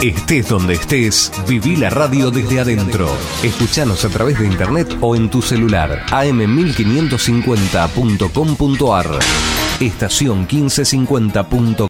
Estés 0.03 0.49
donde 0.49 0.75
estés, 0.75 1.31
viví 1.49 1.77
la 1.77 1.91
radio 1.91 2.33
desde 2.33 2.59
adentro. 2.59 3.09
Escuchanos 3.45 4.05
a 4.05 4.09
través 4.09 4.37
de 4.39 4.47
internet 4.47 4.97
o 5.01 5.15
en 5.15 5.31
tu 5.31 5.43
celular. 5.43 6.05
am1550.com.ar 6.11 9.07
Estación 9.81 10.47
1550. 10.51 11.47